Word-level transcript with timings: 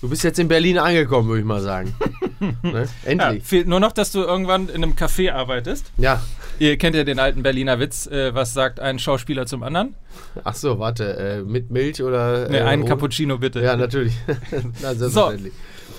Du 0.00 0.08
bist 0.08 0.22
jetzt 0.22 0.38
in 0.38 0.46
Berlin 0.46 0.78
angekommen, 0.78 1.28
würde 1.28 1.40
ich 1.40 1.46
mal 1.46 1.60
sagen. 1.60 1.92
ne? 2.62 2.88
Ja, 3.04 3.10
Endlich. 3.10 3.42
fehlt 3.42 3.66
nur 3.66 3.80
noch, 3.80 3.90
dass 3.90 4.12
du 4.12 4.20
irgendwann 4.20 4.68
in 4.68 4.76
einem 4.76 4.92
Café 4.92 5.32
arbeitest. 5.32 5.90
Ja. 5.96 6.22
Ihr 6.60 6.78
kennt 6.78 6.94
ja 6.94 7.02
den 7.02 7.18
alten 7.18 7.42
Berliner 7.42 7.80
Witz, 7.80 8.06
äh, 8.06 8.32
was 8.32 8.54
sagt 8.54 8.78
ein 8.78 9.00
Schauspieler 9.00 9.46
zum 9.46 9.64
anderen? 9.64 9.96
Ach 10.44 10.54
so, 10.54 10.78
warte. 10.78 11.16
Äh, 11.16 11.42
mit 11.42 11.70
Milch 11.70 12.00
oder. 12.00 12.48
Ne, 12.48 12.58
äh, 12.58 12.62
einen 12.62 12.82
ohne? 12.82 12.90
Cappuccino 12.90 13.38
bitte. 13.38 13.60
Ja, 13.60 13.76
natürlich. 13.76 14.14
Na, 14.82 14.94
selbstverständlich. 14.94 15.52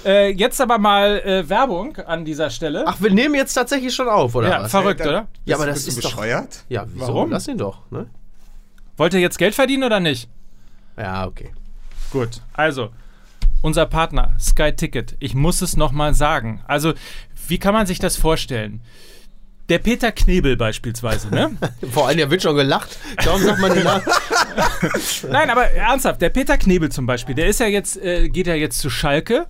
Äh, 0.06 0.32
jetzt 0.32 0.62
aber 0.62 0.78
mal 0.78 1.20
äh, 1.20 1.50
Werbung 1.50 1.98
an 1.98 2.24
dieser 2.24 2.50
Stelle. 2.50 2.86
Ach, 2.88 3.02
wir 3.02 3.12
nehmen 3.12 3.36
jetzt 3.36 3.54
tatsächlich 3.54 3.94
schon 3.94 4.08
auf, 4.08 4.34
oder 4.34 4.50
ja, 4.50 4.64
was? 4.64 4.72
verrückt, 4.72 5.02
Dann- 5.02 5.10
oder? 5.10 5.28
Ja, 5.44 5.58
aber 5.58 5.66
das 5.66 5.88
ist 5.88 5.98
doch. 5.98 6.10
bescheuert? 6.10 6.64
Ja, 6.70 6.86
wieso? 6.88 7.08
Warum? 7.08 7.32
Lass 7.32 7.50
ihn 7.50 7.58
doch, 7.58 7.80
ne? 7.92 8.10
Wollt 8.96 9.14
ihr 9.14 9.20
jetzt 9.20 9.38
Geld 9.38 9.56
verdienen 9.56 9.84
oder 9.84 10.00
nicht? 10.00 10.30
Ja, 10.98 11.28
okay. 11.28 11.52
Gut, 12.12 12.42
also 12.54 12.92
unser 13.62 13.86
Partner 13.86 14.36
Sky 14.40 14.74
Ticket. 14.74 15.16
Ich 15.20 15.36
muss 15.36 15.62
es 15.62 15.78
nochmal 15.78 16.14
sagen. 16.14 16.62
Also, 16.68 16.94
wie 17.48 17.58
kann 17.58 17.74
man 17.74 17.88
sich 17.88 18.00
das 18.00 18.16
vorstellen? 18.16 18.82
Der 19.70 19.78
Peter 19.78 20.12
Knebel 20.12 20.58
beispielsweise, 20.58 21.30
ne? 21.30 21.52
Vor 21.92 22.08
allem, 22.08 22.18
der 22.18 22.32
wird 22.32 22.42
schon 22.42 22.56
gelacht. 22.56 22.98
Kaum 23.24 23.42
sagt 23.42 23.60
man 23.60 23.84
Namen. 23.84 24.04
Nein, 25.30 25.50
aber 25.52 25.66
ernsthaft, 25.66 26.22
der 26.22 26.30
Peter 26.30 26.58
Knebel 26.58 26.90
zum 26.90 27.06
Beispiel, 27.06 27.36
der 27.36 27.48
ist 27.48 27.60
ja 27.60 27.68
jetzt, 27.68 27.98
äh, 27.98 28.30
geht 28.30 28.48
ja 28.48 28.56
jetzt 28.56 28.80
zu 28.80 28.90
Schalke. 28.90 29.46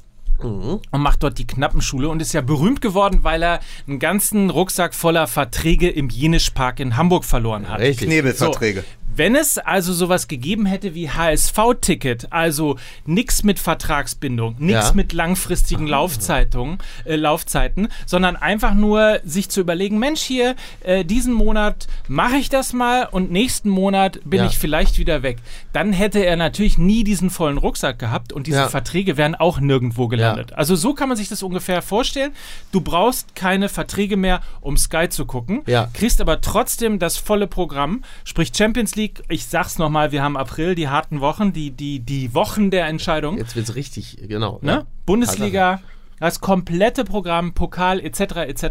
Und 0.91 1.01
macht 1.01 1.23
dort 1.23 1.37
die 1.37 1.45
Knappenschule 1.45 2.07
und 2.07 2.21
ist 2.21 2.31
ja 2.31 2.39
berühmt 2.39 2.79
geworden, 2.79 3.19
weil 3.23 3.43
er 3.43 3.59
einen 3.87 3.99
ganzen 3.99 4.49
Rucksack 4.49 4.93
voller 4.93 5.27
Verträge 5.27 5.89
im 5.89 6.09
Jenischpark 6.09 6.79
in 6.79 6.95
Hamburg 6.95 7.25
verloren 7.25 7.67
hat. 7.67 7.79
Richtig. 7.79 8.07
Knebelverträge. 8.07 8.85
Wenn 9.19 9.35
es 9.35 9.57
also 9.57 9.91
sowas 9.91 10.29
gegeben 10.29 10.65
hätte 10.65 10.95
wie 10.95 11.09
HSV-Ticket, 11.09 12.31
also 12.31 12.77
nichts 13.05 13.43
mit 13.43 13.59
Vertragsbindung, 13.59 14.55
nichts 14.59 14.87
Ja. 14.89 14.93
mit 14.93 15.11
langfristigen 15.11 15.87
Laufzeitungen, 15.87 16.77
äh, 17.03 17.17
Laufzeiten, 17.17 17.89
sondern 18.05 18.37
einfach 18.37 18.73
nur 18.73 19.19
sich 19.25 19.49
zu 19.49 19.59
überlegen, 19.59 19.99
Mensch, 19.99 20.21
hier, 20.21 20.55
äh, 20.83 21.03
diesen 21.03 21.33
Monat 21.33 21.87
mache 22.07 22.37
ich 22.37 22.47
das 22.47 22.71
mal 22.71 23.09
und 23.11 23.29
nächsten 23.29 23.67
Monat 23.69 24.21
bin 24.23 24.39
Ja. 24.39 24.45
ich 24.45 24.57
vielleicht 24.57 24.97
wieder 24.97 25.21
weg. 25.21 25.39
Dann 25.73 25.91
hätte 25.91 26.19
er 26.25 26.37
natürlich 26.37 26.77
nie 26.77 27.03
diesen 27.03 27.29
vollen 27.29 27.57
Rucksack 27.57 27.99
gehabt 27.99 28.31
und 28.31 28.47
diese 28.47 28.59
Ja. 28.59 28.69
Verträge 28.69 29.17
wären 29.17 29.35
auch 29.35 29.59
nirgendwo 29.59 30.07
gelandet. 30.07 30.53
Also 30.53 30.77
so 30.77 30.93
kann 30.93 31.09
man 31.09 31.17
sich 31.17 31.27
das 31.27 31.43
ungefähr 31.43 31.81
vorstellen. 31.81 32.31
Du 32.71 32.79
brauchst 32.79 33.35
keine 33.35 33.67
Verträge 33.67 34.15
mehr, 34.15 34.39
um 34.61 34.77
Sky 34.77 35.09
zu 35.09 35.25
gucken, 35.25 35.63
kriegst 35.93 36.21
aber 36.21 36.39
trotzdem 36.39 36.99
das 36.99 37.17
volle 37.17 37.47
Programm, 37.47 38.05
sprich 38.23 38.51
Champions 38.55 38.95
League. 38.95 39.08
Ich 39.29 39.45
sag's 39.45 39.77
nochmal, 39.77 40.11
wir 40.11 40.23
haben 40.23 40.37
April, 40.37 40.75
die 40.75 40.87
harten 40.87 41.19
Wochen, 41.21 41.53
die, 41.53 41.71
die, 41.71 41.99
die 41.99 42.33
Wochen 42.33 42.71
der 42.71 42.87
Entscheidung. 42.87 43.37
Jetzt 43.37 43.55
wird's 43.55 43.75
richtig, 43.75 44.17
genau. 44.27 44.59
Ne? 44.61 44.71
Ja. 44.71 44.85
Bundesliga, 45.05 45.81
das 46.19 46.41
komplette 46.41 47.05
Programm, 47.05 47.53
Pokal 47.53 47.99
etc. 47.99 48.19
etc. 48.47 48.65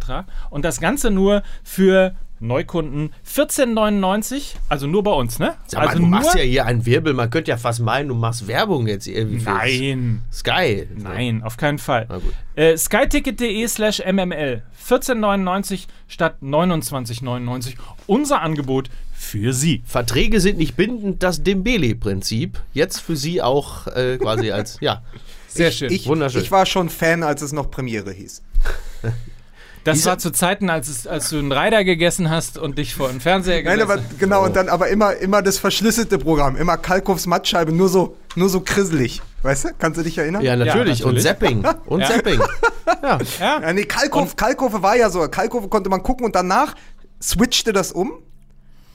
Und 0.51 0.65
das 0.65 0.81
Ganze 0.81 1.11
nur 1.11 1.43
für 1.63 2.15
Neukunden 2.41 3.13
14,99, 3.27 4.55
also 4.69 4.87
nur 4.87 5.03
bei 5.03 5.13
uns, 5.13 5.39
ne? 5.39 5.55
Sag 5.67 5.81
mal, 5.81 5.87
also 5.89 5.99
du 5.99 6.03
nur 6.03 6.11
machst 6.11 6.35
ja 6.35 6.43
hier 6.43 6.67
einen 6.67 6.87
Wirbel. 6.87 7.13
Man 7.15 7.31
könnte 7.31 7.51
ja 7.51 7.57
fast 7.57 7.81
meinen, 7.81 8.09
du 8.09 8.15
machst 8.15 8.47
Werbung 8.47 8.87
jetzt 8.87 9.09
irgendwie 9.09 9.45
Nein. 9.45 10.23
Sky. 10.33 10.87
Nein, 10.95 11.43
auf 11.43 11.57
keinen 11.57 11.79
Fall. 11.79 12.07
Äh, 12.55 12.77
skyticket.de 12.77 13.67
slash 13.67 14.03
mml 14.07 14.63
14,99 14.89 15.87
statt 16.07 16.37
29,99. 16.43 17.75
Unser 18.07 18.41
Angebot 18.41 18.89
für 19.29 19.53
Sie. 19.53 19.83
Verträge 19.85 20.41
sind 20.41 20.59
nicht 20.59 20.77
bindend, 20.77 21.23
das 21.23 21.43
Dembele-Prinzip. 21.43 22.59
Jetzt 22.73 23.01
für 23.01 23.17
Sie 23.17 23.43
auch 23.43 23.87
äh, 23.89 24.17
quasi 24.19 24.51
als, 24.53 24.79
ja. 24.81 25.03
Sehr 25.49 25.71
schön. 25.71 25.93
Ich, 25.93 26.07
Wunderschön. 26.07 26.43
ich 26.43 26.51
war 26.51 26.67
schon 26.67 26.89
Fan, 26.89 27.23
als 27.23 27.43
es 27.43 27.53
noch 27.53 27.71
Premiere 27.71 28.13
hieß. 28.13 28.43
das 29.85 30.05
war 30.07 30.19
zu 30.19 30.31
Zeiten, 30.31 30.71
als, 30.71 30.89
es, 30.89 31.07
als 31.07 31.31
du 31.31 31.39
einen 31.39 31.53
Reiter 31.53 31.85
gegessen 31.85 32.31
hast 32.31 32.59
und 32.59 32.79
dich 32.79 32.95
vor 32.95 33.09
den 33.09 33.21
Fernseher 33.21 33.63
Nein, 33.63 33.81
aber 33.81 33.97
hast. 33.97 34.19
genau, 34.19 34.45
und 34.45 34.57
dann 34.57 34.69
aber 34.69 34.89
immer, 34.89 35.15
immer 35.17 35.43
das 35.43 35.59
verschlüsselte 35.59 36.19
Programm. 36.19 36.57
Immer 36.57 36.77
Kalkows 36.77 37.27
Mattscheibe, 37.27 37.73
nur 37.73 37.89
so, 37.89 38.17
nur 38.35 38.49
so 38.49 38.61
krisselig. 38.61 39.23
Weißt 39.43 39.65
du? 39.65 39.69
Kannst 39.79 39.99
du 39.99 40.05
dich 40.05 40.19
erinnern? 40.19 40.43
Ja, 40.43 40.57
natürlich. 40.57 41.05
Und 41.05 41.15
natürlich. 41.15 41.25
Zapping. 41.25 41.65
Und 41.87 42.01
Ja. 42.01 42.07
Zapping. 42.09 42.41
Ja. 43.03 43.19
Ja? 43.41 43.61
Ja, 43.63 43.73
nee, 43.73 43.85
Kalkow, 43.85 44.35
Kalkofe 44.37 44.83
war 44.83 44.97
ja 44.97 45.11
so. 45.11 45.21
Kalkofe 45.29 45.69
konnte 45.69 45.89
man 45.91 46.03
gucken 46.03 46.27
und 46.27 46.35
danach 46.35 46.75
switchte 47.23 47.73
das 47.73 47.93
um. 47.93 48.13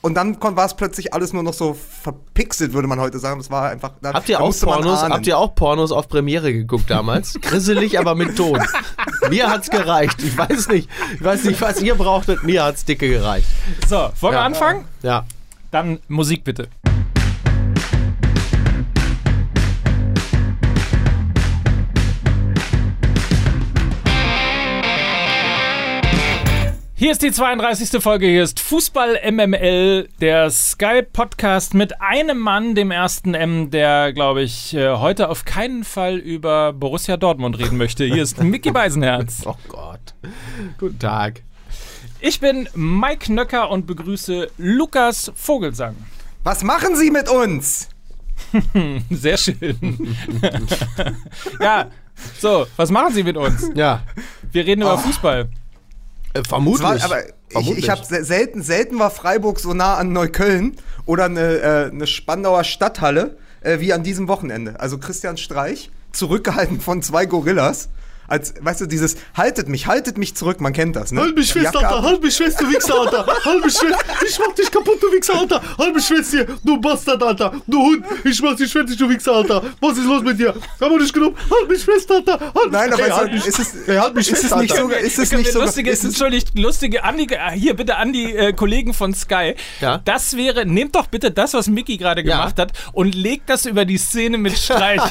Und 0.04 0.12
dann 0.16 0.36
war 0.38 0.66
es 0.66 0.74
plötzlich 0.74 1.14
alles 1.14 1.32
nur 1.32 1.42
noch 1.42 1.54
so 1.54 1.72
verpixelt, 2.02 2.74
würde 2.74 2.86
man 2.86 3.00
heute 3.00 3.18
sagen. 3.18 3.40
Das 3.40 3.50
war 3.50 3.70
einfach. 3.70 3.92
Da, 4.02 4.12
Habt 4.12 4.28
ihr 4.28 4.36
da 4.36 4.44
auch 4.44 4.54
Pornos? 4.60 5.02
Habt 5.02 5.26
ihr 5.26 5.38
auch 5.38 5.54
Pornos 5.54 5.92
auf 5.92 6.08
Premiere 6.08 6.52
geguckt 6.52 6.90
damals? 6.90 7.32
Grisselig, 7.40 7.98
aber 7.98 8.14
mit 8.14 8.36
Ton. 8.36 8.60
Mir 9.30 9.48
hat's 9.48 9.70
gereicht. 9.70 10.22
Ich 10.22 10.36
weiß 10.36 10.68
nicht, 10.68 10.90
ich 11.14 11.24
weiß 11.24 11.44
nicht, 11.44 11.58
was 11.62 11.80
ihr 11.80 11.94
brauchtet. 11.94 12.44
Mir 12.44 12.64
hat's 12.64 12.84
dicke 12.84 13.08
gereicht. 13.08 13.46
So, 13.88 13.96
wollen 14.20 14.34
wir 14.34 14.40
Ja. 14.40 14.44
anfangen? 14.44 14.84
Ja. 15.02 15.24
Dann 15.70 15.98
Musik 16.08 16.44
bitte. 16.44 16.68
Hier 27.04 27.12
ist 27.12 27.20
die 27.20 27.32
32. 27.32 28.02
Folge, 28.02 28.26
hier 28.26 28.42
ist 28.42 28.60
Fußball 28.60 29.30
MML, 29.30 30.08
der 30.22 30.50
Sky 30.50 31.02
Podcast 31.02 31.74
mit 31.74 32.00
einem 32.00 32.38
Mann, 32.38 32.74
dem 32.74 32.90
ersten 32.90 33.34
M, 33.34 33.70
der, 33.70 34.14
glaube 34.14 34.40
ich, 34.40 34.72
äh, 34.72 34.96
heute 34.96 35.28
auf 35.28 35.44
keinen 35.44 35.84
Fall 35.84 36.16
über 36.16 36.72
Borussia 36.72 37.18
Dortmund 37.18 37.58
reden 37.58 37.76
möchte. 37.76 38.06
Hier 38.06 38.22
ist 38.22 38.42
Mickey 38.42 38.70
Beisenherz. 38.70 39.42
Oh 39.44 39.54
Gott. 39.68 40.14
Guten 40.78 40.98
Tag. 40.98 41.42
Ich 42.20 42.40
bin 42.40 42.70
Mike 42.74 43.30
Nöcker 43.30 43.68
und 43.68 43.86
begrüße 43.86 44.48
Lukas 44.56 45.30
Vogelsang. 45.34 45.96
Was 46.42 46.64
machen 46.64 46.96
Sie 46.96 47.10
mit 47.10 47.28
uns? 47.28 47.90
Sehr 49.10 49.36
schön. 49.36 50.16
ja, 51.60 51.90
so, 52.38 52.66
was 52.76 52.90
machen 52.90 53.12
Sie 53.12 53.24
mit 53.24 53.36
uns? 53.36 53.70
Ja. 53.74 54.04
Wir 54.52 54.64
reden 54.64 54.80
über 54.80 54.96
Fußball. 54.96 55.50
Äh, 56.34 56.42
vermutlich. 56.46 56.82
war, 56.82 57.02
aber 57.02 57.24
ich, 57.24 57.32
vermutlich. 57.48 57.84
ich 57.84 57.90
habe 57.90 58.04
selten, 58.04 58.62
selten 58.62 58.98
war 58.98 59.10
Freiburg 59.10 59.60
so 59.60 59.72
nah 59.72 59.96
an 59.96 60.12
Neukölln 60.12 60.76
oder 61.06 61.24
eine, 61.24 61.58
äh, 61.58 61.90
eine 61.90 62.06
Spandauer 62.06 62.64
Stadthalle 62.64 63.36
äh, 63.60 63.80
wie 63.80 63.92
an 63.92 64.02
diesem 64.02 64.28
Wochenende. 64.28 64.78
Also 64.80 64.98
Christian 64.98 65.36
Streich, 65.36 65.90
zurückgehalten 66.12 66.80
von 66.80 67.02
zwei 67.02 67.26
Gorillas. 67.26 67.88
Als, 68.34 68.52
weißt 68.60 68.80
du, 68.80 68.86
dieses 68.86 69.14
haltet 69.36 69.68
mich, 69.68 69.86
haltet 69.86 70.18
mich 70.18 70.34
zurück, 70.34 70.60
man 70.60 70.72
kennt 70.72 70.96
das, 70.96 71.12
ne? 71.12 71.20
Halt 71.20 71.36
mich 71.36 71.52
fest, 71.52 71.66
Alter! 71.76 72.02
Halt 72.02 72.20
mich 72.20 72.36
fest, 72.36 72.60
du 72.60 72.68
Wichser, 72.68 72.98
Alter! 73.00 73.24
Halt 73.44 73.64
mich 73.64 73.78
fest! 73.78 73.94
Ich 74.28 74.36
mach 74.40 74.52
dich 74.56 74.68
kaputt, 74.72 75.00
du 75.00 75.06
Wichser, 75.12 75.38
Alter! 75.38 75.62
Halt 75.78 75.94
mich 75.94 76.04
fest 76.04 76.32
hier, 76.32 76.46
du 76.64 76.80
Bastard, 76.80 77.22
Alter! 77.22 77.52
Du 77.68 77.78
Hund! 77.80 78.04
Ich 78.24 78.42
mach 78.42 78.56
dich 78.56 78.72
fertig, 78.72 78.96
du 78.96 79.08
Wichser, 79.08 79.34
Alter! 79.34 79.62
Was 79.80 79.96
ist 79.98 80.04
los 80.06 80.22
mit 80.24 80.40
dir? 80.40 80.52
Haben 80.80 80.90
wir 80.94 80.98
dich 80.98 81.12
genommen? 81.12 81.36
Halt 81.48 81.68
mich 81.70 81.84
fest, 81.84 82.10
Alter! 82.10 82.40
Halt 82.40 82.72
Nein, 82.72 82.92
aber 82.92 83.02
Ey, 83.04 83.08
es, 83.08 83.16
halt 83.16 83.32
mich, 83.34 83.46
ist 83.46 83.58
es, 83.60 83.88
ey, 83.88 83.96
halt 83.98 84.14
mich 84.16 84.28
ist 84.28 84.40
fest, 84.40 84.52
es 84.52 84.60
nicht 84.60 84.74
sogar, 84.76 84.98
ist 84.98 85.18
es 85.20 85.30
nicht 85.30 85.44
wir 85.46 85.52
sogar, 85.52 85.66
lustige, 85.68 85.90
ist 85.92 85.98
es, 86.00 86.04
entschuldigt, 86.06 86.58
lustige 86.58 87.04
Andi, 87.04 87.28
äh, 87.30 87.52
hier 87.52 87.74
bitte 87.74 87.94
an 87.98 88.12
die 88.12 88.34
äh, 88.34 88.52
Kollegen 88.52 88.94
von 88.94 89.14
Sky. 89.14 89.54
Ja? 89.80 89.98
Das 90.04 90.36
wäre, 90.36 90.66
nehmt 90.66 90.96
doch 90.96 91.06
bitte 91.06 91.30
das, 91.30 91.54
was 91.54 91.68
Mickey 91.68 91.98
gerade 91.98 92.22
Ja. 92.24 92.36
gemacht 92.38 92.58
hat 92.58 92.72
und 92.92 93.14
legt 93.14 93.48
das 93.48 93.64
über 93.64 93.84
die 93.84 93.98
Szene 93.98 94.38
mit 94.38 94.58
Streich. 94.58 95.00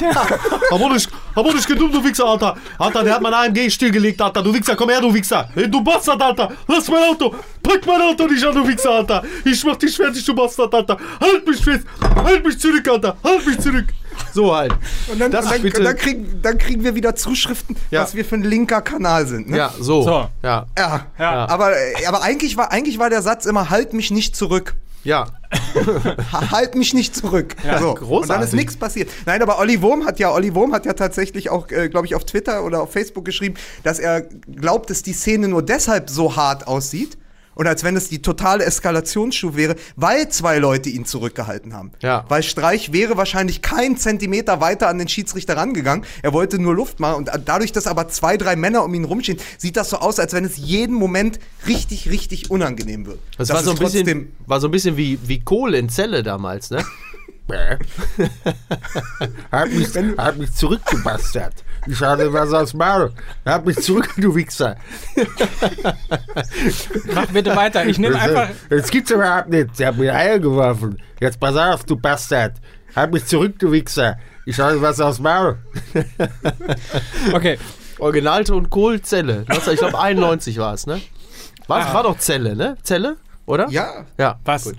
Nicht, 0.94 1.08
aber 1.34 1.52
nicht 1.54 1.66
gedumm, 1.66 1.90
du 1.90 2.04
Wichser, 2.04 2.26
Alter! 2.26 2.56
Alter, 2.78 3.02
der 3.02 3.13
hat 3.14 3.22
mein 3.22 3.34
AMG 3.34 3.70
stillgelegt, 3.70 4.20
Alter! 4.20 4.42
Du 4.42 4.52
Wichser, 4.52 4.76
komm 4.76 4.90
her, 4.90 5.00
du 5.00 5.12
Wichser! 5.12 5.48
Ey, 5.54 5.70
du 5.70 5.82
Bastard, 5.82 6.20
Alter! 6.20 6.52
Lass 6.68 6.88
mein 6.88 7.02
Auto! 7.10 7.34
Pack 7.62 7.86
mein 7.86 8.00
Auto 8.02 8.26
nicht 8.26 8.44
an, 8.44 8.54
du 8.54 8.66
Wichser, 8.66 8.90
Alter! 8.90 9.22
Ich 9.44 9.64
mach 9.64 9.76
dich 9.76 9.96
fertig, 9.96 10.24
du 10.24 10.34
Bastard, 10.34 10.74
Alter! 10.74 10.96
Halt 11.20 11.46
mich 11.46 11.62
fest! 11.62 11.84
Halt 12.22 12.44
mich 12.44 12.58
zurück, 12.58 12.86
Alter! 12.88 13.16
Halt 13.22 13.46
mich 13.46 13.58
zurück! 13.58 13.86
So 14.32 14.54
halt. 14.54 14.72
und 15.10 15.20
dann, 15.20 15.30
das 15.30 15.46
und 15.46 15.52
dann, 15.64 15.72
und 15.72 15.84
dann, 15.84 15.96
kriegen, 15.96 16.40
dann 16.42 16.58
kriegen 16.58 16.84
wir 16.84 16.94
wieder 16.94 17.16
Zuschriften, 17.16 17.76
Ja. 17.90 18.02
was 18.02 18.14
wir 18.14 18.24
für 18.24 18.36
ein 18.36 18.44
linker 18.44 18.80
Kanal 18.80 19.26
sind. 19.26 19.50
Ne? 19.50 19.56
Ja, 19.58 19.72
so. 19.78 20.02
So. 20.02 20.28
Ja. 20.42 20.66
Ja. 20.78 21.06
Ja. 21.18 21.48
Aber, 21.48 21.72
äh, 21.72 22.06
aber 22.06 22.22
eigentlich, 22.22 22.56
war, 22.56 22.70
eigentlich 22.70 22.98
war 22.98 23.10
der 23.10 23.22
Satz 23.22 23.44
immer, 23.46 23.70
halt 23.70 23.92
mich 23.92 24.10
nicht 24.10 24.36
zurück. 24.36 24.74
Ja. 25.04 25.26
Ha- 26.32 26.50
halt 26.50 26.74
mich 26.74 26.94
nicht 26.94 27.14
zurück. 27.14 27.54
so. 27.62 27.90
Und 27.90 27.96
dann 28.00 28.08
großartig. 28.08 28.46
ist 28.48 28.52
nichts 28.54 28.76
passiert. 28.76 29.10
Nein, 29.26 29.42
aber 29.42 29.58
Olli 29.58 29.80
Wurm 29.82 30.06
hat 30.06 30.18
ja, 30.18 30.32
Olli 30.32 30.54
Wurm 30.54 30.72
hat 30.72 30.86
ja 30.86 30.94
tatsächlich 30.94 31.50
auch, 31.50 31.68
äh, 31.70 31.88
glaube 31.88 32.06
ich, 32.06 32.14
auf 32.14 32.24
Twitter 32.24 32.64
oder 32.64 32.82
auf 32.82 32.92
Facebook 32.92 33.24
geschrieben, 33.24 33.54
dass 33.82 33.98
er 33.98 34.22
glaubt, 34.22 34.90
dass 34.90 35.02
die 35.02 35.12
Szene 35.12 35.48
nur 35.48 35.62
deshalb 35.62 36.10
so 36.10 36.36
hart 36.36 36.66
aussieht. 36.66 37.16
Und 37.54 37.66
als 37.66 37.84
wenn 37.84 37.96
es 37.96 38.08
die 38.08 38.22
totale 38.22 38.64
Eskalationsstufe 38.64 39.56
wäre, 39.56 39.76
weil 39.96 40.28
zwei 40.28 40.58
Leute 40.58 40.88
ihn 40.90 41.04
zurückgehalten 41.04 41.74
haben. 41.74 41.92
Ja. 42.02 42.24
Weil 42.28 42.42
Streich 42.42 42.92
wäre 42.92 43.16
wahrscheinlich 43.16 43.62
keinen 43.62 43.96
Zentimeter 43.96 44.60
weiter 44.60 44.88
an 44.88 44.98
den 44.98 45.08
Schiedsrichter 45.08 45.56
rangegangen. 45.56 46.04
Er 46.22 46.32
wollte 46.32 46.58
nur 46.58 46.74
Luft 46.74 47.00
machen. 47.00 47.16
Und 47.16 47.30
dadurch, 47.44 47.72
dass 47.72 47.86
aber 47.86 48.08
zwei, 48.08 48.36
drei 48.36 48.56
Männer 48.56 48.84
um 48.84 48.94
ihn 48.94 49.04
rumstehen, 49.04 49.38
sieht 49.58 49.76
das 49.76 49.90
so 49.90 49.98
aus, 49.98 50.18
als 50.18 50.32
wenn 50.32 50.44
es 50.44 50.56
jeden 50.56 50.94
Moment 50.94 51.38
richtig, 51.66 52.10
richtig 52.10 52.50
unangenehm 52.50 53.06
wird. 53.06 53.18
Das, 53.38 53.48
Dass 53.48 53.56
war 53.58 53.64
so 53.64 53.70
ein 53.72 53.78
bisschen, 53.78 54.32
war 54.46 54.60
so 54.60 54.68
ein 54.68 54.70
bisschen 54.70 54.96
wie, 54.96 55.18
wie 55.24 55.40
Kohl 55.40 55.74
in 55.74 55.88
Zelle 55.88 56.22
damals, 56.22 56.70
ne? 56.70 56.84
Bäh. 57.46 57.76
hab, 59.52 59.68
mich, 59.68 59.88
hab 60.16 60.36
mich 60.36 60.52
zurückgebastert. 60.54 61.52
Ich 61.86 62.00
hatte 62.00 62.32
was 62.32 62.52
aus 62.52 62.72
Maul. 62.74 63.12
Hab 63.44 63.66
mich 63.66 63.76
zurück, 63.80 64.08
du 64.16 64.34
Wichser. 64.34 64.76
Mach 67.14 67.26
bitte 67.26 67.54
weiter. 67.54 67.84
Ich 67.86 67.98
nehme 67.98 68.18
einfach. 68.18 68.48
Das 68.70 68.90
gibt's 68.90 69.10
überhaupt 69.10 69.48
nicht. 69.50 69.76
Sie 69.76 69.86
haben 69.86 69.98
mir 69.98 70.14
Eier 70.14 70.38
geworfen. 70.38 71.00
Jetzt 71.20 71.38
pass 71.40 71.56
auf, 71.56 71.84
du 71.84 71.96
Bastard. 71.96 72.54
Hab 72.96 73.12
mich 73.12 73.26
zurück, 73.26 73.58
du 73.58 73.72
Wichser. 73.72 74.18
Ich 74.46 74.58
hatte 74.58 74.80
was 74.80 75.00
aus 75.00 75.18
Maul. 75.20 75.58
Okay. 77.32 77.58
Originalton 77.98 78.68
Kohlzelle. 78.70 79.44
19, 79.48 79.72
Ich 79.74 79.78
glaube 79.78 79.98
91 79.98 80.58
war 80.58 80.74
es, 80.74 80.86
ne? 80.86 81.00
War, 81.66 81.94
war 81.94 82.02
doch 82.02 82.18
Zelle, 82.18 82.54
ne? 82.56 82.76
Zelle? 82.82 83.16
Oder? 83.46 83.68
Ja, 83.70 84.04
Ja. 84.18 84.38
Was? 84.44 84.72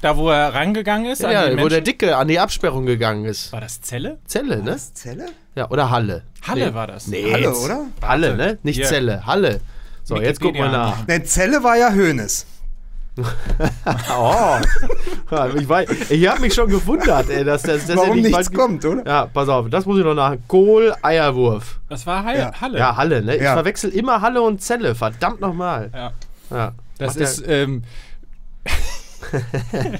Da, 0.00 0.16
wo 0.16 0.28
er 0.30 0.54
rangegangen 0.54 1.10
ist? 1.10 1.24
an 1.24 1.32
Ja, 1.32 1.42
wo 1.50 1.54
Menschen? 1.56 1.68
der 1.70 1.80
Dicke 1.80 2.16
an 2.16 2.28
die 2.28 2.38
Absperrung 2.38 2.86
gegangen 2.86 3.24
ist. 3.24 3.52
War 3.52 3.60
das 3.60 3.80
Zelle? 3.80 4.18
Zelle, 4.26 4.62
ne? 4.62 4.76
Zelle? 4.94 5.26
Ja, 5.56 5.68
oder 5.70 5.90
Halle. 5.90 6.22
Halle 6.46 6.68
Nee. 6.68 6.74
war 6.74 6.86
das. 6.86 7.08
Nee, 7.08 7.32
Halle, 7.32 7.42
jetzt- 7.48 7.64
oder? 7.64 7.86
Halle, 8.02 8.36
ne? 8.36 8.58
Nicht 8.62 8.76
Hier. 8.76 8.86
Zelle, 8.86 9.26
Halle. 9.26 9.60
So, 10.04 10.16
jetzt 10.20 10.40
gucken 10.40 10.56
wir 10.60 10.66
Wikipedia 10.66 10.86
nach. 10.90 11.06
Ne, 11.08 11.22
Zelle 11.24 11.62
war 11.64 11.76
ja 11.76 11.90
Hönes. 11.92 12.46
Oh. 14.16 14.56
Ich 15.56 15.68
weiß, 15.68 15.88
ich 16.10 16.28
habe 16.28 16.40
mich 16.40 16.54
schon 16.54 16.68
gewundert, 16.70 17.28
ey, 17.28 17.44
dass 17.44 17.62
das, 17.62 17.86
dass 17.86 17.96
Warum 17.96 18.14
nicht 18.16 18.26
nichts 18.32 18.50
mal- 18.52 18.56
kommt, 18.56 18.84
oder? 18.84 19.04
Ja, 19.04 19.26
pass 19.26 19.48
auf, 19.48 19.68
das 19.68 19.84
muss 19.86 19.98
ich 19.98 20.04
noch 20.04 20.14
nach. 20.14 20.36
Kohl, 20.46 20.94
Eierwurf. 21.02 21.80
Das 21.88 22.06
war 22.06 22.22
Halle. 22.24 22.38
Ja. 22.38 22.52
Halle. 22.60 22.78
Ja, 22.78 22.96
Halle, 22.96 23.22
ne? 23.22 23.34
Ich 23.36 23.42
Ja. 23.42 23.54
verwechsel 23.54 23.90
immer 23.90 24.20
Halle 24.20 24.40
und 24.40 24.62
Zelle, 24.62 24.94
verdammt 24.94 25.40
nochmal. 25.40 25.90
Ja. 25.92 26.12
Ja. 26.50 26.72
Das 26.98 27.14
Macht 27.14 27.16
ist 27.24 27.46
der- 27.46 27.66
ähm, 29.72 29.94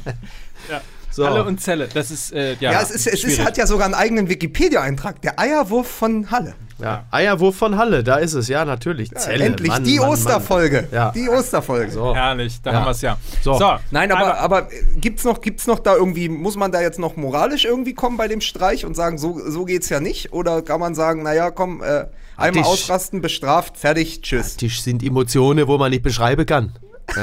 so. 1.11 1.27
Halle 1.27 1.45
und 1.45 1.61
Zelle. 1.61 1.89
Das 1.93 2.11
ist, 2.11 2.33
äh, 2.33 2.55
ja, 2.61 2.73
Ja, 2.73 2.83
es, 2.83 2.91
ist, 2.91 3.07
es 3.07 3.25
ist, 3.25 3.45
hat 3.45 3.57
ja 3.57 3.67
sogar 3.67 3.87
einen 3.87 3.95
eigenen 3.95 4.29
Wikipedia-Eintrag. 4.29 5.21
Der 5.23 5.39
Eierwurf 5.41 5.89
von 5.89 6.31
Halle. 6.31 6.55
ja. 6.79 7.07
Eierwurf 7.11 7.57
von 7.57 7.77
Halle, 7.77 8.05
da 8.05 8.17
ist 8.17 8.35
es, 8.35 8.47
ja, 8.49 8.65
natürlich. 8.65 9.11
Zelle. 9.13 9.43
Endlich 9.45 9.69
Mann, 9.69 9.83
die 9.83 9.97
Mann, 9.97 10.11
Mann. 10.11 10.13
Osterfolge. 10.19 10.87
Ja. 10.93 11.11
Die 11.11 11.29
Osterfolge. 11.29 11.91
So. 11.91 12.15
Herrlich, 12.15 12.61
da 12.63 12.71
Ja. 12.71 12.77
haben 12.77 12.85
wir 12.87 12.91
es 12.93 13.01
ja. 13.01 13.17
So. 13.43 13.59
Nein, 13.91 14.13
aber, 14.13 14.39
aber, 14.39 14.69
gibt's 15.01 15.25
noch, 15.25 15.41
gibt's 15.41 15.67
noch 15.67 15.81
da 15.81 15.97
irgendwie, 15.97 16.29
muss 16.29 16.57
man 16.57 16.71
da 16.71 16.81
jetzt 16.81 16.99
noch 17.01 17.17
moralisch 17.17 17.65
irgendwie 17.65 17.95
kommen 17.95 18.17
bei 18.17 18.29
dem 18.29 18.41
Streich 18.43 18.85
und 18.85 18.95
sagen, 18.95 19.19
so, 19.19 19.41
so 19.51 19.65
geht's 19.65 19.89
ja 19.89 19.99
nicht? 20.01 20.33
Oder 20.33 20.63
kann 20.63 20.79
man 20.79 20.95
sagen, 20.95 21.23
naja, 21.25 21.51
komm, 21.51 21.83
äh, 21.83 22.05
einmal 22.37 22.63
Tisch. 22.63 22.67
ausrasten, 22.67 23.23
bestraft, 23.23 23.77
fertig, 23.77 24.21
tschüss. 24.23 24.57
Tisch 24.57 24.83
sind 24.83 25.03
Emotionen, 25.03 25.67
wo 25.67 25.79
man 25.79 25.91
nicht 25.91 26.03
beschreiben 26.05 26.47
kann. 26.47 26.79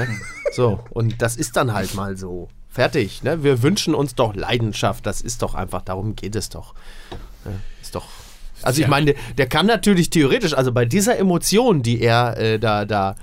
So, 0.51 0.79
und 0.91 1.21
das 1.21 1.35
ist 1.35 1.55
dann 1.57 1.73
halt 1.73 1.93
mal 1.95 2.17
so. 2.17 2.49
Fertig, 2.67 3.23
ne? 3.23 3.41
Wir 3.41 3.63
wünschen 3.63 3.95
uns 3.95 4.15
doch 4.15 4.35
Leidenschaft. 4.35 5.05
Das 5.05 5.21
ist 5.21 5.41
doch 5.41 5.55
einfach, 5.55 5.81
darum 5.81 6.15
geht 6.15 6.35
es 6.35 6.49
doch. 6.49 6.75
Ist 7.81 7.95
doch. 7.95 8.05
Also 8.61 8.81
ich 8.81 8.87
meine, 8.87 9.15
der, 9.37 9.47
kann 9.47 9.65
natürlich 9.65 10.09
theoretisch, 10.09 10.53
also 10.53 10.71
bei 10.71 10.85
dieser 10.85 11.17
Emotion, 11.17 11.83
die 11.83 12.01
er 12.01 12.37
äh, 12.37 12.59
da, 12.59 12.83
da, 12.85 13.15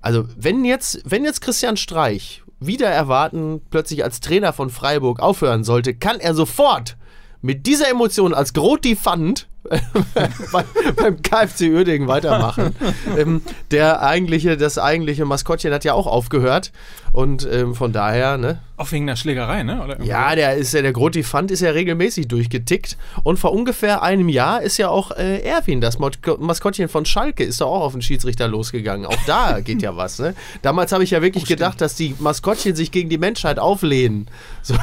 also 0.00 0.24
wenn 0.36 0.64
jetzt, 0.64 1.00
wenn 1.04 1.24
jetzt 1.24 1.40
Christian 1.42 1.76
Streich 1.76 2.42
wieder 2.58 2.88
erwarten, 2.88 3.60
plötzlich 3.70 4.02
als 4.02 4.20
Trainer 4.20 4.52
von 4.52 4.70
Freiburg 4.70 5.20
aufhören 5.20 5.62
sollte, 5.62 5.94
kann 5.94 6.18
er 6.18 6.34
sofort 6.34 6.96
mit 7.40 7.66
dieser 7.66 7.88
Emotion 7.88 8.34
als 8.34 8.52
Grotifant 8.52 9.46
bei, 9.57 9.57
beim 10.96 11.22
KFC 11.22 11.70
Uerdingen 11.72 12.08
weitermachen. 12.08 12.74
ähm, 13.18 13.42
der 13.70 14.02
eigentliche, 14.02 14.56
das 14.56 14.78
eigentliche 14.78 15.24
Maskottchen 15.24 15.72
hat 15.72 15.84
ja 15.84 15.94
auch 15.94 16.06
aufgehört 16.06 16.72
und 17.12 17.48
ähm, 17.50 17.74
von 17.74 17.92
daher, 17.92 18.38
ne? 18.38 18.60
Auch 18.76 18.92
wegen 18.92 19.06
der 19.06 19.16
Schlägerei, 19.16 19.62
ne? 19.64 19.98
Ja, 20.02 20.34
der 20.34 20.54
ist 20.54 20.72
ja, 20.72 20.82
der 20.82 20.92
Grotifant 20.92 21.50
ist 21.50 21.60
ja 21.60 21.70
regelmäßig 21.70 22.28
durchgetickt 22.28 22.96
und 23.24 23.38
vor 23.38 23.52
ungefähr 23.52 24.02
einem 24.02 24.28
Jahr 24.28 24.62
ist 24.62 24.76
ja 24.76 24.88
auch 24.88 25.10
äh, 25.10 25.40
Erwin, 25.40 25.80
das 25.80 25.98
Maskottchen 25.98 26.88
von 26.88 27.04
Schalke, 27.04 27.44
ist 27.44 27.60
da 27.60 27.64
auch 27.64 27.82
auf 27.82 27.92
den 27.92 28.02
Schiedsrichter 28.02 28.48
losgegangen. 28.48 29.06
Auch 29.06 29.18
da 29.26 29.60
geht 29.64 29.82
ja 29.82 29.96
was, 29.96 30.18
ne? 30.18 30.34
Damals 30.62 30.92
habe 30.92 31.04
ich 31.04 31.10
ja 31.10 31.22
wirklich 31.22 31.46
gedacht, 31.46 31.80
dass 31.80 31.96
die 31.96 32.14
Maskottchen 32.18 32.76
sich 32.76 32.92
gegen 32.92 33.08
die 33.08 33.18
Menschheit 33.18 33.58
auflehnen. 33.58 34.28
So. 34.62 34.74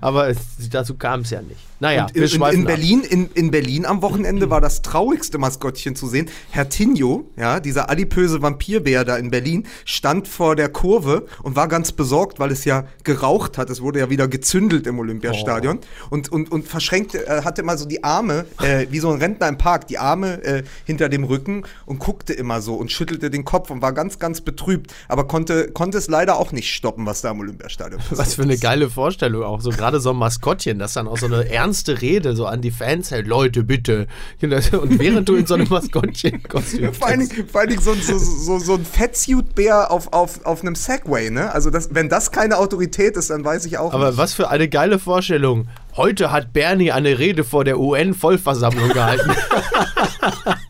Aber 0.00 0.28
es, 0.28 0.38
dazu 0.70 0.94
kam 0.94 1.20
es 1.20 1.30
ja 1.30 1.42
nicht. 1.42 1.60
Naja, 1.80 2.06
Und 2.06 2.14
wir 2.14 2.22
in, 2.22 2.28
in, 2.28 2.36
schweifen 2.36 2.60
in, 2.60 2.66
ab. 2.66 2.74
Berlin, 2.74 3.02
in, 3.02 3.30
in 3.34 3.50
Berlin 3.50 3.86
am 3.86 4.02
Wochenende 4.02 4.50
war 4.50 4.60
das 4.60 4.82
traurigste 4.82 5.38
Maskottchen 5.38 5.94
zu 5.94 6.08
sehen. 6.08 6.28
Herr 6.50 6.68
Tinio, 6.68 7.30
ja, 7.36 7.60
dieser 7.60 7.90
adipöse 7.90 8.42
Vampirbär 8.42 9.04
da 9.04 9.16
in 9.16 9.30
Berlin, 9.30 9.66
stand 9.84 10.28
vor 10.28 10.56
der 10.56 10.68
Kurve 10.68 11.26
und 11.42 11.56
war 11.56 11.68
ganz 11.68 11.92
besorgt, 11.92 12.40
weil 12.40 12.50
es 12.50 12.64
ja 12.64 12.84
geraucht 13.04 13.58
hat. 13.58 13.70
Es 13.70 13.80
wurde 13.80 14.00
ja 14.00 14.10
wieder 14.10 14.28
gezündelt 14.28 14.86
im 14.86 14.98
Olympiastadion. 14.98 15.78
Und, 16.10 16.30
und, 16.30 16.50
und 16.50 16.66
verschränkte, 16.66 17.26
äh, 17.26 17.42
hatte 17.42 17.62
immer 17.62 17.78
so 17.78 17.86
die 17.86 18.02
Arme, 18.02 18.44
äh, 18.62 18.86
wie 18.90 18.98
so 18.98 19.10
ein 19.10 19.18
Rentner 19.18 19.48
im 19.48 19.58
Park, 19.58 19.86
die 19.86 19.98
Arme 19.98 20.42
äh, 20.44 20.62
hinter 20.84 21.08
dem 21.08 21.24
Rücken 21.24 21.64
und 21.86 21.98
guckte 21.98 22.32
immer 22.32 22.60
so 22.60 22.74
und 22.74 22.90
schüttelte 22.90 23.30
den 23.30 23.44
Kopf 23.44 23.70
und 23.70 23.82
war 23.82 23.92
ganz, 23.92 24.18
ganz 24.18 24.40
betrübt. 24.40 24.92
Aber 25.08 25.26
konnte, 25.26 25.70
konnte 25.70 25.98
es 25.98 26.08
leider 26.08 26.38
auch 26.38 26.52
nicht 26.52 26.72
stoppen, 26.72 27.06
was 27.06 27.20
da 27.20 27.30
im 27.30 27.40
Olympiastadion 27.40 28.00
passiert 28.00 28.18
Was 28.18 28.34
für 28.34 28.42
eine 28.42 28.58
geile 28.58 28.90
Vorstellung 28.90 29.44
auch. 29.44 29.60
So 29.60 29.70
gerade 29.70 30.00
so 30.00 30.10
ein 30.10 30.16
Maskottchen, 30.16 30.78
das 30.78 30.92
dann 30.94 31.06
auch 31.06 31.18
so 31.18 31.26
eine 31.26 31.48
ernste 31.68 32.00
Rede 32.00 32.34
so 32.34 32.46
an 32.46 32.62
die 32.62 32.70
Fans 32.70 33.10
hält. 33.10 33.26
Leute, 33.26 33.62
bitte. 33.62 34.06
Und 34.42 34.98
während 34.98 35.28
du 35.28 35.36
in 35.36 35.44
so 35.46 35.54
einem 35.54 35.68
Maskottchen-Kostüm 35.70 36.94
Vor 36.94 37.08
allen 37.08 37.20
Dingen, 37.28 37.46
vor 37.48 37.60
allen 37.60 37.70
Dingen 37.70 37.82
so, 37.82 37.92
ein- 37.92 38.00
so, 38.00 38.16
so, 38.18 38.58
so 38.58 38.74
ein 38.74 38.84
Fettsuit-Bär 38.86 39.90
auf, 39.90 40.12
auf, 40.14 40.44
auf 40.46 40.62
einem 40.62 40.74
Segway, 40.74 41.30
ne? 41.30 41.52
Also 41.52 41.68
das, 41.70 41.94
wenn 41.94 42.08
das 42.08 42.32
keine 42.32 42.56
Autorität 42.56 43.16
ist, 43.18 43.28
dann 43.30 43.44
weiß 43.44 43.66
ich 43.66 43.76
auch 43.76 43.92
Aber 43.92 44.08
nicht. 44.08 44.16
was 44.18 44.32
für 44.32 44.48
eine 44.48 44.68
geile 44.68 44.98
Vorstellung. 44.98 45.68
Heute 45.96 46.30
hat 46.30 46.52
Bernie 46.52 46.92
eine 46.92 47.18
Rede 47.18 47.44
vor 47.44 47.64
der 47.64 47.78
UN-Vollversammlung 47.78 48.88
gehalten. 48.90 49.30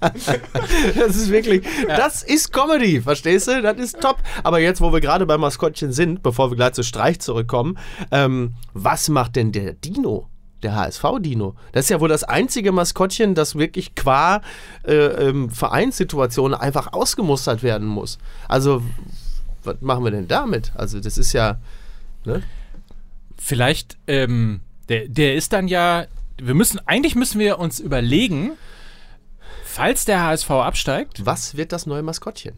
das 0.96 1.16
ist 1.16 1.30
wirklich, 1.30 1.62
das 1.86 2.22
ist 2.22 2.52
Comedy, 2.52 3.00
verstehst 3.02 3.46
du? 3.48 3.62
Das 3.62 3.76
ist 3.76 4.00
top. 4.00 4.16
Aber 4.42 4.58
jetzt, 4.58 4.80
wo 4.80 4.92
wir 4.92 5.00
gerade 5.00 5.26
beim 5.26 5.40
Maskottchen 5.40 5.92
sind, 5.92 6.22
bevor 6.22 6.50
wir 6.50 6.56
gleich 6.56 6.72
zu 6.72 6.82
Streich 6.82 7.20
zurückkommen, 7.20 7.78
ähm, 8.10 8.54
was 8.72 9.08
macht 9.10 9.36
denn 9.36 9.52
der 9.52 9.74
Dino? 9.74 10.28
Der 10.62 10.74
HSV-Dino. 10.74 11.54
Das 11.72 11.84
ist 11.84 11.90
ja 11.90 12.00
wohl 12.00 12.08
das 12.08 12.24
einzige 12.24 12.72
Maskottchen, 12.72 13.34
das 13.34 13.54
wirklich 13.54 13.94
qua 13.94 14.42
äh, 14.84 14.94
ähm, 14.94 15.50
Vereinssituation 15.50 16.52
einfach 16.54 16.92
ausgemustert 16.92 17.62
werden 17.62 17.86
muss. 17.86 18.18
Also, 18.48 18.82
was 19.62 19.76
machen 19.80 20.04
wir 20.04 20.10
denn 20.10 20.26
damit? 20.26 20.72
Also, 20.74 20.98
das 21.00 21.16
ist 21.16 21.32
ja. 21.32 21.58
Ne? 22.24 22.42
Vielleicht, 23.36 23.96
ähm, 24.08 24.60
der, 24.88 25.08
der 25.08 25.36
ist 25.36 25.52
dann 25.52 25.68
ja, 25.68 26.06
wir 26.38 26.54
müssen, 26.54 26.80
eigentlich 26.86 27.14
müssen 27.14 27.38
wir 27.38 27.58
uns 27.58 27.78
überlegen, 27.78 28.52
falls 29.64 30.04
der 30.04 30.22
HSV 30.24 30.50
absteigt, 30.50 31.24
Was 31.24 31.56
wird 31.56 31.72
das 31.72 31.86
neue 31.86 32.02
Maskottchen? 32.02 32.54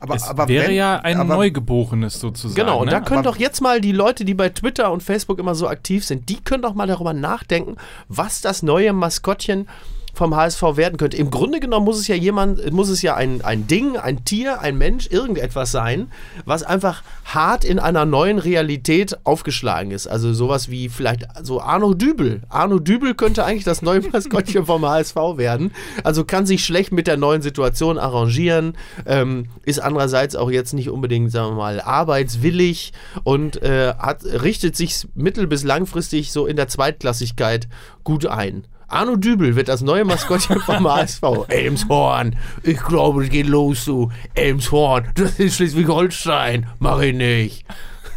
Aber, 0.00 0.14
es 0.16 0.24
aber 0.24 0.48
wäre 0.48 0.68
wenn- 0.68 0.74
ja 0.74 0.96
ein 0.96 1.18
aber, 1.18 1.34
Neugeborenes 1.36 2.18
sozusagen. 2.20 2.54
Genau, 2.56 2.80
und 2.80 2.86
ne? 2.86 2.90
da 2.92 3.00
können 3.00 3.20
Aber- 3.20 3.30
doch 3.32 3.36
jetzt 3.38 3.60
mal 3.60 3.80
die 3.80 3.92
Leute, 3.92 4.24
die 4.24 4.34
bei 4.34 4.48
Twitter 4.48 4.90
und 4.90 5.02
Facebook 5.02 5.38
immer 5.38 5.54
so 5.54 5.68
aktiv 5.68 6.04
sind, 6.04 6.28
die 6.28 6.40
können 6.42 6.62
doch 6.62 6.74
mal 6.74 6.86
darüber 6.86 7.12
nachdenken, 7.12 7.76
was 8.08 8.40
das 8.40 8.62
neue 8.62 8.92
Maskottchen 8.92 9.68
vom 10.14 10.34
HSV 10.34 10.62
werden 10.76 10.96
könnte. 10.96 11.16
Im 11.16 11.30
Grunde 11.30 11.60
genommen 11.60 11.84
muss 11.84 11.98
es 11.98 12.08
ja 12.08 12.14
jemand, 12.14 12.72
muss 12.72 12.88
es 12.88 13.02
ja 13.02 13.14
ein, 13.14 13.42
ein 13.42 13.66
Ding, 13.66 13.96
ein 13.96 14.24
Tier, 14.24 14.60
ein 14.60 14.78
Mensch, 14.78 15.08
irgendetwas 15.10 15.72
sein, 15.72 16.10
was 16.44 16.62
einfach 16.62 17.02
hart 17.24 17.64
in 17.64 17.78
einer 17.78 18.04
neuen 18.04 18.38
Realität 18.38 19.18
aufgeschlagen 19.24 19.90
ist. 19.90 20.06
Also 20.06 20.32
sowas 20.32 20.70
wie 20.70 20.88
vielleicht 20.88 21.26
so 21.42 21.60
Arno 21.60 21.94
Dübel. 21.94 22.42
Arno 22.48 22.78
Dübel 22.78 23.14
könnte 23.14 23.44
eigentlich 23.44 23.64
das 23.64 23.82
neue 23.82 24.00
Maskottchen 24.12 24.66
vom 24.66 24.84
HSV 24.84 25.16
werden. 25.36 25.72
Also 26.04 26.24
kann 26.24 26.46
sich 26.46 26.64
schlecht 26.64 26.92
mit 26.92 27.06
der 27.06 27.16
neuen 27.16 27.42
Situation 27.42 27.98
arrangieren, 27.98 28.76
ähm, 29.06 29.46
ist 29.64 29.80
andererseits 29.80 30.36
auch 30.36 30.50
jetzt 30.50 30.72
nicht 30.72 30.90
unbedingt, 30.90 31.30
sagen 31.30 31.52
wir 31.52 31.56
mal, 31.56 31.80
arbeitswillig 31.80 32.92
und 33.24 33.62
äh, 33.62 33.94
hat, 33.98 34.24
richtet 34.24 34.76
sich 34.76 35.06
mittel- 35.14 35.46
bis 35.46 35.64
langfristig 35.64 36.32
so 36.32 36.46
in 36.46 36.56
der 36.56 36.68
Zweitklassigkeit 36.68 37.68
gut 38.04 38.26
ein. 38.26 38.64
Arno 38.90 39.16
Dübel 39.16 39.56
wird 39.56 39.68
das 39.68 39.80
neue 39.82 40.04
Maskottchen 40.04 40.60
vom 40.66 40.86
HSV. 40.88 41.22
Elmshorn. 41.48 42.36
Ich 42.62 42.78
glaube, 42.78 43.24
es 43.24 43.30
geht 43.30 43.46
los, 43.46 43.84
du. 43.84 44.10
Elmshorn. 44.34 45.08
Das 45.14 45.38
ist 45.38 45.56
Schleswig-Holstein. 45.56 46.66
Mach 46.78 47.00
ich 47.00 47.14
nicht. 47.14 47.64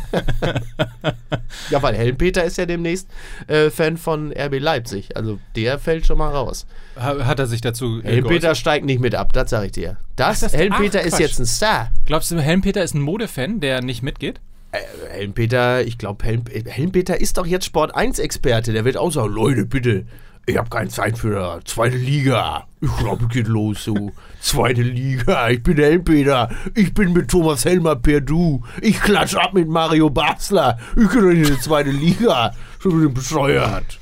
ja, 1.69 1.81
weil 1.81 1.95
Helmpeter 1.95 2.43
ist 2.43 2.57
ja 2.57 2.65
demnächst 2.65 3.07
äh, 3.47 3.69
Fan 3.69 3.97
von 3.97 4.31
RB 4.31 4.59
Leipzig. 4.59 5.15
Also 5.15 5.39
der 5.55 5.79
fällt 5.79 6.05
schon 6.05 6.17
mal 6.17 6.29
raus. 6.31 6.65
Ha- 7.00 7.25
Hat 7.25 7.39
er 7.39 7.47
sich 7.47 7.62
dazu 7.62 8.00
äh, 8.03 8.07
Helmpeter 8.15 8.55
steigt 8.55 8.85
nicht 8.85 9.00
mit 9.00 9.15
ab, 9.15 9.33
das 9.33 9.50
sage 9.50 9.67
ich 9.67 9.71
dir. 9.74 9.97
Das, 10.15 10.38
Ach, 10.43 10.50
das- 10.50 10.53
Helmpeter 10.53 11.00
ach, 11.01 11.05
ist 11.05 11.19
jetzt 11.19 11.39
ein 11.39 11.45
Star. 11.45 11.91
Glaubst 12.05 12.31
du, 12.31 12.39
Helmpeter 12.39 12.83
ist 12.83 12.95
ein 12.95 13.01
Modefan, 13.01 13.59
der 13.59 13.81
nicht 13.81 14.01
mitgeht? 14.01 14.39
Äh, 14.71 14.79
Helmpeter, 15.12 15.83
ich 15.83 15.97
glaube, 15.97 16.25
Helm, 16.25 16.43
Helmpeter 16.65 17.19
ist 17.19 17.38
doch 17.38 17.45
jetzt 17.45 17.65
Sport 17.65 17.95
1-Experte. 17.95 18.74
Der 18.74 18.85
wird 18.85 18.97
auch 18.97 19.12
sagen, 19.12 19.33
Leute, 19.33 19.65
bitte. 19.65 20.05
Ich 20.48 20.58
habe 20.58 20.70
keine 20.70 20.90
Zeit 20.90 21.18
für 21.18 21.60
zweite 21.66 21.98
Liga. 21.98 22.68
Ich 22.82 22.96
glaube, 22.98 23.25
es 23.25 23.30
geht 23.34 23.48
los 23.48 23.84
so. 23.84 24.12
Zweite 24.42 24.84
Liga. 24.84 25.50
Ich 25.50 25.64
bin 25.64 25.78
Helmpeter. 25.78 26.50
Ich 26.75 26.94
bin 26.94 27.14
mit 27.14 27.32
Thomas 27.32 27.66
Helmer 27.66 27.96
per 27.96 28.22
Du. 28.22 28.64
Ich 28.82 29.00
klatsch 29.02 29.36
ab 29.36 29.54
mit 29.54 29.68
Mario 29.68 30.10
Basler. 30.12 30.78
Ich 30.96 31.10
gehe 31.10 31.32
in 31.32 31.44
die 31.44 31.60
zweite 31.60 31.90
Liga. 31.90 32.54
Schon 32.80 33.00
wieder 33.02 33.10
bescheuert. 33.10 33.98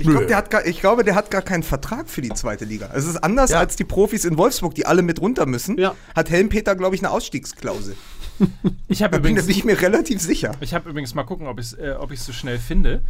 Ich, 0.00 0.06
glaub, 0.06 0.28
der 0.28 0.36
hat 0.36 0.50
gar, 0.50 0.64
ich 0.64 0.78
glaube, 0.80 1.02
der 1.02 1.16
hat 1.16 1.32
gar 1.32 1.42
keinen 1.42 1.64
Vertrag 1.64 2.08
für 2.08 2.20
die 2.20 2.28
zweite 2.28 2.64
Liga. 2.64 2.90
Es 2.94 3.04
ist 3.04 3.16
anders 3.16 3.50
Ja. 3.50 3.58
als 3.58 3.74
die 3.74 3.82
Profis 3.82 4.24
in 4.24 4.38
Wolfsburg, 4.38 4.76
die 4.76 4.86
alle 4.86 5.02
mit 5.02 5.20
runter 5.20 5.46
müssen. 5.46 5.76
Ja. 5.76 5.96
Hat 6.14 6.30
Helmpeter, 6.30 6.76
glaube 6.76 6.94
ich, 6.94 7.00
eine 7.02 7.10
Ausstiegsklausel. 7.10 7.96
Ich 8.86 9.02
habe 9.02 9.16
Da 9.16 9.18
bin, 9.20 9.34
da 9.34 9.40
übrigens, 9.42 9.46
bin 9.48 9.56
ich 9.56 9.64
mir 9.64 9.80
relativ 9.82 10.20
sicher. 10.22 10.52
ich 10.60 10.72
habe 10.72 10.88
übrigens 10.90 11.12
mal 11.16 11.24
gucken, 11.24 11.48
ob 11.48 11.58
ich 11.58 11.66
es 11.66 11.72
äh, 11.72 11.96
ob 11.98 12.14
so 12.16 12.32
schnell 12.32 12.60
finde. 12.60 13.02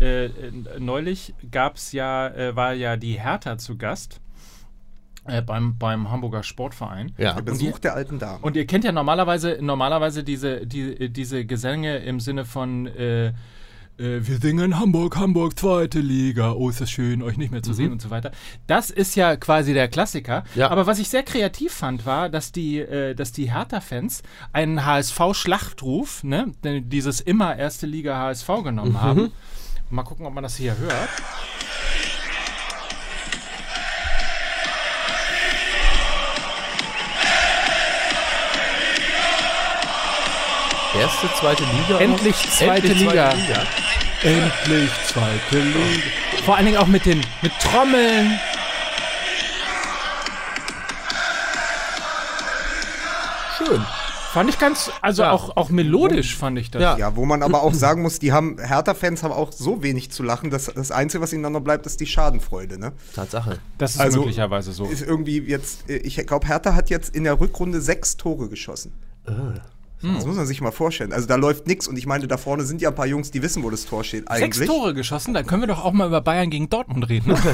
Äh, 0.00 0.26
äh, 0.26 0.30
neulich 0.78 1.34
gab's 1.50 1.92
ja, 1.92 2.28
äh, 2.28 2.56
war 2.56 2.74
ja 2.74 2.96
die 2.96 3.20
Hertha 3.20 3.58
zu 3.58 3.76
Gast 3.76 4.20
äh, 5.24 5.42
beim, 5.42 5.78
beim 5.78 6.10
Hamburger 6.10 6.42
Sportverein. 6.42 7.12
Ja. 7.18 7.34
Der 7.34 7.42
Besuch 7.42 7.78
der 7.78 7.94
alten 7.94 8.18
Dame. 8.18 8.38
Und 8.42 8.56
ihr 8.56 8.66
kennt 8.66 8.84
ja 8.84 8.92
normalerweise, 8.92 9.58
normalerweise 9.60 10.22
diese, 10.22 10.66
die, 10.66 11.10
diese 11.10 11.44
Gesänge 11.44 11.98
im 11.98 12.20
Sinne 12.20 12.44
von 12.44 12.86
äh, 12.86 13.32
äh, 13.98 14.20
wir 14.26 14.38
singen 14.38 14.78
Hamburg, 14.78 15.16
Hamburg, 15.16 15.58
zweite 15.58 16.00
Liga, 16.00 16.52
oh, 16.52 16.68
ist 16.68 16.80
das 16.80 16.90
schön, 16.90 17.22
euch 17.22 17.38
nicht 17.38 17.50
mehr 17.50 17.62
zu 17.62 17.72
sehen 17.72 17.92
und 17.92 18.02
so 18.02 18.10
weiter. 18.10 18.30
Das 18.66 18.90
ist 18.90 19.16
ja 19.16 19.36
quasi 19.36 19.72
der 19.72 19.88
Klassiker. 19.88 20.44
Ja. 20.54 20.70
Aber 20.70 20.86
was 20.86 20.98
ich 20.98 21.08
sehr 21.08 21.22
kreativ 21.22 21.72
fand, 21.72 22.04
war, 22.04 22.28
dass 22.28 22.52
die, 22.52 22.78
äh, 22.78 23.14
dass 23.14 23.32
die 23.32 23.52
Hertha-Fans 23.52 24.22
einen 24.52 24.84
HSV-Schlachtruf, 24.84 26.24
ne, 26.24 26.52
denn 26.62 26.88
dieses 26.90 27.20
immer 27.20 27.56
erste 27.56 27.86
Liga 27.86 28.18
HSV 28.18 28.48
genommen 28.64 29.00
haben. 29.00 29.32
Mal 29.88 30.02
gucken, 30.02 30.26
ob 30.26 30.34
man 30.34 30.42
das 30.42 30.56
hier 30.56 30.76
hört. 30.76 31.08
Erste, 41.00 41.28
zweite 41.38 41.62
Liga. 41.62 42.00
Endlich 42.00 42.36
zweite 42.50 42.88
Endlich 42.88 43.00
Liga. 43.10 43.34
Endlich 44.22 44.90
zweite 45.06 45.58
Liga. 45.60 46.02
Vor 46.44 46.56
allen 46.56 46.66
Dingen 46.66 46.78
auch 46.78 46.86
mit 46.86 47.06
den 47.06 47.24
mit 47.42 47.52
Trommeln. 47.60 48.40
Fand 54.36 54.50
ich 54.50 54.58
ganz, 54.58 54.90
also 55.00 55.22
Ja. 55.22 55.32
auch, 55.32 55.56
auch 55.56 55.70
melodisch 55.70 56.36
fand 56.36 56.58
ich 56.58 56.70
das. 56.70 56.82
Ja. 56.82 56.98
Ja, 56.98 57.16
wo 57.16 57.24
man 57.24 57.42
aber 57.42 57.62
auch 57.62 57.72
sagen 57.86 58.02
muss, 58.02 58.18
die 58.18 58.32
haben, 58.32 58.58
Hertha-Fans 58.58 59.22
haben 59.22 59.32
auch 59.32 59.50
so 59.50 59.82
wenig 59.82 60.10
zu 60.10 60.22
lachen, 60.22 60.50
dass 60.50 60.66
das 60.66 60.90
Einzige, 60.90 61.22
was 61.22 61.32
ihnen 61.32 61.42
dann 61.42 61.54
noch 61.54 61.62
bleibt, 61.62 61.86
ist 61.86 62.00
die 62.00 62.06
Schadenfreude, 62.06 62.78
ne? 62.78 62.92
Tatsache. 63.14 63.58
Das 63.78 63.94
ist 63.94 64.00
Also- 64.02 64.18
möglicherweise 64.18 64.72
so. 64.72 64.84
Ist 64.84 65.00
irgendwie 65.00 65.38
jetzt, 65.40 65.88
äh, 65.88 65.96
ich 65.96 66.16
glaube, 66.26 66.46
Hertha 66.46 66.74
hat 66.74 66.90
jetzt 66.90 67.16
in 67.16 67.24
der 67.24 67.40
Rückrunde 67.40 67.80
sechs 67.80 68.18
Tore 68.18 68.50
geschossen. 68.50 68.92
Das 70.02 70.26
muss 70.26 70.36
man 70.36 70.46
sich 70.46 70.60
mal 70.60 70.72
vorstellen. 70.72 71.12
Also 71.12 71.26
da 71.26 71.36
läuft 71.36 71.66
nichts 71.66 71.88
und 71.88 71.96
ich 71.96 72.06
meine, 72.06 72.28
da 72.28 72.36
vorne 72.36 72.64
sind 72.64 72.82
ja 72.82 72.90
ein 72.90 72.94
paar 72.94 73.06
Jungs, 73.06 73.30
die 73.30 73.42
wissen, 73.42 73.62
wo 73.62 73.70
das 73.70 73.86
Tor 73.86 74.04
steht 74.04 74.28
eigentlich. 74.28 74.54
Sechs 74.54 74.66
Tore 74.66 74.92
geschossen, 74.92 75.32
dann 75.32 75.46
können 75.46 75.62
wir 75.62 75.66
doch 75.68 75.82
auch 75.84 75.92
mal 75.92 76.06
über 76.06 76.20
Bayern 76.20 76.50
gegen 76.50 76.68
Dortmund 76.68 77.08
reden. 77.08 77.34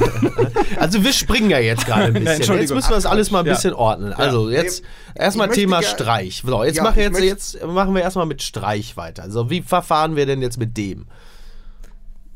Also 0.77 1.05
wir 1.05 1.13
springen 1.13 1.51
ja 1.51 1.59
jetzt 1.61 1.87
gerade 1.87 2.05
ein 2.07 2.15
bisschen. 2.25 2.59
jetzt 2.59 2.73
müssen 2.75 2.91
wir 2.91 2.97
das 2.97 3.07
alles 3.07 3.31
mal 3.31 3.41
ein 3.41 3.47
Ja. 3.47 3.55
bisschen 3.55 3.75
ordnen. 3.75 4.13
Also 4.13 4.51
jetzt 4.51 4.83
erstmal 5.15 5.49
Thema 5.51 5.83
Streich. 5.83 6.43
So, 6.45 6.65
jetzt, 6.65 6.77
Ja, 6.77 6.83
machen, 6.83 6.99
ich 6.99 7.19
jetzt, 7.21 7.55
jetzt 7.55 7.65
machen 7.65 7.95
wir 7.95 8.03
erstmal 8.03 8.27
mit 8.27 8.43
Streich 8.43 8.97
weiter. 8.97 9.23
Also 9.23 9.49
wie 9.51 9.63
verfahren 9.63 10.17
wir 10.17 10.27
denn 10.27 10.43
jetzt 10.43 10.59
mit 10.59 10.77
dem? 10.77 11.07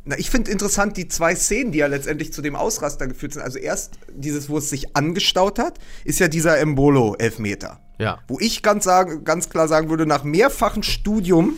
Na, 0.05 0.17
ich 0.19 0.31
finde 0.31 0.53
interessant 0.53 0.97
die 0.97 1.09
zwei 1.09 1.35
Szenen, 1.35 1.73
die 1.73 1.79
ja 1.79 1.89
letztendlich 1.89 2.33
zu 2.33 2.41
dem 2.43 2.55
Ausraster 2.55 3.09
geführt 3.09 3.33
sind. 3.33 3.43
Also 3.43 3.59
erst 3.59 3.99
dieses, 4.15 4.49
wo 4.49 4.59
es 4.59 4.71
sich 4.71 4.97
angestaut 4.97 5.59
hat, 5.59 5.79
ist 6.05 6.21
ja 6.21 6.29
dieser 6.29 6.59
Embolo-Elfmeter. 6.61 7.81
Ja. 7.99 8.19
Wo 8.29 8.39
ich 8.41 8.63
ganz, 8.63 8.85
sagen, 8.85 9.25
ganz 9.25 9.49
klar 9.49 9.69
sagen 9.69 9.89
würde, 9.89 10.07
nach 10.07 10.25
mehrfachem 10.25 10.83
Studium 10.83 11.55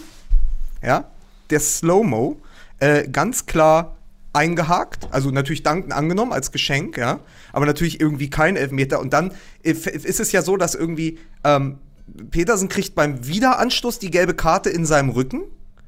ja, 0.83 1.05
der 1.51 1.61
Slow-Mo 1.61 2.37
äh, 2.79 3.09
ganz 3.09 3.47
klar 3.47 3.97
eingehakt, 4.33 5.09
also 5.11 5.31
natürlich 5.31 5.63
dankend 5.63 5.93
angenommen 5.93 6.33
als 6.33 6.53
Geschenk, 6.53 6.97
ja, 6.97 7.21
aber 7.53 7.67
natürlich 7.67 8.01
irgendwie 8.01 8.31
kein 8.31 8.57
Elfmeter. 8.57 9.01
Und 9.01 9.13
dann 9.13 9.33
äh, 9.63 9.71
ist 9.71 10.21
es 10.21 10.33
ja 10.33 10.43
so, 10.43 10.57
dass 10.57 10.75
irgendwie 10.75 11.19
ähm, 11.45 11.79
Petersen 12.31 12.69
kriegt 12.69 12.95
beim 12.95 13.27
Wiederanstoß 13.27 13.99
die 13.99 14.11
gelbe 14.11 14.35
Karte 14.35 14.71
in 14.71 14.87
seinem 14.87 15.11
Rücken 15.11 15.43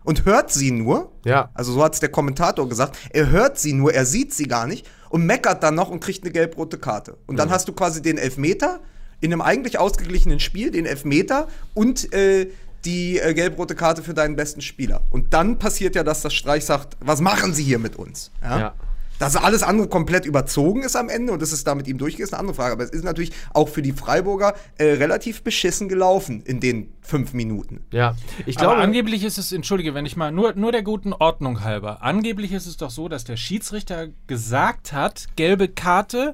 und 0.05 0.25
hört 0.25 0.51
sie 0.51 0.71
nur. 0.71 1.13
Ja. 1.25 1.51
Also 1.55 1.73
so 1.73 1.85
hat 1.85 1.95
es 1.95 2.01
der 2.01 2.11
Kommentator 2.11 2.69
gesagt. 2.69 2.99
Er 3.11 3.31
hört 3.31 3.59
sie 3.59 3.73
nur, 3.73 3.95
er 3.95 4.07
sieht 4.07 4.35
sie 4.35 4.45
gar 4.45 4.67
nicht 4.67 4.89
und 5.11 5.25
meckert 5.25 5.63
dann 5.63 5.75
noch 5.75 5.91
und 5.91 6.01
kriegt 6.01 6.25
eine 6.25 6.33
gelb-rote 6.33 6.79
Karte. 6.79 7.19
Und 7.27 7.37
dann 7.37 7.51
hast 7.51 7.69
du 7.69 7.73
quasi 7.73 8.03
den 8.03 8.19
Elfmeter 8.19 8.81
in 9.21 9.33
einem 9.33 9.43
eigentlich 9.43 9.79
ausgeglichenen 9.79 10.41
Spiel, 10.41 10.71
den 10.71 10.87
Elfmeter 10.87 11.49
und 11.75 12.13
äh, 12.13 12.49
die 12.85 13.19
äh, 13.19 13.35
gelb-rote 13.35 13.75
Karte 13.75 14.03
für 14.03 14.15
deinen 14.15 14.37
besten 14.37 14.63
Spieler. 14.63 15.03
Und 15.11 15.35
dann 15.35 15.59
passiert 15.59 15.95
ja, 15.95 16.03
dass 16.03 16.23
das 16.23 16.35
Streich 16.35 16.65
sagt, 16.65 16.97
was 17.01 17.21
machen 17.21 17.53
sie 17.55 17.63
hier 17.63 17.79
mit 17.79 17.97
uns? 17.97 18.31
Ja. 18.43 18.75
Dass 19.19 19.37
alles 19.37 19.63
andere 19.63 19.87
komplett 19.87 20.25
überzogen 20.25 20.83
ist 20.83 20.97
am 20.97 21.11
Ende 21.11 21.35
und 21.35 21.43
dass 21.43 21.53
es 21.53 21.63
da 21.63 21.75
mit 21.75 21.87
ihm 21.87 21.99
durchgeht, 21.99 22.25
ist 22.25 22.33
eine 22.33 22.41
andere 22.41 22.55
Frage. 22.55 22.73
Aber 22.73 22.85
es 22.85 22.89
ist 22.91 23.05
natürlich 23.05 23.33
auch 23.53 23.69
für 23.69 23.83
die 23.83 23.93
Freiburger 23.93 24.55
äh, 24.79 24.85
relativ 24.93 25.43
beschissen 25.43 25.91
gelaufen 25.91 26.43
in 26.47 26.59
den 26.59 26.91
fünf 27.03 27.35
Minuten. 27.35 27.85
Ja. 27.93 28.17
Ich 28.47 28.57
Aber 28.57 28.69
glaube, 28.69 28.83
angeblich 28.83 29.23
ist 29.23 29.37
es, 29.37 29.53
entschuldige, 29.53 29.93
wenn 29.93 30.07
ich 30.07 30.17
mal, 30.17 30.33
nur, 30.33 30.55
nur 30.55 30.73
der 30.73 30.83
guten 30.83 31.13
Ordnung 31.13 31.63
halber, 31.63 32.03
angeblich 32.03 32.53
ist 32.53 32.65
es 32.65 32.79
doch 32.79 32.89
so, 32.89 33.11
dass 33.11 33.25
der 33.25 33.37
Schiedsrichter 33.37 34.09
gesagt 34.27 34.95
hat, 34.95 35.27
gelbe 35.37 35.69
Karte, 35.69 36.33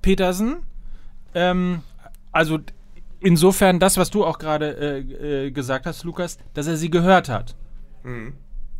Petersen, 0.00 0.62
ähm, 1.34 1.82
also 2.34 2.58
insofern 3.20 3.78
das, 3.78 3.96
was 3.96 4.10
du 4.10 4.24
auch 4.24 4.38
gerade 4.38 4.76
äh, 4.76 5.46
äh, 5.46 5.50
gesagt 5.50 5.86
hast, 5.86 6.04
Lukas, 6.04 6.36
dass 6.52 6.66
er 6.66 6.76
sie 6.76 6.90
gehört 6.90 7.28
hat. 7.28 7.56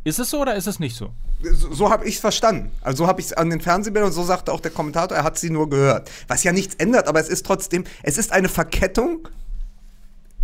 Ist 0.05 0.19
es 0.19 0.29
so 0.31 0.43
oder 0.43 0.55
ist 0.55 0.67
es 0.67 0.79
nicht 0.79 0.97
so? 0.97 1.11
So, 1.43 1.73
so 1.73 1.91
habe 1.91 2.05
ich 2.07 2.17
es 2.17 2.21
verstanden. 2.21 2.71
Also 2.83 3.05
so 3.05 3.07
habe 3.07 3.21
ich 3.21 3.29
es 3.29 3.33
an 3.33 3.49
den 3.49 3.61
Fernsehbildern 3.61 4.11
und 4.11 4.15
so 4.15 4.23
sagte 4.23 4.53
auch 4.53 4.61
der 4.61 4.71
Kommentator, 4.71 5.17
er 5.17 5.25
hat 5.25 5.39
sie 5.39 5.51
nur 5.51 5.71
gehört. 5.71 6.11
Was 6.29 6.45
ja 6.45 6.53
nichts 6.53 6.75
ändert, 6.75 7.09
aber 7.09 7.21
es 7.21 7.29
ist 7.29 7.47
trotzdem, 7.47 7.85
es 8.03 8.19
ist 8.19 8.33
eine 8.33 8.49
Verkettung, 8.49 9.29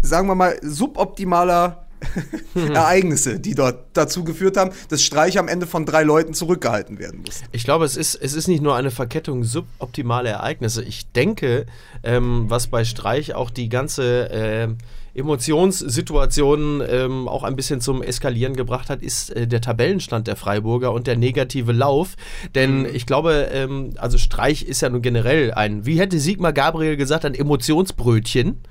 sagen 0.00 0.29
wir 0.29 0.35
mal, 0.35 0.59
suboptimaler 0.62 1.87
Ereignisse, 2.54 3.40
die 3.40 3.54
dort 3.54 3.85
dazu 3.92 4.25
geführt 4.25 4.57
haben, 4.57 4.71
dass 4.88 5.02
Streich 5.02 5.38
am 5.38 5.49
Ende 5.49 5.66
von 5.66 5.87
drei 5.87 6.02
Leuten 6.02 6.35
zurückgehalten 6.35 6.99
werden 6.99 7.23
muss. 7.25 7.42
Ich 7.52 7.64
glaube, 7.64 7.85
es 7.85 7.97
ist, 7.97 8.14
es 8.14 8.33
ist 8.35 8.49
nicht 8.49 8.62
nur 8.62 8.76
eine 8.76 8.90
Verkettung 8.90 9.45
suboptimaler 9.45 10.30
Ereignisse. 10.30 10.83
Ich 10.83 11.11
denke, 11.12 11.66
ähm, 12.02 12.47
was 12.49 12.69
bei 12.69 12.85
Streich 12.85 13.35
auch 13.35 13.50
die 13.50 13.69
ganze 13.69 14.30
äh, 14.30 14.69
Emotionssituation 15.14 16.83
ähm, 16.88 17.29
auch 17.29 17.43
ein 17.43 17.57
bisschen 17.57 17.81
zum 17.81 18.02
Eskalieren 18.02 18.55
gebracht 18.57 18.90
hat, 18.90 19.02
ist 19.02 19.31
äh, 19.31 19.47
der 19.47 19.61
Tabellenstand 19.61 20.26
der 20.26 20.37
Freiburger 20.37 20.93
und 20.93 21.07
der 21.07 21.17
negative 21.17 21.73
Lauf. 21.73 22.17
Denn 22.55 22.87
ich 22.93 23.07
glaube, 23.07 23.49
ähm, 23.52 23.90
also 23.97 24.19
Streich 24.19 24.62
ist 24.62 24.83
ja 24.83 24.88
nun 24.88 25.02
generell 25.02 25.52
ein, 25.52 25.87
wie 25.87 25.99
hätte 25.99 26.19
Sigmar 26.19 26.52
Gabriel 26.52 26.97
gesagt, 26.97 27.25
ein 27.25 27.35
Emotionsbrötchen. 27.35 28.59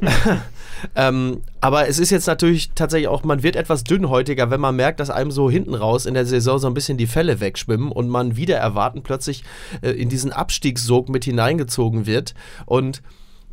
Ähm, 0.94 1.42
aber 1.60 1.88
es 1.88 1.98
ist 1.98 2.10
jetzt 2.10 2.26
natürlich 2.26 2.70
tatsächlich 2.74 3.08
auch, 3.08 3.24
man 3.24 3.42
wird 3.42 3.56
etwas 3.56 3.84
dünnhäutiger, 3.84 4.50
wenn 4.50 4.60
man 4.60 4.76
merkt, 4.76 5.00
dass 5.00 5.10
einem 5.10 5.30
so 5.30 5.50
hinten 5.50 5.74
raus 5.74 6.06
in 6.06 6.14
der 6.14 6.26
Saison 6.26 6.58
so 6.58 6.66
ein 6.66 6.74
bisschen 6.74 6.98
die 6.98 7.06
Fälle 7.06 7.40
wegschwimmen 7.40 7.90
und 7.90 8.08
man 8.08 8.36
wieder 8.36 8.56
erwarten 8.56 9.02
plötzlich 9.02 9.44
äh, 9.82 9.90
in 9.90 10.08
diesen 10.08 10.32
Abstiegssog 10.32 11.08
mit 11.08 11.24
hineingezogen 11.24 12.06
wird. 12.06 12.34
Und 12.66 13.02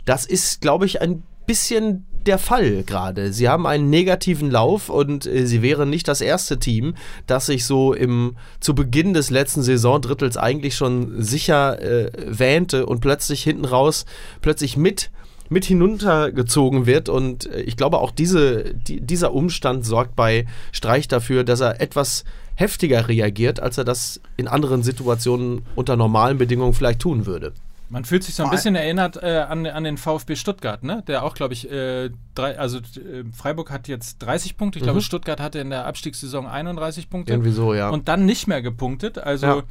das 0.05 0.25
ist, 0.25 0.61
glaube 0.61 0.85
ich, 0.85 1.01
ein 1.01 1.23
bisschen 1.45 2.05
der 2.25 2.37
Fall 2.37 2.83
gerade. 2.83 3.33
Sie 3.33 3.49
haben 3.49 3.65
einen 3.65 3.89
negativen 3.89 4.51
Lauf 4.51 4.89
und 4.89 5.25
äh, 5.25 5.45
sie 5.45 5.61
wären 5.61 5.89
nicht 5.89 6.07
das 6.07 6.21
erste 6.21 6.59
Team, 6.59 6.95
das 7.27 7.47
sich 7.47 7.65
so 7.65 7.93
im 7.93 8.35
zu 8.59 8.75
Beginn 8.75 9.13
des 9.13 9.29
letzten 9.29 9.63
Saisondrittels 9.63 10.37
eigentlich 10.37 10.75
schon 10.75 11.21
sicher 11.21 11.81
äh, 11.81 12.11
wähnte 12.27 12.85
und 12.85 13.01
plötzlich 13.01 13.43
hinten 13.43 13.65
raus 13.65 14.05
plötzlich 14.41 14.77
mit 14.77 15.09
mit 15.49 15.65
hinuntergezogen 15.65 16.85
wird 16.85 17.09
und 17.09 17.45
äh, 17.47 17.61
ich 17.61 17.75
glaube 17.75 17.99
auch 17.99 18.11
diese, 18.11 18.73
die, 18.73 19.01
dieser 19.01 19.33
Umstand 19.33 19.85
sorgt 19.85 20.15
bei 20.15 20.45
Streich 20.71 21.09
dafür, 21.09 21.43
dass 21.43 21.59
er 21.59 21.81
etwas 21.81 22.23
heftiger 22.55 23.09
reagiert, 23.09 23.59
als 23.59 23.77
er 23.77 23.83
das 23.83 24.21
in 24.37 24.47
anderen 24.47 24.81
Situationen 24.81 25.63
unter 25.75 25.97
normalen 25.97 26.37
Bedingungen 26.37 26.73
vielleicht 26.73 27.01
tun 27.01 27.25
würde. 27.25 27.51
Man 27.91 28.05
fühlt 28.05 28.23
sich 28.23 28.35
so 28.35 28.43
ein 28.45 28.49
bisschen 28.49 28.73
erinnert 28.75 29.21
äh, 29.21 29.39
an, 29.49 29.65
an 29.67 29.83
den 29.83 29.97
VfB 29.97 30.37
Stuttgart, 30.37 30.81
ne? 30.81 31.03
Der 31.07 31.23
auch, 31.25 31.33
glaube 31.33 31.53
ich, 31.53 31.69
äh, 31.69 32.09
drei, 32.35 32.57
also 32.57 32.77
äh, 32.77 33.25
Freiburg 33.35 33.69
hat 33.69 33.89
jetzt 33.89 34.19
30 34.19 34.55
Punkte. 34.55 34.79
Ich 34.79 34.83
glaube, 34.83 35.01
Stuttgart 35.01 35.41
hatte 35.41 35.59
in 35.59 35.69
der 35.69 35.85
Abstiegssaison 35.85 36.47
31 36.47 37.09
Punkte. 37.09 37.33
Irgendwie 37.33 37.51
so, 37.51 37.73
ja. 37.73 37.89
Und 37.89 38.07
dann 38.07 38.25
nicht 38.25 38.47
mehr 38.47 38.61
gepunktet. 38.61 39.17
Also 39.17 39.45
Ja. 39.45 39.63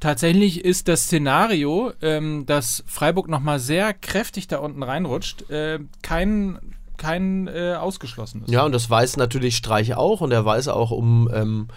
tatsächlich 0.00 0.66
ist 0.66 0.86
das 0.86 1.04
Szenario, 1.04 1.92
ähm, 2.02 2.44
dass 2.44 2.84
Freiburg 2.86 3.28
nochmal 3.28 3.58
sehr 3.58 3.94
kräftig 3.94 4.48
da 4.48 4.58
unten 4.58 4.82
reinrutscht, 4.82 5.48
äh, 5.48 5.78
kein, 6.02 6.58
kein 6.98 7.48
äh, 7.48 7.76
ausgeschlossenes. 7.80 8.50
Ja, 8.50 8.66
und 8.66 8.72
das 8.72 8.90
weiß 8.90 9.16
natürlich 9.16 9.56
Streich 9.56 9.94
auch 9.94 10.20
und 10.20 10.30
er 10.30 10.44
weiß 10.44 10.68
auch 10.68 10.90
um 10.90 11.30
ähm, 11.32 11.68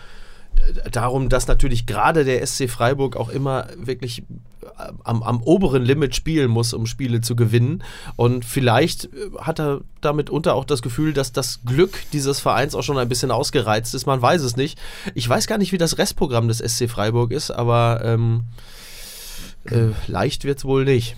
darum, 0.91 1.29
dass 1.29 1.47
natürlich 1.47 1.85
gerade 1.85 2.25
der 2.25 2.45
SC 2.45 2.69
Freiburg 2.69 3.15
auch 3.15 3.29
immer 3.29 3.67
wirklich 3.77 4.23
äh, 4.61 4.91
am, 5.03 5.23
am 5.23 5.41
oberen 5.41 5.83
Limit 5.83 6.15
spielen 6.15 6.49
muss, 6.49 6.73
um 6.73 6.85
Spiele 6.85 7.21
zu 7.21 7.35
gewinnen. 7.35 7.83
Und 8.15 8.45
vielleicht 8.45 9.05
äh, 9.05 9.31
hat 9.39 9.59
er 9.59 9.81
damit 10.01 10.29
unter 10.29 10.55
auch 10.55 10.65
das 10.65 10.81
Gefühl, 10.81 11.13
dass 11.13 11.31
das 11.31 11.61
Glück 11.65 11.99
dieses 12.13 12.39
Vereins 12.39 12.75
auch 12.75 12.83
schon 12.83 12.97
ein 12.97 13.09
bisschen 13.09 13.31
ausgereizt 13.31 13.93
ist. 13.95 14.05
Man 14.05 14.21
weiß 14.21 14.41
es 14.41 14.55
nicht. 14.55 14.79
Ich 15.13 15.27
weiß 15.27 15.47
gar 15.47 15.57
nicht, 15.57 15.71
wie 15.71 15.77
das 15.77 15.97
Restprogramm 15.97 16.47
des 16.47 16.59
SC 16.59 16.89
Freiburg 16.89 17.31
ist, 17.31 17.51
aber 17.51 18.01
ähm, 18.03 18.43
äh, 19.65 19.89
leicht 20.07 20.43
wird 20.43 20.59
es 20.59 20.65
wohl 20.65 20.85
nicht. 20.85 21.15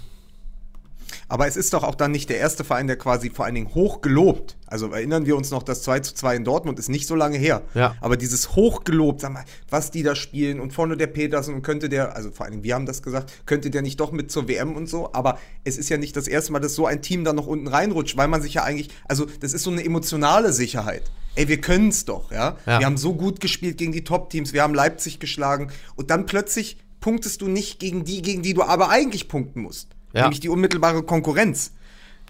Aber 1.29 1.47
es 1.47 1.57
ist 1.57 1.73
doch 1.73 1.83
auch 1.83 1.95
dann 1.95 2.11
nicht 2.11 2.29
der 2.29 2.37
erste 2.37 2.63
Verein, 2.63 2.87
der 2.87 2.97
quasi 2.97 3.29
vor 3.29 3.45
allen 3.45 3.55
Dingen 3.55 3.75
hoch 3.75 4.01
gelobt. 4.01 4.57
Also 4.65 4.87
erinnern 4.91 5.25
wir 5.25 5.35
uns 5.35 5.51
noch, 5.51 5.63
das 5.63 5.81
2 5.83 5.99
zu 5.99 6.13
2 6.13 6.37
in 6.37 6.43
Dortmund 6.43 6.79
ist 6.79 6.89
nicht 6.89 7.07
so 7.07 7.15
lange 7.15 7.37
her. 7.37 7.63
Ja. 7.73 7.95
Aber 7.99 8.15
dieses 8.15 8.55
hochgelobt, 8.55 9.21
sag 9.21 9.33
mal, 9.33 9.43
was 9.69 9.91
die 9.91 10.03
da 10.03 10.15
spielen 10.15 10.59
und 10.59 10.71
vorne 10.71 10.95
der 10.95 11.07
Petersen 11.07 11.55
und 11.55 11.63
könnte 11.63 11.89
der, 11.89 12.15
also 12.15 12.31
vor 12.31 12.45
allen 12.45 12.53
Dingen 12.53 12.63
wir 12.63 12.75
haben 12.75 12.85
das 12.85 13.01
gesagt, 13.01 13.45
könnte 13.45 13.69
der 13.69 13.81
nicht 13.81 13.99
doch 13.99 14.11
mit 14.11 14.31
zur 14.31 14.47
WM 14.47 14.75
und 14.75 14.87
so. 14.87 15.11
Aber 15.13 15.37
es 15.63 15.77
ist 15.77 15.89
ja 15.89 15.97
nicht 15.97 16.15
das 16.15 16.27
erste 16.27 16.53
Mal, 16.53 16.59
dass 16.59 16.75
so 16.75 16.85
ein 16.85 17.01
Team 17.01 17.23
da 17.23 17.33
noch 17.33 17.47
unten 17.47 17.67
reinrutscht, 17.67 18.15
weil 18.15 18.29
man 18.29 18.41
sich 18.41 18.53
ja 18.53 18.63
eigentlich, 18.63 18.89
also 19.07 19.27
das 19.41 19.53
ist 19.53 19.63
so 19.63 19.71
eine 19.71 19.83
emotionale 19.83 20.53
Sicherheit. 20.53 21.03
Ey, 21.35 21.47
wir 21.47 21.61
können 21.61 21.89
es 21.89 22.05
doch, 22.05 22.31
ja? 22.31 22.57
Ja. 22.65 22.79
Wir 22.79 22.85
haben 22.85 22.97
so 22.97 23.13
gut 23.13 23.41
gespielt 23.41 23.77
gegen 23.77 23.91
die 23.91 24.03
Top-Teams, 24.03 24.53
wir 24.53 24.63
haben 24.63 24.73
Leipzig 24.73 25.19
geschlagen 25.19 25.71
und 25.95 26.09
dann 26.09 26.25
plötzlich 26.25 26.77
punktest 26.99 27.41
du 27.41 27.47
nicht 27.47 27.79
gegen 27.79 28.05
die, 28.05 28.21
gegen 28.21 28.41
die 28.41 28.53
du 28.53 28.63
aber 28.63 28.89
eigentlich 28.89 29.27
punkten 29.27 29.61
musst. 29.61 29.96
Ja. 30.13 30.23
Nämlich 30.23 30.39
die 30.39 30.49
unmittelbare 30.49 31.03
Konkurrenz. 31.03 31.73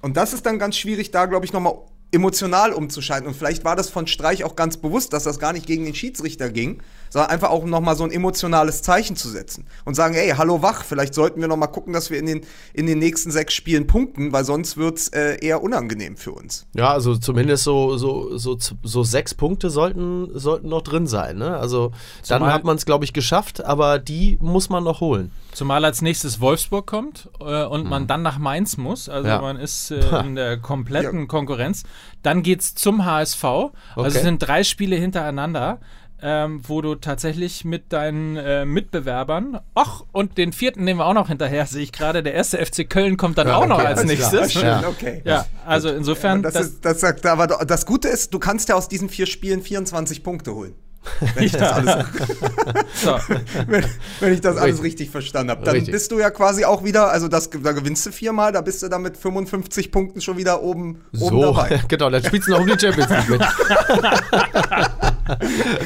Und 0.02 0.18
das 0.18 0.34
ist 0.34 0.46
dann 0.46 0.60
ganz 0.60 0.78
schwierig, 0.78 1.12
da, 1.12 1.26
glaube 1.26 1.46
ich, 1.46 1.54
nochmal 1.54 1.78
emotional 2.12 2.72
umzuschalten. 2.74 3.28
Und 3.28 3.36
vielleicht 3.36 3.66
war 3.66 3.76
das 3.76 3.90
von 3.90 4.08
Streich 4.08 4.44
auch 4.44 4.56
ganz 4.56 4.78
bewusst, 4.78 5.12
dass 5.14 5.24
das 5.24 5.40
gar 5.40 5.52
nicht 5.54 5.66
gegen 5.66 5.84
den 5.86 5.94
Schiedsrichter 5.94 6.50
ging, 6.50 6.82
sondern 7.10 7.32
einfach 7.32 7.50
auch 7.50 7.66
nochmal 7.66 7.96
so 7.98 8.04
ein 8.06 8.12
emotionales 8.12 8.82
Zeichen 8.82 9.16
zu 9.18 9.28
setzen. 9.30 9.66
Und 9.84 9.96
sagen, 9.96 10.16
ey, 10.16 10.30
hallo 10.38 10.62
wach, 10.62 10.84
vielleicht 10.86 11.14
sollten 11.14 11.42
wir 11.42 11.48
nochmal 11.50 11.70
gucken, 11.72 11.92
dass 11.94 12.10
wir 12.10 12.18
in 12.20 12.26
den, 12.26 12.42
in 12.74 12.86
den 12.86 13.00
nächsten 13.00 13.30
sechs 13.32 13.54
Spielen 13.54 13.88
punkten, 13.88 14.32
weil 14.32 14.46
sonst 14.46 14.78
wird's 14.78 15.10
äh, 15.10 15.38
eher 15.46 15.62
unangenehm 15.62 16.16
für 16.16 16.32
uns. 16.32 16.66
Ja, 16.74 16.92
also 16.92 17.18
zumindest 17.18 17.64
so, 17.66 17.98
so, 17.98 18.38
so, 18.38 18.58
so 18.84 19.04
sechs 19.04 19.34
Punkte 19.34 19.70
sollten, 19.70 20.30
sollten 20.38 20.70
noch 20.70 20.82
drin 20.84 21.08
sein. 21.08 21.38
Ne? 21.38 21.58
Also 21.58 21.90
dann 22.28 22.40
Zumal- 22.40 22.54
hat 22.54 22.64
man 22.64 22.78
es, 22.78 22.86
glaube 22.86 23.04
ich, 23.04 23.12
geschafft, 23.14 23.64
aber 23.64 24.00
die 24.00 24.38
muss 24.42 24.70
man 24.70 24.84
noch 24.86 25.02
holen. 25.02 25.32
Zumal 25.52 25.84
als 25.84 26.02
nächstes 26.02 26.40
Wolfsburg 26.40 26.86
kommt 26.88 27.30
äh, 27.40 27.64
und 27.66 27.90
man 27.90 28.08
dann 28.08 28.22
nach 28.22 28.38
Mainz 28.38 28.78
muss. 28.78 29.10
Also 29.10 29.28
Ja. 29.28 29.42
man 29.42 29.58
ist 29.58 29.92
äh, 29.92 30.20
in 30.22 30.36
der 30.36 30.58
kompletten 30.58 31.28
Konkurrenz. 31.28 31.84
Dann 32.24 32.44
geht's 32.44 32.76
zum 32.76 33.06
HSV. 33.06 33.44
Also 33.44 33.72
Okay. 33.96 34.08
es 34.10 34.22
sind 34.22 34.40
drei 34.40 34.64
Spiele 34.64 34.96
hintereinander. 34.96 35.80
Ähm, 36.20 36.62
wo 36.68 36.82
du 36.82 36.96
tatsächlich 36.96 37.64
mit 37.64 37.94
deinen 37.94 38.38
äh, 38.38 38.66
Mitbewerbern, 38.66 39.60
ach, 39.76 40.02
und 40.12 40.40
den 40.40 40.52
vierten 40.52 40.84
nehmen 40.84 41.00
wir 41.00 41.06
auch 41.06 41.14
noch 41.14 41.28
hinterher, 41.28 41.68
sehe 41.68 41.84
ich 41.84 41.92
gerade, 41.92 42.24
der 42.24 42.34
erste 42.34 42.58
FC 42.58 42.90
Köln 42.90 43.18
kommt 43.18 43.38
dann 43.38 43.48
auch 43.52 43.68
noch 43.68 43.78
als 43.78 44.02
klar. 44.02 44.06
nächstes. 44.06 44.54
Schön, 44.54 44.64
Ja. 44.64 44.88
okay. 44.88 45.22
Ja, 45.26 45.46
also 45.64 45.90
insofern, 45.90 46.42
Das, 46.42 46.54
das, 46.56 46.66
ist, 46.70 46.84
das 46.86 47.02
sagt, 47.02 47.24
aber 47.28 47.46
das 47.46 47.86
Gute 47.86 48.08
ist, 48.08 48.34
du 48.34 48.40
kannst 48.40 48.68
ja 48.70 48.74
aus 48.74 48.88
diesen 48.90 49.10
vier 49.10 49.28
Spielen 49.28 49.62
24 49.62 50.24
Punkte 50.24 50.56
holen. 50.56 50.74
Wenn 51.36 51.44
ich 51.44 51.52
das 51.54 51.72
alles, 51.72 51.96
so. 52.96 53.18
wenn, 53.68 53.86
wenn 54.20 54.34
ich 54.34 54.42
das 54.42 54.58
alles 54.58 54.76
Richtig. 54.76 54.84
richtig 54.86 55.10
verstanden 55.12 55.52
habe. 55.52 55.64
Dann 55.64 55.76
Richtig. 55.76 55.92
bist 55.94 56.12
du 56.12 56.20
ja 56.20 56.30
quasi 56.30 56.66
auch 56.66 56.84
wieder, 56.84 57.12
also 57.12 57.28
das, 57.28 57.50
da 57.50 57.72
gewinnst 57.72 58.06
du 58.06 58.12
viermal, 58.12 58.52
da 58.52 58.62
bist 58.62 58.84
du 58.84 58.88
dann 58.90 59.02
mit 59.02 59.18
55 59.18 59.92
Punkten 59.92 60.22
schon 60.22 60.38
wieder 60.38 60.62
oben, 60.62 61.02
oben 61.20 61.42
So, 61.42 61.54
dabei. 61.54 61.82
genau, 61.88 62.10
dann 62.10 62.24
spielst 62.24 62.48
du 62.48 62.52
noch 62.52 62.60
um 62.62 62.68
die 62.68 62.80
Champions 62.80 63.10
League 63.10 63.30
mit. 63.30 63.42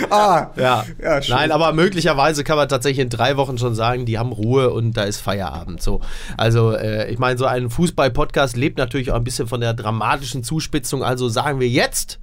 Ah, 0.10 0.52
Ja. 0.56 0.86
Ja, 1.02 1.22
schön. 1.22 1.36
Nein, 1.36 1.52
aber 1.52 1.74
möglicherweise 1.74 2.44
kann 2.44 2.58
man 2.58 2.70
tatsächlich 2.70 3.00
in 3.04 3.10
drei 3.10 3.38
Wochen 3.38 3.58
schon 3.58 3.76
sagen, 3.76 4.06
die 4.06 4.18
haben 4.20 4.32
Ruhe 4.32 4.70
und 4.72 4.96
da 4.96 5.04
ist 5.04 5.20
Feierabend. 5.22 5.82
So. 5.82 6.02
Also, 6.38 6.74
äh, 6.74 7.12
ich 7.12 7.18
meine, 7.20 7.38
so 7.38 7.46
ein 7.46 7.70
Fußball-Podcast 7.70 8.56
lebt 8.58 8.78
natürlich 8.78 9.12
auch 9.12 9.16
ein 9.16 9.24
bisschen 9.24 9.48
von 9.48 9.62
der 9.62 9.74
dramatischen 9.74 10.44
Zuspitzung. 10.44 11.04
Also 11.04 11.30
sagen 11.30 11.60
wir 11.60 11.68
jetzt. 11.70 12.20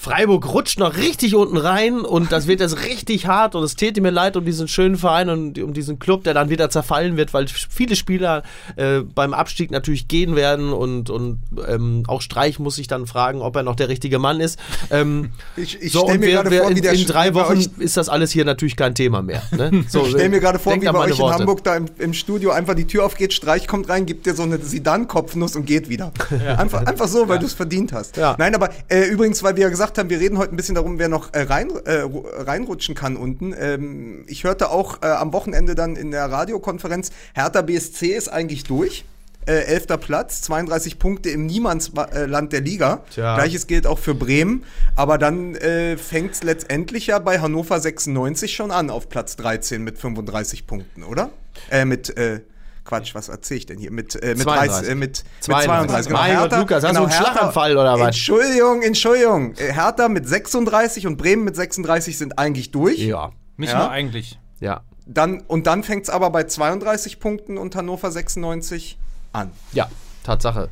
Freiburg 0.00 0.52
rutscht 0.54 0.78
noch 0.78 0.96
richtig 0.96 1.34
unten 1.34 1.58
rein 1.58 2.00
und 2.00 2.32
das 2.32 2.46
wird 2.46 2.60
jetzt 2.60 2.84
richtig 2.86 3.26
hart 3.26 3.54
und 3.54 3.62
es 3.62 3.76
täte 3.76 4.00
mir 4.00 4.10
leid 4.10 4.34
um 4.36 4.46
diesen 4.46 4.66
schönen 4.66 4.96
Verein 4.96 5.28
und 5.28 5.58
um 5.58 5.74
diesen 5.74 5.98
Club, 5.98 6.24
der 6.24 6.32
dann 6.32 6.48
wieder 6.48 6.70
zerfallen 6.70 7.18
wird, 7.18 7.34
weil 7.34 7.46
viele 7.48 7.94
Spieler 7.96 8.42
äh, 8.76 9.00
beim 9.00 9.34
Abstieg 9.34 9.70
natürlich 9.70 10.08
gehen 10.08 10.36
werden 10.36 10.72
und, 10.72 11.10
und 11.10 11.38
ähm, 11.68 12.04
auch 12.06 12.22
Streich 12.22 12.58
muss 12.58 12.76
sich 12.76 12.88
dann 12.88 13.06
fragen, 13.06 13.42
ob 13.42 13.54
er 13.56 13.62
noch 13.62 13.76
der 13.76 13.88
richtige 13.90 14.18
Mann 14.18 14.40
ist. 14.40 14.58
Ähm, 14.90 15.30
Ich, 15.56 15.80
ich 15.82 15.92
so, 15.92 16.00
stell 16.04 16.14
und 16.14 16.20
mir 16.20 16.30
gerade 16.30 16.50
vor, 16.50 16.70
in, 16.70 16.76
wie 16.76 16.80
der 16.80 16.92
in 16.92 17.04
drei 17.06 17.34
Wochen 17.34 17.58
euch- 17.58 17.68
ist 17.78 17.96
das 17.98 18.08
alles 18.08 18.30
hier 18.30 18.44
natürlich 18.46 18.76
kein 18.76 18.94
Thema 18.94 19.20
mehr. 19.20 19.42
Ne? 19.50 19.84
So, 19.88 20.04
Ich 20.04 20.12
stell 20.12 20.28
mir 20.30 20.40
gerade 20.40 20.58
vor, 20.58 20.74
wie 20.80 20.86
bei 20.86 20.94
euch 20.98 21.10
in 21.10 21.18
Worte. 21.18 21.38
Hamburg 21.40 21.62
da 21.64 21.76
im, 21.76 21.86
im 21.98 22.14
Studio 22.14 22.52
einfach 22.52 22.74
die 22.74 22.86
Tür 22.86 23.04
aufgeht, 23.04 23.34
Streich 23.34 23.66
kommt 23.66 23.88
rein, 23.90 24.06
gibt 24.06 24.24
dir 24.24 24.34
so 24.34 24.44
eine 24.44 24.58
Sidan-Kopfnuss 24.58 25.56
und 25.56 25.66
geht 25.66 25.88
wieder. 25.90 26.12
Einfach, 26.56 26.86
einfach 26.86 27.08
so, 27.08 27.28
weil 27.28 27.38
du 27.38 27.46
es 27.46 27.52
verdient 27.52 27.92
hast. 27.92 28.16
Ja. 28.16 28.34
Nein, 28.38 28.54
aber 28.54 28.70
äh, 28.88 29.04
übrigens, 29.04 29.42
weil 29.42 29.56
wir 29.56 29.64
ja 29.64 29.68
gesagt 29.68 29.89
haben, 29.98 30.10
wir 30.10 30.20
reden 30.20 30.38
heute 30.38 30.52
ein 30.54 30.56
bisschen 30.56 30.74
darum, 30.74 30.98
wer 30.98 31.08
noch 31.08 31.32
äh, 31.32 31.42
rein, 31.42 31.70
äh, 31.84 32.02
ru- 32.02 32.24
reinrutschen 32.28 32.94
kann 32.94 33.16
unten. 33.16 33.54
Ähm, 33.58 34.24
ich 34.26 34.44
hörte 34.44 34.70
auch 34.70 35.02
äh, 35.02 35.06
am 35.06 35.32
Wochenende 35.32 35.74
dann 35.74 35.96
in 35.96 36.10
der 36.10 36.26
Radiokonferenz, 36.30 37.10
Hertha 37.34 37.62
BSC 37.62 38.08
ist 38.08 38.28
eigentlich 38.28 38.64
durch. 38.64 39.04
Äh, 39.46 39.52
elfter 39.64 39.96
Platz, 39.96 40.42
32 40.42 40.98
Punkte 40.98 41.30
im 41.30 41.46
Niemandsland 41.46 42.52
der 42.52 42.60
Liga. 42.60 43.02
Tja. 43.10 43.36
Gleiches 43.36 43.66
gilt 43.66 43.86
auch 43.86 43.98
für 43.98 44.14
Bremen. 44.14 44.64
Aber 44.96 45.16
dann 45.16 45.54
äh, 45.54 45.96
fängt 45.96 46.34
es 46.34 46.42
letztendlich 46.42 47.06
ja 47.06 47.18
bei 47.18 47.40
Hannover 47.40 47.80
96 47.80 48.54
schon 48.54 48.70
an 48.70 48.90
auf 48.90 49.08
Platz 49.08 49.36
13 49.36 49.82
mit 49.82 49.96
35 49.98 50.66
Punkten, 50.66 51.02
oder? 51.04 51.30
Äh, 51.70 51.86
mit, 51.86 52.16
äh, 52.18 52.40
Quatsch, 52.84 53.14
was 53.14 53.28
erzähle 53.28 53.58
ich 53.58 53.66
denn 53.66 53.78
hier? 53.78 53.90
Mit, 53.92 54.14
äh, 54.22 54.28
mit, 54.34 54.42
32. 54.42 54.70
30, 54.70 54.88
äh, 54.90 54.94
mit, 54.94 55.24
32. 55.40 55.40
mit 55.40 56.10
32. 56.10 56.12
Mein 56.12 56.36
Gott, 56.36 56.58
Lukas, 56.58 56.84
hast 56.84 56.96
du 56.96 57.02
einen 57.02 57.12
Schlaganfall 57.12 57.76
oder 57.76 57.98
was? 57.98 58.06
Entschuldigung, 58.08 58.82
Entschuldigung. 58.82 59.54
Äh, 59.56 59.72
Hertha 59.72 60.08
mit 60.08 60.28
36 60.28 61.06
und 61.06 61.16
Bremen 61.16 61.44
mit 61.44 61.56
36 61.56 62.16
sind 62.18 62.38
eigentlich 62.38 62.70
durch. 62.70 62.98
Ja, 62.98 63.30
Nicht 63.56 63.72
Ja? 63.72 63.78
nur 63.80 63.90
eigentlich. 63.90 64.38
ja, 64.60 64.82
Dann, 65.06 65.40
und 65.42 65.66
dann 65.66 65.82
fängt 65.82 66.04
es 66.04 66.10
aber 66.10 66.30
bei 66.30 66.44
32 66.44 67.20
Punkten 67.20 67.58
und 67.58 67.76
Hannover 67.76 68.10
96 68.10 68.98
an. 69.32 69.50
ja. 69.72 69.88
Tatsache. 70.30 70.68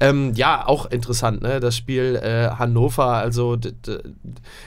Ähm, 0.00 0.32
ja, 0.34 0.66
auch 0.66 0.86
interessant, 0.86 1.42
ne? 1.42 1.60
Das 1.60 1.76
Spiel 1.76 2.16
äh, 2.16 2.48
Hannover, 2.56 3.08
also 3.08 3.58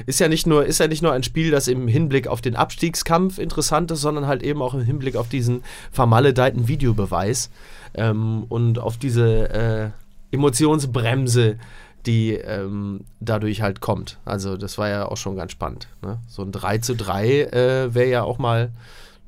ist 0.05 0.19
ja 0.19 0.27
nicht 0.27 0.45
nur 0.45 0.65
ist 0.65 0.79
ja 0.79 0.88
nicht 0.88 1.01
nur 1.01 1.13
ein 1.13 1.23
Spiel, 1.23 1.49
das 1.49 1.67
im 1.67 1.88
Hinblick 1.88 2.27
auf 2.27 2.41
den 2.41 2.55
Abstiegskampf 2.55 3.39
interessant 3.39 3.89
ist, 3.89 4.01
sondern 4.01 4.27
halt 4.27 4.43
eben 4.43 4.62
auch 4.62 4.75
im 4.75 4.81
Hinblick 4.81 5.15
auf 5.15 5.29
diesen 5.29 5.63
vermaledeiten 5.91 6.67
Videobeweis 6.67 7.49
ähm, 7.95 8.45
und 8.47 8.77
auf 8.77 8.97
diese 8.97 9.49
äh, 9.49 9.89
Emotionsbremse, 10.31 11.58
die 12.05 12.34
ähm, 12.34 13.01
dadurch 13.19 13.63
halt 13.63 13.81
kommt. 13.81 14.19
Also 14.25 14.58
das 14.58 14.77
war 14.77 14.89
ja 14.89 15.08
auch 15.08 15.17
schon 15.17 15.36
ganz 15.36 15.53
spannend. 15.53 15.88
Ne? 16.03 16.19
So 16.27 16.43
ein 16.43 16.51
3 16.51 16.77
zu 16.79 16.95
3 16.95 17.41
äh, 17.41 17.93
wäre 17.95 18.10
ja 18.10 18.23
auch 18.23 18.38
mal. 18.38 18.69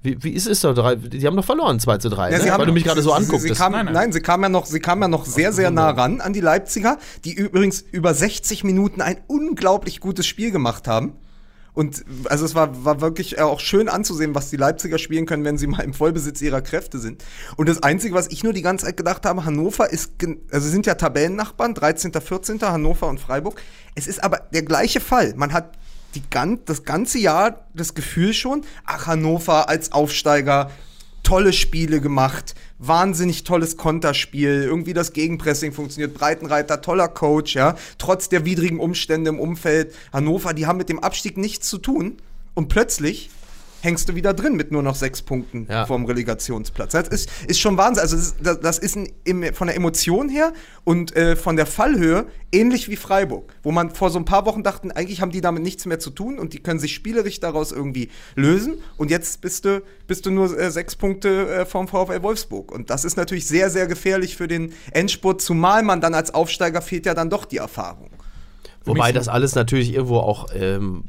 Wie, 0.07 0.23
wie 0.23 0.31
ist 0.31 0.47
es 0.47 0.61
da? 0.61 0.71
Drei- 0.73 0.95
Die 0.95 1.25
haben 1.27 1.35
doch 1.35 1.43
verloren, 1.45 1.79
2 1.79 1.97
zu 1.97 2.07
3, 2.09 2.31
Ja, 2.31 2.37
ne? 2.37 2.51
haben- 2.51 2.59
weil 2.59 2.65
du 2.67 2.71
mich 2.73 2.85
gerade 2.85 3.01
so 3.01 3.11
anguckst. 3.11 3.41
Sie, 3.41 3.49
sie 3.49 3.53
kam, 3.55 3.73
Nein, 3.73 3.85
nein, 3.85 3.93
nein. 3.93 4.11
sie 4.13 4.21
kam 4.21 4.41
ja 4.41 4.47
noch, 4.49 4.65
sie 4.65 4.79
kam 4.79 5.01
ja 5.01 5.07
noch 5.09 5.25
sehr, 5.25 5.51
sehr 5.51 5.69
nah 5.69 5.89
ran 5.89 6.21
an 6.21 6.31
die 6.33 6.39
Leipziger, 6.39 6.97
die 7.25 7.33
übrigens 7.33 7.83
über 7.91 8.13
60 8.13 8.63
Minuten 8.63 9.01
ein 9.01 9.17
unglaublich 9.27 9.99
gutes 9.99 10.25
Spiel 10.25 10.51
gemacht 10.51 10.87
haben. 10.87 11.13
Und 11.73 12.05
also 12.29 12.43
es 12.43 12.55
war, 12.55 12.85
war 12.85 13.01
wirklich 13.01 13.37
äh, 13.37 13.41
auch 13.41 13.59
schön 13.59 13.87
anzusehen, 13.87 14.33
was 14.33 14.49
die 14.49 14.57
Leipziger 14.57 14.97
spielen 14.97 15.27
können, 15.27 15.43
wenn 15.45 15.59
sie 15.59 15.67
mal 15.67 15.81
im 15.81 15.93
Vollbesitz 15.93 16.41
ihrer 16.41 16.61
Kräfte 16.61 16.97
sind. 16.97 17.23
Und 17.55 17.69
das 17.69 17.83
Einzige, 17.83 18.15
was 18.15 18.29
ich 18.31 18.43
nur 18.43 18.51
die 18.53 18.63
ganze 18.63 18.85
Zeit 18.85 18.97
gedacht 18.97 19.27
habe, 19.27 19.45
Hannover 19.45 19.91
ist, 19.91 20.13
also 20.51 20.65
sie 20.65 20.71
sind 20.71 20.87
ja 20.87 20.95
Tabellennachbarn, 20.95 21.75
13., 21.75 22.13
14., 22.13 22.59
Hannover 22.61 23.07
und 23.07 23.19
Freiburg. 23.19 23.61
Es 23.93 24.07
ist 24.07 24.23
aber 24.23 24.39
der 24.53 24.63
gleiche 24.63 24.99
Fall. 24.99 25.33
Man 25.35 25.53
hat 25.53 25.77
die, 26.17 26.29
gan- 26.29 26.59
das 26.65 26.83
ganze 26.83 27.19
Jahr 27.19 27.67
das 27.73 27.93
Gefühl 27.93 28.33
schon, 28.33 28.63
ach, 28.85 29.07
Hannover 29.07 29.69
als 29.69 29.91
Aufsteiger, 29.91 30.71
tolle 31.23 31.51
Spiele 31.53 31.99
gemacht, 31.99 32.55
wahnsinnig 32.79 33.43
tolles 33.43 33.75
Konterspiel, 33.77 34.63
irgendwie 34.63 34.93
das 34.93 35.13
Gegenpressing 35.13 35.73
funktioniert, 35.73 36.13
Breitenreiter, 36.13 36.81
toller 36.81 37.07
Coach, 37.09 37.55
ja, 37.55 37.75
trotz 37.97 38.29
der 38.29 38.45
widrigen 38.45 38.79
Umstände 38.79 39.29
im 39.29 39.39
Umfeld. 39.39 39.93
Hannover, 40.13 40.53
die 40.53 40.65
haben 40.65 40.77
mit 40.77 40.89
dem 40.89 40.99
Abstieg 40.99 41.37
nichts 41.37 41.69
zu 41.69 41.77
tun 41.77 42.17
und 42.53 42.69
plötzlich 42.69 43.29
hängst 43.87 44.09
du 44.09 44.15
wieder 44.15 44.33
drin 44.33 44.55
mit 44.57 44.71
nur 44.71 44.83
noch 44.83 44.95
sechs 44.95 45.21
Punkten 45.21 45.65
Ja. 45.69 45.85
vorm 45.85 46.03
Relegationsplatz. 46.05 46.91
Das 46.91 47.07
ist, 47.07 47.29
ist 47.47 47.59
schon 47.59 47.77
Wahnsinn. 47.77 48.01
Also 48.01 48.17
das, 48.17 48.25
ist- 48.27 48.63
das, 48.63 48.79
ist 48.79 48.95
ein, 48.97 49.53
von 49.53 49.67
der 49.67 49.77
Emotion 49.77 50.27
her 50.27 50.51
und 50.83 51.15
äh, 51.15 51.37
von 51.37 51.55
der 51.55 51.65
Fallhöhe 51.65 52.25
ähnlich 52.51 52.89
wie 52.89 52.97
Freiburg, 52.97 53.53
wo 53.63 53.71
man 53.71 53.89
vor 53.91 54.09
so 54.09 54.19
ein 54.19 54.25
paar 54.25 54.45
Wochen 54.45 54.61
dachten, 54.63 54.91
eigentlich 54.91 55.21
haben 55.21 55.31
die 55.31 55.39
damit 55.41 55.63
nichts 55.63 55.85
mehr 55.85 55.99
zu 55.99 56.09
tun 56.09 56.37
und 56.37 56.53
die 56.53 56.59
können 56.61 56.79
sich 56.81 56.93
spielerisch 56.93 57.39
daraus 57.39 57.71
irgendwie 57.71 58.09
lösen. 58.35 58.75
Und 58.97 59.09
jetzt 59.09 59.39
bist 59.41 59.63
du, 59.63 59.81
bist 60.05 60.25
du 60.25 60.31
nur 60.31 60.57
äh, 60.59 60.69
sechs 60.69 60.95
Punkte 60.97 61.47
äh, 61.49 61.65
vom 61.65 61.87
VfL 61.87 62.21
Wolfsburg. 62.23 62.71
Und 62.73 62.89
das 62.89 63.05
ist 63.05 63.15
natürlich 63.15 63.47
sehr, 63.47 63.69
sehr 63.69 63.87
gefährlich 63.87 64.35
für 64.35 64.49
den 64.49 64.73
Endspurt, 64.91 65.41
zumal 65.41 65.81
man 65.83 66.01
dann 66.01 66.13
als 66.13 66.33
Aufsteiger 66.33 66.81
fehlt 66.81 67.05
ja 67.05 67.13
dann 67.13 67.29
doch 67.29 67.45
die 67.45 67.57
Erfahrung. 67.57 68.09
Wobei 68.85 69.11
das 69.11 69.27
alles 69.27 69.53
natürlich 69.55 69.93
irgendwo 69.93 70.17
auch 70.19 70.47
ähm, 70.55 71.03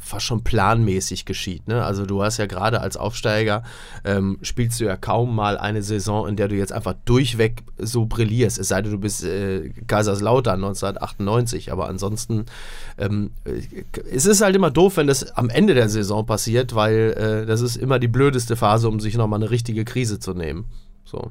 fast 0.00 0.26
schon 0.26 0.42
planmäßig 0.42 1.24
geschieht. 1.24 1.66
Ne? 1.68 1.84
Also 1.84 2.06
du 2.06 2.22
hast 2.22 2.38
ja 2.38 2.46
gerade 2.46 2.80
als 2.80 2.96
Aufsteiger, 2.96 3.62
ähm, 4.04 4.38
spielst 4.42 4.80
du 4.80 4.84
ja 4.84 4.96
kaum 4.96 5.34
mal 5.34 5.58
eine 5.58 5.82
Saison, 5.82 6.28
in 6.28 6.36
der 6.36 6.48
du 6.48 6.56
jetzt 6.56 6.72
einfach 6.72 6.94
durchweg 7.04 7.62
so 7.78 8.06
brillierst. 8.06 8.58
Es 8.58 8.68
sei 8.68 8.82
denn, 8.82 8.92
du 8.92 8.98
bist 8.98 9.24
äh, 9.24 9.70
Kaiserslautern 9.86 10.62
1998, 10.62 11.72
aber 11.72 11.88
ansonsten 11.88 12.46
ähm, 12.98 13.30
äh, 13.44 13.84
es 14.12 14.26
ist 14.26 14.40
halt 14.40 14.56
immer 14.56 14.70
doof, 14.70 14.96
wenn 14.96 15.06
das 15.06 15.32
am 15.32 15.50
Ende 15.50 15.74
der 15.74 15.88
Saison 15.88 16.26
passiert, 16.26 16.74
weil 16.74 17.14
äh, 17.16 17.46
das 17.46 17.60
ist 17.60 17.76
immer 17.76 17.98
die 17.98 18.08
blödeste 18.08 18.56
Phase, 18.56 18.88
um 18.88 19.00
sich 19.00 19.16
nochmal 19.16 19.40
eine 19.40 19.50
richtige 19.50 19.84
Krise 19.84 20.18
zu 20.20 20.34
nehmen. 20.34 20.64
So. 21.04 21.30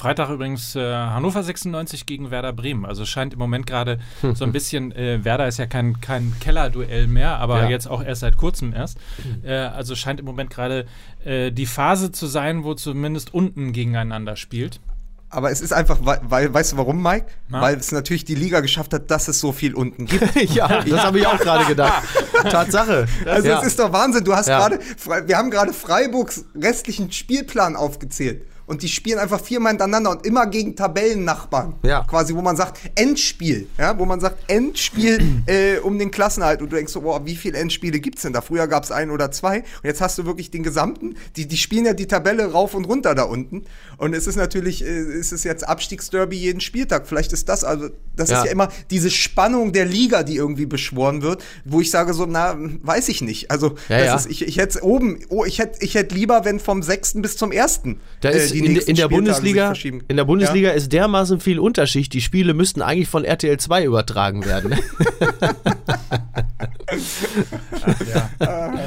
Freitag 0.00 0.30
übrigens 0.30 0.74
äh, 0.76 0.80
Hannover 0.80 1.42
96 1.42 2.06
gegen 2.06 2.30
Werder 2.30 2.54
Bremen. 2.54 2.86
Also 2.86 3.04
scheint 3.04 3.34
im 3.34 3.38
Moment 3.38 3.66
gerade 3.66 3.98
so 4.34 4.44
ein 4.46 4.52
bisschen, 4.58 4.92
äh, 4.92 5.22
Werder 5.26 5.46
ist 5.46 5.58
ja 5.58 5.66
kein, 5.66 6.00
kein 6.00 6.32
Kellerduell 6.40 7.06
mehr, 7.06 7.36
aber 7.36 7.64
Ja. 7.64 7.68
jetzt 7.68 7.86
auch 7.86 8.02
erst 8.02 8.22
seit 8.22 8.38
kurzem 8.38 8.72
erst. 8.72 8.96
Äh, 9.44 9.52
also 9.52 9.94
scheint 9.94 10.18
im 10.18 10.24
Moment 10.24 10.48
gerade 10.48 10.86
äh, 11.26 11.50
die 11.52 11.66
Phase 11.66 12.12
zu 12.12 12.26
sein, 12.26 12.64
wo 12.64 12.72
zumindest 12.72 13.34
unten 13.34 13.74
gegeneinander 13.74 14.36
spielt. 14.36 14.80
Aber 15.28 15.50
es 15.50 15.60
ist 15.60 15.72
einfach, 15.74 15.98
weil, 16.00 16.52
weißt 16.54 16.72
du 16.72 16.76
warum, 16.78 17.02
Mike? 17.02 17.26
Na? 17.50 17.60
Weil 17.60 17.76
es 17.76 17.92
natürlich 17.92 18.24
die 18.24 18.34
Liga 18.34 18.60
geschafft 18.60 18.94
hat, 18.94 19.10
dass 19.10 19.28
es 19.28 19.38
so 19.38 19.52
viel 19.52 19.74
unten 19.74 20.06
gibt. 20.06 20.34
ja, 20.54 20.82
das 20.82 21.04
habe 21.04 21.18
ich 21.20 21.26
auch 21.26 21.38
gerade 21.38 21.66
gedacht. 21.66 22.02
Tatsache. 22.50 23.06
Also 23.26 23.48
ja. 23.48 23.60
es 23.60 23.66
ist 23.66 23.78
doch 23.78 23.92
Wahnsinn. 23.92 24.24
Du 24.24 24.34
hast 24.34 24.48
Ja. 24.48 24.58
gerade, 24.66 24.80
wir 25.28 25.36
haben 25.36 25.50
gerade 25.50 25.74
Freiburgs 25.74 26.46
restlichen 26.60 27.12
Spielplan 27.12 27.76
aufgezählt. 27.76 28.46
Und 28.70 28.82
die 28.84 28.88
spielen 28.88 29.18
einfach 29.18 29.40
viermal 29.40 29.72
hintereinander 29.72 30.12
und 30.12 30.24
immer 30.24 30.46
gegen 30.46 30.76
Tabellennachbarn. 30.76 31.74
Ja. 31.82 32.04
Quasi, 32.04 32.36
wo 32.36 32.40
man 32.40 32.54
sagt, 32.54 32.78
Endspiel. 32.94 33.66
Ja, 33.76 33.98
wo 33.98 34.04
man 34.04 34.20
sagt, 34.20 34.48
Endspiel 34.48 35.18
äh, 35.46 35.78
um 35.78 35.98
den 35.98 36.12
Klassenhalt. 36.12 36.62
Und 36.62 36.70
du 36.70 36.76
denkst 36.76 36.92
so, 36.92 37.00
boah, 37.00 37.26
wie 37.26 37.34
viele 37.34 37.58
Endspiele 37.58 37.98
gibt's 37.98 38.22
denn 38.22 38.32
da? 38.32 38.40
Früher 38.40 38.68
gab's 38.68 38.92
ein 38.92 39.10
oder 39.10 39.32
zwei. 39.32 39.58
Und 39.58 39.64
jetzt 39.82 40.00
hast 40.00 40.18
du 40.18 40.24
wirklich 40.24 40.52
den 40.52 40.62
gesamten, 40.62 41.16
die, 41.34 41.48
die 41.48 41.56
spielen 41.56 41.84
ja 41.84 41.94
die 41.94 42.06
Tabelle 42.06 42.52
rauf 42.52 42.74
und 42.74 42.84
runter 42.84 43.16
da 43.16 43.24
unten. 43.24 43.64
Und 43.96 44.14
es 44.14 44.28
ist 44.28 44.36
natürlich, 44.36 44.84
äh, 44.84 44.88
es 44.88 45.32
ist 45.32 45.42
jetzt 45.42 45.68
Abstiegsderby 45.68 46.36
jeden 46.36 46.60
Spieltag. 46.60 47.08
Vielleicht 47.08 47.32
ist 47.32 47.48
das, 47.48 47.64
also, 47.64 47.88
das 48.14 48.30
Ja. 48.30 48.38
ist 48.38 48.44
ja 48.44 48.52
immer 48.52 48.68
diese 48.92 49.10
Spannung 49.10 49.72
der 49.72 49.84
Liga, 49.86 50.22
die 50.22 50.36
irgendwie 50.36 50.66
beschworen 50.66 51.22
wird, 51.22 51.42
wo 51.64 51.80
ich 51.80 51.90
sage 51.90 52.14
so, 52.14 52.24
na, 52.24 52.56
weiß 52.56 53.08
ich 53.08 53.20
nicht. 53.20 53.50
Also, 53.50 53.74
Ja, 53.88 53.98
ja. 53.98 54.14
Ist, 54.14 54.30
ich, 54.30 54.46
ich 54.46 54.58
hätte 54.58 54.84
oben, 54.84 55.18
oh, 55.28 55.44
ich 55.44 55.58
hätte 55.58 55.84
ich 55.84 55.96
hätte 55.96 56.14
lieber, 56.14 56.44
wenn 56.44 56.60
vom 56.60 56.84
6. 56.84 57.14
bis 57.14 57.36
zum 57.36 57.50
1. 57.50 57.80
Da 58.20 58.28
ist 58.28 58.59
in, 58.64 58.76
in 58.76 58.96
der 58.96 59.08
Bundesliga, 59.08 59.66
verschieben. 59.66 60.02
in 60.08 60.16
der 60.16 60.24
Bundesliga 60.24 60.70
ist 60.70 60.92
dermaßen 60.92 61.40
viel 61.40 61.58
Unterschicht. 61.58 62.12
Die 62.12 62.20
Spiele 62.20 62.54
müssten 62.54 62.82
eigentlich 62.82 63.08
von 63.08 63.24
RTL 63.24 63.58
2 63.58 63.84
übertragen 63.84 64.44
werden. 64.44 64.74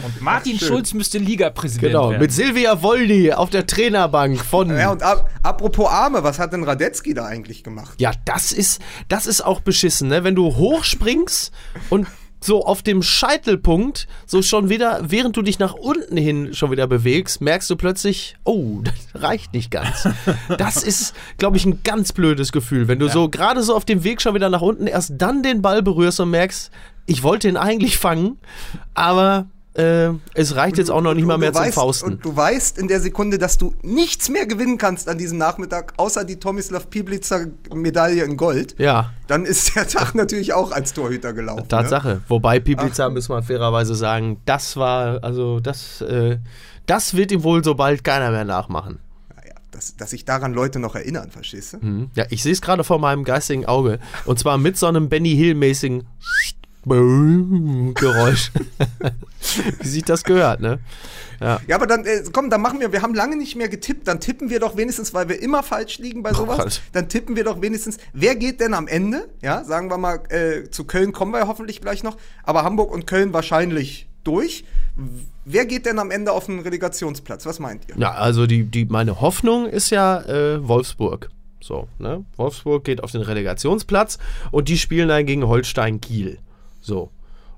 Und 0.06 0.22
Martin 0.22 0.60
Schulz 0.60 0.94
müsste 0.94 1.18
Ligapräsident 1.18 1.94
genau. 1.94 2.10
werden. 2.10 2.22
Mit 2.22 2.32
Silvia 2.32 2.82
Woldi 2.82 3.34
auf 3.34 3.50
der 3.50 3.66
Trainerbank 3.66 4.40
von. 4.40 4.70
Ja, 4.70 4.92
und 4.92 5.04
ab, 5.04 5.30
apropos 5.42 5.90
Arme, 5.90 6.24
was 6.24 6.40
hat 6.40 6.54
denn 6.54 6.64
Radetzky 6.64 7.14
da 7.14 7.26
eigentlich 7.26 7.64
gemacht? 7.64 8.00
Ja, 8.00 8.12
das 8.26 8.52
ist, 8.52 8.82
das 9.08 9.26
ist 9.26 9.42
auch 9.42 9.62
beschissen, 9.62 10.10
ne? 10.10 10.24
Wenn 10.24 10.36
du 10.36 10.56
hochspringst 10.56 11.52
und 11.90 12.08
so 12.44 12.66
auf 12.66 12.84
dem 12.84 13.02
Scheitelpunkt, 13.02 14.08
so 14.26 14.42
schon 14.42 14.70
wieder, 14.70 15.02
während 15.04 15.38
du 15.38 15.42
dich 15.42 15.60
nach 15.60 15.74
unten 15.74 16.18
hin 16.18 16.54
schon 16.54 16.72
wieder 16.72 16.88
bewegst, 16.88 17.42
merkst 17.42 17.70
du 17.70 17.76
plötzlich, 17.76 18.36
oh, 18.44 18.82
das 18.84 19.22
reicht 19.22 19.54
nicht 19.54 19.72
ganz. 19.72 20.08
Das 20.58 20.84
ist, 20.84 21.16
glaube 21.38 21.58
ich, 21.58 21.66
ein 21.66 21.82
ganz 21.84 22.12
blödes 22.12 22.52
Gefühl, 22.52 22.88
wenn 22.88 23.00
du 23.00 23.08
so 23.08 23.30
gerade 23.30 23.64
so 23.64 23.76
auf 23.76 23.86
dem 23.86 24.04
Weg 24.04 24.22
schon 24.22 24.36
wieder 24.36 24.50
nach 24.50 24.62
unten 24.62 24.88
erst 24.88 25.14
dann 25.18 25.44
den 25.44 25.62
Ball 25.62 25.82
berührst 25.82 26.20
und 26.20 26.32
merkst, 26.32 26.72
ich 27.06 27.24
wollte 27.24 27.48
ihn 27.48 27.58
eigentlich 27.58 27.98
fangen, 27.98 28.38
aber 28.94 29.48
äh, 29.76 30.10
es 30.36 30.56
reicht 30.56 30.78
jetzt 30.78 30.92
auch 30.92 31.02
noch 31.02 31.16
nicht 31.16 31.26
mal 31.26 31.36
Und 31.36 31.40
mehr 31.40 31.52
du 31.52 31.58
zum 31.58 31.66
weißt, 31.66 31.76
Fausten. 31.76 32.14
Und 32.14 32.26
du 32.26 32.36
weißt 32.36 32.78
in 32.78 32.88
der 32.88 33.00
Sekunde, 33.00 33.40
dass 33.40 33.58
du 33.58 33.74
nichts 33.82 34.30
mehr 34.30 34.46
gewinnen 34.46 34.78
kannst 34.78 35.10
an 35.10 35.18
diesem 35.18 35.40
Nachmittag, 35.40 35.94
außer 35.98 36.24
die 36.26 36.38
Tomislav 36.40 36.90
Piblica 36.92 37.48
Medaille 37.74 38.24
in 38.24 38.38
Gold. 38.38 38.76
Ja, 38.78 39.14
Dann 39.28 39.46
ist 39.46 39.76
der 39.76 39.88
Tag 39.88 40.14
natürlich 40.16 40.54
auch 40.54 40.72
als 40.72 40.94
Torhüter 40.94 41.34
gelaufen. 41.34 41.64
Ne? 41.64 41.68
Tatsache. 41.68 42.22
Wobei 42.28 42.60
Piplica, 42.60 43.10
müssen 43.10 43.34
wir 43.34 43.42
fairerweise 43.42 43.96
sagen, 43.96 44.42
das 44.46 44.78
war, 44.78 45.24
also 45.24 45.60
das, 45.60 46.02
äh, 46.02 46.38
das 46.86 47.16
wird 47.16 47.32
ihm 47.32 47.44
wohl 47.44 47.64
so 47.64 47.74
bald 47.74 48.04
keiner 48.04 48.30
mehr 48.30 48.46
nachmachen. 48.46 49.00
Naja, 49.36 49.56
dass, 49.72 49.96
dass 49.96 50.12
sich 50.12 50.24
daran 50.24 50.54
Leute 50.54 50.78
noch 50.78 50.94
erinnern, 50.94 51.32
verstehst 51.32 51.74
du? 51.74 51.78
Mhm. 51.78 52.12
Ja, 52.14 52.26
ich 52.30 52.44
sehe 52.44 52.52
es 52.52 52.62
gerade 52.62 52.84
vor 52.84 53.00
meinem 53.00 53.24
geistigen 53.24 53.66
Auge. 53.66 53.98
Und 54.26 54.38
zwar 54.38 54.60
mit 54.60 54.78
so 54.78 54.86
einem 54.86 55.10
Benny 55.10 55.36
Hill-mäßigen 55.36 56.04
Geräusch. 56.86 58.52
Wie 59.80 59.88
sich 59.88 60.04
das 60.04 60.24
gehört, 60.24 60.62
ne? 60.62 60.80
Ja, 61.40 61.60
aber 61.76 61.88
dann, 61.88 62.06
äh, 62.06 62.24
komm, 62.32 62.50
dann 62.50 62.62
machen 62.62 62.80
wir, 62.80 62.94
wir 62.94 63.02
haben 63.02 63.14
lange 63.14 63.36
nicht 63.36 63.58
mehr 63.58 63.68
getippt, 63.68 64.08
dann 64.08 64.22
tippen 64.22 64.50
wir 64.50 64.62
doch 64.62 64.78
wenigstens, 64.78 65.14
weil 65.14 65.28
wir 65.28 65.42
immer 65.42 65.62
falsch 65.62 65.98
liegen 65.98 66.24
bei 66.24 66.32
sowas, 66.32 66.58
Gott. 66.58 66.82
dann 66.94 67.10
tippen 67.10 67.36
wir 67.36 67.44
doch 67.44 67.62
wenigstens, 67.62 67.98
wer 68.14 68.36
geht 68.36 68.62
denn 68.62 68.74
am 68.74 68.88
Ende? 68.88 69.28
Ja, 69.42 69.66
sagen 69.66 69.90
wir 69.90 69.98
mal, 69.98 70.22
äh, 70.30 70.70
zu 70.70 70.86
Köln 70.86 71.12
kommen 71.12 71.34
wir 71.34 71.40
ja 71.40 71.48
hoffentlich 71.48 71.82
gleich 71.82 72.02
noch, 72.02 72.16
aber 72.44 72.64
Hamburg 72.64 72.94
und 72.94 73.08
Köln 73.08 73.34
wahrscheinlich 73.34 74.08
durch. 74.24 74.64
Wer 75.44 75.66
geht 75.66 75.86
denn 75.86 76.00
am 76.00 76.12
Ende 76.12 76.32
auf 76.32 76.46
den 76.46 76.60
Relegationsplatz? 76.60 77.46
Was 77.46 77.60
meint 77.60 77.90
ihr? 77.90 77.96
Ja, 77.98 78.14
also 78.14 78.48
die, 78.48 78.64
die, 78.64 78.86
meine 78.86 79.20
Hoffnung 79.20 79.68
ist 79.68 79.90
ja 79.90 80.22
äh, 80.22 80.66
Wolfsburg. 80.66 81.30
So, 81.60 81.88
ne? 81.98 82.24
Wolfsburg 82.38 82.84
geht 82.84 83.04
auf 83.04 83.12
den 83.12 83.22
Relegationsplatz 83.22 84.18
und 84.52 84.70
die 84.70 84.78
spielen 84.78 85.10
dann 85.10 85.26
gegen 85.26 85.48
Holstein 85.48 86.00
Kiel. 86.00 86.38
So. 86.82 87.10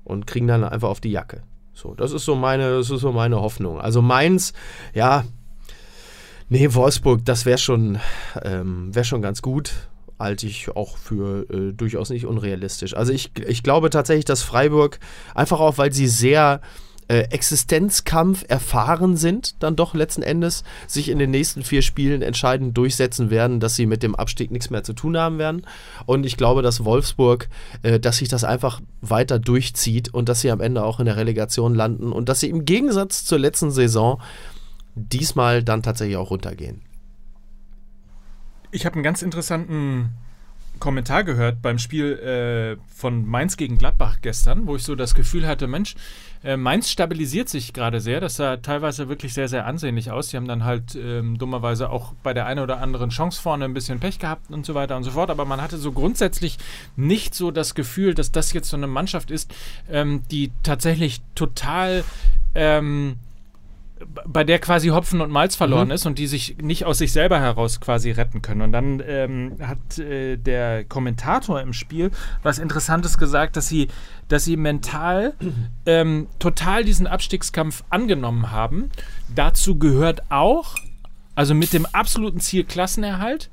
Und 0.04 0.26
kriegen 0.26 0.46
dann 0.46 0.64
einfach 0.64 0.88
auf 0.88 1.00
die 1.00 1.10
Jacke. 1.10 1.42
So, 1.76 1.94
das 1.94 2.12
ist 2.12 2.24
so 2.24 2.34
meine, 2.34 2.78
das 2.78 2.88
ist 2.88 3.02
so 3.02 3.12
meine 3.12 3.36
Hoffnung. 3.36 3.78
Also 3.78 4.00
Mainz, 4.00 4.54
ja, 4.94 5.24
nee, 6.48 6.72
Wolfsburg, 6.72 7.22
das 7.26 7.44
wäre 7.44 7.58
schon, 7.58 7.98
ähm, 8.42 8.94
wär 8.94 9.04
schon 9.04 9.20
ganz 9.20 9.42
gut. 9.42 9.74
Halte 10.18 10.46
ich 10.46 10.74
auch 10.74 10.96
für 10.96 11.44
äh, 11.50 11.72
durchaus 11.74 12.08
nicht 12.08 12.24
unrealistisch. 12.24 12.96
Also 12.96 13.12
ich, 13.12 13.32
ich 13.46 13.62
glaube 13.62 13.90
tatsächlich, 13.90 14.24
dass 14.24 14.42
Freiburg, 14.42 14.98
einfach 15.34 15.60
auch, 15.60 15.76
weil 15.76 15.92
sie 15.92 16.08
sehr 16.08 16.62
äh, 17.08 17.20
Existenzkampf 17.30 18.44
erfahren 18.48 19.16
sind, 19.16 19.62
dann 19.62 19.76
doch 19.76 19.94
letzten 19.94 20.22
Endes 20.22 20.64
sich 20.86 21.08
in 21.08 21.18
den 21.18 21.30
nächsten 21.30 21.62
vier 21.62 21.82
Spielen 21.82 22.22
entscheidend 22.22 22.76
durchsetzen 22.76 23.30
werden, 23.30 23.60
dass 23.60 23.76
sie 23.76 23.86
mit 23.86 24.02
dem 24.02 24.14
Abstieg 24.14 24.50
nichts 24.50 24.70
mehr 24.70 24.82
zu 24.82 24.92
tun 24.92 25.16
haben 25.16 25.38
werden. 25.38 25.66
Und 26.06 26.26
ich 26.26 26.36
glaube, 26.36 26.62
dass 26.62 26.84
Wolfsburg, 26.84 27.48
äh, 27.82 28.00
dass 28.00 28.18
sich 28.18 28.28
das 28.28 28.44
einfach 28.44 28.80
weiter 29.00 29.38
durchzieht 29.38 30.12
und 30.12 30.28
dass 30.28 30.40
sie 30.40 30.50
am 30.50 30.60
Ende 30.60 30.84
auch 30.84 30.98
in 30.98 31.06
der 31.06 31.16
Relegation 31.16 31.74
landen 31.74 32.12
und 32.12 32.28
dass 32.28 32.40
sie 32.40 32.50
im 32.50 32.64
Gegensatz 32.64 33.24
zur 33.24 33.38
letzten 33.38 33.70
Saison 33.70 34.20
diesmal 34.94 35.62
dann 35.62 35.82
tatsächlich 35.82 36.16
auch 36.16 36.30
runtergehen. 36.30 36.82
Ich 38.72 38.84
habe 38.84 38.94
einen 38.94 39.04
ganz 39.04 39.22
interessanten 39.22 40.10
Kommentar 40.78 41.24
gehört 41.24 41.62
beim 41.62 41.78
Spiel 41.78 42.12
äh, 42.18 42.76
von 42.94 43.26
Mainz 43.26 43.56
gegen 43.56 43.78
Gladbach 43.78 44.18
gestern, 44.22 44.66
wo 44.66 44.76
ich 44.76 44.82
so 44.82 44.94
das 44.94 45.14
Gefühl 45.14 45.46
hatte, 45.46 45.66
Mensch, 45.66 45.94
äh, 46.44 46.56
Mainz 46.56 46.90
stabilisiert 46.90 47.48
sich 47.48 47.72
gerade 47.72 48.00
sehr. 48.00 48.20
Das 48.20 48.36
sah 48.36 48.56
teilweise 48.56 49.08
wirklich 49.08 49.34
sehr, 49.34 49.48
sehr 49.48 49.66
ansehnlich 49.66 50.10
aus. 50.10 50.28
Die 50.28 50.36
haben 50.36 50.48
dann 50.48 50.64
halt 50.64 50.94
ähm, 50.94 51.38
dummerweise 51.38 51.90
auch 51.90 52.12
bei 52.22 52.32
der 52.34 52.46
einen 52.46 52.60
oder 52.60 52.80
anderen 52.80 53.10
Chance 53.10 53.40
vorne 53.40 53.64
ein 53.64 53.74
bisschen 53.74 54.00
Pech 54.00 54.18
gehabt 54.18 54.50
und 54.50 54.64
so 54.64 54.74
weiter 54.74 54.96
und 54.96 55.02
so 55.02 55.12
fort. 55.12 55.30
Aber 55.30 55.44
man 55.44 55.60
hatte 55.60 55.78
so 55.78 55.92
grundsätzlich 55.92 56.58
nicht 56.94 57.34
so 57.34 57.50
das 57.50 57.74
Gefühl, 57.74 58.14
dass 58.14 58.32
das 58.32 58.52
jetzt 58.52 58.68
so 58.68 58.76
eine 58.76 58.86
Mannschaft 58.86 59.30
ist, 59.30 59.52
ähm, 59.90 60.22
die 60.30 60.52
tatsächlich 60.62 61.20
total 61.34 62.04
ähm, 62.54 63.16
bei 64.26 64.44
der 64.44 64.58
quasi 64.58 64.88
Hopfen 64.88 65.20
und 65.20 65.30
Malz 65.30 65.56
verloren 65.56 65.90
ist 65.90 66.04
und 66.04 66.18
die 66.18 66.26
sich 66.26 66.58
nicht 66.60 66.84
aus 66.84 66.98
sich 66.98 67.12
selber 67.12 67.40
heraus 67.40 67.80
quasi 67.80 68.10
retten 68.10 68.42
können. 68.42 68.60
Und 68.60 68.72
dann 68.72 69.02
ähm, 69.06 69.56
hat 69.60 69.98
äh, 69.98 70.36
der 70.36 70.84
Kommentator 70.84 71.60
im 71.60 71.72
Spiel 71.72 72.10
was 72.42 72.58
Interessantes 72.58 73.16
gesagt, 73.16 73.56
dass 73.56 73.68
sie, 73.68 73.88
dass 74.28 74.44
sie 74.44 74.56
mental 74.56 75.34
ähm, 75.86 76.28
total 76.38 76.84
diesen 76.84 77.06
Abstiegskampf 77.06 77.84
angenommen 77.88 78.50
haben. 78.50 78.90
Dazu 79.34 79.78
gehört 79.78 80.30
auch, 80.30 80.74
also 81.34 81.54
mit 81.54 81.72
dem 81.72 81.86
absoluten 81.86 82.40
Ziel 82.40 82.64
Klassenerhalt, 82.64 83.50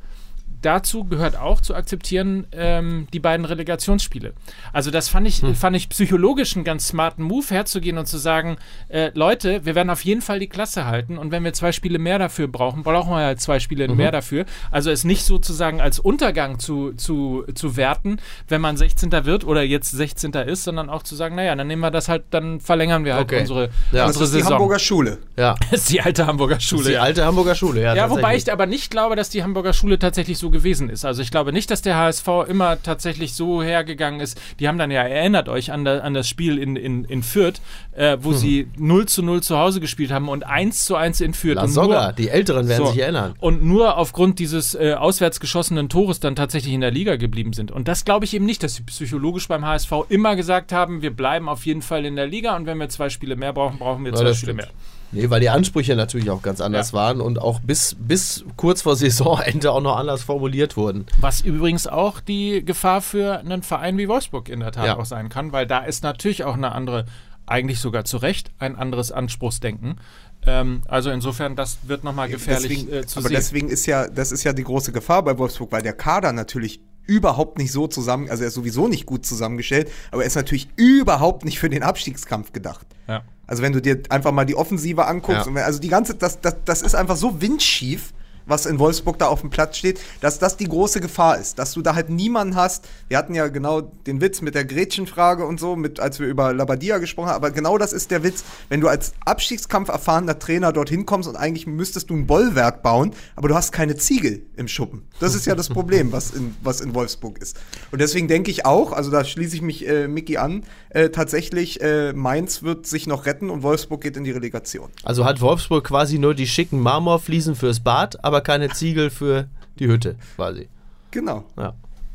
dazu 0.65 1.03
gehört 1.03 1.37
auch 1.37 1.61
zu 1.61 1.75
akzeptieren 1.75 2.47
ähm, 2.51 3.07
die 3.13 3.19
beiden 3.19 3.45
Relegationsspiele. 3.45 4.33
Also 4.71 4.91
das 4.91 5.09
fand 5.09 5.27
ich, 5.27 5.41
fand 5.55 5.75
ich 5.75 5.89
psychologisch 5.89 6.55
einen 6.55 6.63
ganz 6.65 6.87
smarten 6.87 7.23
Move, 7.23 7.45
herzugehen 7.49 7.97
und 7.97 8.07
zu 8.07 8.17
sagen, 8.17 8.57
äh, 8.89 9.11
Leute, 9.13 9.65
wir 9.65 9.75
werden 9.75 9.89
auf 9.89 10.03
jeden 10.03 10.21
Fall 10.21 10.39
die 10.39 10.47
Klasse 10.47 10.85
halten 10.85 11.17
und 11.17 11.31
wenn 11.31 11.43
wir 11.43 11.53
zwei 11.53 11.71
Spiele 11.71 11.99
mehr 11.99 12.19
dafür 12.19 12.47
brauchen, 12.47 12.83
brauchen 12.83 13.11
wir 13.11 13.17
halt 13.17 13.41
zwei 13.41 13.59
Spiele 13.59 13.87
mehr 13.87 14.11
dafür. 14.11 14.45
Also 14.71 14.89
es 14.91 15.03
nicht 15.03 15.23
sozusagen 15.25 15.81
als 15.81 15.99
Untergang 15.99 16.59
zu, 16.59 16.93
zu, 16.93 17.43
zu 17.53 17.75
werten, 17.77 18.17
wenn 18.47 18.61
man 18.61 18.77
16. 18.77 19.11
wird 19.25 19.45
oder 19.45 19.63
jetzt 19.63 19.91
16. 19.91 20.31
ist, 20.33 20.63
sondern 20.63 20.89
auch 20.89 21.03
zu 21.03 21.15
sagen, 21.15 21.35
naja, 21.35 21.55
dann 21.55 21.67
nehmen 21.67 21.81
wir 21.81 21.91
das 21.91 22.09
halt, 22.09 22.23
dann 22.31 22.59
verlängern 22.59 23.05
wir 23.05 23.15
halt 23.15 23.23
Okay. 23.23 23.41
unsere, 23.41 23.69
Ja. 23.91 24.07
Das 24.07 24.17
unsere 24.17 24.25
ist 24.25 24.33
die 24.33 24.37
Saison. 24.39 24.53
Hamburger 24.53 24.79
Schule. 24.79 25.17
Ja. 25.37 25.55
das 25.71 25.81
ist 25.81 25.89
die 25.91 26.01
alte 26.01 26.25
Hamburger 26.25 26.55
Das 26.55 26.63
Schule. 26.63 26.81
ist 26.81 26.89
die 26.89 26.97
alte 26.97 27.25
Hamburger 27.25 27.55
Schule, 27.55 27.81
ja. 27.81 27.95
Ja, 27.95 28.09
wobei 28.09 28.35
ich 28.35 28.51
aber 28.51 28.65
nicht 28.65 28.91
glaube, 28.91 29.15
dass 29.15 29.29
die 29.29 29.43
Hamburger 29.43 29.73
Schule 29.73 29.99
tatsächlich 29.99 30.37
so 30.37 30.49
gewesen 30.53 30.89
ist. 30.89 31.03
Also 31.03 31.21
ich 31.21 31.29
glaube 31.31 31.51
nicht, 31.51 31.69
dass 31.69 31.81
der 31.81 31.97
HSV 31.97 32.27
immer 32.47 32.81
tatsächlich 32.81 33.33
so 33.33 33.61
hergegangen 33.61 34.21
ist. 34.21 34.39
Die 34.61 34.69
haben 34.69 34.77
dann 34.77 34.89
ja, 34.91 35.01
erinnert 35.03 35.49
euch 35.49 35.73
an, 35.73 35.83
da, 35.83 35.97
an 35.99 36.13
das 36.13 36.29
Spiel 36.29 36.57
in, 36.57 36.77
in, 36.77 37.03
in 37.03 37.21
Fürth, 37.23 37.59
äh, 37.91 38.17
wo 38.21 38.31
sie 38.31 38.67
0 38.77 39.05
zu 39.07 39.21
0 39.23 39.43
zu 39.43 39.57
Hause 39.57 39.81
gespielt 39.81 40.11
haben 40.11 40.29
und 40.29 40.45
1 40.45 40.85
zu 40.85 40.95
1 40.95 41.19
in 41.19 41.33
Fürth. 41.33 41.55
La 41.55 41.63
Und 41.63 41.69
Soga, 41.69 42.03
nur- 42.05 42.13
die 42.13 42.29
Älteren 42.29 42.69
werden 42.69 42.85
So. 42.85 42.91
sich 42.91 43.01
erinnern. 43.01 43.33
Und 43.41 43.63
nur 43.65 43.97
aufgrund 43.97 44.39
dieses 44.39 44.73
äh, 44.75 44.93
auswärts 44.93 45.41
geschossenen 45.41 45.89
Tores 45.89 46.21
dann 46.21 46.37
tatsächlich 46.37 46.73
in 46.73 46.79
der 46.81 46.91
Liga 46.91 47.17
geblieben 47.17 47.51
sind. 47.51 47.71
Und 47.71 47.89
das 47.89 48.05
glaube 48.05 48.23
ich 48.23 48.33
eben 48.33 48.45
nicht, 48.45 48.63
dass 48.63 48.75
sie 48.75 48.83
psychologisch 48.83 49.47
beim 49.47 49.65
HSV 49.65 49.91
immer 50.09 50.35
gesagt 50.37 50.71
haben, 50.71 51.01
wir 51.01 51.11
bleiben 51.11 51.49
auf 51.49 51.65
jeden 51.65 51.81
Fall 51.81 52.05
in 52.05 52.15
der 52.15 52.27
Liga 52.27 52.55
und 52.55 52.67
wenn 52.67 52.77
wir 52.77 52.87
zwei 52.89 53.09
Spiele 53.09 53.35
mehr 53.35 53.51
brauchen, 53.51 53.79
brauchen 53.79 54.05
wir 54.05 54.11
Ja, 54.11 54.17
zwei 54.17 54.33
Spiele 54.33 54.53
stimmt. 54.53 54.57
mehr. 54.57 54.69
Nee, 55.13 55.29
weil 55.29 55.39
die 55.39 55.49
Ansprüche 55.49 55.95
natürlich 55.95 56.29
auch 56.29 56.41
ganz 56.41 56.59
anders 56.59 56.91
Ja. 56.91 56.97
waren 56.97 57.21
und 57.21 57.39
auch 57.39 57.59
bis, 57.61 57.95
bis 57.99 58.43
kurz 58.57 58.81
vor 58.81 58.95
Saisonende 58.97 59.71
auch 59.71 59.81
noch 59.81 59.95
anders 59.97 60.23
formuliert 60.23 60.75
wurden. 60.75 61.05
Was 61.19 61.41
übrigens 61.41 61.87
auch 61.87 62.19
die 62.19 62.65
Gefahr 62.65 63.01
für 63.01 63.39
einen 63.39 63.63
Verein 63.63 63.97
wie 63.97 64.07
Wolfsburg 64.07 64.49
in 64.49 64.59
der 64.59 64.71
Tat 64.71 64.85
Ja. 64.87 64.97
auch 64.97 65.05
sein 65.05 65.29
kann, 65.29 65.51
weil 65.51 65.67
da 65.67 65.79
ist 65.79 66.03
natürlich 66.03 66.43
auch 66.43 66.55
eine 66.55 66.71
andere, 66.71 67.05
eigentlich 67.45 67.79
sogar 67.79 68.05
zu 68.05 68.17
Recht, 68.17 68.51
ein 68.59 68.75
anderes 68.75 69.11
Anspruchsdenken. 69.11 69.99
Ähm, 70.45 70.81
also 70.87 71.09
insofern, 71.09 71.55
das 71.55 71.77
wird 71.83 72.03
nochmal 72.03 72.27
gefährlich 72.29 72.85
deswegen, 72.85 72.93
äh, 72.93 73.05
zu 73.05 73.19
aber 73.19 73.29
sehen. 73.29 73.35
deswegen 73.37 73.69
ist 73.69 73.85
ja, 73.85 74.07
das 74.07 74.31
ist 74.31 74.43
ja 74.43 74.51
die 74.53 74.63
große 74.63 74.91
Gefahr 74.91 75.23
bei 75.23 75.37
Wolfsburg, 75.37 75.71
weil 75.71 75.81
der 75.83 75.93
Kader 75.93 76.33
natürlich 76.33 76.81
überhaupt 77.05 77.57
nicht 77.57 77.71
so 77.71 77.87
zusammen, 77.87 78.29
also 78.29 78.43
er 78.43 78.47
ist 78.47 78.53
sowieso 78.53 78.87
nicht 78.87 79.05
gut 79.05 79.25
zusammengestellt, 79.25 79.89
aber 80.11 80.23
er 80.23 80.27
ist 80.27 80.35
natürlich 80.35 80.69
überhaupt 80.77 81.43
nicht 81.45 81.59
für 81.59 81.69
den 81.69 81.83
Abstiegskampf 81.83 82.51
gedacht. 82.53 82.85
Ja. 83.07 83.23
Also 83.47 83.61
wenn 83.61 83.73
du 83.73 83.81
dir 83.81 84.01
einfach 84.09 84.31
mal 84.31 84.45
die 84.45 84.55
Offensive 84.55 85.05
anguckst, 85.05 85.41
Ja. 85.43 85.47
und 85.49 85.55
wenn, 85.55 85.63
also 85.63 85.79
die 85.79 85.89
ganze, 85.89 86.15
das, 86.15 86.39
das, 86.41 86.55
das 86.65 86.81
ist 86.81 86.95
einfach 86.95 87.15
so 87.17 87.41
windschief, 87.41 88.13
was 88.45 88.65
in 88.65 88.79
Wolfsburg 88.79 89.19
da 89.19 89.27
auf 89.27 89.41
dem 89.41 89.49
Platz 89.49 89.77
steht, 89.77 89.99
dass 90.21 90.39
das 90.39 90.57
die 90.57 90.67
große 90.67 91.01
Gefahr 91.01 91.37
ist, 91.37 91.59
dass 91.59 91.73
du 91.73 91.81
da 91.81 91.95
halt 91.95 92.09
niemanden 92.09 92.55
hast. 92.55 92.87
Wir 93.07 93.17
hatten 93.17 93.35
ja 93.35 93.47
genau 93.47 93.81
den 93.81 94.21
Witz 94.21 94.41
mit 94.41 94.55
der 94.55 94.65
Gretchenfrage 94.65 95.45
und 95.45 95.59
so, 95.59 95.75
mit, 95.75 95.99
als 95.99 96.19
wir 96.19 96.27
über 96.27 96.53
Labadia 96.53 96.97
gesprochen 96.97 97.29
haben, 97.29 97.35
aber 97.35 97.51
genau 97.51 97.77
das 97.77 97.93
ist 97.93 98.11
der 98.11 98.23
Witz, 98.23 98.43
wenn 98.69 98.81
du 98.81 98.87
als 98.87 99.13
Abstiegskampf 99.25 99.89
erfahrener 99.89 100.39
Trainer 100.39 100.71
dorthin 100.71 101.05
kommst 101.05 101.29
und 101.29 101.35
eigentlich 101.35 101.67
müsstest 101.67 102.09
du 102.09 102.15
ein 102.15 102.27
Bollwerk 102.27 102.83
bauen, 102.83 103.11
aber 103.35 103.47
du 103.47 103.55
hast 103.55 103.71
keine 103.71 103.95
Ziegel 103.95 104.45
im 104.55 104.67
Schuppen. 104.67 105.03
Das 105.19 105.35
ist 105.35 105.45
ja 105.45 105.55
das 105.55 105.69
Problem, 105.69 106.11
was 106.11 106.31
in, 106.31 106.55
was 106.61 106.81
in 106.81 106.93
Wolfsburg 106.93 107.37
ist. 107.39 107.57
Und 107.91 107.99
deswegen 108.01 108.27
denke 108.27 108.51
ich 108.51 108.65
auch, 108.65 108.91
also 108.91 109.11
da 109.11 109.23
schließe 109.23 109.55
ich 109.55 109.61
mich 109.61 109.87
äh, 109.87 110.07
Mickey 110.07 110.37
an, 110.37 110.63
äh, 110.89 111.09
tatsächlich, 111.09 111.81
äh, 111.81 112.13
Mainz 112.13 112.63
wird 112.63 112.87
sich 112.87 113.07
noch 113.07 113.25
retten 113.25 113.49
und 113.49 113.63
Wolfsburg 113.63 114.01
geht 114.01 114.17
in 114.17 114.23
die 114.23 114.31
Relegation. 114.31 114.89
Also 115.03 115.25
hat 115.25 115.41
Wolfsburg 115.41 115.85
quasi 115.85 116.19
nur 116.19 116.33
die 116.35 116.47
schicken 116.47 116.79
Marmorfliesen 116.79 117.55
fürs 117.55 117.79
Bad, 117.79 118.23
aber 118.23 118.32
keine 118.41 118.69
Ziegel 118.69 119.09
für 119.09 119.47
die 119.79 119.87
Hütte 119.87 120.15
quasi. 120.35 120.67
Genau. 121.11 121.43
Ja. 121.57 121.73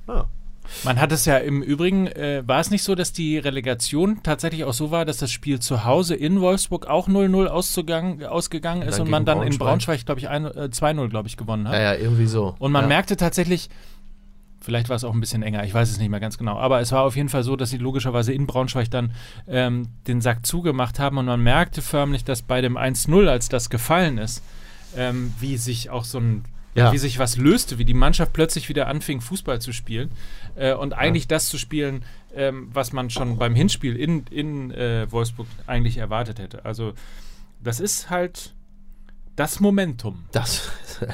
ja. 0.09 0.27
Man 0.85 1.01
hat 1.01 1.13
es 1.13 1.25
ja 1.25 1.39
im 1.39 1.63
Übrigen, 1.63 2.09
äh, 2.09 2.43
war 2.47 2.61
es 2.61 2.71
nicht 2.71 2.83
so, 2.83 2.95
dass 2.95 3.13
die 3.13 3.39
Relegation 3.39 4.23
tatsächlich 4.23 4.65
auch 4.65 4.75
so 4.75 4.91
war, 4.91 5.07
dass 5.07 5.17
das 5.17 5.31
Spiel 5.31 5.61
zu 5.61 5.85
Hause 5.85 6.15
in 6.15 6.41
Wolfsburg 6.43 6.87
auch 6.87 7.09
0-0 7.09 7.49
auszugang- 7.49 8.23
ausgegangen 8.25 8.83
ist 8.83 8.99
dann 8.99 9.07
und 9.07 9.11
man 9.11 9.25
dann 9.25 9.39
in 9.39 9.57
Braunschweig. 9.57 9.59
Braunschweig, 10.05 10.07
glaube 10.07 10.21
ich, 10.21 10.29
ein- 10.29 10.45
äh, 10.45 10.69
2-0, 10.71 11.09
glaube 11.09 11.27
ich, 11.29 11.37
gewonnen 11.39 11.67
hat. 11.69 11.75
Ja, 11.75 11.81
ja, 11.81 11.95
irgendwie 11.95 12.27
so. 12.27 12.55
Und 12.59 12.73
man 12.73 12.83
ja. 12.83 12.89
merkte 12.89 13.17
tatsächlich, 13.17 13.71
vielleicht 14.61 14.91
war 14.91 14.97
es 14.97 15.05
auch 15.05 15.15
ein 15.15 15.21
bisschen 15.21 15.43
enger, 15.43 15.65
ich 15.65 15.73
weiß 15.73 15.91
es 15.91 15.99
nicht 15.99 16.11
mehr 16.11 16.21
ganz 16.21 16.37
genau, 16.37 16.59
aber 16.59 16.81
es 16.81 16.93
war 16.93 17.03
auf 17.05 17.17
jeden 17.17 17.31
Fall 17.31 17.45
so, 17.45 17.57
dass 17.57 17.71
sie 17.71 17.79
logischerweise 17.79 18.35
in 18.35 18.47
Braunschweig 18.47 18.91
dann 18.91 19.13
ähm, 19.47 19.89
den 20.07 20.21
Sack 20.21 20.45
zugemacht 20.45 20.99
haben 20.99 21.17
und 21.17 21.25
man 21.27 21.41
merkte 21.43 21.81
förmlich, 21.81 22.25
dass 22.25 22.43
bei 22.43 22.61
dem 22.61 22.77
1-0, 22.77 23.27
als 23.29 23.49
das 23.49 23.71
gefallen 23.71 24.19
ist, 24.19 24.43
ähm, 24.97 25.33
wie 25.41 25.57
sich 25.57 25.91
auch 25.91 26.05
so 26.05 26.19
ein 26.19 26.45
Ja. 26.75 26.93
wie 26.93 26.99
sich 26.99 27.19
was 27.19 27.37
löste, 27.37 27.79
wie 27.79 27.85
die 27.85 27.95
Mannschaft 27.95 28.33
plötzlich 28.33 28.69
wieder 28.69 28.87
anfing, 28.87 29.21
Fußball 29.21 29.61
zu 29.61 29.73
spielen 29.73 30.11
äh, 30.55 30.75
und 30.75 30.93
eigentlich 30.93 31.27
das 31.27 31.49
zu 31.49 31.59
spielen, 31.59 32.05
ähm, 32.35 32.69
was 32.73 32.93
man 32.93 33.11
schon 33.11 33.37
beim 33.39 33.55
Hinspiel 33.55 33.97
in, 33.97 34.25
in 34.31 34.71
äh, 34.71 35.11
Wolfsburg 35.11 35.49
eigentlich 35.67 35.97
erwartet 35.97 36.39
hätte. 36.39 36.65
Also 36.65 36.93
das 37.63 37.81
ist 37.81 38.11
halt 38.11 38.55
das 39.39 39.61
Momentum. 39.61 40.25
Das. 40.33 40.69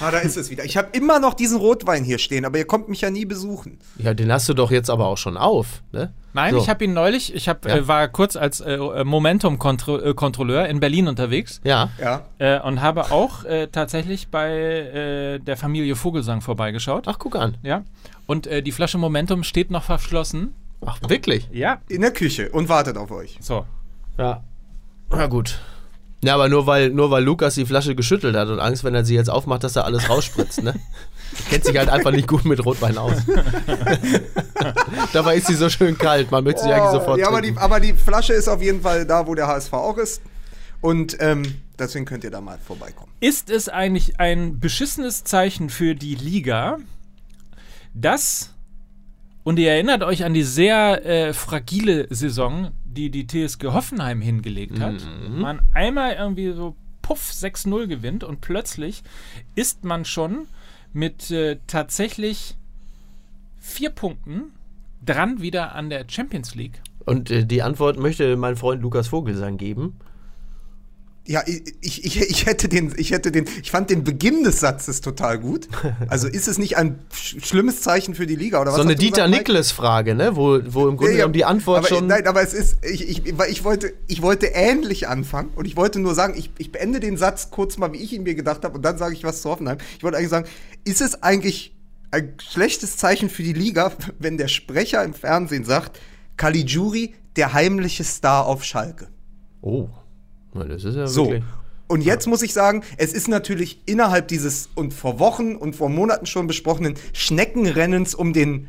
Ah, 0.00 0.12
da 0.12 0.18
ist 0.18 0.36
es 0.36 0.48
wieder. 0.48 0.64
Ich 0.64 0.76
habe 0.76 0.90
immer 0.92 1.18
noch 1.18 1.34
diesen 1.34 1.58
Rotwein 1.58 2.04
hier 2.04 2.18
stehen, 2.18 2.44
aber 2.44 2.58
ihr 2.58 2.68
kommt 2.68 2.88
mich 2.88 3.00
ja 3.00 3.10
nie 3.10 3.24
besuchen. 3.24 3.80
Ja, 3.98 4.14
den 4.14 4.30
hast 4.30 4.48
du 4.48 4.54
doch 4.54 4.70
jetzt 4.70 4.90
aber 4.90 5.06
auch 5.08 5.18
schon 5.18 5.36
auf, 5.36 5.82
ne? 5.90 6.12
Nein, 6.34 6.54
So. 6.54 6.60
ich 6.60 6.68
habe 6.68 6.84
ihn 6.84 6.92
neulich, 6.92 7.34
ich 7.34 7.48
hab, 7.48 7.66
Ja. 7.66 7.78
äh, 7.78 7.88
war 7.88 8.06
kurz 8.06 8.36
als 8.36 8.60
äh, 8.60 9.02
Momentum-Kontrolleur 9.02 10.66
in 10.68 10.78
Berlin 10.78 11.08
unterwegs 11.08 11.60
Ja. 11.64 11.90
Ja. 12.00 12.26
äh, 12.38 12.60
und 12.60 12.80
habe 12.80 13.10
auch 13.10 13.42
äh, 13.44 13.66
tatsächlich 13.66 14.28
bei 14.28 14.50
äh, 14.52 15.38
der 15.40 15.56
Familie 15.56 15.96
Vogelsang 15.96 16.40
vorbeigeschaut. 16.40 17.08
Ach, 17.08 17.18
guck 17.18 17.34
an. 17.34 17.56
Ja. 17.64 17.82
Und 18.26 18.46
äh, 18.46 18.62
die 18.62 18.70
Flasche 18.72 18.98
Momentum 18.98 19.42
steht 19.42 19.72
noch 19.72 19.82
verschlossen. 19.82 20.54
Ach, 20.84 20.98
wirklich? 21.08 21.48
Ja. 21.52 21.80
In 21.88 22.02
der 22.02 22.12
Küche 22.12 22.50
und 22.50 22.68
wartet 22.68 22.96
auf 22.96 23.10
euch. 23.10 23.36
So. 23.40 23.66
Ja. 24.16 24.44
Na 25.10 25.26
gut. 25.26 25.58
Ja, 26.24 26.34
aber 26.34 26.48
nur 26.48 26.66
weil, 26.66 26.90
nur 26.90 27.10
weil 27.10 27.22
Lukas 27.22 27.54
die 27.54 27.66
Flasche 27.66 27.94
geschüttelt 27.94 28.36
hat 28.36 28.48
und 28.48 28.58
Angst, 28.58 28.84
wenn 28.84 28.94
er 28.94 29.04
sie 29.04 29.14
jetzt 29.14 29.28
aufmacht, 29.30 29.64
dass 29.64 29.76
er 29.76 29.84
alles 29.84 30.08
rausspritzt, 30.08 30.62
ne? 30.62 30.74
Er 30.74 31.44
kennt 31.50 31.64
sich 31.64 31.76
halt 31.76 31.88
einfach 31.88 32.10
nicht 32.10 32.26
gut 32.26 32.44
mit 32.44 32.64
Rotwein 32.64 32.96
aus. 32.96 33.12
Dabei 35.12 35.36
ist 35.36 35.46
sie 35.46 35.54
so 35.54 35.68
schön 35.68 35.96
kalt, 35.98 36.30
man 36.30 36.44
möchte 36.44 36.62
sie 36.62 36.72
eigentlich 36.72 36.92
sofort 36.92 37.18
Oh, 37.18 37.20
ja, 37.20 37.28
aber 37.28 37.40
die, 37.42 37.48
trinken. 37.48 37.62
aber 37.62 37.80
die 37.80 37.92
Flasche 37.92 38.32
ist 38.32 38.48
auf 38.48 38.62
jeden 38.62 38.80
Fall 38.80 39.06
da, 39.06 39.26
wo 39.26 39.34
der 39.34 39.46
HSV 39.46 39.72
auch 39.74 39.98
ist. 39.98 40.22
Und 40.80 41.16
ähm, 41.20 41.42
deswegen 41.78 42.04
könnt 42.04 42.24
ihr 42.24 42.30
da 42.30 42.40
mal 42.40 42.58
vorbeikommen. 42.58 43.10
Ist 43.20 43.50
es 43.50 43.68
eigentlich 43.68 44.20
ein 44.20 44.60
beschissenes 44.60 45.24
Zeichen 45.24 45.70
für 45.70 45.94
die 45.94 46.14
Liga, 46.14 46.78
dass, 47.94 48.50
und 49.44 49.58
ihr 49.58 49.70
erinnert 49.70 50.02
euch 50.02 50.24
an 50.24 50.34
die 50.34 50.42
sehr 50.42 51.04
äh, 51.04 51.32
fragile 51.32 52.06
Saison, 52.10 52.70
die 52.96 53.10
die 53.10 53.26
TSG 53.26 53.66
Hoffenheim 53.66 54.20
hingelegt 54.20 54.80
hat, 54.80 55.06
man 55.28 55.60
einmal 55.74 56.14
irgendwie 56.14 56.52
so 56.52 56.74
puff 57.02 57.30
6-0 57.30 57.86
gewinnt 57.86 58.24
und 58.24 58.40
plötzlich 58.40 59.04
ist 59.54 59.84
man 59.84 60.04
schon 60.04 60.48
mit 60.92 61.30
äh, 61.30 61.58
tatsächlich 61.68 62.56
vier 63.60 63.90
Punkten 63.90 64.52
dran 65.04 65.40
wieder 65.40 65.74
an 65.74 65.90
der 65.90 66.06
Champions 66.08 66.54
League. 66.56 66.80
Und 67.04 67.30
äh, 67.30 67.46
die 67.46 67.62
Antwort 67.62 67.98
möchte 67.98 68.36
mein 68.36 68.56
Freund 68.56 68.82
Lukas 68.82 69.08
Vogelsang 69.08 69.56
geben. 69.56 69.96
Ja, 71.26 71.42
ich, 71.46 72.04
ich, 72.04 72.20
ich, 72.20 72.46
hätte 72.46 72.68
den, 72.68 72.94
ich 72.96 73.10
hätte 73.10 73.32
den, 73.32 73.46
ich 73.60 73.72
fand 73.72 73.90
den 73.90 74.04
Beginn 74.04 74.44
des 74.44 74.60
Satzes 74.60 75.00
total 75.00 75.38
gut. 75.38 75.68
Also 76.08 76.28
ist 76.28 76.46
es 76.46 76.58
nicht 76.58 76.76
ein 76.76 77.00
sch 77.12 77.36
schlimmes 77.44 77.80
Zeichen 77.80 78.14
für 78.14 78.26
die 78.26 78.36
Liga 78.36 78.60
oder 78.60 78.70
was? 78.70 78.76
so 78.76 78.82
eine 78.82 78.92
hast 78.92 78.98
du 78.98 79.04
Dieter 79.04 79.22
gesagt, 79.22 79.30
Mike? 79.30 79.42
Niklas-Frage, 79.52 80.14
ne? 80.14 80.36
Wo, 80.36 80.60
wo 80.66 80.88
im 80.88 80.96
Grunde 80.96 81.04
Ja, 81.04 81.10
ja, 81.10 81.16
genommen 81.16 81.32
die 81.32 81.44
Antwort 81.44 81.78
aber, 81.78 81.88
schon. 81.88 82.06
Nein, 82.06 82.26
aber 82.26 82.42
es 82.42 82.54
ist, 82.54 82.84
ich, 82.84 83.08
ich, 83.08 83.38
weil 83.38 83.50
ich, 83.50 83.64
wollte, 83.64 83.92
ich 84.06 84.22
wollte 84.22 84.46
ähnlich 84.46 85.08
anfangen 85.08 85.50
und 85.56 85.64
ich 85.66 85.76
wollte 85.76 85.98
nur 85.98 86.14
sagen, 86.14 86.34
ich, 86.36 86.50
ich 86.58 86.70
beende 86.70 87.00
den 87.00 87.16
Satz 87.16 87.50
kurz 87.50 87.76
mal, 87.76 87.92
wie 87.92 87.98
ich 87.98 88.12
ihn 88.12 88.22
mir 88.22 88.36
gedacht 88.36 88.64
habe 88.64 88.76
und 88.76 88.82
dann 88.82 88.96
sage 88.96 89.14
ich 89.14 89.24
was 89.24 89.42
zu 89.42 89.50
Hoffenheim. 89.50 89.78
Ich 89.96 90.04
wollte 90.04 90.18
eigentlich 90.18 90.30
sagen, 90.30 90.46
ist 90.84 91.00
es 91.00 91.22
eigentlich 91.22 91.74
ein 92.12 92.34
schlechtes 92.40 92.96
Zeichen 92.96 93.30
für 93.30 93.42
die 93.42 93.52
Liga, 93.52 93.92
wenn 94.18 94.38
der 94.38 94.48
Sprecher 94.48 95.02
im 95.02 95.14
Fernsehen 95.14 95.64
sagt, 95.64 95.98
Caligiuri, 96.36 97.14
der 97.34 97.52
heimliche 97.52 98.04
Star 98.04 98.46
auf 98.46 98.64
Schalke? 98.64 99.08
Oh. 99.60 99.88
Das 100.64 100.84
ist 100.84 100.96
ja 100.96 101.06
So. 101.06 101.26
wirklich. 101.26 101.44
Und 101.88 102.00
jetzt 102.00 102.26
muss 102.26 102.42
ich 102.42 102.52
sagen, 102.52 102.82
es 102.96 103.12
ist 103.12 103.28
natürlich 103.28 103.80
innerhalb 103.86 104.26
dieses 104.26 104.70
und 104.74 104.92
vor 104.92 105.20
Wochen 105.20 105.54
und 105.54 105.76
vor 105.76 105.88
Monaten 105.88 106.26
schon 106.26 106.48
besprochenen 106.48 106.94
Schneckenrennens 107.12 108.14
um 108.14 108.32
den 108.32 108.68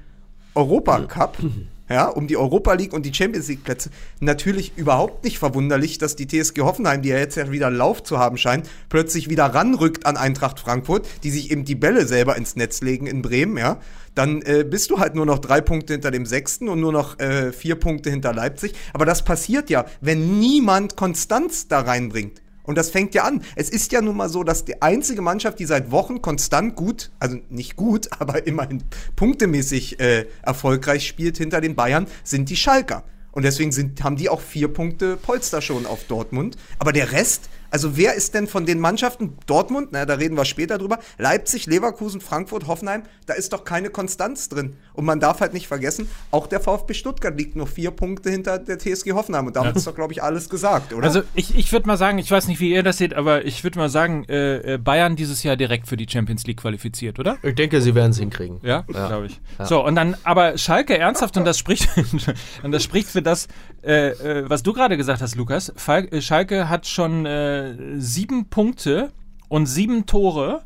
Europacup, 0.54 1.38
ja, 1.89 2.08
um 2.08 2.28
die 2.28 2.38
Europa 2.38 2.73
League 2.73 2.93
und 2.93 3.06
die 3.06 3.13
Champions 3.13 3.47
League 3.47 3.63
Plätze, 3.63 3.89
natürlich 4.19 4.73
überhaupt 4.78 5.23
nicht 5.23 5.39
verwunderlich, 5.39 5.97
dass 5.97 6.15
die 6.15 6.28
TSG 6.28 6.62
Hoffenheim, 6.62 7.02
die 7.02 7.10
ja 7.10 7.17
jetzt 7.17 7.36
ja 7.36 7.52
wieder 7.52 7.69
Lauf 7.69 8.04
zu 8.04 8.17
haben 8.19 8.38
scheint, 8.38 8.69
plötzlich 8.89 9.30
wieder 9.30 9.45
ranrückt 9.45 10.06
an 10.06 10.17
Eintracht 10.17 10.60
Frankfurt, 10.60 11.08
die 11.23 11.32
sich 11.32 11.52
eben 11.52 11.65
die 11.65 11.76
Bälle 11.76 12.06
selber 12.06 12.36
ins 12.36 12.56
Netz 12.56 12.82
legen 12.82 13.08
in 13.08 13.21
Bremen, 13.21 13.58
ja. 13.58 13.80
Dann 14.15 14.41
äh, 14.41 14.65
bist 14.67 14.89
du 14.89 14.97
halt 14.97 15.13
nur 15.13 15.28
noch 15.28 15.38
drei 15.38 15.62
Punkte 15.62 15.93
hinter 15.93 16.10
dem 16.10 16.26
Sechsten 16.26 16.69
und 16.69 16.80
nur 16.80 16.91
noch 16.91 17.19
äh, 17.19 17.52
vier 17.52 17.76
Punkte 17.76 18.10
hinter 18.10 18.34
Leipzig. 18.34 18.73
Aber 18.93 19.06
das 19.06 19.23
passiert 19.23 19.69
ja, 19.69 19.86
wenn 20.02 20.39
niemand 20.39 20.95
Konstanz 20.95 21.67
da 21.67 21.82
reinbringt. 21.82 22.41
Und 22.67 22.77
das 22.77 22.91
fängt 22.91 23.15
ja 23.15 23.23
an. 23.23 23.41
Es 23.56 23.69
ist 23.69 23.91
ja 23.93 24.01
nun 24.01 24.17
mal 24.17 24.30
so, 24.30 24.43
dass 24.43 24.65
die 24.65 24.82
einzige 24.82 25.21
Mannschaft, 25.23 25.58
die 25.58 25.65
seit 25.65 25.89
Wochen 25.89 26.21
konstant 26.21 26.75
gut, 26.75 27.10
also 27.17 27.38
nicht 27.49 27.75
gut, 27.77 28.10
aber 28.19 28.45
immerhin 28.45 28.84
punktemäßig 29.15 29.99
äh, 29.99 30.27
erfolgreich 30.43 31.08
spielt 31.08 31.38
hinter 31.38 31.62
den 31.62 31.75
Bayern, 31.75 32.06
sind 32.23 32.49
die 32.49 32.58
Schalker. 32.58 33.03
Und 33.32 33.43
deswegen 33.43 33.71
sind, 33.71 34.03
haben 34.03 34.15
die 34.15 34.30
auch 34.30 34.41
vier 34.41 34.67
Punkte 34.67 35.15
Polster 35.15 35.62
schon 35.62 35.86
auf 35.86 36.06
Dortmund. 36.06 36.58
Aber 36.80 36.91
der 36.91 37.12
Rest, 37.12 37.49
also 37.69 37.95
wer 37.95 38.15
ist 38.15 38.34
denn 38.34 38.47
von 38.47 38.65
den 38.65 38.80
Mannschaften 38.80 39.38
Dortmund, 39.45 39.89
na, 39.91 40.06
da 40.06 40.15
reden 40.15 40.36
wir 40.36 40.43
später 40.43 40.77
drüber, 40.77 40.99
Leipzig, 41.17 41.67
Leverkusen, 41.67 42.19
Frankfurt, 42.19 42.67
Hoffenheim, 42.67 43.03
da 43.27 43.34
ist 43.34 43.53
doch 43.53 43.63
keine 43.63 43.91
Konstanz 43.91 44.49
drin. 44.49 44.75
Und 44.97 45.05
man 45.05 45.19
darf 45.19 45.41
halt 45.41 45.53
nicht 45.53 45.67
vergessen, 45.67 46.10
auch 46.31 46.47
der 46.47 46.60
VfB 46.60 46.95
Stuttgart 46.95 47.38
liegt 47.38 47.55
nur 47.55 47.67
vier 47.67 47.91
Punkte 47.91 48.31
hinter 48.31 48.57
der 48.57 48.79
TSG 48.79 49.12
Hoffenheim. 49.12 49.45
Und 49.45 49.55
damit 49.55 49.75
ist 49.75 49.86
doch, 49.86 49.93
glaube 49.93 50.12
ich, 50.12 50.23
alles 50.23 50.49
gesagt, 50.49 50.91
oder? 50.91 51.05
Also 51.05 51.21
ich, 51.36 51.55
ich 51.55 51.71
würde 51.71 51.86
mal 51.86 51.97
sagen, 51.97 52.17
ich 52.17 52.31
weiß 52.31 52.47
nicht, 52.47 52.60
wie 52.60 52.71
ihr 52.73 52.81
das 52.81 52.97
seht, 52.97 53.13
aber 53.13 53.45
ich 53.45 53.63
würde 53.63 53.77
mal 53.77 53.89
sagen, 53.89 54.25
äh, 54.27 54.73
äh, 54.73 54.77
Bayern 54.79 55.15
dieses 55.15 55.43
Jahr 55.43 55.55
direkt 55.55 55.88
für 55.88 55.97
die 55.97 56.07
Champions 56.10 56.47
League 56.47 56.57
qualifiziert, 56.57 57.19
oder? 57.19 57.38
Ich 57.43 57.53
denke, 57.53 57.79
sie 57.79 57.93
werden 57.93 58.10
es 58.10 58.17
hinkriegen. 58.17 58.60
Ja, 58.63 58.81
glaube 58.81 59.27
ich. 59.27 59.39
So, 59.63 59.86
und 59.86 59.93
dann, 59.93 60.17
aber 60.23 60.57
Schalke 60.57 60.97
ernsthaft, 60.97 61.38
und 61.38 61.45
das 61.45 61.60
spricht, 61.60 61.88
und 62.63 62.71
das 62.71 62.83
spricht 62.83 63.07
für 63.07 63.21
das, 63.21 63.47
äh, 63.83 64.10
äh, 64.10 64.49
was 64.49 64.63
du 64.63 64.73
gerade 64.73 64.97
gesagt 64.97 65.21
hast, 65.21 65.36
Lukas. 65.36 65.71
Fal 65.75 66.07
äh, 66.12 66.21
Schalke 66.21 66.69
hat 66.69 66.88
schon 66.88 67.27
äh, 67.27 67.99
sieben 67.99 68.49
Punkte 68.49 69.12
und 69.47 69.67
sieben 69.67 70.07
Tore 70.07 70.63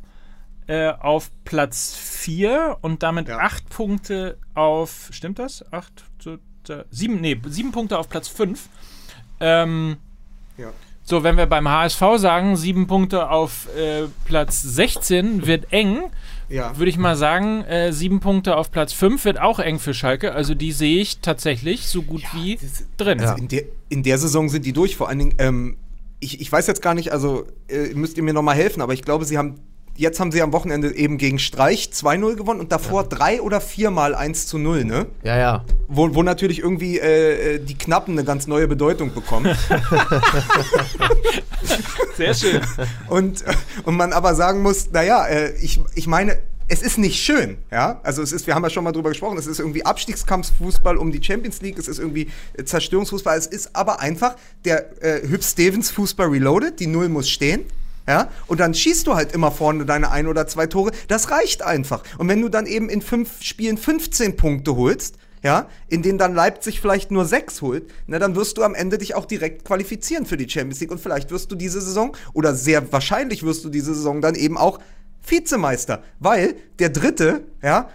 äh, 0.72 0.94
auf 1.00 1.32
Platz 1.44 1.94
vier 1.96 2.78
und 2.82 3.04
damit 3.04 3.28
Ja. 3.28 3.40
acht 3.40 3.68
Punkte 3.70 4.38
auf, 4.54 5.10
stimmt 5.12 5.38
das? 5.40 5.66
Acht, 5.74 6.06
so, 6.20 6.38
da, 6.64 6.86
sieben, 6.92 7.20
nee, 7.20 7.40
sieben 7.48 7.72
Punkte 7.72 7.98
auf 7.98 8.08
Platz 8.08 8.28
fünf. 8.30 8.70
Ähm, 9.40 9.98
ja. 10.58 10.72
so, 11.04 11.24
wenn 11.24 11.36
wir 11.36 11.46
beim 11.48 11.68
HSV 11.68 12.02
sagen, 12.18 12.56
sieben 12.56 12.88
Punkte 12.88 13.30
auf 13.30 13.68
äh, 13.76 14.04
Platz 14.26 14.62
16 14.62 15.46
wird 15.48 15.74
eng, 15.74 16.04
ja. 16.48 16.78
würde 16.78 16.90
ich 16.90 16.98
mal 16.98 17.16
sagen, 17.16 17.64
äh, 17.64 17.92
sieben 17.92 18.20
Punkte 18.20 18.56
auf 18.56 18.72
Platz 18.72 18.94
5 18.94 19.26
wird 19.26 19.40
auch 19.42 19.60
eng 19.60 19.80
für 19.80 19.94
Schalke. 19.94 20.34
Also 20.34 20.54
die 20.54 20.72
sehe 20.72 21.02
ich 21.02 21.20
tatsächlich 21.20 21.88
so 21.88 22.04
gut 22.04 22.22
wie 22.34 22.56
das- 22.58 22.86
drin. 22.98 23.20
Also 23.20 23.36
in, 23.36 23.48
der, 23.48 23.64
in 23.90 24.04
der 24.04 24.18
Saison 24.20 24.48
sind 24.48 24.66
die 24.66 24.74
durch. 24.74 24.96
Vor 24.96 25.10
allen 25.10 25.20
Dingen, 25.20 25.36
ähm, 25.40 25.78
ich, 26.20 26.40
ich 26.40 26.52
weiß 26.52 26.68
jetzt 26.68 26.82
gar 26.84 26.94
nicht, 26.94 27.12
also 27.12 27.46
äh, 27.68 27.94
müsst 27.96 28.16
ihr 28.18 28.24
mir 28.24 28.34
nochmal 28.34 28.56
helfen, 28.56 28.82
aber 28.82 28.94
ich 28.94 29.02
glaube, 29.02 29.26
sie 29.26 29.38
haben, 29.40 29.56
jetzt 29.95 30.19
haben 30.19 30.32
sie 30.32 30.41
am 30.41 30.54
Wochenende 30.54 30.95
eben 30.95 31.17
gegen 31.17 31.39
Streich 31.39 31.89
2-0 31.93 32.36
gewonnen 32.36 32.60
und 32.60 32.71
davor 32.71 33.04
drei 33.04 33.41
oder 33.41 33.62
viermal 33.62 34.15
1 34.15 34.47
zu 34.47 34.58
0, 34.58 34.86
ne? 34.86 35.06
Ja, 35.23 35.38
ja. 35.38 35.65
Wo, 35.88 36.13
wo 36.15 36.23
natürlich 36.23 36.60
irgendwie 36.60 36.99
äh, 36.99 37.56
äh, 37.56 37.60
die 37.60 37.77
Knappen 37.77 38.13
eine 38.13 38.23
ganz 38.23 38.47
neue 38.47 38.67
Bedeutung 38.67 39.13
bekommen. 39.13 39.56
Sehr 42.17 42.34
schön. 42.34 42.62
und, 43.08 43.41
äh, 43.41 43.54
und 43.84 43.95
man 43.95 44.13
aber 44.13 44.36
sagen 44.36 44.62
muss, 44.62 44.91
naja, 44.91 45.25
äh, 45.27 45.54
ich, 45.58 45.80
ich 45.95 46.08
meine, 46.08 46.38
es 46.71 46.82
ist 46.82 46.97
nicht 46.97 47.21
schön, 47.21 47.58
ja. 47.69 47.99
Also 48.01 48.21
es 48.21 48.32
ist, 48.32 48.47
wir 48.47 48.56
haben 48.56 48.63
ja 48.63 48.69
schon 48.69 48.86
mal 48.86 48.93
drüber 48.93 49.10
gesprochen, 49.10 49.38
es 49.38 49.45
ist 49.45 49.60
irgendwie 49.60 49.86
Abstiegskampffußball 49.86 50.95
um 50.95 51.12
die 51.12 51.21
Champions 51.21 51.62
League, 51.62 51.77
es 51.77 51.89
ist 51.89 51.99
irgendwie 51.99 52.30
äh, 52.54 52.63
Zerstörungsfußball, 52.63 53.38
es 53.38 53.45
ist 53.45 53.75
aber 53.75 53.99
einfach 53.99 54.38
der 54.63 55.04
äh, 55.04 55.27
Hüb 55.27 55.43
Stevens 55.43 55.91
Fußball 55.91 56.27
reloaded, 56.27 56.80
die 56.80 56.88
Null 56.88 57.10
muss 57.10 57.30
stehen. 57.30 57.65
Ja, 58.08 58.30
und 58.48 58.60
dann 58.60 58.74
schießt 58.74 59.06
du 59.06 59.16
halt 59.16 59.32
immer 59.32 59.52
vorne 59.52 59.86
deine 59.86 60.12
ein 60.12 60.28
oder 60.28 60.48
zwei 60.48 60.68
Tore. 60.68 60.92
Das 61.08 61.30
reicht 61.30 61.62
einfach. 61.62 62.04
Und 62.18 62.28
wenn 62.28 62.42
du 62.42 62.50
dann 62.50 62.66
eben 62.66 62.90
in 62.90 63.02
fünf 63.02 63.42
Spielen 63.44 63.78
15 63.78 64.38
Punkte 64.38 64.76
holst, 64.76 65.18
ja, 65.44 65.68
in 65.88 66.02
denen 66.02 66.18
dann 66.18 66.36
Leipzig 66.36 66.82
vielleicht 66.82 67.12
nur 67.12 67.26
sechs 67.26 67.62
holt, 67.62 67.90
na, 68.08 68.20
dann 68.20 68.36
wirst 68.36 68.58
du 68.58 68.64
am 68.64 68.76
Ende 68.76 68.98
dich 68.98 69.16
auch 69.16 69.26
direkt 69.26 69.66
qualifizieren 69.66 70.26
für 70.26 70.38
die 70.38 70.50
Champions 70.50 70.80
League 70.80 70.92
und 70.92 71.02
vielleicht 71.02 71.32
wirst 71.32 71.52
du 71.52 71.56
diese 71.56 71.82
Saison 71.82 72.16
oder 72.34 72.54
sehr 72.54 72.92
wahrscheinlich 72.92 73.44
wirst 73.44 73.66
du 73.66 73.70
diese 73.70 73.94
Saison 73.94 74.22
dann 74.22 74.36
eben 74.36 74.58
auch 74.58 74.80
Vizemeister, 75.26 76.04
weil 76.20 76.56
der 76.80 76.90
Dritte, 76.90 77.44
ja, 77.62 77.90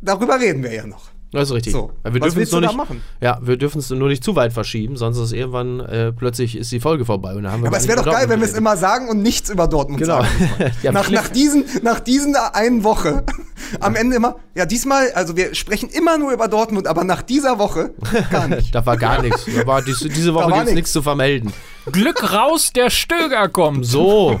darüber 0.00 0.40
reden 0.40 0.62
wir 0.62 0.72
ja 0.72 0.86
noch. 0.86 1.11
Das 1.32 1.48
ist 1.48 1.54
richtig. 1.54 1.72
So, 1.72 1.90
wir 2.02 2.12
was 2.12 2.12
dürfen 2.12 2.26
es 2.28 2.36
willst 2.36 2.52
nur 2.52 2.60
du 2.60 2.66
da 2.66 2.72
nicht, 2.72 2.76
machen? 2.76 3.02
Ja, 3.22 3.38
wir 3.42 3.56
dürfen 3.56 3.78
es 3.78 3.88
nur 3.88 4.08
nicht 4.08 4.22
zu 4.22 4.36
weit 4.36 4.52
verschieben, 4.52 4.96
sonst 4.98 5.16
ist 5.18 5.32
irgendwann 5.32 5.80
äh, 5.80 6.12
plötzlich 6.12 6.56
ist 6.56 6.70
die 6.72 6.78
Folge 6.80 7.06
vorbei. 7.06 7.34
Und 7.34 7.44
dann 7.44 7.52
haben 7.52 7.62
wir 7.62 7.68
Aber 7.68 7.78
es 7.78 7.88
wäre 7.88 8.02
doch 8.02 8.12
geil, 8.12 8.28
wenn 8.28 8.40
wir 8.40 8.46
es 8.46 8.52
immer 8.52 8.76
sagen 8.76 9.08
und 9.08 9.22
nichts 9.22 9.48
über 9.48 9.66
Dortmund 9.66 10.00
Genau. 10.02 10.20
sagen. 10.22 10.28
Ja, 10.82 10.92
nach, 10.92 11.08
nach, 11.10 11.28
diesen, 11.28 11.64
nach 11.82 12.00
diesen 12.00 12.36
einen 12.36 12.84
Woche, 12.84 13.24
am 13.80 13.96
Ende 13.96 14.16
immer, 14.16 14.36
ja, 14.54 14.66
diesmal, 14.66 15.10
also 15.12 15.34
wir 15.34 15.54
sprechen 15.54 15.88
immer 15.88 16.18
nur 16.18 16.32
über 16.32 16.48
Dortmund, 16.48 16.86
aber 16.86 17.02
nach 17.04 17.22
dieser 17.22 17.58
Woche 17.58 17.94
gar 18.30 18.48
nicht. 18.48 18.74
Da 18.74 18.84
war 18.84 18.96
gar 18.98 19.22
nichts. 19.22 19.46
Da 19.46 19.66
war 19.66 19.80
dies, 19.80 20.00
diese 20.00 20.34
Woche 20.34 20.50
war 20.50 20.58
gibt 20.58 20.68
es 20.68 20.74
nichts 20.74 20.92
zu 20.92 21.00
vermelden. 21.02 21.52
Glück 21.90 22.32
raus, 22.32 22.72
der 22.74 22.90
Stöger 22.90 23.48
kommt. 23.48 23.86
So. 23.86 24.38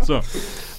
So, 0.00 0.14
das 0.14 0.24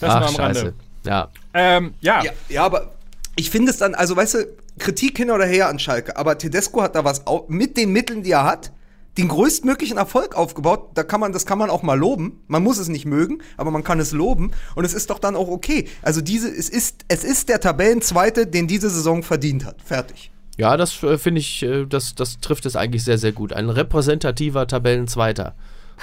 Ach, 0.02 0.22
war 0.22 0.28
am 0.30 0.36
Rande. 0.36 0.60
scheiße. 0.60 0.74
Ja. 1.06 1.28
Ähm, 1.54 1.94
ja. 2.02 2.24
Ja, 2.24 2.32
ja, 2.50 2.66
aber 2.66 2.92
ich 3.36 3.50
finde 3.50 3.72
es 3.72 3.78
dann, 3.78 3.96
also 3.96 4.16
weißt 4.16 4.34
du, 4.36 4.48
Kritik 4.80 5.18
hin 5.18 5.32
oder 5.32 5.46
her 5.46 5.70
an 5.70 5.80
Schalke, 5.80 6.18
aber 6.18 6.38
Tedesco 6.38 6.82
hat 6.82 6.96
da 6.96 7.04
was 7.04 7.24
mit 7.48 7.78
den 7.78 7.92
Mitteln, 7.92 8.24
die 8.24 8.32
er 8.32 8.44
hat, 8.44 8.72
den 9.18 9.28
größtmöglichen 9.28 9.98
Erfolg 9.98 10.36
aufgebaut. 10.36 10.92
Da 10.96 11.04
kann 11.04 11.20
man, 11.20 11.34
das 11.34 11.46
kann 11.46 11.58
man 11.58 11.70
auch 11.70 11.84
mal 11.84 11.98
loben. 11.98 12.42
Man 12.48 12.64
muss 12.64 12.80
es 12.80 12.88
nicht 12.88 13.06
mögen, 13.06 13.42
aber 13.58 13.72
man 13.72 13.84
kann 13.84 14.00
es 14.00 14.12
loben 14.12 14.52
und 14.76 14.86
es 14.86 14.94
ist 14.94 15.10
doch 15.10 15.20
dann 15.20 15.36
auch 15.36 15.48
okay. 15.48 15.88
Also 16.02 16.22
diese, 16.22 16.50
es 16.50 16.70
ist, 16.70 17.06
es 17.08 17.24
ist 17.24 17.50
der 17.50 17.60
Tabellenzweite, 17.60 18.48
den 18.48 18.68
diese 18.68 18.90
Saison 18.90 19.24
verdient 19.24 19.66
hat. 19.66 19.82
Fertig. 19.84 20.32
Ja, 20.58 20.78
das 20.78 21.02
äh, 21.04 21.18
finde 21.18 21.42
ich, 21.42 21.64
äh, 21.64 21.86
das, 21.86 22.16
das 22.16 22.40
trifft 22.40 22.66
es 22.66 22.76
eigentlich 22.76 23.04
sehr, 23.04 23.18
sehr 23.18 23.32
gut. 23.32 23.54
Ein 23.54 23.70
repräsentativer 23.70 24.68
Tabellenzweiter. 24.68 25.56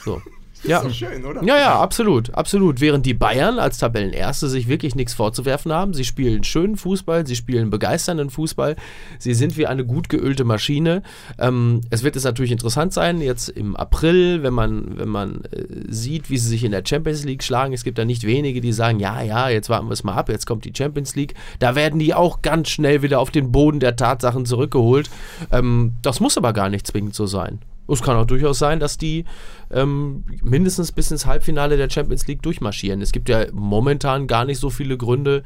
So. 0.04 0.22
Ja. 0.64 0.82
So 0.82 0.90
schön, 0.90 1.24
oder? 1.24 1.42
Ja, 1.42 1.58
ja, 1.58 1.80
absolut, 1.80 2.34
absolut. 2.34 2.80
Während 2.80 3.06
die 3.06 3.14
Bayern 3.14 3.58
als 3.58 3.78
Tabellenerste 3.78 4.48
sich 4.48 4.68
wirklich 4.68 4.94
nichts 4.94 5.14
vorzuwerfen 5.14 5.72
haben. 5.72 5.94
Sie 5.94 6.04
spielen 6.04 6.44
schönen 6.44 6.76
Fußball, 6.76 7.26
sie 7.26 7.36
spielen 7.36 7.70
begeisternden 7.70 8.30
Fußball. 8.30 8.76
Sie 9.18 9.34
sind 9.34 9.56
wie 9.56 9.66
eine 9.66 9.84
gut 9.84 10.08
geölte 10.08 10.44
Maschine. 10.44 11.02
Ähm, 11.38 11.80
es 11.90 12.02
wird 12.02 12.14
jetzt 12.14 12.24
natürlich 12.24 12.52
interessant 12.52 12.92
sein, 12.92 13.20
jetzt 13.20 13.48
im 13.48 13.74
April, 13.76 14.42
wenn 14.42 14.52
man, 14.52 14.98
wenn 14.98 15.08
man 15.08 15.44
äh, 15.44 15.64
sieht, 15.88 16.30
wie 16.30 16.38
sie 16.38 16.48
sich 16.48 16.64
in 16.64 16.72
der 16.72 16.82
Champions 16.86 17.24
League 17.24 17.42
schlagen. 17.42 17.72
Es 17.72 17.84
gibt 17.84 17.98
da 17.98 18.04
nicht 18.04 18.26
wenige, 18.26 18.60
die 18.60 18.72
sagen, 18.72 19.00
ja, 19.00 19.22
ja, 19.22 19.48
jetzt 19.48 19.70
warten 19.70 19.88
wir 19.88 19.92
es 19.92 20.04
mal 20.04 20.14
ab, 20.14 20.28
jetzt 20.28 20.46
kommt 20.46 20.64
die 20.64 20.72
Champions 20.76 21.16
League. 21.16 21.34
Da 21.58 21.74
werden 21.74 21.98
die 21.98 22.14
auch 22.14 22.42
ganz 22.42 22.68
schnell 22.68 23.02
wieder 23.02 23.20
auf 23.20 23.30
den 23.30 23.50
Boden 23.50 23.80
der 23.80 23.96
Tatsachen 23.96 24.44
zurückgeholt. 24.44 25.10
Ähm, 25.50 25.94
das 26.02 26.20
muss 26.20 26.36
aber 26.36 26.52
gar 26.52 26.68
nicht 26.68 26.86
zwingend 26.86 27.14
so 27.14 27.26
sein. 27.26 27.60
Es 27.92 28.02
kann 28.02 28.16
auch 28.16 28.26
durchaus 28.26 28.58
sein, 28.58 28.80
dass 28.80 28.98
die 28.98 29.24
ähm, 29.70 30.24
mindestens 30.42 30.92
bis 30.92 31.10
ins 31.10 31.26
Halbfinale 31.26 31.76
der 31.76 31.90
Champions 31.90 32.26
League 32.26 32.42
durchmarschieren. 32.42 33.02
Es 33.02 33.12
gibt 33.12 33.28
ja 33.28 33.46
momentan 33.52 34.26
gar 34.26 34.44
nicht 34.44 34.58
so 34.58 34.70
viele 34.70 34.96
Gründe 34.96 35.42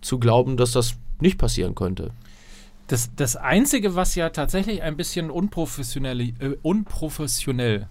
zu 0.00 0.18
glauben, 0.18 0.56
dass 0.56 0.72
das 0.72 0.94
nicht 1.20 1.38
passieren 1.38 1.74
könnte. 1.74 2.10
Das, 2.86 3.10
das 3.14 3.36
Einzige, 3.36 3.94
was 3.94 4.14
ja 4.14 4.30
tatsächlich 4.30 4.82
ein 4.82 4.96
bisschen 4.96 5.30
unprofessionell, 5.30 6.20
äh, 6.20 6.56
unprofessionell. 6.62 7.88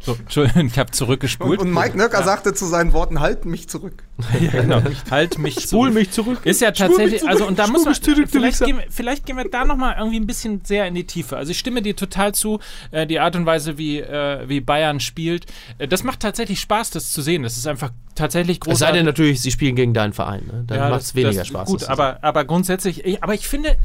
So, 0.00 0.14
Entschuldigung, 0.14 0.66
ich 0.66 0.78
habe 0.78 0.88
Und, 0.88 0.94
zurückgespult. 0.94 1.60
und 1.60 1.72
Mike 1.72 1.96
Nöcker 1.96 2.22
sagte 2.22 2.54
zu 2.54 2.66
seinen 2.66 2.92
Worten, 2.92 3.20
halt 3.20 3.44
mich 3.44 3.68
zurück. 3.68 4.02
Ja, 4.40 4.62
genau. 4.62 4.82
Halt 5.10 5.38
mich 5.38 5.54
Spul 5.54 5.66
zurück. 5.66 5.94
mich 5.94 6.10
zurück. 6.10 6.38
Ist 6.44 6.60
ja 6.60 6.70
tatsächlich, 6.70 7.26
also 7.28 7.46
und 7.46 7.58
da 7.58 7.64
Spul 7.64 7.72
muss 7.74 7.84
man, 7.84 7.94
zurück, 7.94 8.28
vielleicht 8.30 8.64
gehen, 8.64 8.78
wir- 8.78 8.84
vielleicht 8.90 9.26
gehen 9.26 9.36
wir 9.36 9.48
da 9.48 9.64
nochmal 9.64 9.96
irgendwie 9.98 10.18
ein 10.20 10.26
bisschen 10.26 10.60
sehr 10.64 10.86
in 10.86 10.94
die 10.94 11.04
Tiefe. 11.04 11.36
Also 11.36 11.50
ich 11.50 11.58
stimme 11.58 11.82
dir 11.82 11.94
total 11.96 12.34
zu, 12.34 12.60
äh, 12.90 13.06
die 13.06 13.20
Art 13.20 13.36
und 13.36 13.46
Weise, 13.46 13.78
wie, 13.78 13.98
äh, 14.00 14.48
wie 14.48 14.60
Bayern 14.60 15.00
spielt, 15.00 15.46
äh, 15.78 15.86
das 15.88 16.04
macht 16.04 16.20
tatsächlich 16.20 16.60
Spaß, 16.60 16.90
das 16.90 17.12
zu 17.12 17.22
sehen. 17.22 17.42
Das 17.42 17.56
ist 17.56 17.66
einfach 17.66 17.90
tatsächlich 18.14 18.58
Es 18.58 18.64
sei 18.64 18.70
großartig. 18.70 18.96
denn 18.98 19.06
natürlich, 19.06 19.40
sie 19.40 19.50
spielen 19.50 19.76
gegen 19.76 19.94
deinen 19.94 20.12
Verein. 20.12 20.42
Ne? 20.46 20.64
Dann 20.66 20.78
Ja, 20.78 20.88
macht 20.90 21.00
es 21.00 21.06
das- 21.08 21.14
weniger 21.14 21.38
das- 21.40 21.48
Spaß. 21.48 21.68
Gut, 21.68 21.82
das 21.82 21.88
aber, 21.88 22.18
aber 22.22 22.44
grundsätzlich, 22.44 23.04
ich, 23.04 23.22
aber 23.22 23.34
ich 23.34 23.46
finde, 23.48 23.76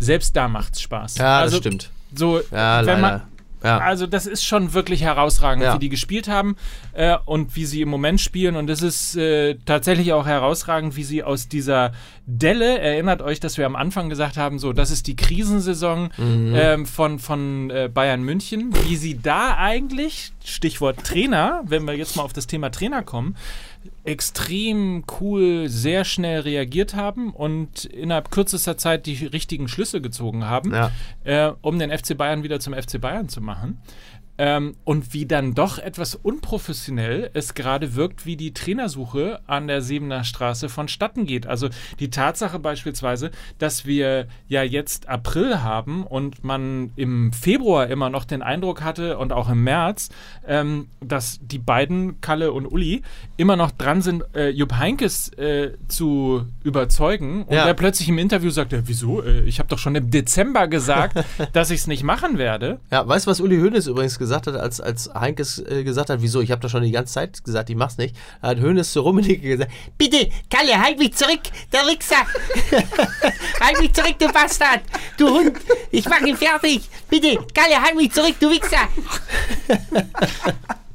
selbst 0.00 0.34
da 0.36 0.48
macht 0.48 0.74
es 0.74 0.80
Spaß. 0.82 1.18
Ja, 1.18 1.42
das 1.42 1.52
also, 1.52 1.58
stimmt. 1.58 1.90
So, 2.14 2.40
Ja, 2.50 2.78
wenn 2.80 2.86
leider. 2.86 3.00
man, 3.00 3.22
Ja. 3.66 3.78
also 3.78 4.06
das 4.06 4.26
ist 4.26 4.44
schon 4.44 4.72
wirklich 4.72 5.02
herausragend, 5.02 5.64
Ja. 5.64 5.74
wie 5.74 5.78
die 5.78 5.88
gespielt 5.88 6.28
haben 6.28 6.56
äh, 6.92 7.16
und 7.24 7.54
wie 7.56 7.64
sie 7.66 7.82
im 7.82 7.88
Moment 7.88 8.20
spielen. 8.20 8.56
Und 8.56 8.70
es 8.70 8.82
ist 8.82 9.16
äh, 9.16 9.56
tatsächlich 9.64 10.12
auch 10.12 10.26
herausragend, 10.26 10.96
wie 10.96 11.04
sie 11.04 11.22
aus 11.22 11.48
dieser 11.48 11.92
Delle, 12.26 12.78
erinnert 12.78 13.22
euch, 13.22 13.38
dass 13.40 13.56
wir 13.58 13.66
am 13.66 13.76
Anfang 13.76 14.08
gesagt 14.08 14.36
haben, 14.36 14.58
so, 14.58 14.72
das 14.72 14.90
ist 14.90 15.06
die 15.06 15.16
Krisensaison 15.16 16.10
Mhm. 16.16 16.54
ähm, 16.56 16.86
von, 16.86 17.18
von 17.18 17.70
äh, 17.70 17.88
Bayern 17.92 18.22
München, 18.22 18.72
wie 18.84 18.96
sie 18.96 19.18
da 19.20 19.56
eigentlich, 19.56 20.32
Stichwort 20.44 21.04
Trainer, 21.04 21.62
wenn 21.66 21.84
wir 21.84 21.94
jetzt 21.94 22.16
mal 22.16 22.22
auf 22.22 22.32
das 22.32 22.46
Thema 22.46 22.70
Trainer 22.70 23.02
kommen, 23.02 23.36
extrem 24.04 25.04
cool, 25.20 25.68
sehr 25.68 26.04
schnell 26.04 26.40
reagiert 26.40 26.94
haben 26.94 27.30
und 27.32 27.84
innerhalb 27.84 28.30
kürzester 28.30 28.76
Zeit 28.76 29.06
die 29.06 29.26
richtigen 29.26 29.68
Schlüsse 29.68 30.00
gezogen 30.00 30.44
haben, 30.44 30.72
Ja. 30.72 30.90
äh, 31.24 31.52
um 31.62 31.78
den 31.78 31.90
FC 31.96 32.16
Bayern 32.16 32.42
wieder 32.42 32.60
zum 32.60 32.74
FC 32.74 33.00
Bayern 33.00 33.28
zu 33.28 33.40
machen. 33.40 33.78
Ähm, 34.38 34.76
und 34.84 35.14
wie 35.14 35.24
dann 35.24 35.54
doch 35.54 35.78
etwas 35.78 36.14
unprofessionell 36.14 37.30
es 37.32 37.54
gerade 37.54 37.94
wirkt, 37.94 38.26
wie 38.26 38.36
die 38.36 38.52
Trainersuche 38.52 39.40
an 39.46 39.66
der 39.66 39.80
Siebener 39.80 40.24
Straße 40.24 40.68
vonstatten 40.68 41.24
geht. 41.24 41.46
Also 41.46 41.70
die 42.00 42.10
Tatsache 42.10 42.58
beispielsweise, 42.58 43.30
dass 43.58 43.86
wir 43.86 44.26
ja 44.46 44.62
jetzt 44.62 45.08
April 45.08 45.62
haben 45.62 46.06
und 46.06 46.44
man 46.44 46.92
im 46.96 47.32
Februar 47.32 47.86
immer 47.86 48.10
noch 48.10 48.26
den 48.26 48.42
Eindruck 48.42 48.82
hatte 48.82 49.16
und 49.16 49.32
auch 49.32 49.48
im 49.48 49.64
März, 49.64 50.10
ähm, 50.46 50.88
dass 51.00 51.38
die 51.40 51.58
beiden, 51.58 52.20
Kalle 52.20 52.52
und 52.52 52.66
Uli, 52.66 53.00
immer 53.36 53.56
noch 53.56 53.70
dran 53.70 54.02
sind, 54.02 54.24
äh, 54.34 54.48
Jupp 54.48 54.74
Heinkes 54.74 55.28
äh, 55.34 55.72
zu 55.88 56.46
überzeugen. 56.64 57.42
Und 57.44 57.54
Ja. 57.54 57.64
der 57.66 57.74
plötzlich 57.74 58.08
im 58.08 58.18
Interview 58.18 58.50
sagt, 58.50 58.72
ja, 58.72 58.80
wieso? 58.84 59.22
Äh, 59.22 59.42
ich 59.42 59.58
habe 59.58 59.68
doch 59.68 59.78
schon 59.78 59.94
im 59.94 60.10
Dezember 60.10 60.68
gesagt, 60.68 61.22
dass 61.52 61.70
ich 61.70 61.80
es 61.80 61.86
nicht 61.86 62.02
machen 62.02 62.38
werde. 62.38 62.80
Ja, 62.90 63.06
weißt 63.06 63.26
du, 63.26 63.30
was 63.30 63.40
Uli 63.40 63.58
Hoeneß 63.60 63.86
übrigens 63.88 64.18
gesagt 64.18 64.46
hat, 64.46 64.56
als, 64.56 64.80
als 64.80 65.10
Heinkes 65.14 65.58
äh, 65.58 65.84
gesagt 65.84 66.10
hat, 66.10 66.22
wieso, 66.22 66.40
ich 66.40 66.50
habe 66.50 66.60
doch 66.62 66.70
schon 66.70 66.82
die 66.82 66.90
ganze 66.92 67.14
Zeit 67.14 67.44
gesagt, 67.44 67.68
ich 67.70 67.76
mach's 67.76 67.98
nicht, 67.98 68.16
da 68.40 68.48
hat 68.48 68.58
Hönes 68.60 68.92
zu 68.92 69.00
Rummenigge 69.00 69.48
gesagt, 69.48 69.70
bitte, 69.98 70.28
Kalle, 70.50 70.80
halt 70.82 70.98
mich 70.98 71.14
zurück, 71.14 71.40
der 71.72 71.80
Wichser. 71.80 72.16
halt 73.60 73.80
mich 73.80 73.92
zurück, 73.92 74.14
du 74.18 74.32
Bastard. 74.32 74.80
Du 75.18 75.28
Hund, 75.28 75.52
ich 75.90 76.08
mach 76.08 76.20
ihn 76.20 76.36
fertig. 76.36 76.88
Bitte, 77.10 77.38
Kalle, 77.54 77.82
halt 77.82 77.96
mich 77.96 78.12
zurück, 78.12 78.34
du 78.40 78.50
Wichser. 78.50 78.88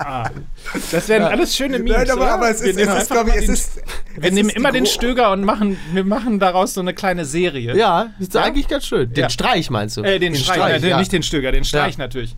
Das 0.91 1.07
wären 1.07 1.23
alles 1.23 1.55
schöne 1.55 1.79
Memes. 1.79 1.97
Nein, 1.97 2.09
aber, 2.11 2.31
aber 2.31 2.49
es 2.49 2.61
Wir 2.61 2.71
ist, 2.71 2.75
nehmen 2.77 2.91
es 2.91 3.03
ist 3.03 3.11
glaube 3.11 3.29
ich, 3.31 3.35
es 3.37 3.45
den- 3.45 3.53
ist. 3.53 3.75
Wir 3.75 4.23
es 4.29 4.31
nehmen 4.31 4.49
ist 4.49 4.55
immer 4.55 4.71
den 4.71 4.85
Stöger 4.85 5.31
und 5.31 5.43
machen, 5.43 5.77
wir 5.93 6.03
machen 6.03 6.39
daraus 6.39 6.73
so 6.73 6.81
eine 6.81 6.93
kleine 6.93 7.25
Serie. 7.25 7.75
Ja, 7.75 8.11
ist 8.19 8.35
eigentlich 8.35 8.67
ganz 8.67 8.85
schön. 8.85 9.09
Den 9.13 9.23
Ja. 9.23 9.29
Streich 9.29 9.69
meinst 9.69 9.97
du? 9.97 10.01
Äh, 10.03 10.19
den, 10.19 10.35
Streich, 10.35 10.57
Streich, 10.57 10.83
äh, 10.83 10.89
ja. 10.89 10.97
nicht 10.99 11.11
den 11.11 11.23
Stöger, 11.23 11.51
den 11.51 11.63
Streich 11.63 11.95
Ja. 11.97 11.99
natürlich. 12.03 12.35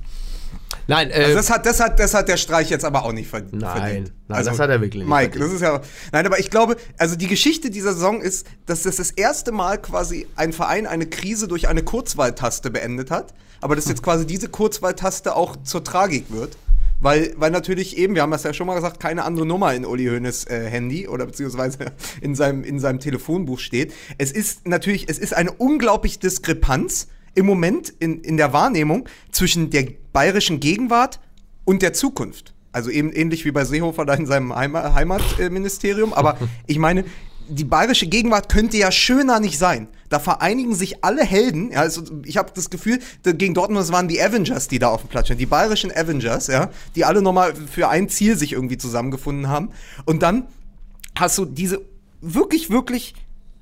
Nein, 0.87 1.11
äh, 1.11 1.13
Also 1.23 1.35
das, 1.35 1.49
hat, 1.49 1.65
das, 1.65 1.79
hat, 1.79 1.97
das 1.99 2.13
hat 2.13 2.27
der 2.27 2.35
Streich 2.35 2.69
jetzt 2.69 2.83
aber 2.83 3.05
auch 3.05 3.13
nicht 3.13 3.29
verd- 3.29 3.53
Nein, 3.53 3.77
verdient. 3.77 4.11
nein, 4.27 4.43
das 4.45 4.59
hat 4.59 4.69
er 4.69 4.81
wirklich 4.81 5.03
nicht 5.03 5.09
Mike, 5.09 5.37
verdient. 5.39 5.45
das 5.45 5.53
ist 5.53 5.61
ja. 5.61 5.81
Nein, 6.11 6.25
aber 6.25 6.39
ich 6.39 6.49
glaube, 6.49 6.75
also 6.97 7.15
die 7.15 7.27
Geschichte 7.27 7.69
dieser 7.69 7.93
Saison 7.93 8.21
ist, 8.21 8.45
dass 8.65 8.83
das 8.83 8.97
das 8.97 9.11
erste 9.11 9.53
Mal 9.53 9.77
quasi 9.77 10.27
ein 10.35 10.51
Verein 10.51 10.85
eine 10.85 11.05
Krise 11.05 11.47
durch 11.47 11.69
eine 11.69 11.83
Kurzwahltaste 11.83 12.69
beendet 12.69 13.11
hat. 13.11 13.33
Aber 13.61 13.77
dass 13.77 13.87
jetzt 13.87 14.03
quasi 14.03 14.27
diese 14.27 14.49
Kurzwahltaste 14.49 15.37
auch 15.37 15.55
zur 15.63 15.85
Tragik 15.85 16.25
wird. 16.29 16.57
Weil, 17.03 17.33
weil 17.35 17.51
natürlich 17.51 17.97
eben, 17.97 18.15
wir 18.15 18.21
haben 18.21 18.31
das 18.31 18.43
ja 18.43 18.53
schon 18.53 18.65
mal 18.65 18.75
gesagt, 18.75 19.01
keine 19.01 19.25
andere 19.25 19.45
Nummer 19.45 19.73
in 19.73 19.85
Uli 19.85 20.05
Hoeneß 20.05 20.45
äh, 20.45 20.69
Handy 20.69 21.05
oder 21.05 21.25
beziehungsweise 21.25 21.77
in 22.21 22.33
seinem, 22.33 22.63
in 22.63 22.79
seinem 22.79 23.01
Telefonbuch 23.01 23.59
steht. 23.59 23.93
Es 24.17 24.31
ist 24.31 24.65
natürlich, 24.65 25.09
es 25.09 25.19
ist 25.19 25.33
eine 25.33 25.51
unglaubliche 25.51 26.19
Diskrepanz 26.19 27.09
im 27.35 27.45
Moment 27.45 27.89
in, 27.99 28.21
in 28.21 28.37
der 28.37 28.53
Wahrnehmung 28.53 29.09
zwischen 29.31 29.69
der 29.69 29.87
bayerischen 30.13 30.61
Gegenwart 30.61 31.19
und 31.65 31.81
der 31.81 31.91
Zukunft. 31.91 32.53
Also 32.71 32.89
eben 32.89 33.11
ähnlich 33.11 33.43
wie 33.43 33.51
bei 33.51 33.65
Seehofer 33.65 34.05
da 34.05 34.13
in 34.13 34.25
seinem 34.25 34.55
Heima 34.55 34.93
Heimatministerium. 34.95 36.13
Aber 36.13 36.37
ich 36.67 36.79
meine, 36.79 37.03
die 37.53 37.63
bayerische 37.63 38.07
Gegenwart 38.07 38.49
könnte 38.49 38.77
ja 38.77 38.91
schöner 38.91 39.39
nicht 39.39 39.57
sein. 39.57 39.87
Da 40.09 40.19
vereinigen 40.19 40.75
sich 40.75 41.03
alle 41.03 41.23
Helden. 41.23 41.71
Ja, 41.71 41.81
also 41.81 42.03
ich 42.25 42.37
habe 42.37 42.51
das 42.53 42.69
Gefühl, 42.69 42.99
gegen 43.23 43.53
Dortmund 43.53 43.91
waren 43.91 44.07
die 44.07 44.21
Avengers, 44.21 44.67
die 44.67 44.79
da 44.79 44.89
auf 44.89 45.01
dem 45.01 45.09
Platz 45.09 45.27
stehen. 45.27 45.37
Die 45.37 45.45
bayerischen 45.45 45.91
Avengers, 45.91 46.47
ja, 46.47 46.69
die 46.95 47.05
alle 47.05 47.21
nochmal 47.21 47.53
für 47.55 47.89
ein 47.89 48.09
Ziel 48.09 48.37
sich 48.37 48.53
irgendwie 48.53 48.77
zusammengefunden 48.77 49.49
haben. 49.49 49.71
Und 50.05 50.21
dann 50.21 50.47
hast 51.17 51.37
du 51.37 51.45
diese 51.45 51.81
wirklich, 52.21 52.69
wirklich 52.69 53.15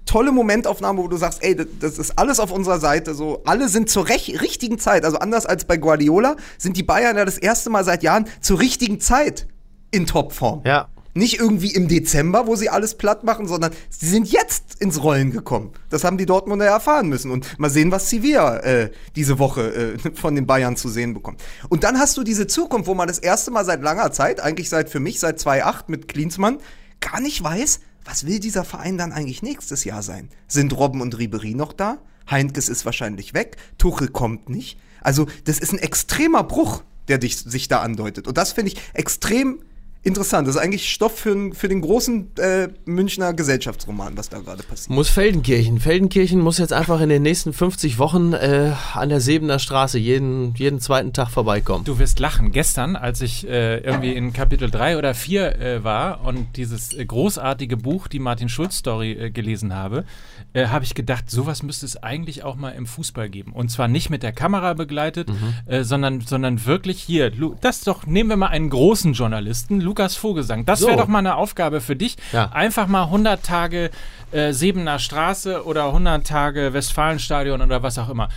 tolle 0.05 0.31
Momentaufnahme, 0.31 1.01
wo 1.01 1.07
du 1.07 1.17
sagst, 1.17 1.43
ey, 1.43 1.55
das, 1.55 1.97
ist 1.97 2.17
alles 2.17 2.39
auf 2.39 2.51
unserer 2.51 2.79
Seite, 2.79 3.13
so 3.13 3.41
alle 3.45 3.69
sind 3.69 3.89
zur 3.89 4.07
richtigen 4.09 4.77
Zeit, 4.79 5.05
also 5.05 5.17
anders 5.17 5.45
als 5.45 5.65
bei 5.65 5.77
Guardiola, 5.77 6.35
sind 6.57 6.75
die 6.75 6.83
Bayern 6.83 7.15
ja 7.15 7.23
das 7.23 7.37
erste 7.37 7.69
Mal 7.69 7.85
seit 7.85 8.03
Jahren 8.03 8.25
zur 8.41 8.59
richtigen 8.59 8.99
Zeit 8.99 9.47
in 9.91 10.05
Topform. 10.05 10.61
Ja. 10.65 10.89
Nicht 11.13 11.39
irgendwie 11.39 11.73
im 11.73 11.87
Dezember, 11.87 12.47
wo 12.47 12.55
sie 12.55 12.69
alles 12.69 12.95
platt 12.95 13.23
machen, 13.23 13.47
sondern 13.47 13.71
sie 13.89 14.07
sind 14.07 14.31
jetzt 14.31 14.75
ins 14.79 15.03
Rollen 15.03 15.31
gekommen. 15.31 15.71
Das 15.89 16.03
haben 16.03 16.17
die 16.17 16.25
Dortmunder 16.25 16.65
erfahren 16.65 17.09
müssen. 17.09 17.31
Und 17.31 17.59
mal 17.59 17.69
sehen, 17.69 17.91
was 17.91 18.09
Sevilla 18.09 18.57
äh, 18.57 18.91
diese 19.15 19.39
Woche 19.39 19.95
äh, 19.95 20.11
von 20.15 20.35
den 20.35 20.45
Bayern 20.45 20.77
zu 20.77 20.89
sehen 20.89 21.13
bekommt. 21.13 21.41
Und 21.69 21.83
dann 21.83 21.99
hast 21.99 22.17
du 22.17 22.23
diese 22.23 22.47
Zukunft, 22.47 22.87
wo 22.87 22.95
man 22.95 23.07
das 23.07 23.19
erste 23.19 23.51
Mal 23.51 23.65
seit 23.65 23.81
langer 23.81 24.11
Zeit, 24.11 24.39
eigentlich 24.39 24.69
seit 24.69 24.89
für 24.89 24.99
mich 24.99 25.19
seit 25.19 25.39
2008 25.39 25.89
mit 25.89 26.07
Klinsmann, 26.07 26.59
gar 27.01 27.19
nicht 27.19 27.43
weiß, 27.43 27.79
was 28.05 28.25
will 28.25 28.39
dieser 28.39 28.63
Verein 28.63 28.97
dann 28.97 29.11
eigentlich 29.11 29.43
nächstes 29.43 29.83
Jahr 29.83 30.01
sein? 30.01 30.29
Sind 30.47 30.75
Robben 30.75 31.01
und 31.01 31.17
Ribery 31.17 31.53
noch 31.53 31.73
da? 31.73 31.99
Heinkes 32.29 32.69
ist 32.69 32.85
wahrscheinlich 32.85 33.33
weg. 33.33 33.57
Tuchel 33.77 34.07
kommt 34.07 34.49
nicht. 34.49 34.79
Also, 35.01 35.27
das 35.45 35.59
ist 35.59 35.73
ein 35.73 35.79
extremer 35.79 36.43
Bruch, 36.43 36.83
der 37.07 37.17
dich, 37.17 37.37
sich 37.37 37.67
da 37.67 37.81
andeutet. 37.81 38.27
Und 38.27 38.37
das 38.37 38.53
finde 38.53 38.71
ich 38.71 38.81
extrem 38.93 39.59
interessant. 40.03 40.47
Das 40.47 40.55
ist 40.55 40.61
eigentlich 40.61 40.91
Stoff 40.91 41.19
für, 41.19 41.53
für 41.53 41.67
den 41.67 41.81
großen 41.81 42.35
äh, 42.37 42.69
Münchner 42.85 43.33
Gesellschaftsroman, 43.33 44.17
was 44.17 44.29
da 44.29 44.39
gerade 44.39 44.63
passiert. 44.63 44.89
Muss 44.89 45.09
Feldenkirchen. 45.09 45.79
Feldenkirchen 45.79 46.39
muss 46.39 46.57
jetzt 46.57 46.73
einfach 46.73 47.01
in 47.01 47.09
den 47.09 47.21
nächsten 47.21 47.53
50 47.53 47.99
Wochen 47.99 48.33
äh, 48.33 48.73
an 48.93 49.09
der 49.09 49.21
Sebener 49.21 49.59
Straße 49.59 49.99
jeden, 49.99 50.55
jeden 50.55 50.79
zweiten 50.79 51.13
Tag 51.13 51.29
vorbeikommen. 51.29 51.85
Du 51.85 51.99
wirst 51.99 52.19
lachen. 52.19 52.51
Gestern, 52.51 52.95
als 52.95 53.21
ich 53.21 53.47
äh, 53.47 53.77
irgendwie 53.77 54.13
in 54.13 54.33
Kapitel 54.33 54.71
3 54.71 54.97
oder 54.97 55.13
4 55.13 55.59
äh, 55.59 55.83
war 55.83 56.25
und 56.25 56.57
dieses 56.57 56.93
äh, 56.93 57.05
großartige 57.05 57.77
Buch, 57.77 58.07
die 58.07 58.19
Martin 58.19 58.49
Schulz-Story, 58.49 59.11
äh, 59.11 59.29
gelesen 59.29 59.75
habe, 59.75 60.05
äh, 60.53 60.67
habe 60.67 60.83
ich 60.83 60.95
gedacht, 60.95 61.29
sowas 61.29 61.61
müsste 61.61 61.85
es 61.85 62.01
eigentlich 62.01 62.43
auch 62.43 62.55
mal 62.55 62.71
im 62.71 62.87
Fußball 62.87 63.29
geben. 63.29 63.53
Und 63.53 63.69
zwar 63.69 63.87
nicht 63.87 64.09
mit 64.09 64.23
der 64.23 64.33
Kamera 64.33 64.73
begleitet, 64.73 65.29
äh, 65.65 65.83
sondern, 65.83 66.21
sondern 66.21 66.65
wirklich 66.65 67.01
hier. 67.01 67.31
Lu 67.31 67.55
das 67.61 67.81
doch, 67.81 68.07
nehmen 68.07 68.29
wir 68.29 68.37
mal 68.37 68.47
einen 68.47 68.69
großen 68.69 69.13
Journalisten, 69.13 69.79
Lukas 69.91 70.15
Vogelsang. 70.15 70.63
Das 70.65 70.79
wäre 70.83 70.91
So. 70.93 70.97
doch 70.99 71.07
mal 71.09 71.19
eine 71.19 71.35
Aufgabe 71.35 71.81
für 71.81 71.97
dich. 71.97 72.15
Ja. 72.31 72.45
Einfach 72.53 72.87
mal 72.87 73.03
100 73.03 73.43
Tage 73.43 73.91
äh, 74.31 74.53
Sebener 74.53 74.99
Straße 74.99 75.65
oder 75.65 75.87
100 75.87 76.25
Tage 76.25 76.71
Westfalenstadion 76.71 77.61
oder 77.61 77.83
was 77.83 77.99
auch 77.99 78.07
immer. 78.07 78.29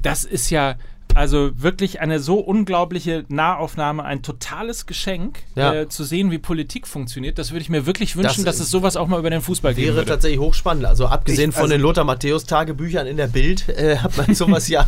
Das 0.00 0.22
ist 0.22 0.50
ja 0.50 0.76
also 1.16 1.50
wirklich 1.60 2.00
eine 2.00 2.20
so 2.20 2.38
unglaubliche 2.38 3.24
Nahaufnahme, 3.26 4.04
ein 4.04 4.22
totales 4.22 4.86
Geschenk, 4.86 5.40
Ja. 5.56 5.74
äh, 5.74 5.88
zu 5.88 6.04
sehen, 6.04 6.30
wie 6.30 6.38
Politik 6.38 6.86
funktioniert. 6.86 7.36
Das 7.40 7.50
würde 7.50 7.62
ich 7.62 7.68
mir 7.70 7.86
wirklich 7.86 8.14
wünschen, 8.14 8.44
Das 8.44 8.58
dass 8.58 8.64
es 8.64 8.70
sowas 8.70 8.96
auch 8.96 9.08
mal 9.08 9.18
über 9.18 9.30
den 9.30 9.40
Fußball 9.40 9.74
geben 9.74 9.88
Wäre 9.88 9.96
würde. 9.96 10.10
tatsächlich 10.12 10.38
hochspannend. 10.38 10.84
Also 10.84 11.06
abgesehen 11.08 11.50
Ich- 11.50 11.56
von 11.56 11.64
also- 11.64 11.74
den 11.74 11.80
Lothar 11.80 12.04
Matthäus 12.04 12.44
Tagebüchern 12.44 13.08
in 13.08 13.16
der 13.16 13.26
Bild 13.26 13.68
äh, 13.68 13.96
hat 13.96 14.16
man 14.16 14.32
sowas 14.36 14.68
ja 14.68 14.86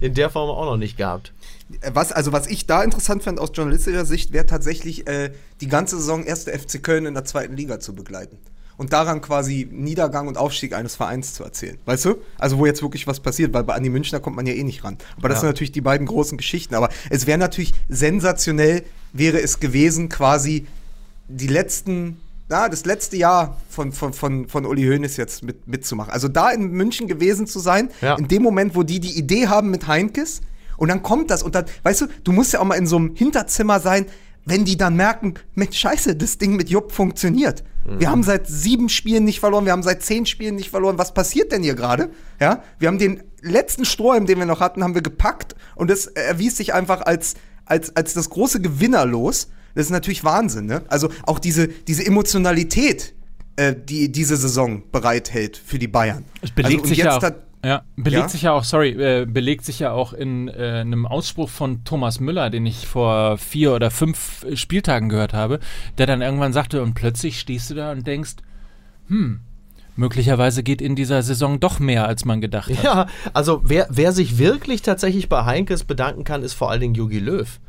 in 0.00 0.14
der 0.14 0.30
Form 0.30 0.48
auch 0.50 0.66
noch 0.66 0.76
nicht 0.76 0.96
gehabt. 0.96 1.32
Äh, 1.80 1.90
Was, 1.94 2.12
also 2.12 2.32
was 2.32 2.46
ich 2.46 2.66
da 2.66 2.82
interessant 2.82 3.22
fand 3.22 3.38
aus 3.40 3.50
journalistischer 3.54 4.04
Sicht, 4.04 4.32
wäre 4.32 4.46
tatsächlich 4.46 5.06
äh, 5.06 5.32
die 5.60 5.68
ganze 5.68 5.96
Saison 5.96 6.24
erste 6.24 6.52
FC 6.56 6.82
Köln 6.82 7.06
in 7.06 7.14
der 7.14 7.24
zweiten 7.24 7.56
Liga 7.56 7.80
zu 7.80 7.94
begleiten. 7.94 8.38
Und 8.76 8.92
daran 8.92 9.20
quasi 9.20 9.68
Niedergang 9.70 10.26
und 10.26 10.36
Aufstieg 10.36 10.72
eines 10.74 10.96
Vereins 10.96 11.32
zu 11.34 11.44
erzählen. 11.44 11.78
Weißt 11.84 12.06
du? 12.06 12.16
Also 12.38 12.58
wo 12.58 12.66
jetzt 12.66 12.82
wirklich 12.82 13.06
was 13.06 13.20
passiert, 13.20 13.52
weil 13.54 13.62
bei 13.62 13.72
Andi 13.74 13.88
Münchner 13.88 14.18
kommt 14.18 14.34
man 14.34 14.46
ja 14.46 14.52
eh 14.54 14.64
nicht 14.64 14.82
ran. 14.82 14.98
Aber 15.16 15.28
das 15.28 15.36
Ja. 15.36 15.40
sind 15.42 15.50
natürlich 15.50 15.70
die 15.70 15.80
beiden 15.80 16.08
großen 16.08 16.36
Geschichten. 16.36 16.74
Aber 16.74 16.88
es 17.08 17.28
wäre 17.28 17.38
natürlich 17.38 17.72
sensationell, 17.88 18.82
wäre 19.12 19.40
es 19.40 19.60
gewesen, 19.60 20.08
quasi 20.08 20.66
die 21.28 21.46
letzten, 21.46 22.16
na, 22.48 22.68
das 22.68 22.84
letzte 22.84 23.16
Jahr 23.16 23.60
von, 23.70 23.92
von, 23.92 24.12
von, 24.12 24.48
von 24.48 24.66
Uli 24.66 24.82
Hoeneß 24.84 25.16
jetzt 25.18 25.44
mit, 25.44 25.68
mitzumachen. 25.68 26.12
Also 26.12 26.26
da 26.26 26.50
in 26.50 26.72
München 26.72 27.06
gewesen 27.06 27.46
zu 27.46 27.60
sein, 27.60 27.90
Ja. 28.00 28.16
in 28.16 28.26
dem 28.26 28.42
Moment, 28.42 28.74
wo 28.74 28.82
die 28.82 28.98
die 28.98 29.16
Idee 29.16 29.46
haben 29.46 29.70
mit 29.70 29.86
Heinkes 29.86 30.40
und 30.76 30.88
dann 30.88 31.02
kommt 31.02 31.30
das 31.30 31.42
und 31.42 31.54
dann, 31.54 31.64
weißt 31.82 32.02
du, 32.02 32.06
du 32.24 32.32
musst 32.32 32.52
ja 32.52 32.60
auch 32.60 32.64
mal 32.64 32.76
in 32.76 32.86
so 32.86 32.96
einem 32.96 33.14
Hinterzimmer 33.14 33.80
sein, 33.80 34.06
wenn 34.46 34.64
die 34.64 34.76
dann 34.76 34.94
merken, 34.96 35.34
Mensch, 35.54 35.78
scheiße, 35.78 36.16
das 36.16 36.38
Ding 36.38 36.56
mit 36.56 36.68
Jupp 36.68 36.92
funktioniert. 36.92 37.64
Wir 37.98 38.10
haben 38.10 38.22
seit 38.22 38.46
sieben 38.46 38.88
Spielen 38.88 39.24
nicht 39.24 39.40
verloren, 39.40 39.66
wir 39.66 39.72
haben 39.72 39.82
seit 39.82 40.02
zehn 40.02 40.24
Spielen 40.24 40.54
nicht 40.54 40.70
verloren. 40.70 40.96
Was 40.96 41.12
passiert 41.12 41.52
denn 41.52 41.62
hier 41.62 41.74
gerade? 41.74 42.10
Ja, 42.40 42.62
wir 42.78 42.88
haben 42.88 42.98
den 42.98 43.22
letzten 43.42 43.84
Strohhalm, 43.84 44.24
den 44.26 44.38
wir 44.38 44.46
noch 44.46 44.60
hatten, 44.60 44.82
haben 44.82 44.94
wir 44.94 45.02
gepackt 45.02 45.54
und 45.74 45.90
es 45.90 46.06
erwies 46.06 46.56
sich 46.56 46.72
einfach 46.72 47.02
als, 47.02 47.34
als, 47.66 47.94
als 47.94 48.14
das 48.14 48.30
große 48.30 48.60
Gewinnerlos. 48.60 49.48
Das 49.74 49.86
ist 49.86 49.90
natürlich 49.90 50.24
Wahnsinn, 50.24 50.66
ne? 50.66 50.82
Also 50.88 51.10
auch 51.24 51.38
diese, 51.38 51.68
diese 51.68 52.06
Emotionalität, 52.06 53.14
äh, 53.56 53.74
die 53.76 54.10
diese 54.10 54.36
Saison 54.36 54.82
bereithält 54.90 55.60
für 55.62 55.78
die 55.78 55.88
Bayern. 55.88 56.24
Es 56.40 56.52
belegt 56.52 56.82
also, 56.82 56.88
sich 56.88 56.98
jetzt 56.98 57.22
ja 57.22 57.30
auch, 57.30 57.32
ja, 57.64 57.82
belegt 57.96 58.24
Ja? 58.24 58.28
sich 58.28 58.42
ja 58.42 58.52
auch, 58.52 58.64
sorry, 58.64 58.90
äh, 58.90 59.26
belegt 59.26 59.64
sich 59.64 59.78
ja 59.78 59.92
auch 59.92 60.12
in 60.12 60.48
äh, 60.48 60.80
einem 60.80 61.06
Ausspruch 61.06 61.48
von 61.48 61.84
Thomas 61.84 62.20
Müller, 62.20 62.50
den 62.50 62.66
ich 62.66 62.86
vor 62.86 63.38
vier 63.38 63.74
oder 63.74 63.90
fünf 63.90 64.44
äh, 64.44 64.56
Spieltagen 64.56 65.08
gehört 65.08 65.32
habe, 65.32 65.60
der 65.98 66.06
dann 66.06 66.22
irgendwann 66.22 66.52
sagte, 66.52 66.82
und 66.82 66.94
plötzlich 66.94 67.40
stehst 67.40 67.70
du 67.70 67.74
da 67.74 67.92
und 67.92 68.06
denkst, 68.06 68.36
hm, 69.08 69.40
möglicherweise 69.96 70.62
geht 70.62 70.82
in 70.82 70.96
dieser 70.96 71.22
Saison 71.22 71.60
doch 71.60 71.78
mehr, 71.78 72.06
als 72.06 72.24
man 72.24 72.40
gedacht 72.40 72.70
hat. 72.70 72.84
Ja, 72.84 73.06
also 73.32 73.62
wer, 73.64 73.86
wer 73.90 74.12
sich 74.12 74.38
wirklich 74.38 74.82
tatsächlich 74.82 75.28
bei 75.28 75.44
Heinkes 75.44 75.84
bedanken 75.84 76.24
kann, 76.24 76.42
ist 76.42 76.54
vor 76.54 76.70
allen 76.70 76.80
Dingen 76.80 76.94
Jogi 76.94 77.18
Löw. 77.18 77.60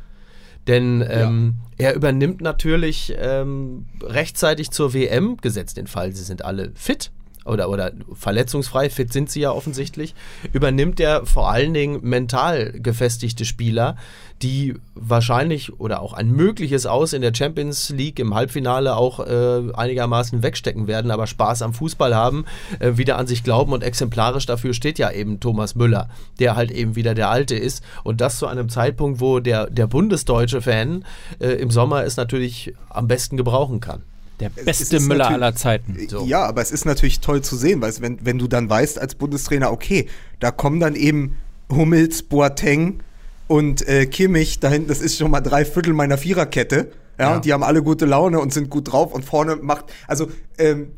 Denn 0.66 1.04
ähm, 1.08 1.54
er 1.78 1.94
übernimmt 1.94 2.40
natürlich 2.40 3.14
ähm, 3.18 3.86
rechtzeitig 4.02 4.72
zur 4.72 4.94
WM, 4.94 5.36
gesetzt 5.36 5.76
den 5.76 5.86
Fall, 5.86 6.12
sie 6.12 6.24
sind 6.24 6.44
alle 6.44 6.72
fit 6.74 7.12
oder, 7.46 7.68
oder 7.68 7.92
verletzungsfrei, 8.12 8.90
fit 8.90 9.12
sind 9.12 9.30
sie 9.30 9.40
ja 9.40 9.50
offensichtlich, 9.50 10.14
übernimmt 10.52 11.00
er 11.00 11.26
vor 11.26 11.50
allen 11.50 11.74
Dingen 11.74 12.00
mental 12.02 12.72
gefestigte 12.72 13.44
Spieler, 13.44 13.96
die 14.42 14.74
wahrscheinlich 14.94 15.80
oder 15.80 16.02
auch 16.02 16.12
ein 16.12 16.30
mögliches 16.30 16.84
Aus 16.84 17.12
in 17.12 17.22
der 17.22 17.32
Champions 17.34 17.88
League 17.90 18.18
im 18.18 18.34
Halbfinale 18.34 18.96
auch 18.96 19.20
äh, 19.20 19.72
einigermaßen 19.72 20.42
wegstecken 20.42 20.86
werden, 20.86 21.10
aber 21.10 21.26
Spaß 21.26 21.62
am 21.62 21.72
Fußball 21.72 22.14
haben, 22.14 22.44
äh, 22.78 22.96
wieder 22.96 23.16
an 23.18 23.26
sich 23.26 23.44
glauben 23.44 23.72
und 23.72 23.82
exemplarisch 23.82 24.46
dafür 24.46 24.74
steht 24.74 24.98
ja 24.98 25.10
eben 25.10 25.40
Thomas 25.40 25.74
Müller, 25.74 26.10
der 26.38 26.56
halt 26.56 26.70
eben 26.70 26.96
wieder 26.96 27.14
der 27.14 27.30
Alte 27.30 27.56
ist 27.56 27.82
und 28.04 28.20
das 28.20 28.38
zu 28.38 28.46
einem 28.46 28.68
Zeitpunkt, 28.68 29.20
wo 29.20 29.40
der, 29.40 29.70
der 29.70 29.86
bundesdeutsche 29.86 30.60
Fan 30.60 31.04
äh, 31.38 31.52
im 31.52 31.70
Sommer 31.70 32.04
es 32.04 32.16
natürlich 32.16 32.74
am 32.90 33.08
besten 33.08 33.36
gebrauchen 33.36 33.80
kann. 33.80 34.02
Der 34.40 34.50
es 34.56 34.64
beste 34.64 35.00
Müller 35.00 35.28
aller 35.28 35.54
Zeiten. 35.54 35.96
So. 36.08 36.24
Ja, 36.24 36.44
aber 36.44 36.60
es 36.62 36.70
ist 36.70 36.84
natürlich 36.84 37.20
toll 37.20 37.42
zu 37.42 37.56
sehen, 37.56 37.80
weil 37.80 37.90
es, 37.90 38.00
wenn, 38.00 38.18
wenn 38.24 38.38
du 38.38 38.46
dann 38.48 38.68
weißt 38.68 38.98
als 38.98 39.14
Bundestrainer, 39.14 39.72
okay, 39.72 40.08
da 40.40 40.50
kommen 40.50 40.80
dann 40.80 40.94
eben 40.94 41.36
Hummels, 41.70 42.22
Boateng, 42.22 43.00
und 43.48 43.86
äh, 43.86 44.06
Kimmich 44.06 44.58
da 44.60 44.68
hinten, 44.68 44.88
das 44.88 45.00
ist 45.00 45.18
schon 45.18 45.30
mal 45.30 45.40
drei 45.40 45.64
Viertel 45.64 45.92
meiner 45.92 46.18
Viererkette. 46.18 46.90
Ja, 47.18 47.30
Ja. 47.30 47.34
und 47.36 47.44
die 47.44 47.52
haben 47.52 47.62
alle 47.62 47.82
gute 47.82 48.04
Laune 48.04 48.40
und 48.40 48.52
sind 48.52 48.70
gut 48.70 48.92
drauf 48.92 49.14
und 49.14 49.24
vorne 49.24 49.56
macht, 49.56 49.86
also, 50.06 50.28
ähm, 50.58 50.88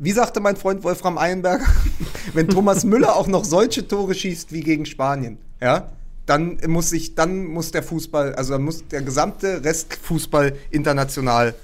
wie 0.00 0.12
sagte 0.12 0.40
mein 0.40 0.56
Freund 0.56 0.84
Wolfram 0.84 1.18
Eilenberger, 1.18 1.64
wenn 2.34 2.48
Thomas 2.48 2.84
Müller 2.84 3.16
auch 3.16 3.26
noch 3.28 3.44
solche 3.44 3.86
Tore 3.86 4.14
schießt 4.14 4.52
wie 4.52 4.60
gegen 4.60 4.86
Spanien, 4.86 5.38
ja, 5.60 5.88
dann 6.26 6.58
muss 6.66 6.90
sich, 6.90 7.14
dann 7.14 7.46
muss 7.46 7.70
der 7.72 7.82
Fußball, 7.82 8.34
also 8.34 8.52
dann 8.52 8.62
muss 8.62 8.86
der 8.88 9.02
gesamte 9.02 9.64
Restfußball 9.64 10.54
international 10.70 11.54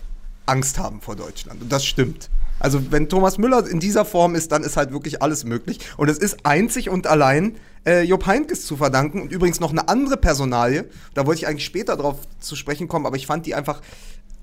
Angst 0.46 0.78
haben 0.78 1.00
vor 1.00 1.16
Deutschland. 1.16 1.62
Und 1.62 1.72
das 1.72 1.84
stimmt. 1.84 2.30
Also 2.60 2.90
wenn 2.92 3.08
Thomas 3.08 3.38
Müller 3.38 3.66
in 3.66 3.80
dieser 3.80 4.04
Form 4.04 4.34
ist, 4.34 4.52
dann 4.52 4.62
ist 4.62 4.76
halt 4.76 4.92
wirklich 4.92 5.22
alles 5.22 5.44
möglich. 5.44 5.80
Und 5.96 6.08
es 6.08 6.18
ist 6.18 6.46
einzig 6.46 6.88
und 6.88 7.06
allein 7.06 7.56
äh, 7.84 8.02
Jupp 8.02 8.26
Heynckes 8.26 8.64
zu 8.64 8.76
verdanken. 8.76 9.20
Und 9.20 9.32
übrigens 9.32 9.60
noch 9.60 9.70
eine 9.70 9.88
andere 9.88 10.16
Personalie. 10.16 10.88
Da 11.14 11.26
wollte 11.26 11.40
ich 11.40 11.46
eigentlich 11.46 11.64
später 11.64 11.96
drauf 11.96 12.18
zu 12.40 12.56
sprechen 12.56 12.88
kommen, 12.88 13.06
aber 13.06 13.16
ich 13.16 13.26
fand 13.26 13.46
die 13.46 13.54
einfach 13.54 13.80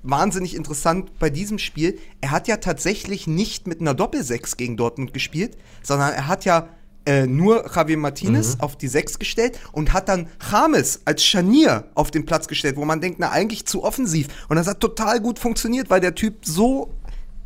wahnsinnig 0.02 0.54
interessant 0.56 1.18
bei 1.18 1.30
diesem 1.30 1.58
Spiel. 1.58 1.98
Er 2.20 2.32
hat 2.32 2.48
ja 2.48 2.56
tatsächlich 2.56 3.26
nicht 3.26 3.66
mit 3.66 3.80
einer 3.80 3.94
Doppelsechs 3.94 4.56
gegen 4.56 4.76
Dortmund 4.76 5.14
gespielt, 5.14 5.56
sondern 5.82 6.12
er 6.12 6.26
hat 6.26 6.44
ja 6.44 6.68
äh, 7.06 7.26
nur 7.26 7.70
Javier 7.74 7.96
Martinez 7.96 8.56
auf 8.60 8.76
die 8.76 8.88
Sechs 8.88 9.18
gestellt 9.18 9.58
und 9.72 9.92
hat 9.92 10.08
dann 10.08 10.28
James 10.50 11.00
als 11.04 11.24
Scharnier 11.24 11.84
auf 11.94 12.10
den 12.10 12.26
Platz 12.26 12.48
gestellt, 12.48 12.76
wo 12.76 12.84
man 12.84 13.00
denkt, 13.00 13.18
na 13.18 13.30
eigentlich 13.30 13.66
zu 13.66 13.82
offensiv. 13.82 14.28
Und 14.48 14.56
das 14.56 14.66
hat 14.66 14.80
total 14.80 15.20
gut 15.20 15.38
funktioniert, 15.38 15.90
weil 15.90 16.00
der 16.00 16.14
Typ 16.14 16.44
so 16.44 16.94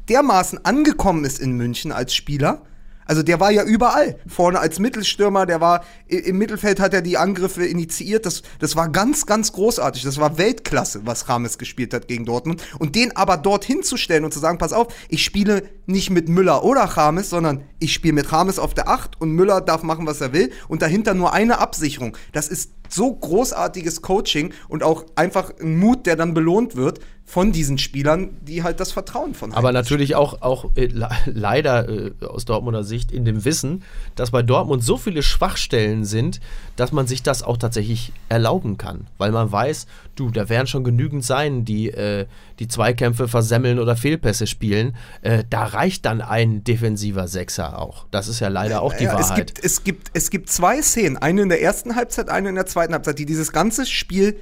dermaßen 0.09 0.65
angekommen 0.65 1.25
ist 1.25 1.41
in 1.41 1.53
München 1.53 1.93
als 1.93 2.15
Spieler. 2.15 2.63
Also 3.07 3.23
der 3.23 3.41
war 3.41 3.51
ja 3.51 3.63
überall. 3.63 4.19
Vorne 4.27 4.59
als 4.59 4.79
Mittelstürmer, 4.79 5.47
der 5.47 5.61
war 5.61 5.85
im 6.09 6.39
Mittelfeld 6.39 6.81
hat 6.81 6.93
er 6.93 7.03
die 7.03 7.17
Angriffe 7.17 7.65
initiiert. 7.65 8.27
Das, 8.27 8.43
das 8.59 8.77
war 8.77 8.89
ganz, 8.89 9.27
ganz 9.27 9.53
großartig. 9.53 10.03
Das 10.03 10.19
war 10.19 10.39
Weltklasse, 10.39 11.03
was 11.05 11.29
Rames 11.29 11.59
gespielt 11.59 11.95
hat 11.95 12.09
gegen 12.09 12.25
Dortmund. 12.25 12.63
Und 12.79 12.95
den 12.95 13.17
aber 13.17 13.37
dorthin 13.37 13.83
zu 13.83 13.97
stellen 13.97 14.25
und 14.25 14.35
zu 14.35 14.41
sagen, 14.41 14.59
pass 14.59 14.73
auf, 14.73 14.89
ich 15.09 15.25
spiele 15.25 15.63
nicht 15.87 16.11
mit 16.11 16.29
Müller 16.29 16.65
oder 16.65 16.83
Rames, 16.83 17.31
sondern 17.31 17.63
ich 17.79 17.93
spiele 17.93 18.15
mit 18.15 18.33
Rames 18.33 18.59
auf 18.59 18.75
der 18.75 18.89
Acht 18.89 19.21
und 19.21 19.31
Müller 19.31 19.61
darf 19.61 19.83
machen, 19.83 20.07
was 20.07 20.21
er 20.21 20.33
will. 20.33 20.51
Und 20.69 20.83
dahinter 20.83 21.15
nur 21.15 21.33
eine 21.33 21.59
Absicherung. 21.59 22.17
Das 22.33 22.49
ist 22.49 22.73
so 22.89 23.13
großartiges 23.13 24.03
Coaching 24.03 24.53
und 24.69 24.83
auch 24.83 25.07
einfach 25.17 25.53
ein 25.61 25.79
Mut, 25.79 26.07
der 26.07 26.17
dann 26.17 26.35
belohnt 26.35 26.77
wird 26.77 27.01
von 27.29 27.51
diesen 27.51 27.77
Spielern, 27.77 28.37
die 28.43 28.63
halt 28.63 28.79
das 28.79 28.93
Vertrauen 28.93 29.35
von 29.35 29.51
Aber 29.53 29.69
Heynckes 29.69 29.75
natürlich 29.91 30.15
auch, 30.15 30.43
auch 30.43 30.71
äh, 30.77 30.87
le- 30.87 31.09
leider 31.27 31.89
äh, 31.89 32.13
aus 32.25 32.45
Dortmunder 32.45 32.85
Sicht 32.85 33.11
in 33.11 33.25
dem 33.25 33.45
Wissen, 33.45 33.83
dass 34.15 34.31
bei 34.31 34.43
Dortmund 34.43 34.85
so 34.85 34.97
viele 34.97 35.25
Schwachstellen 35.25 36.05
sind, 36.05 36.39
dass 36.77 36.93
man 36.93 37.09
sich 37.09 37.25
das 37.25 37.43
auch 37.43 37.57
tatsächlich 37.57 38.13
erlauben 38.29 38.79
kann. 38.79 39.09
Weil 39.19 39.33
man 39.33 39.51
weiß, 39.51 39.89
du, 40.15 40.31
da 40.31 40.49
werden 40.49 40.69
schon 40.69 40.85
genügend 40.85 41.25
sein, 41.25 41.65
die 41.65 41.91
äh, 41.91 42.27
die 42.61 42.69
Zweikämpfe 42.69 43.27
versemmeln 43.27 43.81
oder 43.81 43.97
Fehlpässe 43.97 44.47
spielen. 44.47 44.95
Äh, 45.23 45.43
da 45.51 45.65
reicht 45.65 46.07
dann 46.07 46.21
ein 46.21 46.63
defensiver 46.63 47.27
Sechser 47.27 47.81
auch. 47.81 48.07
Das 48.13 48.29
ist 48.29 48.39
ja 48.39 48.49
leider 48.49 48.83
auch 48.83 48.95
die 48.95 49.03
Ja, 49.05 49.19
es 49.19 49.31
Wahrheit. 49.31 49.47
gibt, 49.55 49.65
es, 49.65 49.83
gibt, 49.83 50.11
es 50.15 50.31
gibt 50.31 50.49
zwei 50.49 50.81
Szenen, 50.81 51.17
eine 51.17 51.43
in 51.43 51.49
der 51.49 51.61
ersten 51.61 51.97
Halbzeit, 51.97 52.29
eine 52.29 52.51
in 52.51 52.55
der 52.55 52.67
zweiten 52.67 52.93
Halbzeit, 52.95 53.19
die 53.19 53.27
dieses 53.27 53.51
ganze 53.53 53.85
Spiel 53.85 54.37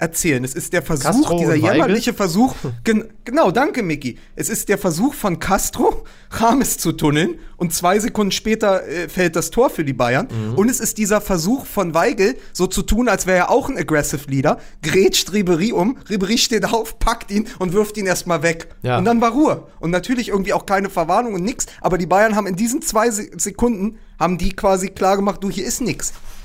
erzählen. 0.00 0.42
Es 0.44 0.54
ist 0.54 0.72
der 0.72 0.82
Versuch, 0.82 1.04
Castro 1.04 1.38
dieser 1.38 1.54
jämmerliche 1.54 2.14
Versuch, 2.14 2.54
gen, 2.84 3.10
genau, 3.24 3.50
danke 3.50 3.82
Micky. 3.82 4.18
Es 4.34 4.48
ist 4.48 4.68
der 4.68 4.78
Versuch 4.78 5.14
von 5.14 5.38
Castro, 5.38 6.04
Rames 6.30 6.78
zu 6.78 6.92
tunneln 6.92 7.38
und 7.60 7.74
zwei 7.74 7.98
Sekunden 7.98 8.32
später 8.32 8.88
äh, 8.88 9.08
fällt 9.08 9.36
das 9.36 9.50
Tor 9.50 9.68
für 9.68 9.84
die 9.84 9.92
Bayern. 9.92 10.28
Mhm. 10.30 10.54
Und 10.54 10.70
es 10.70 10.80
ist 10.80 10.96
dieser 10.96 11.20
Versuch 11.20 11.66
von 11.66 11.92
Weigel, 11.92 12.36
so 12.54 12.66
zu 12.66 12.82
tun, 12.82 13.06
als 13.06 13.26
wäre 13.26 13.36
er 13.36 13.50
auch 13.50 13.68
ein 13.68 13.76
Aggressive 13.76 14.30
Leader, 14.30 14.58
grätscht 14.82 15.32
Ribery 15.34 15.72
um, 15.72 15.98
Ribery 16.08 16.38
steht 16.38 16.64
auf, 16.64 16.98
packt 16.98 17.30
ihn 17.30 17.46
und 17.58 17.74
wirft 17.74 17.98
ihn 17.98 18.06
erstmal 18.06 18.42
weg. 18.42 18.68
Ja. 18.82 18.96
Und 18.96 19.04
dann 19.04 19.20
war 19.20 19.32
Ruhe. 19.32 19.64
Und 19.78 19.90
natürlich 19.90 20.30
irgendwie 20.30 20.54
auch 20.54 20.64
keine 20.64 20.88
Verwarnung 20.88 21.34
und 21.34 21.44
nix. 21.44 21.66
Aber 21.82 21.98
die 21.98 22.06
Bayern 22.06 22.34
haben 22.34 22.46
in 22.46 22.56
diesen 22.56 22.80
zwei 22.80 23.10
Se 23.10 23.28
Sekunden, 23.36 23.98
haben 24.18 24.38
die 24.38 24.56
quasi 24.56 24.88
klar 24.88 25.16
gemacht, 25.16 25.44
du, 25.44 25.50
hier 25.50 25.66
ist. 25.66 25.80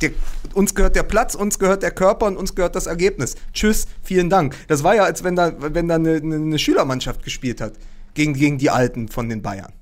Der, 0.02 0.12
uns 0.54 0.76
gehört 0.76 0.96
der 0.96 1.04
Platz, 1.04 1.36
uns 1.36 1.60
gehört 1.60 1.82
der 1.82 1.92
Körper 1.92 2.26
und 2.26 2.36
uns 2.38 2.56
gehört 2.56 2.76
das 2.76 2.88
Ergebnis. 2.88 3.36
Tschüss, 3.54 3.88
vielen 4.02 4.30
Dank. 4.30 4.56
Das 4.68 4.84
war 4.84 4.96
ja, 4.96 5.04
als 5.04 5.24
wenn 5.24 5.36
da, 5.36 5.54
wenn 5.60 5.88
da 5.88 5.96
eine, 5.96 6.16
eine, 6.16 6.36
eine 6.36 6.60
Schülermannschaft 6.60 7.24
gespielt 7.24 7.62
hat. 7.62 7.74
Gegen, 8.14 8.34
gegen 8.34 8.58
die 8.58 8.70
Alten 8.70 9.10
von 9.10 9.28
den 9.28 9.42
Bayern. 9.42 9.74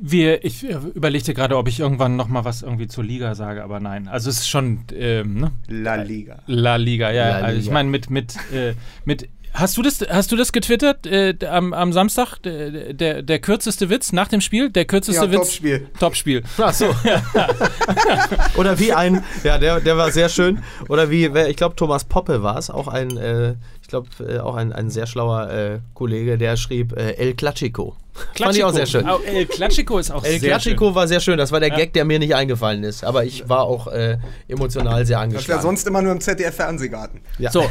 Wir, 0.00 0.44
ich 0.44 0.68
äh, 0.68 0.76
überlegte 0.94 1.34
gerade, 1.34 1.56
ob 1.56 1.66
ich 1.68 1.80
irgendwann 1.80 2.14
noch 2.16 2.28
mal 2.28 2.44
was 2.44 2.62
irgendwie 2.62 2.86
zur 2.86 3.02
Liga 3.04 3.34
sage, 3.34 3.64
aber 3.64 3.80
nein. 3.80 4.06
Also 4.08 4.30
es 4.30 4.38
ist 4.38 4.48
schon 4.48 4.80
ähm, 4.94 5.40
ne? 5.40 5.50
La 5.68 5.96
Liga. 5.96 6.38
La 6.46 6.76
Liga, 6.76 7.10
ja. 7.10 7.28
La 7.40 7.46
Also 7.46 7.58
ich 7.58 7.64
Liga. 7.64 7.74
meine 7.74 7.88
mit 7.90 8.08
mit 8.10 8.36
äh, 8.52 8.74
mit 9.04 9.28
Hast 9.52 9.76
du 9.76 9.82
das, 9.82 10.00
hast 10.08 10.30
du 10.30 10.36
das 10.36 10.52
getwittert 10.52 11.08
äh, 11.08 11.34
am, 11.44 11.72
am 11.72 11.92
Samstag? 11.92 12.38
Der, 12.44 12.92
der, 12.92 13.22
der 13.22 13.40
kürzeste 13.40 13.90
Witz 13.90 14.12
nach 14.12 14.28
dem 14.28 14.40
Spiel? 14.40 14.70
Der 14.70 14.84
kürzeste 14.84 15.24
Ja, 15.24 15.32
Witz? 15.32 15.38
Topspiel. 15.40 15.88
Topspiel. 15.98 16.42
Ach 16.58 16.72
so. 16.72 16.86
Oder 18.56 18.78
wie 18.78 18.92
ein, 18.92 19.24
ja, 19.42 19.58
der, 19.58 19.80
der 19.80 19.96
war 19.96 20.12
sehr 20.12 20.28
schön. 20.28 20.60
Oder 20.88 21.10
wie, 21.10 21.34
wer- 21.34 21.48
ich 21.48 21.56
glaube, 21.56 21.74
Thomas 21.74 22.04
Poppe 22.04 22.44
war 22.44 22.58
es, 22.58 22.70
auch 22.70 22.86
ein, 22.88 23.16
äh, 23.16 23.54
glaube, 23.90 24.08
äh, 24.26 24.38
auch 24.38 24.54
ein, 24.56 24.72
ein 24.72 24.90
sehr 24.90 25.06
schlauer 25.06 25.50
äh, 25.50 25.78
Kollege, 25.94 26.38
der 26.38 26.56
schrieb 26.56 26.96
äh, 26.96 27.12
El 27.12 27.34
Clachico. 27.34 27.96
Fand 28.36 28.56
ich 28.56 28.64
auch 28.64 28.72
sehr 28.74 28.86
schön. 28.86 29.06
Au, 29.06 29.18
El 29.20 29.46
Clachico 29.46 29.98
ist 29.98 30.10
auch 30.10 30.24
El 30.24 30.40
sehr 30.40 30.50
Clachico 30.50 30.94
war 30.94 31.06
sehr 31.08 31.20
schön. 31.20 31.38
Das 31.38 31.52
war 31.52 31.60
der 31.60 31.70
Ja. 31.70 31.76
Gag, 31.76 31.92
der 31.92 32.04
mir 32.04 32.18
nicht 32.18 32.34
eingefallen 32.34 32.82
ist. 32.84 33.04
Aber 33.04 33.24
ich 33.24 33.48
war 33.48 33.62
auch 33.62 33.86
äh, 33.86 34.18
emotional 34.48 35.06
sehr 35.06 35.16
Das 35.18 35.22
wäre 35.22 35.22
angeschlagen. 35.22 35.62
sonst 35.62 35.86
immer 35.86 36.02
nur 36.02 36.12
im 36.12 36.20
ZDF-Fernsehgarten. 36.20 37.20
Ja. 37.38 37.50
So, 37.50 37.64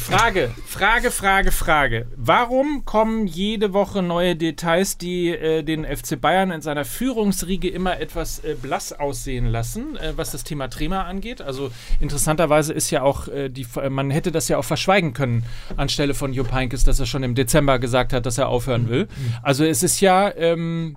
Frage, 0.00 0.50
Frage, 0.66 1.10
Frage, 1.10 1.52
Frage. 1.52 2.06
Warum 2.16 2.84
kommen 2.84 3.26
jede 3.26 3.72
Woche 3.72 4.00
neue 4.00 4.36
Details, 4.36 4.96
die 4.96 5.30
äh, 5.30 5.62
den 5.64 5.84
FC 5.84 6.18
Bayern 6.20 6.50
in 6.50 6.62
seiner 6.62 6.84
Führungsriege 6.84 7.68
immer 7.68 8.00
etwas 8.00 8.38
äh, 8.44 8.54
blass 8.54 8.92
aussehen 8.92 9.46
lassen, 9.46 9.96
äh, 9.96 10.12
was 10.16 10.30
das 10.30 10.44
Thema 10.44 10.68
Trema 10.68 11.02
angeht? 11.02 11.42
Also 11.42 11.70
interessanterweise 12.00 12.72
ist 12.72 12.90
ja 12.90 13.02
auch, 13.02 13.28
äh, 13.28 13.48
die, 13.48 13.66
man 13.90 14.10
hätte 14.10 14.30
das 14.32 14.48
ja 14.48 14.56
auch 14.56 14.64
verschweigen 14.64 15.12
können 15.12 15.44
anstelle 15.76 16.14
von 16.14 16.32
Jupp 16.32 16.52
Heynckes, 16.52 16.84
dass 16.84 17.00
er 17.00 17.06
schon 17.06 17.22
im 17.22 17.34
Dezember 17.34 17.78
gesagt 17.78 18.12
hat, 18.12 18.26
dass 18.26 18.38
er 18.38 18.48
aufhören 18.48 18.88
will. 18.88 19.08
Also 19.42 19.64
es 19.64 19.82
ist 19.82 20.00
ja 20.00 20.34
ähm, 20.36 20.96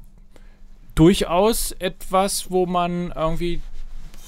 durchaus 0.95 1.71
etwas, 1.73 2.51
wo 2.51 2.65
man 2.65 3.11
irgendwie 3.15 3.61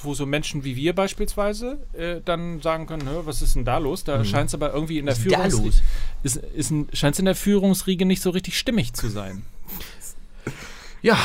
wo 0.02 0.14
so 0.14 0.26
Menschen 0.26 0.62
wie 0.62 0.76
wir 0.76 0.94
beispielsweise 0.94 1.78
äh, 1.94 2.20
dann 2.24 2.60
sagen 2.60 2.86
können, 2.86 3.08
"Hä, 3.08 3.22
was 3.24 3.42
ist 3.42 3.56
denn 3.56 3.64
da 3.64 3.78
los? 3.78 4.04
Da 4.04 4.24
scheint 4.24 4.48
es 4.48 4.54
aber 4.54 4.72
irgendwie 4.72 4.98
in 4.98 5.06
der 5.06 5.14
ist 5.14 5.22
Führungsriege 5.22 5.74
ist, 6.22 6.36
ist 6.36 7.18
in 7.18 7.24
der 7.24 7.34
Führungsriege 7.34 8.04
nicht 8.04 8.22
so 8.22 8.30
richtig 8.30 8.58
stimmig 8.58 8.92
zu 8.92 9.08
sein. 9.08 9.42
Ja, 11.02 11.18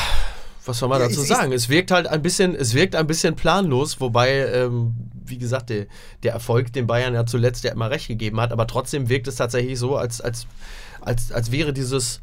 was 0.66 0.80
soll 0.80 0.90
man 0.90 1.02
Ja, 1.02 1.08
dazu 1.08 1.22
ich- 1.22 1.28
sagen? 1.28 1.52
Es 1.52 1.70
wirkt 1.70 1.92
halt 1.92 2.08
ein 2.08 2.22
bisschen, 2.22 2.56
es 2.56 2.74
wirkt 2.74 2.96
ein 2.96 3.08
bisschen 3.08 3.36
planlos, 3.36 4.00
wobei, 4.00 4.46
ähm, 4.54 4.94
wie 5.26 5.38
gesagt, 5.38 5.70
der, 5.70 5.86
der 6.24 6.34
Erfolg 6.34 6.72
den 6.74 6.88
Bayern 6.88 7.14
ja 7.14 7.26
zuletzt 7.26 7.64
ja 7.64 7.72
immer 7.72 7.90
recht 7.90 8.08
gegeben 8.08 8.40
hat, 8.40 8.52
aber 8.52 8.68
trotzdem 8.68 9.10
wirkt 9.10 9.28
es 9.28 9.36
tatsächlich 9.36 9.80
so, 9.80 9.96
als, 9.96 10.22
als, 10.22 10.46
als, 11.02 11.32
als 11.32 11.52
wäre 11.52 11.74
dieses 11.74 12.22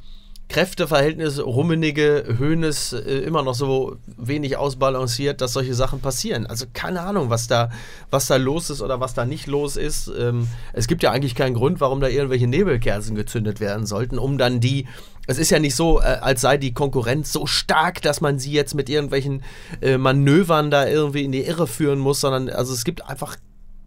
Kräfteverhältnis 0.49 1.39
Rummenige, 1.45 2.24
Höhnes 2.39 2.95
äh, 2.95 2.99
immer 3.18 3.43
noch 3.43 3.55
so 3.55 3.97
wenig 4.16 4.57
ausbalanciert, 4.57 5.43
dass 5.43 5.53
solche 5.53 5.74
Sachen 5.74 6.01
passieren. 6.01 6.47
Also 6.47 6.64
keine 6.72 7.03
Ahnung, 7.03 7.28
was 7.28 7.49
da, 7.49 7.70
was 8.11 8.26
da 8.28 8.36
los 8.36 8.70
ist 8.70 8.80
oder 8.80 8.99
was 8.99 9.12
da 9.12 9.26
nicht 9.26 9.47
los 9.47 9.76
ist. 9.76 10.11
Ähm, 10.18 10.49
es 10.72 10.86
gibt 10.89 11.03
ja 11.03 11.11
eigentlich 11.11 11.34
keinen 11.34 11.53
Grund, 11.55 11.80
warum 11.82 12.01
da 12.01 12.09
irgendwelche 12.09 12.47
Nebelkerzen 12.47 13.14
gezündet 13.14 13.61
werden 13.61 13.84
sollten, 13.84 14.18
um 14.18 14.39
dann 14.39 14.59
die 14.59 14.86
es 15.29 15.39
ist 15.39 15.51
ja 15.51 15.59
nicht 15.59 15.76
so, 15.76 16.01
äh, 16.01 16.05
als 16.05 16.41
sei 16.41 16.57
die 16.57 16.72
Konkurrenz 16.72 17.33
so 17.33 17.47
stark, 17.47 18.01
dass 18.01 18.22
man 18.22 18.39
sie 18.39 18.51
jetzt 18.51 18.74
mit 18.74 18.89
irgendwelchen 18.89 19.43
äh, 19.83 19.99
Manövern 19.99 20.70
da 20.70 20.89
irgendwie 20.89 21.22
in 21.22 21.33
die 21.33 21.43
Irre 21.43 21.66
führen 21.66 21.99
muss, 21.99 22.20
sondern 22.20 22.49
also 22.49 22.72
es 22.72 22.83
gibt 22.83 23.05
einfach 23.07 23.37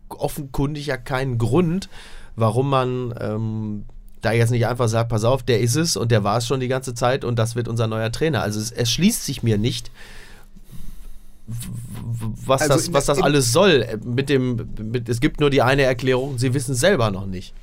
offenkundig 0.10 0.86
ja 0.86 0.98
keinen 0.98 1.40
Grund, 1.40 1.90
warum 2.36 2.70
man 2.70 3.16
ähm, 3.20 3.86
da 4.22 4.34
jetzt 4.34 4.52
nicht 4.52 4.68
einfach 4.68 4.88
sagt, 4.88 5.10
pass 5.10 5.24
auf, 5.24 5.42
der 5.42 5.62
ist 5.62 5.76
es 5.76 5.98
und 5.98 6.12
der 6.12 6.24
war 6.24 6.38
es 6.38 6.46
schon 6.46 6.60
die 6.60 6.68
ganze 6.68 6.94
Zeit 6.94 7.26
und 7.26 7.40
das 7.40 7.56
wird 7.56 7.68
unser 7.68 7.88
neuer 7.88 8.12
Trainer. 8.12 8.44
Also 8.44 8.60
es, 8.60 8.72
es 8.72 8.92
schließt 8.92 9.26
sich 9.26 9.42
mir 9.42 9.58
nicht, 9.58 9.90
was, 12.46 12.62
Also 12.62 12.76
das, 12.76 12.94
was 12.94 13.06
das 13.08 13.20
alles 13.20 13.52
soll. 13.52 14.00
Mit 14.06 14.30
dem, 14.30 14.70
mit, 14.78 15.10
es 15.10 15.20
gibt 15.20 15.40
nur 15.40 15.50
die 15.50 15.64
eine 15.64 15.82
Erklärung, 15.82 16.38
sie 16.38 16.54
wissen 16.54 16.74
es 16.74 16.80
selber 16.80 17.10
noch 17.10 17.26
nicht. 17.26 17.56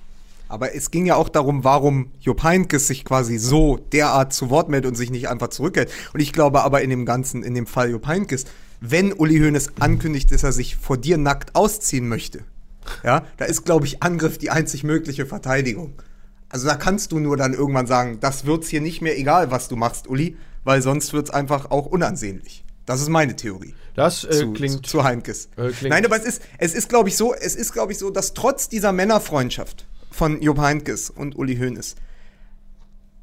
Aber 0.48 0.74
es 0.74 0.90
ging 0.90 1.04
ja 1.06 1.16
auch 1.16 1.28
darum, 1.28 1.62
warum 1.64 2.10
Jupp 2.20 2.42
Heynckes 2.42 2.86
sich 2.86 3.04
quasi 3.04 3.36
so 3.38 3.76
derart 3.76 4.32
zu 4.32 4.48
Wort 4.50 4.68
meldet 4.68 4.88
und 4.90 4.94
sich 4.96 5.10
nicht 5.10 5.28
einfach 5.28 5.48
zurückhält. 5.48 5.90
Und 6.14 6.20
ich 6.20 6.32
glaube 6.32 6.62
aber 6.62 6.82
in 6.82 6.90
dem 6.90 7.04
Ganzen, 7.04 7.42
in 7.42 7.54
dem 7.54 7.66
Fall 7.66 7.90
Jupp 7.90 8.06
Heynckes, 8.06 8.44
wenn 8.80 9.12
Uli 9.12 9.38
Hoeneß 9.38 9.72
ankündigt, 9.80 10.32
dass 10.32 10.42
er 10.44 10.52
sich 10.52 10.76
vor 10.76 10.96
dir 10.96 11.18
nackt 11.18 11.54
ausziehen 11.54 12.08
möchte, 12.08 12.44
ja, 13.04 13.24
da 13.36 13.44
ist, 13.44 13.64
glaube 13.64 13.84
ich, 13.86 14.02
Angriff 14.02 14.38
die 14.38 14.50
einzig 14.50 14.84
mögliche 14.84 15.26
Verteidigung. 15.26 15.94
Also 16.48 16.66
da 16.66 16.76
kannst 16.76 17.12
du 17.12 17.18
nur 17.18 17.36
dann 17.36 17.52
irgendwann 17.52 17.86
sagen, 17.86 18.18
das 18.20 18.46
wird's 18.46 18.68
hier 18.68 18.80
nicht 18.80 19.02
mehr 19.02 19.18
egal, 19.18 19.50
was 19.50 19.68
du 19.68 19.76
machst, 19.76 20.08
Uli, 20.08 20.36
weil 20.64 20.80
sonst 20.80 21.12
wird's 21.12 21.28
einfach 21.30 21.70
auch 21.70 21.84
unansehnlich. 21.86 22.64
Das 22.86 23.02
ist 23.02 23.10
meine 23.10 23.36
Theorie. 23.36 23.74
Das 23.94 24.24
äh, 24.24 24.30
zu, 24.30 24.52
klingt. 24.54 24.72
zu, 24.76 24.80
zu 24.80 25.04
Heinkes. 25.04 25.50
äh, 25.58 25.68
klingt- 25.72 25.90
Nein, 25.90 26.06
aber 26.06 26.16
es 26.16 26.24
ist, 26.24 26.40
es 26.56 26.72
ist 26.72 26.88
glaube 26.88 27.10
ich, 27.10 27.16
so, 27.18 27.34
es 27.34 27.54
ist, 27.54 27.74
glaube 27.74 27.92
ich, 27.92 27.98
so, 27.98 28.08
dass 28.08 28.32
trotz 28.32 28.70
dieser 28.70 28.92
Männerfreundschaft 28.92 29.86
von 30.10 30.40
Jupp 30.42 30.58
Heinkes 30.58 31.10
und 31.10 31.36
Uli 31.36 31.56
Hoeneß 31.56 31.96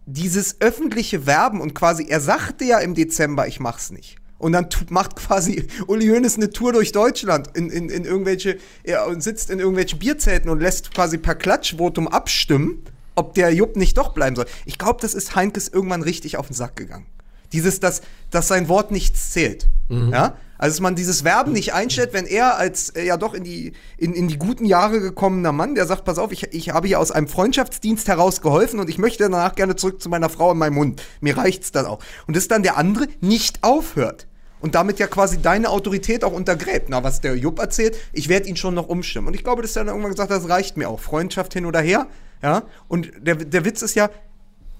dieses 0.05 0.61
öffentliche 0.61 1.25
Werben 1.25 1.61
und 1.61 1.73
quasi, 1.73 2.05
er 2.07 2.21
sagte 2.21 2.63
ja 2.65 2.79
im 2.79 2.93
Dezember, 2.93 3.47
ich 3.47 3.59
mach's 3.59 3.91
nicht. 3.91 4.17
Und 4.37 4.51
dann 4.51 4.67
macht 4.89 5.15
quasi 5.15 5.67
Uli 5.87 6.07
Hoeneß 6.07 6.37
eine 6.37 6.49
Tour 6.49 6.73
durch 6.73 6.91
Deutschland 6.91 7.49
in, 7.55 7.69
in, 7.69 7.89
in 7.89 8.05
irgendwelche, 8.05 8.57
er 8.83 9.07
und 9.07 9.23
sitzt 9.23 9.49
in 9.49 9.59
irgendwelchen 9.59 9.99
Bierzelten 9.99 10.49
und 10.49 10.59
lässt 10.59 10.93
quasi 10.93 11.17
per 11.17 11.35
Klatschvotum 11.35 12.07
abstimmen, 12.07 12.83
ob 13.15 13.33
der 13.33 13.53
Jupp 13.53 13.75
nicht 13.77 13.97
doch 13.97 14.13
bleiben 14.13 14.35
soll. 14.35 14.45
Ich 14.65 14.77
glaube, 14.77 14.99
das 15.01 15.13
ist 15.13 15.35
Heinkes 15.35 15.69
irgendwann 15.69 16.01
richtig 16.01 16.37
auf 16.37 16.47
den 16.47 16.53
Sack 16.53 16.75
gegangen. 16.75 17.05
Dieses, 17.53 17.79
dass, 17.79 18.01
dass 18.29 18.47
sein 18.47 18.67
Wort 18.67 18.91
nichts 18.91 19.31
zählt. 19.31 19.69
Ja? 20.11 20.37
Also, 20.57 20.75
dass 20.75 20.81
man 20.81 20.95
dieses 20.95 21.23
Werben 21.23 21.51
nicht 21.53 21.73
einstellt, 21.73 22.13
wenn 22.13 22.25
er 22.25 22.57
als 22.57 22.89
äh, 22.89 23.05
ja 23.05 23.17
doch 23.17 23.33
in 23.33 23.43
die, 23.43 23.73
in, 23.97 24.13
in 24.13 24.27
die 24.27 24.37
guten 24.37 24.65
Jahre 24.65 24.99
gekommener 24.99 25.51
Mann, 25.51 25.75
der 25.75 25.85
sagt, 25.85 26.05
pass 26.05 26.17
auf, 26.17 26.31
ich, 26.31 26.53
ich 26.53 26.69
habe 26.69 26.87
hier 26.87 26.99
aus 26.99 27.11
einem 27.11 27.27
Freundschaftsdienst 27.27 28.07
heraus 28.07 28.41
geholfen 28.41 28.79
und 28.79 28.89
ich 28.89 28.97
möchte 28.97 29.23
danach 29.23 29.55
gerne 29.55 29.75
zurück 29.75 30.01
zu 30.01 30.09
meiner 30.09 30.29
Frau 30.29 30.51
und 30.51 30.57
meinem 30.57 30.77
Hund. 30.77 31.01
Mir 31.21 31.37
reicht's 31.37 31.71
dann 31.71 31.85
auch. 31.85 31.99
Und 32.27 32.35
dass 32.35 32.47
dann 32.47 32.63
der 32.63 32.77
andere 32.77 33.07
nicht 33.21 33.63
aufhört. 33.63 34.27
Und 34.61 34.73
damit 34.73 34.97
ja 34.97 35.05
quasi 35.05 35.39
deine 35.39 35.69
Autorität 35.69 36.23
auch 36.23 36.31
untergräbt. 36.31 36.87
Na, 36.89 37.03
was 37.03 37.21
der 37.21 37.35
Jupp 37.35 37.59
erzählt, 37.59 37.97
ich 38.13 38.29
werde 38.29 38.47
ihn 38.47 38.55
schon 38.55 38.73
noch 38.73 38.87
umstimmen. 38.87 39.27
Und 39.27 39.35
ich 39.35 39.43
glaube, 39.43 39.61
dass 39.61 39.75
er 39.75 39.81
dann 39.83 39.89
irgendwann 39.89 40.11
gesagt 40.11 40.31
hat, 40.31 40.41
das 40.41 40.49
reicht 40.49 40.77
mir 40.77 40.89
auch. 40.89 40.99
Freundschaft 40.99 41.53
hin 41.53 41.65
oder 41.65 41.81
her. 41.81 42.07
Ja. 42.41 42.63
Und 42.87 43.11
der, 43.19 43.35
der 43.35 43.65
Witz 43.65 43.81
ist 43.81 43.95
ja, 43.95 44.09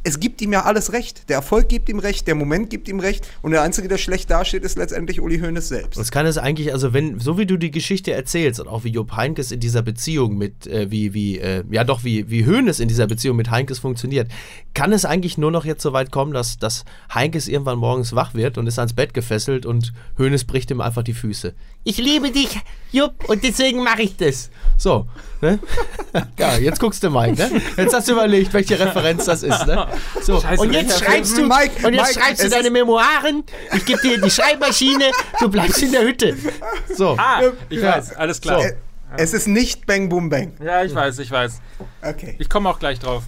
es 0.06 0.20
gibt 0.20 0.40
ihm 0.42 0.54
ja 0.54 0.64
alles 0.64 0.94
recht. 0.94 1.30
Der 1.30 1.38
Erfolg 1.38 1.68
gibt 1.68 1.90
ihm 1.90 1.98
recht, 1.98 2.28
der 2.28 2.36
Moment 2.36 2.70
gibt 2.70 2.88
ihm 2.88 3.00
recht. 3.00 3.28
Und 3.42 3.52
der 3.52 3.64
Einzige, 3.64 3.88
der 3.88 3.98
schlecht 3.98 4.30
dasteht, 4.30 4.64
ist 4.64 4.78
letztendlich 4.78 5.20
Uli 5.20 5.40
Hoeneß 5.40 5.68
selbst. 5.68 6.00
Das 6.00 6.12
kann 6.12 6.28
es 6.28 6.38
eigentlich, 6.38 6.72
also 6.72 6.94
wenn, 6.94 7.20
so 7.20 7.40
wie 7.40 7.48
du 7.48 7.58
die 7.58 7.72
Geschichte 7.72 8.14
erzählst 8.14 8.60
und 8.60 8.68
auch 8.68 8.84
wie 8.84 8.90
Jupp 8.90 9.14
Heinkes 9.14 9.52
in 9.52 9.60
dieser 9.60 9.82
Beziehung 9.82 10.38
mit, 10.38 10.68
äh, 10.68 10.92
wie, 10.92 11.16
wie, 11.16 11.40
äh, 11.40 11.64
ja 11.72 11.84
doch, 11.84 12.04
wie, 12.04 12.30
wie 12.30 12.46
Hoeneß 12.46 12.80
in 12.80 12.88
dieser 12.88 13.08
Beziehung 13.08 13.36
mit 13.36 13.50
Heinkes 13.50 13.80
funktioniert, 13.80 14.30
kann 14.76 14.94
es 14.94 15.06
eigentlich 15.06 15.40
nur 15.40 15.50
noch 15.50 15.66
jetzt 15.66 15.82
so 15.82 15.92
weit 15.92 16.12
kommen, 16.12 16.34
dass, 16.34 16.60
dass 16.60 16.86
Heinkes 17.12 17.48
irgendwann 17.48 17.80
morgens 17.80 18.14
wach 18.14 18.36
wird 18.36 18.60
und 18.60 18.68
ist 18.68 18.78
ans 18.78 18.94
Bett 18.94 19.16
gefesselt 19.16 19.66
und 19.66 19.92
Hoeneß 20.20 20.44
bricht 20.44 20.70
ihm 20.70 20.82
einfach 20.82 21.04
die 21.04 21.14
Füße. 21.14 21.56
Ich 21.84 21.98
liebe 21.98 22.30
dich, 22.30 22.60
Jupp, 22.92 23.28
und 23.28 23.44
deswegen 23.44 23.84
mache 23.84 24.04
ich 24.04 24.18
das. 24.18 24.52
So, 24.78 25.08
ne? 25.46 25.60
Ja, 26.40 26.56
jetzt 26.58 26.80
guckst 26.80 27.04
du, 27.04 27.10
Mike, 27.10 27.36
ne? 27.42 27.62
Jetzt 27.76 27.94
hast 27.94 28.08
du 28.08 28.14
überlegt, 28.14 28.54
welche 28.54 28.80
Referenz 28.80 29.26
das 29.26 29.44
ist, 29.44 29.68
ne? 29.68 29.86
So, 30.22 30.40
Scheiße, 30.40 30.62
und 30.62 30.72
jetzt 30.72 31.00
schreibst 31.04 31.38
du, 31.38 31.42
Mike, 31.46 31.86
und 31.86 31.94
jetzt 31.94 32.08
Mike, 32.16 32.20
schreibst 32.26 32.44
du 32.46 32.50
deine 32.50 32.70
Memoiren, 32.72 33.44
ich 33.74 33.86
gebe 33.86 34.02
dir 34.02 34.22
die 34.22 34.32
Schreibmaschine, 34.32 35.12
du 35.42 35.50
bleibst 35.50 35.84
in 35.84 35.92
der 35.92 36.04
Hütte. 36.04 36.38
So. 36.96 37.16
Ah, 37.20 37.42
ich 37.70 37.80
Ja. 37.82 37.98
weiß, 37.98 38.16
alles 38.16 38.40
klar. 38.40 38.62
So. 38.62 38.68
Es 39.18 39.34
ist 39.34 39.48
nicht 39.48 39.86
Bang 39.86 40.08
Boom 40.10 40.30
Bang. 40.30 40.54
Ja, 40.64 40.84
ich 40.84 40.96
weiß, 40.96 41.20
ich 41.20 41.30
weiß. 41.32 41.60
Okay. 42.02 42.36
Ich 42.40 42.50
komme 42.50 42.70
auch 42.70 42.80
gleich 42.80 43.00
drauf. 43.00 43.24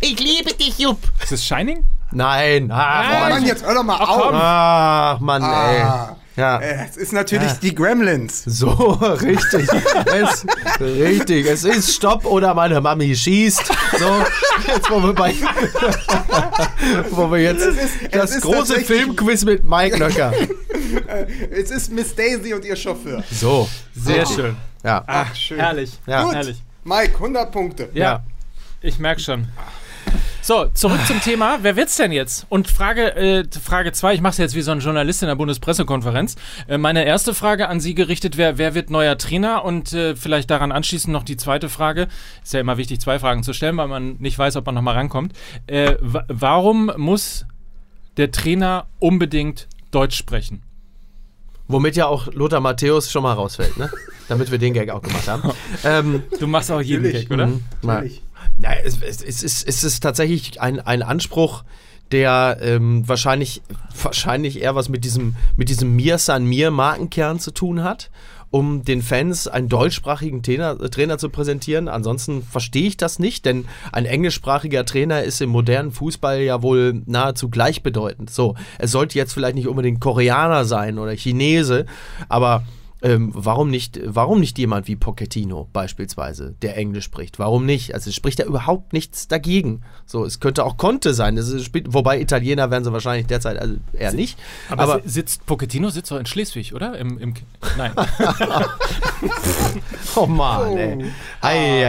Ich 0.00 0.18
liebe 0.18 0.54
dich, 0.54 0.78
Jupp. 0.78 0.98
Ist 1.22 1.32
es 1.32 1.44
Shining? 1.44 1.84
Nein. 2.12 2.70
Ach, 2.72 3.26
Oh 3.26 3.28
Mann. 3.30 3.44
Jetzt 3.46 3.64
hör 3.64 3.74
doch 3.74 3.82
mal 3.84 3.98
auf. 3.98 4.22
komm. 4.22 4.34
Ach, 4.34 5.20
Mann, 5.20 5.42
Ah. 5.42 6.08
ey. 6.10 6.16
Ja. 6.36 6.60
Es 6.60 6.96
ist 6.96 7.12
natürlich 7.12 7.52
die 7.54 7.74
Gremlins. 7.74 8.42
So, 8.46 8.70
richtig. 8.70 9.68
es, 10.06 10.46
richtig. 10.80 11.46
Es 11.46 11.64
ist 11.64 11.94
Stopp 11.94 12.24
oder 12.24 12.54
meine 12.54 12.80
Mami 12.80 13.14
schießt. 13.14 13.66
So, 13.98 14.24
jetzt 14.66 14.90
wo 14.90 15.02
wir 15.02 15.12
bei. 15.12 15.34
wo 17.10 17.30
wir 17.30 17.38
jetzt 17.42 17.62
Es 17.62 17.76
ist- 17.76 18.02
es 18.02 18.10
das 18.32 18.40
große 18.40 18.80
Filmquiz 18.80 19.44
mit 19.44 19.64
Mike 19.64 19.96
Löcker. 19.98 20.32
Es 21.50 21.70
ist 21.70 21.92
Miss 21.92 22.14
Daisy 22.16 22.52
und 22.54 22.64
ihr 22.64 22.74
Chauffeur. 22.74 23.22
So. 23.30 23.68
Sehr 23.94 24.26
schön. 24.26 24.56
Ja. 24.82 25.04
Ach, 25.06 25.34
schön. 25.36 25.58
herrlich. 25.60 25.92
Ja. 26.06 26.24
Gut. 26.24 26.34
Herrlich. 26.34 26.62
Mike, 26.84 27.14
100 27.14 27.52
Punkte. 27.52 27.88
Ja, 27.92 28.04
Ja. 28.04 28.22
ich 28.80 28.98
merke 28.98 29.20
schon. 29.20 29.46
So, 30.42 30.66
zurück 30.72 31.00
zum 31.06 31.20
Thema. 31.20 31.58
Wer 31.62 31.76
wird's 31.76 31.96
denn 31.96 32.12
jetzt? 32.12 32.46
Und 32.48 32.66
Frage 32.68 33.14
äh, 33.14 33.44
Frage 33.62 33.92
2, 33.92 34.14
ich 34.14 34.20
mache 34.20 34.32
es 34.32 34.38
jetzt 34.38 34.54
wie 34.54 34.62
so 34.62 34.70
ein 34.72 34.80
Journalist 34.80 35.22
in 35.22 35.28
der 35.28 35.34
Bundespressekonferenz. 35.36 36.36
Äh, 36.66 36.78
meine 36.78 37.04
erste 37.04 37.34
Frage 37.34 37.68
an 37.68 37.78
Sie 37.78 37.94
gerichtet 37.94 38.36
wäre, 38.36 38.56
wer 38.58 38.74
wird 38.74 38.90
neuer 38.90 39.18
Trainer? 39.18 39.64
Und 39.64 39.92
äh, 39.92 40.16
vielleicht 40.16 40.50
daran 40.50 40.72
anschließend 40.72 41.12
noch 41.12 41.24
die 41.24 41.36
zweite 41.36 41.68
Frage. 41.68 42.08
Ist 42.42 42.54
ja 42.54 42.60
immer 42.60 42.78
wichtig, 42.78 43.00
zwei 43.00 43.18
Fragen 43.18 43.42
zu 43.42 43.52
stellen, 43.52 43.76
weil 43.76 43.88
man 43.88 44.16
nicht 44.18 44.38
weiß, 44.38 44.56
ob 44.56 44.66
man 44.66 44.74
nochmal 44.74 44.94
rankommt. 44.94 45.34
Äh, 45.66 45.94
wa- 46.00 46.24
warum 46.28 46.90
muss 46.96 47.44
der 48.16 48.30
Trainer 48.32 48.86
unbedingt 48.98 49.68
Deutsch 49.90 50.16
sprechen? 50.16 50.62
Womit 51.68 51.94
ja 51.96 52.06
auch 52.06 52.26
Lothar 52.32 52.60
Matthäus 52.60 53.12
schon 53.12 53.22
mal 53.22 53.34
rausfällt, 53.34 53.76
ne? 53.76 53.90
Damit 54.28 54.50
wir 54.50 54.58
den 54.58 54.72
Gag 54.74 54.90
auch 54.90 55.02
gemacht 55.02 55.28
haben. 55.28 55.50
ähm, 55.84 56.22
Du 56.40 56.46
machst 56.48 56.72
auch 56.72 56.80
jeden. 56.80 57.12
Gag, 57.12 57.30
oder? 57.30 57.46
Mhm. 57.46 57.62
Natürlich. 57.82 58.22
Ja, 58.62 58.72
es, 58.84 59.00
es, 59.02 59.22
es, 59.22 59.42
ist, 59.42 59.66
es 59.66 59.84
ist 59.84 60.00
tatsächlich 60.00 60.60
ein, 60.60 60.80
ein 60.80 61.02
Anspruch, 61.02 61.64
der 62.12 62.58
ähm, 62.60 63.08
wahrscheinlich, 63.08 63.62
wahrscheinlich 64.02 64.60
eher 64.60 64.74
was 64.74 64.88
mit 64.88 65.04
diesem, 65.04 65.36
mit 65.56 65.68
diesem 65.68 65.94
Mir 65.94 66.18
San 66.18 66.44
Mir 66.44 66.70
Markenkern 66.70 67.38
zu 67.38 67.52
tun 67.52 67.82
hat, 67.82 68.10
um 68.50 68.84
den 68.84 69.00
Fans 69.00 69.46
einen 69.46 69.68
deutschsprachigen 69.68 70.42
Trainer, 70.42 70.76
äh, 70.80 70.90
Trainer 70.90 71.18
zu 71.18 71.30
präsentieren. 71.30 71.88
Ansonsten 71.88 72.42
verstehe 72.42 72.88
ich 72.88 72.96
das 72.96 73.18
nicht, 73.18 73.44
denn 73.44 73.66
ein 73.92 74.06
englischsprachiger 74.06 74.84
Trainer 74.84 75.22
ist 75.22 75.40
im 75.40 75.50
modernen 75.50 75.92
Fußball 75.92 76.40
ja 76.40 76.62
wohl 76.62 77.02
nahezu 77.06 77.48
gleichbedeutend. 77.48 78.28
So, 78.30 78.56
es 78.78 78.90
sollte 78.90 79.16
jetzt 79.16 79.32
vielleicht 79.32 79.54
nicht 79.54 79.68
unbedingt 79.68 80.00
Koreaner 80.00 80.64
sein 80.64 80.98
oder 80.98 81.12
Chinese, 81.12 81.86
aber 82.28 82.64
ähm, 83.02 83.30
warum, 83.34 83.70
nicht, 83.70 84.00
warum 84.04 84.40
nicht 84.40 84.58
jemand 84.58 84.88
wie 84.88 84.96
Pochettino 84.96 85.68
beispielsweise, 85.72 86.54
der 86.62 86.76
Englisch 86.76 87.04
spricht? 87.04 87.38
Warum 87.38 87.66
nicht? 87.66 87.94
Also 87.94 88.10
es 88.10 88.16
spricht 88.16 88.38
ja 88.38 88.46
überhaupt 88.46 88.92
nichts 88.92 89.28
dagegen. 89.28 89.82
So, 90.06 90.24
es 90.24 90.40
könnte 90.40 90.64
auch 90.64 90.76
Conte 90.76 91.14
sein. 91.14 91.36
Das 91.36 91.48
ist, 91.48 91.70
wobei 91.92 92.20
Italiener 92.20 92.70
werden 92.70 92.84
sie 92.84 92.92
wahrscheinlich 92.92 93.26
derzeit 93.26 93.58
also 93.58 93.74
eher 93.92 94.12
nicht. 94.12 94.38
Aber, 94.68 94.82
Aber, 94.82 95.02
si- 95.02 95.08
sitzt 95.08 95.46
Pochettino 95.46 95.90
sitzt 95.90 96.10
doch 96.10 96.18
in 96.18 96.26
Schleswig, 96.26 96.74
oder? 96.74 96.98
Im, 96.98 97.18
im, 97.18 97.34
nein. 97.76 97.92
oh 100.16 100.26
Mann, 100.26 100.76
ey. 100.76 101.04
Ei, 101.40 101.84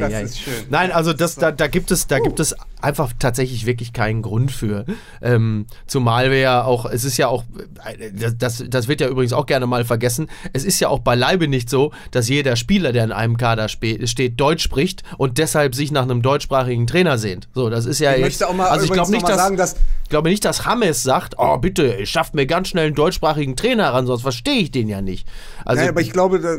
Das 0.00 0.22
ist 0.22 0.40
schön. 0.40 0.54
Nein, 0.70 0.92
also 0.92 1.12
das, 1.12 1.36
da, 1.36 1.52
da 1.52 1.66
gibt 1.68 1.90
es, 1.90 2.06
da 2.06 2.18
gibt 2.18 2.40
es 2.40 2.54
einfach 2.80 3.12
tatsächlich 3.18 3.66
wirklich 3.66 3.92
keinen 3.92 4.22
Grund 4.22 4.50
für. 4.52 4.84
Ähm, 5.22 5.66
zumal 5.86 6.30
wir 6.30 6.38
ja 6.40 6.64
auch, 6.64 6.86
es 6.86 7.04
ist 7.04 7.16
ja 7.16 7.28
auch, 7.28 7.44
äh, 7.84 8.10
das- 8.12 8.36
das, 8.38 8.64
das 8.68 8.88
wird 8.90 9.00
ja 9.00 9.08
übrigens 9.08 9.32
auch 9.32 9.46
gerne 9.46 9.66
mal 9.66 9.86
vergessen, 9.86 10.28
es 10.52 10.64
ist 10.64 10.78
ja 10.80 10.88
auch 10.88 10.98
beileibe 10.98 11.48
nicht 11.48 11.70
so, 11.70 11.92
dass 12.10 12.28
jeder 12.28 12.56
Spieler, 12.56 12.92
der 12.92 13.04
in 13.04 13.12
einem 13.12 13.38
Kader 13.38 13.68
steht, 13.68 14.38
Deutsch 14.38 14.62
spricht 14.62 15.02
und 15.16 15.38
deshalb 15.38 15.74
sich 15.74 15.90
nach 15.92 16.02
einem 16.02 16.20
deutschsprachigen 16.20 16.86
Trainer 16.86 17.16
sehnt. 17.16 17.48
So, 17.54 17.70
das 17.70 17.86
ist 17.86 18.00
ja 18.00 18.10
Ich 18.10 18.18
jetzt, 18.18 18.26
möchte 18.26 18.48
auch 18.48 18.54
mal 18.54 18.68
also 18.68 18.84
ich 18.84 18.92
glaube 18.92 19.10
nicht, 19.10 19.26
dass, 19.26 19.36
sagen, 19.36 19.56
dass 19.56 19.76
ich 20.02 20.10
glaube 20.10 20.28
nicht, 20.28 20.44
dass 20.44 20.66
Hammes 20.66 21.02
sagt, 21.02 21.36
oh 21.38 21.56
bitte, 21.56 22.04
schafft 22.04 22.34
mir 22.34 22.44
ganz 22.44 22.68
schnell 22.68 22.86
einen 22.86 22.94
deutschsprachigen 22.96 23.54
Trainer 23.56 23.94
ran, 23.94 24.06
sonst 24.06 24.22
verstehe 24.22 24.58
ich 24.58 24.70
den 24.72 24.88
ja 24.88 25.00
nicht. 25.00 25.26
Also, 25.64 25.80
Nein, 25.80 25.90
aber 25.90 26.00
ich 26.00 26.12
glaube, 26.12 26.40
da, 26.40 26.56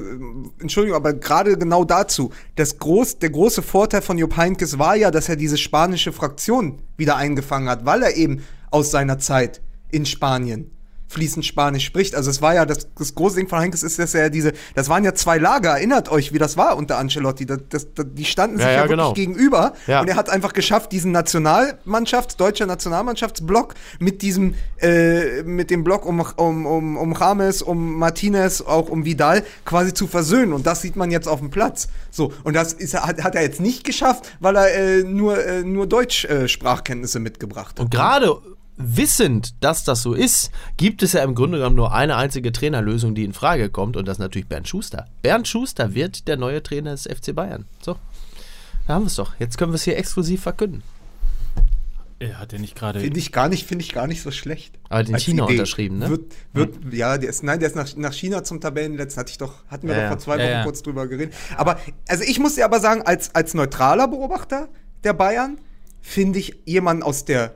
Entschuldigung, 0.60 0.96
aber 0.96 1.14
gerade 1.14 1.58
genau 1.58 1.84
dazu, 1.84 2.32
das 2.56 2.80
groß, 2.80 3.20
der 3.20 3.30
große 3.30 3.62
Vorteil 3.62 4.02
von 4.02 4.18
Jupp 4.18 4.38
Heynckes 4.38 4.80
war 4.80 4.96
ja, 4.96 5.12
dass 5.12 5.28
er 5.28 5.36
diese 5.36 5.58
spanische 5.58 6.14
Fraktion 6.14 6.80
wieder 6.96 7.18
eingefangen 7.18 7.68
hat, 7.68 7.86
weil 7.86 8.04
er 8.04 8.16
eben 8.16 8.42
aus 8.70 8.90
seiner 8.90 9.20
Zeit 9.20 9.62
in 9.92 10.06
Spanien 10.06 10.72
fließend 11.12 11.46
Spanisch 11.46 11.86
spricht. 11.86 12.16
Also 12.16 12.30
es 12.30 12.42
war 12.42 12.54
ja 12.56 12.66
das, 12.66 12.88
das 12.98 13.16
große 13.16 13.36
Ding 13.38 13.48
von 13.48 13.60
Heinkes 13.60 13.84
ist, 13.84 14.00
dass 14.00 14.14
er 14.14 14.30
diese, 14.30 14.54
das 14.76 14.90
waren 14.90 15.04
ja 15.04 15.14
zwei 15.14 15.38
Lager. 15.38 15.72
Erinnert 15.72 16.10
euch, 16.10 16.34
wie 16.34 16.38
das 16.38 16.58
war 16.58 16.78
unter 16.78 16.98
Ancelotti. 16.98 17.46
Das, 17.46 17.60
das, 17.70 17.88
die 17.96 18.26
standen 18.26 18.58
sich 18.58 18.66
Ja, 18.66 18.72
ja, 18.72 18.78
ja, 18.78 18.84
wirklich 18.84 18.98
genau. 18.98 19.14
gegenüber 19.14 19.74
Ja. 19.88 20.02
und 20.02 20.08
er 20.08 20.16
hat 20.16 20.30
einfach 20.30 20.54
geschafft, 20.54 20.92
diesen 20.92 21.12
Nationalmannschafts, 21.12 22.38
deutscher 22.38 22.66
Nationalmannschaftsblock 22.66 23.76
mit 24.00 24.22
diesem, 24.22 24.56
äh, 24.82 25.44
mit 25.44 25.70
dem 25.70 25.84
Block 25.84 26.06
um, 26.06 26.20
um, 26.38 26.66
um, 26.66 26.98
um 26.98 27.16
James, 27.20 27.62
um 27.62 27.98
Martinez, 27.98 28.62
auch 28.62 28.90
um 28.90 29.06
Vidal 29.06 29.44
quasi 29.66 29.94
zu 29.94 30.08
versöhnen. 30.08 30.54
Und 30.54 30.66
das 30.66 30.82
sieht 30.82 30.96
man 30.96 31.12
jetzt 31.12 31.28
auf 31.28 31.40
dem 31.40 31.50
Platz. 31.50 31.88
So, 32.10 32.34
und 32.44 32.56
das 32.56 32.74
ist, 32.74 32.94
hat, 32.94 33.24
hat 33.24 33.36
er 33.36 33.42
jetzt 33.42 33.60
nicht 33.60 33.84
geschafft, 33.84 34.32
weil 34.40 34.56
er 34.56 34.74
äh, 34.74 35.04
nur, 35.04 35.44
äh, 35.46 35.64
nur 35.64 35.88
Deutsch-Sprachkenntnisse 35.88 36.46
äh, 36.46 36.48
Sprachkenntnisse 36.48 37.20
mitgebracht 37.20 37.72
hat. 37.72 37.80
Und 37.80 37.92
gerade 37.92 38.38
wissend, 38.84 39.54
dass 39.64 39.84
das 39.84 40.02
so 40.02 40.14
ist, 40.14 40.52
gibt 40.78 41.04
es 41.04 41.14
ja 41.14 41.24
im 41.24 41.36
Grunde 41.36 41.58
genommen 41.58 41.76
nur 41.76 41.94
eine 41.94 42.16
einzige 42.16 42.52
Trainerlösung, 42.52 43.16
die 43.16 43.24
in 43.24 43.34
Frage 43.34 43.70
kommt, 43.70 43.98
und 43.98 44.08
das 44.08 44.16
ist 44.18 44.20
natürlich 44.20 44.48
Bernd 44.48 44.68
Schuster. 44.68 45.08
Bernd 45.22 45.48
Schuster 45.48 45.94
wird 45.94 46.28
der 46.28 46.38
neue 46.38 46.62
Trainer 46.64 46.92
des 46.92 47.04
FC 47.04 47.34
Bayern. 47.36 47.66
So, 47.82 47.98
da 48.88 48.96
haben 48.96 49.04
wir 49.04 49.08
es 49.08 49.16
doch. 49.16 49.34
Jetzt 49.40 49.58
können 49.58 49.72
wir 49.72 49.76
es 49.76 49.84
hier 49.84 49.98
exklusiv 49.98 50.42
verkünden. 50.42 50.84
Er 52.20 52.38
hat 52.40 52.54
ja 52.54 52.60
nicht 52.60 52.76
gerade. 52.76 53.00
Finde 53.00 53.18
ich 53.18 53.32
gar 53.32 53.50
nicht, 53.50 53.66
finde 53.66 53.84
ich 53.84 53.94
gar 53.94 54.06
nicht 54.06 54.22
so 54.22 54.30
schlecht. 54.30 54.78
Aber 54.90 54.98
Als 55.00 55.24
China 55.24 55.46
Idee. 55.46 55.54
unterschrieben, 55.54 55.98
ne? 55.98 56.10
Wird, 56.12 56.34
wird, 56.54 56.94
ja, 56.94 57.18
der 57.18 57.32
ist, 57.32 57.42
nein, 57.42 57.60
der 57.60 57.68
ist 57.70 57.76
nach, 57.76 57.96
nach 57.96 58.14
China 58.14 58.44
zum 58.44 58.62
Tabellenletzten, 58.62 59.20
hatte 59.22 59.32
ich 59.32 59.40
doch, 59.40 59.66
hatten 59.70 59.88
wir 59.88 59.96
Ja, 59.96 60.02
doch 60.04 60.08
vor 60.10 60.20
zwei 60.20 60.38
Ja, 60.38 60.44
Wochen 60.44 60.52
ja. 60.52 60.64
kurz 60.64 60.84
drüber 60.84 61.08
geredet. 61.08 61.34
Aber, 61.58 61.80
also 62.08 62.24
ich 62.24 62.38
muss 62.40 62.54
dir 62.56 62.66
aber 62.66 62.80
sagen, 62.80 63.02
als, 63.02 63.34
als 63.34 63.56
neutraler 63.56 64.08
Beobachter 64.08 64.70
der 65.04 65.14
Bayern, 65.14 65.58
finde 66.00 66.38
ich 66.38 66.60
jemanden 66.66 67.02
aus 67.02 67.26
der, 67.26 67.56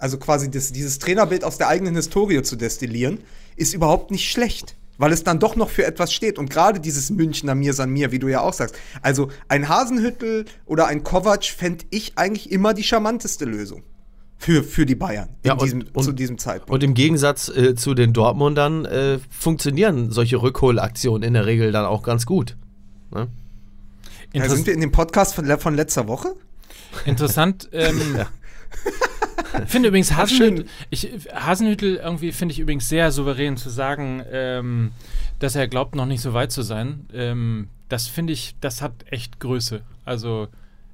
also 0.00 0.18
quasi 0.18 0.50
das, 0.50 0.72
dieses 0.72 0.98
Trainerbild 0.98 1.44
aus 1.44 1.58
der 1.58 1.68
eigenen 1.68 1.94
Historie 1.94 2.42
zu 2.42 2.56
destillieren, 2.56 3.18
ist 3.56 3.74
überhaupt 3.74 4.10
nicht 4.10 4.30
schlecht. 4.30 4.76
Weil 4.98 5.12
es 5.12 5.24
dann 5.24 5.38
doch 5.38 5.56
noch 5.56 5.70
für 5.70 5.86
etwas 5.86 6.12
steht. 6.12 6.38
Und 6.38 6.50
gerade 6.50 6.78
dieses 6.78 7.08
Münchner 7.08 7.54
Mir 7.54 7.72
san 7.72 7.88
mir, 7.90 8.12
wie 8.12 8.18
du 8.18 8.28
ja 8.28 8.42
auch 8.42 8.52
sagst. 8.52 8.74
Also 9.00 9.30
ein 9.48 9.66
Hasenhüttel 9.68 10.44
oder 10.66 10.88
ein 10.88 11.02
Kovac 11.04 11.44
fände 11.44 11.86
ich 11.88 12.12
eigentlich 12.18 12.50
immer 12.52 12.74
die 12.74 12.82
charmanteste 12.82 13.46
Lösung. 13.46 13.82
Für, 14.36 14.62
für 14.62 14.86
die 14.86 14.94
Bayern 14.94 15.28
in 15.42 15.48
Ja, 15.48 15.52
und- 15.54 15.62
diesem, 15.62 15.84
und- 15.92 16.02
zu 16.02 16.12
diesem 16.12 16.38
Zeitpunkt. 16.38 16.70
Und 16.70 16.82
im 16.82 16.94
Gegensatz 16.94 17.48
äh, 17.50 17.74
zu 17.74 17.92
den 17.94 18.12
Dortmundern 18.14 18.84
äh, 18.86 19.18
funktionieren 19.30 20.10
solche 20.10 20.40
Rückholaktionen 20.40 21.22
in 21.26 21.34
der 21.34 21.44
Regel 21.46 21.72
dann 21.72 21.84
auch 21.84 22.02
ganz 22.02 22.24
gut. 22.26 22.56
Ne? 23.10 23.28
ja, 24.34 24.48
sind 24.48 24.66
wir 24.66 24.72
in 24.74 24.80
dem 24.80 24.92
Podcast 24.92 25.34
von, 25.34 25.44
von 25.58 25.74
letzter 25.74 26.08
Woche? 26.08 26.34
Interessant. 27.04 27.68
Ähm, 27.72 28.00
Ich 29.64 29.70
finde 29.70 29.88
übrigens 29.88 30.12
Hasenhüttel, 30.16 30.66
ich, 30.90 31.08
Hasenhüttel 31.34 31.96
irgendwie 31.96 32.32
finde 32.32 32.52
ich 32.52 32.58
übrigens 32.60 32.88
sehr 32.88 33.10
souverän 33.12 33.56
zu 33.56 33.70
sagen, 33.70 34.22
ähm, 34.30 34.92
dass 35.38 35.56
er 35.56 35.68
glaubt, 35.68 35.94
noch 35.94 36.06
nicht 36.06 36.20
so 36.22 36.32
weit 36.34 36.52
zu 36.52 36.62
sein. 36.62 37.06
Ähm, 37.12 37.68
das 37.88 38.06
finde 38.06 38.32
ich, 38.32 38.54
das 38.60 38.82
hat 38.82 38.92
echt 39.10 39.40
Größe. 39.40 39.80
Also, 40.04 40.48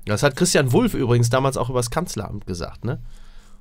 Das 0.06 0.22
hat 0.22 0.36
Christian 0.36 0.72
Wulff 0.72 0.94
übrigens 0.94 1.30
damals 1.30 1.56
auch 1.56 1.68
übers 1.70 1.90
Kanzleramt 1.90 2.46
gesagt, 2.46 2.84
ne? 2.84 2.98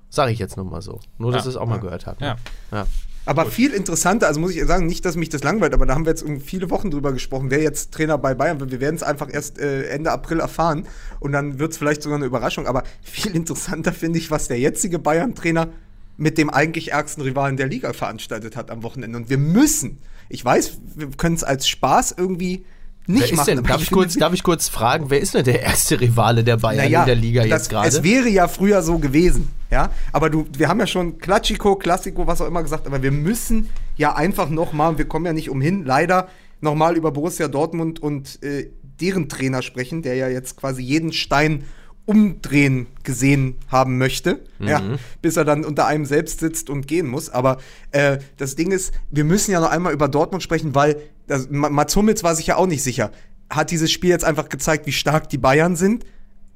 Sage 0.09 0.31
ich 0.31 0.39
jetzt 0.39 0.55
nochmal 0.57 0.81
so. 0.81 0.99
Nur, 1.17 1.31
dass 1.31 1.43
Ja. 1.43 1.49
ihr 1.49 1.51
es 1.51 1.57
auch 1.57 1.65
mal 1.67 1.79
gehört 1.79 2.05
habt. 2.05 2.21
ja. 2.21 2.36
ja. 2.71 2.86
Aber 3.26 3.45
viel 3.47 3.71
interessanter, 3.71 4.28
also 4.28 4.39
muss 4.39 4.55
ich 4.55 4.63
sagen, 4.65 4.86
nicht, 4.86 5.03
dass 5.03 5.15
mich 5.15 5.30
das 5.30 5.43
langweilt, 5.43 5.73
aber 5.73 5.86
da 5.86 5.95
haben 5.95 6.05
wir 6.05 6.11
jetzt 6.11 6.23
um 6.23 6.39
viele 6.39 6.69
Wochen 6.69 6.91
drüber 6.91 7.11
gesprochen, 7.11 7.49
wer 7.49 7.61
jetzt 7.61 7.91
Trainer 7.91 8.17
bei 8.17 8.36
Bayern 8.36 8.59
wird. 8.59 8.71
Wir 8.71 8.80
werden 8.80 8.95
es 8.95 9.03
einfach 9.03 9.28
erst 9.32 9.59
äh, 9.59 9.88
Ende 9.88 10.11
April 10.11 10.39
erfahren 10.39 10.88
und 11.19 11.32
dann 11.32 11.57
wird 11.57 11.71
es 11.71 11.78
vielleicht 11.78 12.03
sogar 12.03 12.17
eine 12.17 12.26
Überraschung. 12.26 12.67
Aber 12.67 12.84
viel 13.01 13.36
interessanter 13.36 13.93
finde 13.93 14.19
ich, 14.19 14.30
was 14.30 14.47
der 14.47 14.59
jetzige 14.59 14.99
Bayern-Trainer 14.99 15.69
mit 16.17 16.38
dem 16.38 16.49
eigentlich 16.49 16.91
ärgsten 16.91 17.23
Rivalen 17.23 17.57
der 17.57 17.67
Liga 17.67 17.93
veranstaltet 17.93 18.55
hat 18.55 18.71
am 18.71 18.84
Wochenende. 18.84 19.17
Und 19.17 19.30
wir 19.30 19.38
müssen, 19.38 19.97
ich 20.30 20.45
weiß, 20.45 20.78
wir 20.95 21.09
können 21.17 21.36
es 21.36 21.43
als 21.43 21.67
Spaß 21.67 22.15
irgendwie 22.17 22.65
nicht 23.07 23.30
Wer 23.30 23.38
machen. 23.38 23.55
denn, 23.57 23.63
darf, 23.63 23.82
ich 23.82 23.91
kurz, 23.91 24.15
darf 24.15 24.34
ich 24.34 24.43
kurz 24.43 24.69
fragen, 24.69 25.09
wer 25.09 25.19
ist 25.19 25.34
denn 25.34 25.43
der 25.43 25.61
erste 25.61 25.99
Rivale 25.99 26.43
der 26.43 26.57
Bayern 26.57 26.86
naja, 26.86 27.01
in 27.01 27.05
der 27.05 27.15
Liga 27.15 27.41
das, 27.41 27.49
jetzt 27.49 27.69
gerade? 27.69 27.88
Es 27.88 28.03
wäre 28.03 28.30
ja 28.30 28.47
früher 28.47 28.82
so 28.82 28.97
gewesen, 28.97 29.49
ja. 29.76 29.91
Aber 30.11 30.30
du, 30.30 30.45
wir 30.57 30.67
haben 30.69 30.80
ja 30.80 30.88
schon 30.88 31.17
Klatschiko, 31.19 31.76
Klassiko, 31.76 32.26
was 32.26 32.41
auch 32.41 32.47
immer 32.47 32.63
gesagt, 32.63 32.88
aber 32.88 33.03
wir 33.03 33.11
müssen 33.11 33.69
ja 33.97 34.15
einfach 34.15 34.49
nochmal, 34.49 34.97
wir 34.97 35.05
kommen 35.05 35.26
ja 35.26 35.34
nicht 35.34 35.49
umhin, 35.49 35.86
leider 35.86 36.28
nochmal 36.61 36.95
über 36.97 37.11
Borussia 37.11 37.47
Dortmund 37.47 38.01
und 38.01 38.41
äh, 38.43 38.69
deren 39.01 39.28
Trainer 39.30 39.61
sprechen, 39.61 40.01
der 40.01 40.15
ja 40.15 40.30
jetzt 40.30 40.55
quasi 40.57 40.82
jeden 40.82 41.11
Stein 41.13 41.65
umdrehen 42.05 42.86
gesehen 43.03 43.55
haben 43.69 43.97
möchte, 43.97 44.39
ja, 44.59 44.80
bis 45.21 45.38
er 45.38 45.43
dann 45.45 45.65
unter 45.65 45.88
einem 45.88 46.05
selbst 46.05 46.39
sitzt 46.39 46.69
und 46.69 46.88
gehen 46.88 47.07
muss. 47.07 47.30
Aber 47.30 47.57
äh, 47.91 48.19
das 48.38 48.55
Ding 48.55 48.71
ist, 48.71 48.93
wir 49.11 49.23
müssen 49.23 49.51
ja 49.51 49.59
noch 49.59 49.71
einmal 49.71 49.91
über 49.93 50.07
Dortmund 50.07 50.43
sprechen, 50.43 50.76
weil 50.76 50.97
das, 51.28 51.49
Ma- 51.49 51.69
Mats 51.69 51.95
Hummels 51.95 52.23
war 52.23 52.36
sich 52.36 52.47
ja 52.47 52.57
auch 52.57 52.67
nicht 52.67 52.84
sicher. 52.84 53.11
Hat 53.49 53.71
dieses 53.71 53.91
Spiel 53.91 54.11
jetzt 54.11 54.23
einfach 54.23 54.49
gezeigt, 54.49 54.86
wie 54.86 54.91
stark 54.91 55.30
die 55.30 55.38
Bayern 55.39 55.76
sind? 55.76 56.05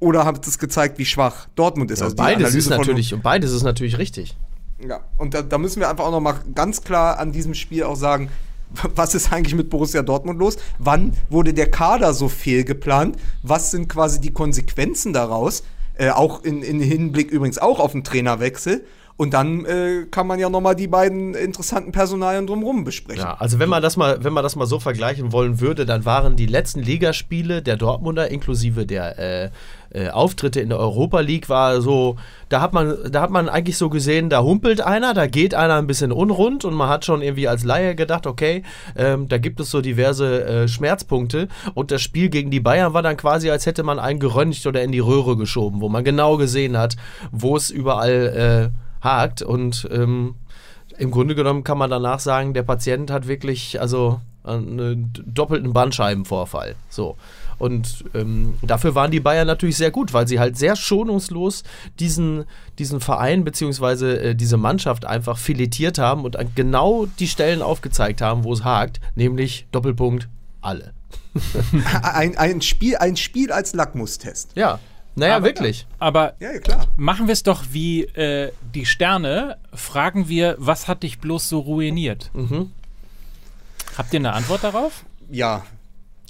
Oder 0.00 0.24
hat 0.24 0.46
es 0.46 0.58
gezeigt, 0.58 0.98
wie 0.98 1.04
schwach 1.04 1.46
Dortmund 1.54 1.90
ist? 1.90 2.00
Ja, 2.00 2.06
Also 2.06 2.16
beides 2.16 2.54
ist 2.54 2.70
natürlich, 2.70 3.14
und 3.14 3.22
beides 3.22 3.52
ist 3.52 3.62
natürlich 3.62 3.98
richtig. 3.98 4.36
ja, 4.86 5.00
und 5.18 5.34
da, 5.34 5.42
da 5.42 5.58
müssen 5.58 5.80
wir 5.80 5.88
einfach 5.90 6.04
auch 6.06 6.10
noch 6.10 6.20
mal 6.20 6.40
ganz 6.54 6.82
klar 6.82 7.18
an 7.18 7.32
diesem 7.32 7.54
Spiel 7.54 7.84
auch 7.84 7.96
sagen, 7.96 8.30
was 8.94 9.14
ist 9.14 9.32
eigentlich 9.32 9.54
mit 9.54 9.68
Borussia 9.68 10.02
Dortmund 10.02 10.38
los? 10.38 10.56
Wann 10.78 11.12
wurde 11.28 11.52
der 11.52 11.70
Kader 11.70 12.14
so 12.14 12.28
fehlgeplant? 12.28 13.16
Was 13.42 13.70
sind 13.70 13.88
quasi 13.88 14.20
die 14.20 14.32
Konsequenzen 14.32 15.12
daraus? 15.12 15.64
Äh, 15.94 16.10
auch 16.10 16.44
in, 16.44 16.62
in 16.62 16.80
Hinblick 16.80 17.30
übrigens 17.30 17.58
auch 17.58 17.78
auf 17.78 17.92
den 17.92 18.04
Trainerwechsel. 18.04 18.84
Und 19.20 19.34
dann 19.34 19.66
äh, 19.66 20.06
kann 20.10 20.26
man 20.26 20.38
ja 20.38 20.48
noch 20.48 20.62
mal 20.62 20.74
die 20.74 20.86
beiden 20.86 21.34
interessanten 21.34 21.92
Personalien 21.92 22.46
drumherum 22.46 22.84
besprechen. 22.84 23.20
Ja, 23.20 23.36
also 23.38 23.58
wenn 23.58 23.68
man 23.68 23.82
das 23.82 23.98
mal, 23.98 24.24
wenn 24.24 24.32
man 24.32 24.42
das 24.42 24.56
mal 24.56 24.64
so 24.64 24.80
vergleichen 24.80 25.30
wollen 25.30 25.60
würde, 25.60 25.84
dann 25.84 26.06
waren 26.06 26.36
die 26.36 26.46
letzten 26.46 26.80
Ligaspiele 26.80 27.60
der 27.60 27.76
Dortmunder 27.76 28.30
inklusive 28.30 28.86
der 28.86 29.18
äh, 29.18 29.50
äh, 29.90 30.08
Auftritte 30.08 30.62
in 30.62 30.70
der 30.70 30.78
Europa 30.78 31.20
League 31.20 31.50
war 31.50 31.82
so, 31.82 32.16
da 32.48 32.62
hat 32.62 32.72
man, 32.72 32.96
da 33.12 33.20
hat 33.20 33.30
man 33.30 33.50
eigentlich 33.50 33.76
so 33.76 33.90
gesehen, 33.90 34.30
da 34.30 34.42
humpelt 34.42 34.80
einer, 34.80 35.12
da 35.12 35.26
geht 35.26 35.52
einer 35.54 35.74
ein 35.74 35.86
bisschen 35.86 36.12
unrund 36.12 36.64
und 36.64 36.72
man 36.72 36.88
hat 36.88 37.04
schon 37.04 37.20
irgendwie 37.20 37.46
als 37.46 37.62
Laie 37.62 37.94
gedacht, 37.94 38.26
okay, 38.26 38.62
ähm, 38.96 39.28
da 39.28 39.36
gibt 39.36 39.60
es 39.60 39.70
so 39.70 39.82
diverse 39.82 40.44
äh, 40.44 40.66
Schmerzpunkte 40.66 41.48
und 41.74 41.90
das 41.90 42.00
Spiel 42.00 42.30
gegen 42.30 42.50
die 42.50 42.60
Bayern 42.60 42.94
war 42.94 43.02
dann 43.02 43.18
quasi, 43.18 43.50
als 43.50 43.66
hätte 43.66 43.82
man 43.82 43.98
einen 43.98 44.18
geröntgt 44.18 44.66
oder 44.66 44.82
in 44.82 44.92
die 44.92 44.98
Röhre 44.98 45.36
geschoben, 45.36 45.82
wo 45.82 45.90
man 45.90 46.04
genau 46.04 46.38
gesehen 46.38 46.78
hat, 46.78 46.96
wo 47.32 47.54
es 47.54 47.68
überall 47.68 48.70
äh, 48.72 48.89
hakt 49.00 49.42
und 49.42 49.88
ähm, 49.90 50.34
im 50.98 51.10
Grunde 51.10 51.34
genommen 51.34 51.64
kann 51.64 51.78
man 51.78 51.90
danach 51.90 52.20
sagen, 52.20 52.52
der 52.52 52.62
Patient 52.62 53.10
hat 53.10 53.26
wirklich 53.26 53.80
also 53.80 54.20
einen 54.44 55.12
doppelten 55.26 55.72
Bandscheibenvorfall. 55.72 56.74
So. 56.88 57.16
Und 57.58 58.04
ähm, 58.14 58.54
dafür 58.62 58.94
waren 58.94 59.10
die 59.10 59.20
Bayern 59.20 59.46
natürlich 59.46 59.76
sehr 59.76 59.90
gut, 59.90 60.14
weil 60.14 60.26
sie 60.26 60.40
halt 60.40 60.56
sehr 60.56 60.76
schonungslos 60.76 61.62
diesen, 61.98 62.44
diesen 62.78 63.00
Verein 63.00 63.44
bzw. 63.44 64.30
Äh, 64.30 64.34
diese 64.34 64.56
Mannschaft 64.56 65.04
einfach 65.04 65.36
filetiert 65.36 65.98
haben 65.98 66.24
und 66.24 66.36
an 66.36 66.52
genau 66.54 67.06
die 67.18 67.28
Stellen 67.28 67.60
aufgezeigt 67.60 68.22
haben, 68.22 68.44
wo 68.44 68.52
es 68.52 68.64
hakt, 68.64 69.00
nämlich 69.14 69.66
Doppelpunkt 69.72 70.28
alle. 70.62 70.92
Ein, 72.02 72.36
ein, 72.38 72.62
Spiel, 72.62 72.96
ein 72.96 73.16
Spiel 73.16 73.52
als 73.52 73.74
Lackmustest. 73.74 74.52
Ja, 74.54 74.78
naja, 75.16 75.36
Aber- 75.36 75.46
wirklich. 75.46 75.86
Aber 75.98 76.34
Ja, 76.40 76.52
ja, 76.52 76.58
klar. 76.58 76.86
machen 76.96 77.26
wir 77.26 77.32
es 77.32 77.42
doch 77.42 77.64
wie 77.72 78.04
äh, 78.04 78.52
die 78.74 78.86
Sterne. 78.86 79.58
Fragen 79.74 80.28
wir, 80.28 80.56
was 80.58 80.88
hat 80.88 81.02
dich 81.02 81.18
bloß 81.20 81.48
so 81.48 81.60
ruiniert? 81.60 82.30
Mhm. 82.34 82.72
Habt 83.98 84.12
ihr 84.12 84.20
eine 84.20 84.32
Antwort 84.32 84.64
darauf? 84.64 85.04
Ja. 85.30 85.64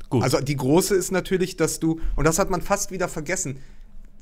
Gut. 0.08 0.22
Also 0.24 0.40
die 0.40 0.56
große 0.56 0.94
ist 0.96 1.12
natürlich, 1.12 1.56
dass 1.56 1.78
du, 1.78 2.00
und 2.16 2.24
das 2.26 2.38
hat 2.38 2.50
man 2.50 2.62
fast 2.62 2.90
wieder 2.90 3.06
vergessen. 3.08 3.58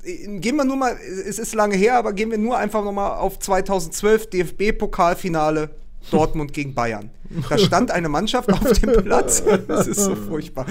Äh, 0.03 0.39
Gehen 0.39 0.55
wir 0.55 0.65
nur 0.65 0.75
mal, 0.77 0.95
es 1.27 1.39
ist 1.39 1.55
lange 1.55 1.75
her, 1.75 1.97
aber 1.97 2.13
gehen 2.13 2.29
wir 2.29 2.37
nur 2.37 2.57
einfach 2.57 2.83
nochmal 2.83 3.17
auf 3.17 3.39
2012 3.39 4.29
DFB-Pokalfinale 4.29 5.69
Dortmund 6.11 6.53
gegen 6.53 6.73
Bayern. 6.75 7.09
Da 7.49 7.57
stand 7.57 7.91
eine 7.91 8.09
Mannschaft 8.09 8.51
auf 8.51 8.79
dem 8.79 9.03
Platz, 9.03 9.43
das 9.67 9.87
ist 9.87 9.99
so 10.03 10.15
furchtbar, 10.15 10.65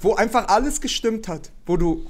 wo 0.00 0.14
einfach 0.14 0.48
alles 0.48 0.80
gestimmt 0.80 1.28
hat, 1.28 1.50
wo 1.66 1.76
du 1.76 2.06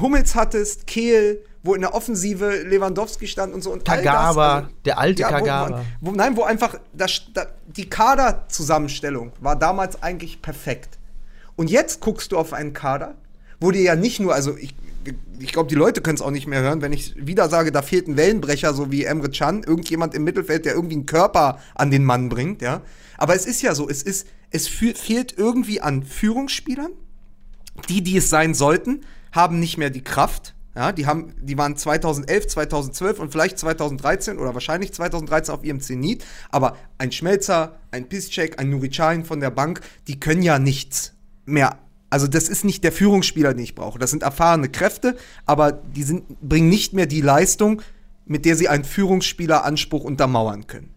Hummels 0.00 0.34
hattest, 0.34 0.86
Kehl, 0.86 1.42
wo 1.62 1.74
in 1.74 1.80
der 1.80 1.94
Offensive 1.94 2.62
Lewandowski 2.62 3.26
stand 3.26 3.52
und 3.52 3.62
so. 3.62 3.72
Und 3.72 3.88
all 3.88 3.96
das, 4.02 4.04
Kagawa, 4.04 4.54
also- 4.56 4.68
der 4.84 4.98
alte 4.98 5.22
ja, 5.22 5.28
wo, 5.28 5.32
Kagawa. 5.32 5.70
man- 5.70 5.84
wo, 6.00 6.12
nein, 6.12 6.36
wo 6.36 6.42
einfach 6.44 6.78
das, 6.92 7.22
da, 7.34 7.46
die 7.66 7.88
Kaderzusammenstellung 7.90 9.32
war 9.40 9.56
damals 9.56 10.02
eigentlich 10.02 10.40
perfekt. 10.42 10.98
Und 11.56 11.70
jetzt 11.70 12.00
guckst 12.00 12.32
du 12.32 12.38
auf 12.38 12.52
einen 12.52 12.72
Kader, 12.72 13.14
wo 13.60 13.70
dir 13.70 13.82
ja 13.82 13.96
nicht 13.96 14.20
nur, 14.20 14.34
also 14.34 14.56
ich, 14.56 14.74
ich 15.40 15.52
glaube, 15.52 15.68
die 15.68 15.74
Leute 15.74 16.00
können 16.00 16.14
es 16.16 16.22
auch 16.22 16.30
nicht 16.30 16.46
mehr 16.46 16.60
hören, 16.60 16.82
wenn 16.82 16.92
ich 16.92 17.14
wieder 17.16 17.48
sage, 17.48 17.72
da 17.72 17.82
fehlt 17.82 18.06
ein 18.08 18.16
Wellenbrecher, 18.16 18.72
so 18.74 18.92
wie 18.92 19.04
Emre 19.04 19.30
Can, 19.30 19.62
irgendjemand 19.64 20.14
im 20.14 20.22
Mittelfeld, 20.24 20.64
der 20.64 20.74
irgendwie 20.74 20.94
einen 20.96 21.06
Körper 21.06 21.58
an 21.74 21.90
den 21.90 22.04
Mann 22.04 22.28
bringt, 22.28 22.62
ja. 22.62 22.82
Aber 23.16 23.34
es 23.34 23.46
ist 23.46 23.62
ja 23.62 23.74
so, 23.74 23.88
es 23.88 24.02
ist, 24.02 24.28
es 24.50 24.68
fehlt 24.68 25.34
irgendwie 25.36 25.80
an 25.80 26.04
Führungsspielern. 26.04 26.92
Die, 27.88 28.02
die 28.02 28.16
es 28.16 28.28
sein 28.28 28.54
sollten, 28.54 29.02
haben 29.32 29.58
nicht 29.58 29.78
mehr 29.78 29.90
die 29.90 30.04
Kraft. 30.04 30.54
Ja, 30.74 30.92
die, 30.92 31.06
haben, 31.06 31.34
die 31.40 31.58
waren 31.58 31.76
2011, 31.76 32.46
2012 32.46 33.18
und 33.18 33.32
vielleicht 33.32 33.58
2013 33.58 34.38
oder 34.38 34.54
wahrscheinlich 34.54 34.92
2013 34.92 35.52
auf 35.52 35.64
ihrem 35.64 35.80
Zenit. 35.80 36.24
Aber 36.50 36.76
ein 36.98 37.10
Schmelzer, 37.10 37.76
ein 37.90 38.08
Piszczek, 38.08 38.60
ein 38.60 38.70
Nuricain 38.70 39.24
von 39.24 39.40
der 39.40 39.50
Bank, 39.50 39.80
die 40.06 40.20
können 40.20 40.42
ja 40.42 40.60
nichts 40.60 41.14
mehr. 41.46 41.78
Also 42.10 42.26
das 42.26 42.48
ist 42.48 42.64
nicht 42.64 42.84
der 42.84 42.92
Führungsspieler, 42.92 43.54
den 43.54 43.64
ich 43.64 43.74
brauche. 43.74 43.98
Das 43.98 44.10
sind 44.10 44.22
erfahrene 44.22 44.68
Kräfte, 44.68 45.16
aber 45.46 45.72
die 45.72 46.04
sind, 46.04 46.40
bringen 46.40 46.68
nicht 46.68 46.92
mehr 46.92 47.06
die 47.06 47.22
Leistung, 47.22 47.82
mit 48.24 48.44
der 48.44 48.56
sie 48.56 48.68
einen 48.68 48.84
Führungsspieleranspruch 48.84 50.04
untermauern 50.04 50.66
können. 50.66 50.94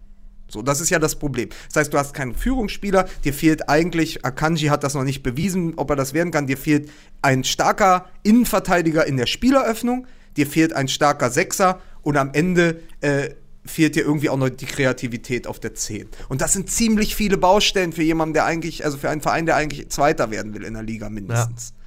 So, 0.52 0.62
das 0.62 0.82
ist 0.82 0.90
ja 0.90 1.00
das 1.00 1.16
Problem. 1.16 1.50
Das 1.68 1.78
heißt, 1.78 1.94
du 1.94 1.98
hast 1.98 2.14
keinen 2.14 2.36
Führungsspieler, 2.36 3.08
dir 3.24 3.34
fehlt 3.34 3.70
eigentlich, 3.70 4.26
Akanji 4.26 4.68
hat 4.68 4.84
das 4.84 4.94
noch 4.94 5.04
nicht 5.04 5.24
bewiesen, 5.24 5.74
ob 5.78 5.90
er 5.90 5.96
das 5.96 6.14
werden 6.14 6.32
kann, 6.32 6.48
dir 6.48 6.58
fehlt 6.58 6.90
ein 7.22 7.44
starker 7.44 8.06
Innenverteidiger 8.24 9.06
in 9.06 9.18
der 9.18 9.28
Spieleröffnung, 9.28 10.08
dir 10.38 10.48
fehlt 10.48 10.74
ein 10.74 10.88
starker 10.88 11.30
Sechser 11.30 11.80
und 12.02 12.18
am 12.18 12.32
Ende 12.34 12.82
äh, 13.02 13.30
fehlt 13.66 13.96
dir 13.96 14.04
irgendwie 14.04 14.30
auch 14.30 14.38
noch 14.38 14.50
die 14.50 14.66
Kreativität 14.66 15.48
auf 15.48 15.60
der 15.60 15.76
10. 15.76 16.08
Und 16.30 16.42
das 16.42 16.54
sind 16.54 16.70
ziemlich 16.70 17.16
viele 17.16 17.38
Baustellen 17.38 17.94
für 17.94 18.04
jemanden, 18.04 18.34
der 18.34 18.46
eigentlich, 18.46 18.84
also 18.86 18.98
für 18.98 19.10
einen 19.10 19.22
Verein, 19.22 19.46
der 19.46 19.56
eigentlich 19.56 19.90
Zweiter 19.90 20.32
werden 20.32 20.54
will 20.54 20.64
in 20.64 20.74
der 20.74 20.84
Liga 20.84 21.10
mindestens. 21.10 21.74
Ja, 21.76 21.81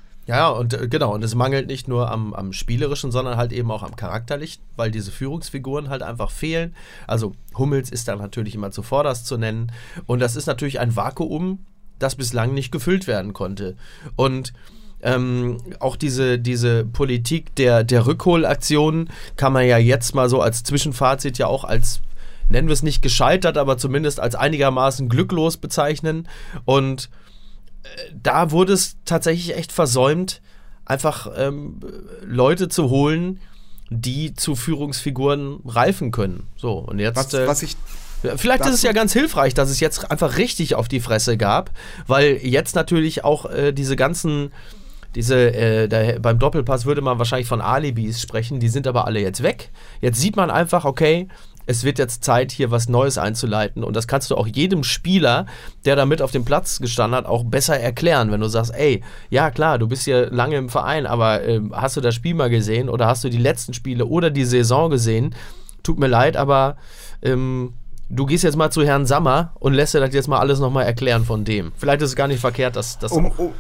und 0.49 0.73
äh, 0.75 0.89
genau, 0.89 1.15
und 1.15 1.23
es 1.23 1.35
mangelt 1.35 1.67
nicht 1.67 1.89
nur 1.89 2.11
am, 2.11 2.33
am 2.35 2.53
Spielerischen, 2.53 3.11
sondern 3.11 3.37
halt 3.37 3.53
eben 3.53 3.71
auch 3.71 3.83
am 3.83 3.97
Charakterlichen, 3.97 4.63
weil 4.77 4.91
diese 4.91 5.11
Führungsfiguren 5.11 5.89
halt 5.89 6.03
einfach 6.03 6.31
fehlen. 6.31 6.75
Also 7.07 7.35
Hummels 7.57 7.91
ist 7.91 8.09
da 8.09 8.17
natürlich 8.17 8.55
immer 8.55 8.71
zuvorderst 8.71 9.27
zu 9.27 9.37
nennen. 9.37 9.73
Und 10.07 10.21
das 10.21 10.37
ist 10.37 10.47
natürlich 10.47 10.81
ein 10.81 10.97
Vakuum, 10.97 11.59
das 11.99 12.17
bislang 12.17 12.55
nicht 12.55 12.73
gefüllt 12.73 13.07
werden 13.07 13.33
konnte. 13.33 13.77
Und 14.17 14.53
Ähm, 15.07 15.59
auch 15.81 15.97
diese, 15.97 16.39
diese 16.39 16.87
Politik 16.87 17.55
der, 17.57 17.85
der 17.85 18.07
Rückholaktionen 18.07 19.11
kann 19.37 19.53
man 19.53 19.67
ja 19.67 19.77
jetzt 19.77 20.15
mal 20.15 20.31
so 20.31 20.41
als 20.41 20.63
Zwischenfazit 20.63 21.37
ja 21.37 21.47
auch 21.47 21.65
als 21.65 22.01
nennen 22.49 22.69
wir 22.69 22.73
es 22.73 22.83
nicht 22.83 23.03
gescheitert, 23.03 23.59
aber 23.59 23.77
zumindest 23.77 24.19
als 24.19 24.35
einigermaßen 24.35 25.11
glücklos 25.11 25.59
bezeichnen. 25.59 26.27
Und 26.65 27.11
da 28.15 28.51
wurde 28.51 28.73
es 28.73 28.97
tatsächlich 29.05 29.57
echt 29.57 29.73
versäumt, 29.73 30.41
einfach 30.85 31.31
ähm, 31.37 31.81
Leute 32.25 32.69
zu 32.69 32.91
holen, 32.91 33.41
die 33.91 34.35
zu 34.35 34.57
Führungsfiguren 34.57 35.61
reifen 35.65 36.11
können. 36.11 36.49
So, 36.57 36.79
und 36.79 36.99
jetzt. 36.99 37.17
Was, 37.17 37.35
äh, 37.35 37.47
was 37.47 37.63
ich 37.63 37.77
Vielleicht 38.37 38.65
ist 38.65 38.75
es 38.75 38.83
ja 38.83 38.93
ganz 38.93 39.13
hilfreich, 39.13 39.53
dass 39.53 39.69
es 39.69 39.81
jetzt 39.81 40.11
einfach 40.11 40.39
richtig 40.39 40.75
auf 40.75 40.89
die 40.89 41.01
Fresse 41.01 41.37
gab, 41.37 41.71
weil 42.07 42.39
jetzt 42.43 42.75
natürlich 42.75 43.23
auch 43.23 43.45
äh, 43.51 43.73
diese 43.73 43.97
ganzen, 43.97 44.51
diese, 45.15 45.53
äh, 45.53 45.89
da, 45.89 46.19
beim 46.19 46.39
Doppelpass 46.39 46.87
würde 46.87 47.03
man 47.03 47.19
wahrscheinlich 47.19 47.49
von 47.49 47.61
Alibis 47.61 48.23
sprechen, 48.23 48.61
die 48.61 48.71
sind 48.71 48.87
aber 48.87 49.07
alle 49.07 49.21
jetzt 49.21 49.43
weg. 49.43 49.71
Jetzt 50.01 50.21
sieht 50.21 50.37
man 50.37 50.51
einfach, 50.51 50.87
okay, 50.87 51.29
es 51.67 51.85
wird 51.85 51.99
jetzt 51.99 52.25
Zeit, 52.25 52.53
hier 52.53 52.71
was 52.71 52.89
Neues 52.89 53.19
einzuleiten. 53.19 53.85
Und 53.85 53.97
das 53.97 54.07
kannst 54.07 54.31
du 54.31 54.37
auch 54.37 54.47
jedem 54.47 54.85
Spieler, 54.85 55.47
der 55.85 55.97
da 55.97 56.07
mit 56.07 56.23
auf 56.23 56.31
dem 56.31 56.45
Platz 56.45 56.79
gestanden 56.81 57.17
hat, 57.17 57.27
auch 57.27 57.45
besser 57.45 57.79
erklären, 57.79 58.31
wenn 58.31 58.41
du 58.41 58.49
sagst, 58.49 58.75
ey, 58.75 59.03
ja 59.31 59.51
klar, 59.51 59.79
du 59.79 59.87
bist 59.87 60.05
hier 60.05 60.31
lange 60.31 60.57
im 60.57 60.69
Verein, 60.69 61.07
aber 61.07 61.45
ähm, 61.45 61.73
hast 61.75 61.97
du 61.97 62.01
das 62.01 62.15
Spiel 62.15 62.35
mal 62.35 62.51
gesehen 62.51 62.89
oder 62.89 63.07
hast 63.07 63.25
du 63.25 63.31
die 63.31 63.39
letzten 63.39 63.75
Spiele 63.75 64.07
oder 64.07 64.31
die 64.31 64.45
Saison 64.45 64.91
gesehen? 64.91 65.35
Tut 65.83 65.99
mir 65.99 66.07
leid, 66.07 66.37
aber 66.37 66.77
ähm, 67.23 67.75
du 68.09 68.27
gehst 68.27 68.45
jetzt 68.45 68.57
mal 68.57 68.71
zu 68.71 68.85
Herrn 68.85 69.07
Sammer 69.07 69.55
und 69.61 69.73
lässt 69.73 69.95
dir 69.95 70.01
das 70.01 70.15
jetzt 70.15 70.29
mal 70.29 70.39
alles 70.39 70.59
nochmal 70.59 70.85
erklären 70.85 71.25
von 71.25 71.45
dem. 71.45 71.73
Vielleicht 71.77 72.03
ist 72.03 72.11
es 72.11 72.17
gar 72.17 72.29
nicht 72.29 72.41
verkehrt, 72.41 72.77
dass 72.77 72.99
das 72.99 73.13
Um, 73.13 73.27
um, 73.27 73.53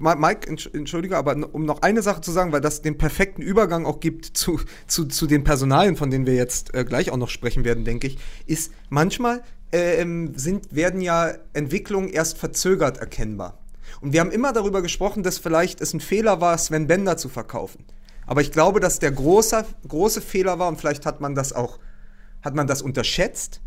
Mike, 0.00 0.50
entsch- 0.50 0.74
entschuldige, 0.74 1.16
aber 1.16 1.36
um 1.52 1.64
noch 1.64 1.82
eine 1.82 2.02
Sache 2.02 2.20
zu 2.20 2.30
sagen, 2.30 2.52
weil 2.52 2.60
das 2.60 2.82
den 2.82 2.98
perfekten 2.98 3.42
Übergang 3.42 3.86
auch 3.86 4.00
gibt 4.00 4.24
zu, 4.24 4.60
zu, 4.86 5.06
zu 5.06 5.26
den 5.26 5.44
Personalien, 5.44 5.96
von 5.96 6.10
denen 6.10 6.26
wir 6.26 6.34
jetzt 6.34 6.74
äh, 6.74 6.84
gleich 6.84 7.10
auch 7.10 7.16
noch 7.16 7.28
sprechen 7.28 7.64
werden, 7.64 7.84
denke 7.84 8.06
ich, 8.06 8.18
ist 8.46 8.72
manchmal 8.88 9.42
ähm, 9.72 10.32
sind, 10.36 10.74
werden 10.74 11.00
ja 11.00 11.32
Entwicklungen 11.52 12.08
erst 12.08 12.38
verzögert 12.38 12.98
erkennbar. 12.98 13.58
Und 14.00 14.12
wir 14.12 14.20
haben 14.20 14.30
immer 14.30 14.52
darüber 14.52 14.82
gesprochen, 14.82 15.22
dass 15.22 15.38
vielleicht 15.38 15.80
es 15.80 15.92
ein 15.92 16.00
Fehler 16.00 16.40
war, 16.40 16.56
Sven 16.56 16.86
Bender 16.86 17.16
zu 17.16 17.28
verkaufen. 17.28 17.84
Aber 18.26 18.42
ich 18.42 18.52
glaube, 18.52 18.80
dass 18.80 18.98
der 18.98 19.10
große, 19.10 19.64
große 19.88 20.20
Fehler 20.20 20.58
war, 20.58 20.68
und 20.68 20.78
vielleicht 20.78 21.06
hat 21.06 21.20
man 21.20 21.34
das 21.34 21.52
auch, 21.52 21.78
hat 22.42 22.54
man 22.54 22.66
das 22.66 22.82
unterschätzt, 22.82 23.60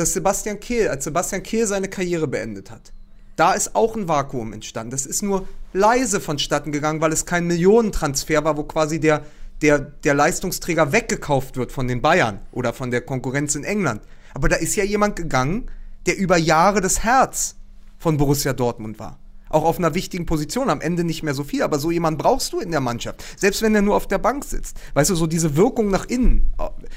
dass 0.00 0.14
Sebastian 0.14 0.58
Kehl, 0.58 0.88
als 0.88 1.04
Sebastian 1.04 1.42
Kehl 1.42 1.66
seine 1.66 1.88
Karriere 1.88 2.26
beendet 2.26 2.70
hat, 2.70 2.92
da 3.36 3.52
ist 3.52 3.74
auch 3.74 3.96
ein 3.96 4.08
Vakuum 4.08 4.52
entstanden. 4.52 4.90
Das 4.90 5.06
ist 5.06 5.22
nur 5.22 5.46
leise 5.72 6.20
vonstatten 6.20 6.72
gegangen, 6.72 7.00
weil 7.00 7.12
es 7.12 7.26
kein 7.26 7.46
Millionentransfer 7.46 8.44
war, 8.44 8.56
wo 8.56 8.64
quasi 8.64 8.98
der, 8.98 9.24
der, 9.62 9.78
der 9.78 10.14
Leistungsträger 10.14 10.92
weggekauft 10.92 11.56
wird 11.56 11.70
von 11.70 11.86
den 11.86 12.02
Bayern 12.02 12.40
oder 12.50 12.72
von 12.72 12.90
der 12.90 13.02
Konkurrenz 13.02 13.54
in 13.54 13.64
England. 13.64 14.02
Aber 14.34 14.48
da 14.48 14.56
ist 14.56 14.74
ja 14.76 14.84
jemand 14.84 15.16
gegangen, 15.16 15.70
der 16.06 16.16
über 16.16 16.36
Jahre 16.36 16.80
das 16.80 17.04
Herz 17.04 17.56
von 17.98 18.16
Borussia 18.16 18.52
Dortmund 18.52 18.98
war. 18.98 19.18
Auch 19.50 19.64
auf 19.64 19.78
einer 19.78 19.94
wichtigen 19.94 20.24
Position, 20.26 20.70
am 20.70 20.80
Ende 20.80 21.04
nicht 21.04 21.22
mehr 21.22 21.34
so 21.34 21.44
viel, 21.44 21.62
aber 21.62 21.78
so 21.78 21.90
jemand 21.90 22.16
brauchst 22.18 22.52
du 22.52 22.60
in 22.60 22.70
der 22.70 22.80
Mannschaft. 22.80 23.22
Selbst 23.36 23.60
wenn 23.62 23.74
er 23.74 23.82
nur 23.82 23.96
auf 23.96 24.06
der 24.06 24.18
Bank 24.18 24.44
sitzt. 24.44 24.78
Weißt 24.94 25.10
du, 25.10 25.14
so 25.14 25.26
diese 25.26 25.56
Wirkung 25.56 25.90
nach 25.90 26.06
innen, 26.06 26.52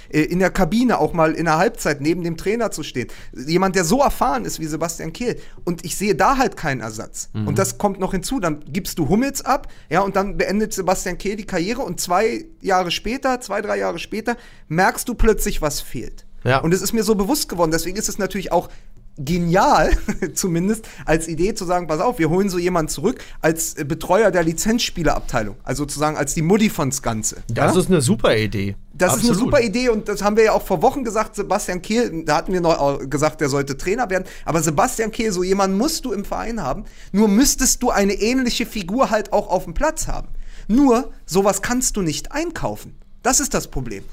äh, 0.09 0.21
in 0.21 0.39
der 0.39 0.51
Kabine 0.51 0.99
auch 0.99 1.13
mal 1.13 1.33
in 1.33 1.45
der 1.45 1.57
Halbzeit 1.57 1.99
neben 1.99 2.23
dem 2.23 2.37
Trainer 2.37 2.71
zu 2.71 2.83
stehen. 2.83 3.07
Jemand, 3.33 3.75
der 3.75 3.83
so 3.83 3.99
erfahren 4.01 4.45
ist 4.45 4.59
wie 4.59 4.67
Sebastian 4.67 5.11
Kehl. 5.11 5.37
Und 5.65 5.83
ich 5.83 5.97
sehe 5.97 6.15
da 6.15 6.37
halt 6.37 6.55
keinen 6.55 6.81
Ersatz. 6.81 7.29
Und 7.33 7.59
das 7.59 7.77
kommt 7.77 7.99
noch 7.99 8.11
hinzu. 8.11 8.39
Dann 8.39 8.63
gibst 8.67 8.99
du 8.99 9.09
Hummels 9.09 9.43
ab, 9.43 9.67
ja, 9.89 10.01
und 10.01 10.15
dann 10.15 10.37
beendet 10.37 10.73
Sebastian 10.73 11.17
Kehl 11.17 11.35
die 11.35 11.45
Karriere 11.45 11.81
und 11.81 11.99
zwei 11.99 12.45
Jahre 12.61 12.91
später, 12.91 13.41
zwei, 13.41 13.61
drei 13.61 13.77
Jahre 13.77 13.99
später, 13.99 14.37
merkst 14.67 15.07
du 15.07 15.15
plötzlich, 15.15 15.61
was 15.61 15.81
fehlt. 15.81 16.25
Ja. 16.43 16.59
Und 16.59 16.73
es 16.73 16.81
ist 16.81 16.93
mir 16.93 17.03
so 17.03 17.15
bewusst 17.15 17.49
geworden. 17.49 17.71
Deswegen 17.71 17.97
ist 17.97 18.09
es 18.09 18.17
natürlich 18.17 18.51
auch 18.51 18.69
genial, 19.17 19.91
zumindest 20.33 20.87
als 21.05 21.27
Idee 21.27 21.53
zu 21.53 21.65
sagen, 21.65 21.87
pass 21.87 21.99
auf, 21.99 22.19
wir 22.19 22.29
holen 22.29 22.49
so 22.49 22.57
jemanden 22.57 22.89
zurück 22.89 23.23
als 23.41 23.75
äh, 23.75 23.85
Betreuer 23.85 24.31
der 24.31 24.43
Lizenzspielerabteilung. 24.43 25.55
Also 25.63 25.83
sozusagen 25.83 26.17
als 26.17 26.33
die 26.33 26.41
Mutti 26.41 26.69
von's 26.69 27.01
Ganze. 27.01 27.43
Das 27.47 27.73
ja? 27.73 27.79
ist 27.79 27.87
eine 27.87 28.01
super 28.01 28.35
Idee. 28.35 28.75
Das 28.93 29.13
ist 29.15 29.21
eine 29.21 29.31
Absolut. 29.31 29.51
super 29.51 29.61
Idee 29.61 29.89
und 29.89 30.07
das 30.07 30.21
haben 30.21 30.37
wir 30.37 30.43
ja 30.43 30.51
auch 30.53 30.61
vor 30.61 30.81
Wochen 30.81 31.03
gesagt, 31.03 31.35
Sebastian 31.35 31.81
Kehl, 31.81 32.23
da 32.25 32.37
hatten 32.37 32.53
wir 32.53 32.61
noch 32.61 32.99
gesagt, 33.09 33.41
der 33.41 33.49
sollte 33.49 33.75
Trainer 33.75 34.09
werden, 34.09 34.25
aber 34.45 34.61
Sebastian 34.61 35.11
Kehl, 35.11 35.31
so 35.31 35.43
jemanden 35.43 35.77
musst 35.77 36.05
du 36.05 36.13
im 36.13 36.25
Verein 36.25 36.61
haben, 36.61 36.85
nur 37.11 37.27
müsstest 37.27 37.81
du 37.81 37.89
eine 37.89 38.13
ähnliche 38.13 38.65
Figur 38.65 39.09
halt 39.09 39.33
auch 39.33 39.49
auf 39.49 39.63
dem 39.63 39.73
Platz 39.73 40.07
haben. 40.07 40.29
Nur, 40.67 41.11
sowas 41.25 41.61
kannst 41.61 41.97
du 41.97 42.01
nicht 42.01 42.31
einkaufen. 42.31 42.95
Das 43.23 43.39
ist 43.39 43.53
das 43.53 43.67
Problem. 43.67 44.03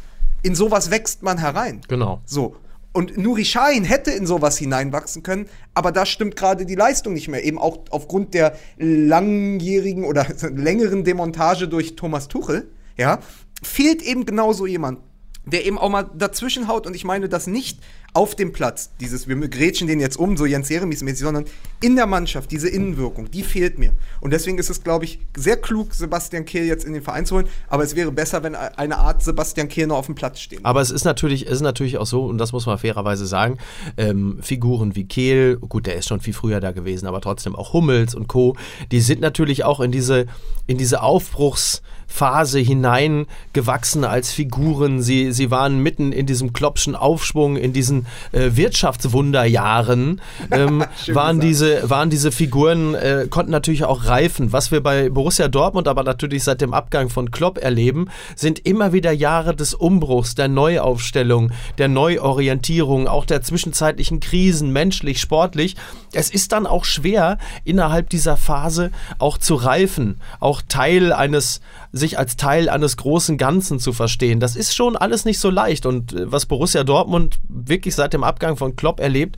In 0.42 0.54
sowas 0.54 0.90
wächst 0.90 1.22
man 1.22 1.38
herein. 1.38 1.82
Genau. 1.88 2.22
So. 2.24 2.56
Und 2.92 3.16
Nuri 3.16 3.44
Sahin 3.44 3.84
hätte 3.84 4.10
in 4.10 4.26
sowas 4.26 4.58
hineinwachsen 4.58 5.22
können, 5.22 5.46
aber 5.74 5.92
da 5.92 6.04
stimmt 6.04 6.34
gerade 6.34 6.66
die 6.66 6.74
Leistung 6.74 7.12
nicht 7.12 7.28
mehr. 7.28 7.44
Eben 7.44 7.58
auch 7.58 7.84
aufgrund 7.90 8.34
der 8.34 8.56
langjährigen 8.78 10.04
oder 10.04 10.26
längeren 10.54 11.04
Demontage 11.04 11.68
durch 11.68 11.94
Thomas 11.94 12.26
Tuchel, 12.26 12.70
ja, 12.96 13.20
fehlt 13.62 14.02
eben 14.02 14.26
genau 14.26 14.52
so 14.52 14.66
jemand, 14.66 15.00
der 15.46 15.66
eben 15.66 15.78
auch 15.78 15.88
mal 15.88 16.10
dazwischen 16.14 16.66
haut. 16.66 16.86
Und 16.86 16.96
ich 16.96 17.04
meine 17.04 17.28
das 17.28 17.46
nicht 17.46 17.80
auf 18.12 18.34
dem 18.34 18.52
Platz, 18.52 18.90
dieses, 19.00 19.28
wir 19.28 19.36
grätschen 19.36 19.86
den 19.86 20.00
jetzt 20.00 20.18
um, 20.18 20.36
so 20.36 20.44
Jens 20.44 20.68
Jeremies-mäßig, 20.68 21.22
sondern 21.22 21.44
in 21.80 21.96
der 21.96 22.06
Mannschaft, 22.06 22.50
diese 22.50 22.68
Innenwirkung, 22.68 23.30
die 23.30 23.42
fehlt 23.42 23.78
mir. 23.78 23.92
Und 24.20 24.32
deswegen 24.32 24.58
ist 24.58 24.68
es, 24.68 24.82
glaube 24.82 25.04
ich, 25.04 25.20
sehr 25.36 25.56
klug, 25.56 25.94
Sebastian 25.94 26.44
Kehl 26.44 26.64
jetzt 26.64 26.84
in 26.84 26.92
den 26.92 27.02
Verein 27.02 27.24
zu 27.24 27.36
holen. 27.36 27.46
Aber 27.68 27.84
es 27.84 27.94
wäre 27.94 28.10
besser, 28.10 28.42
wenn 28.42 28.54
eine 28.54 28.98
Art 28.98 29.22
Sebastian 29.22 29.68
Kehl 29.68 29.86
noch 29.86 29.96
auf 29.96 30.06
dem 30.06 30.14
Platz 30.16 30.40
stehen. 30.40 30.64
Aber 30.64 30.80
es 30.80 30.90
ist 30.90 31.04
natürlich, 31.04 31.46
es 31.46 31.52
ist 31.52 31.60
natürlich 31.60 31.98
auch 31.98 32.06
so, 32.06 32.24
und 32.24 32.38
das 32.38 32.52
muss 32.52 32.66
man 32.66 32.78
fairerweise 32.78 33.26
sagen, 33.26 33.58
ähm, 33.96 34.38
Figuren 34.42 34.96
wie 34.96 35.04
Kehl, 35.04 35.56
gut, 35.56 35.86
der 35.86 35.94
ist 35.94 36.08
schon 36.08 36.20
viel 36.20 36.34
früher 36.34 36.60
da 36.60 36.72
gewesen, 36.72 37.06
aber 37.06 37.20
trotzdem 37.20 37.54
auch 37.54 37.72
Hummels 37.72 38.14
und 38.14 38.28
Co., 38.28 38.56
die 38.90 39.00
sind 39.00 39.20
natürlich 39.20 39.64
auch 39.64 39.80
in 39.80 39.92
diese, 39.92 40.26
in 40.66 40.78
diese 40.78 41.02
Aufbruchsphase 41.02 42.58
hineingewachsen 42.58 44.04
als 44.04 44.32
Figuren. 44.32 45.00
Sie, 45.00 45.32
sie 45.32 45.50
waren 45.50 45.78
mitten 45.78 46.12
in 46.12 46.26
diesem 46.26 46.52
Kloppschen 46.52 46.94
Aufschwung, 46.96 47.56
in 47.56 47.72
diesen 47.72 47.99
äh, 48.32 48.50
Wirtschaftswunderjahren, 48.52 50.20
ähm, 50.50 50.84
waren, 51.08 51.40
diese, 51.40 51.88
waren 51.88 52.10
diese 52.10 52.32
Figuren, 52.32 52.94
äh, 52.94 53.26
konnten 53.28 53.50
natürlich 53.50 53.84
auch 53.84 54.06
reifen. 54.06 54.52
Was 54.52 54.70
wir 54.70 54.82
bei 54.82 55.10
Borussia 55.10 55.48
Dortmund 55.48 55.88
aber 55.88 56.02
natürlich 56.02 56.44
seit 56.44 56.60
dem 56.60 56.74
Abgang 56.74 57.08
von 57.08 57.30
Klopp 57.30 57.58
erleben, 57.58 58.08
sind 58.36 58.58
immer 58.66 58.92
wieder 58.92 59.12
Jahre 59.12 59.54
des 59.54 59.74
Umbruchs, 59.74 60.34
der 60.34 60.48
Neuaufstellung, 60.48 61.52
der 61.78 61.88
Neuorientierung, 61.88 63.08
auch 63.08 63.24
der 63.24 63.42
zwischenzeitlichen 63.42 64.20
Krisen, 64.20 64.72
menschlich, 64.72 65.20
sportlich. 65.20 65.76
Es 66.12 66.30
ist 66.30 66.52
dann 66.52 66.66
auch 66.66 66.84
schwer, 66.84 67.38
innerhalb 67.64 68.10
dieser 68.10 68.36
Phase 68.36 68.90
auch 69.18 69.38
zu 69.38 69.54
reifen, 69.54 70.20
auch 70.40 70.62
Teil 70.66 71.12
eines, 71.12 71.60
sich 71.92 72.18
als 72.18 72.36
Teil 72.36 72.68
eines 72.68 72.96
großen 72.96 73.38
Ganzen 73.38 73.78
zu 73.78 73.92
verstehen. 73.92 74.40
Das 74.40 74.56
ist 74.56 74.74
schon 74.74 74.96
alles 74.96 75.24
nicht 75.24 75.38
so 75.38 75.50
leicht. 75.50 75.86
Und 75.86 76.12
äh, 76.12 76.30
was 76.30 76.46
Borussia 76.46 76.84
Dortmund 76.84 77.38
wirklich 77.48 77.89
seit 77.94 78.12
dem 78.12 78.24
Abgang 78.24 78.56
von 78.56 78.76
Klopp 78.76 79.00
erlebt, 79.00 79.36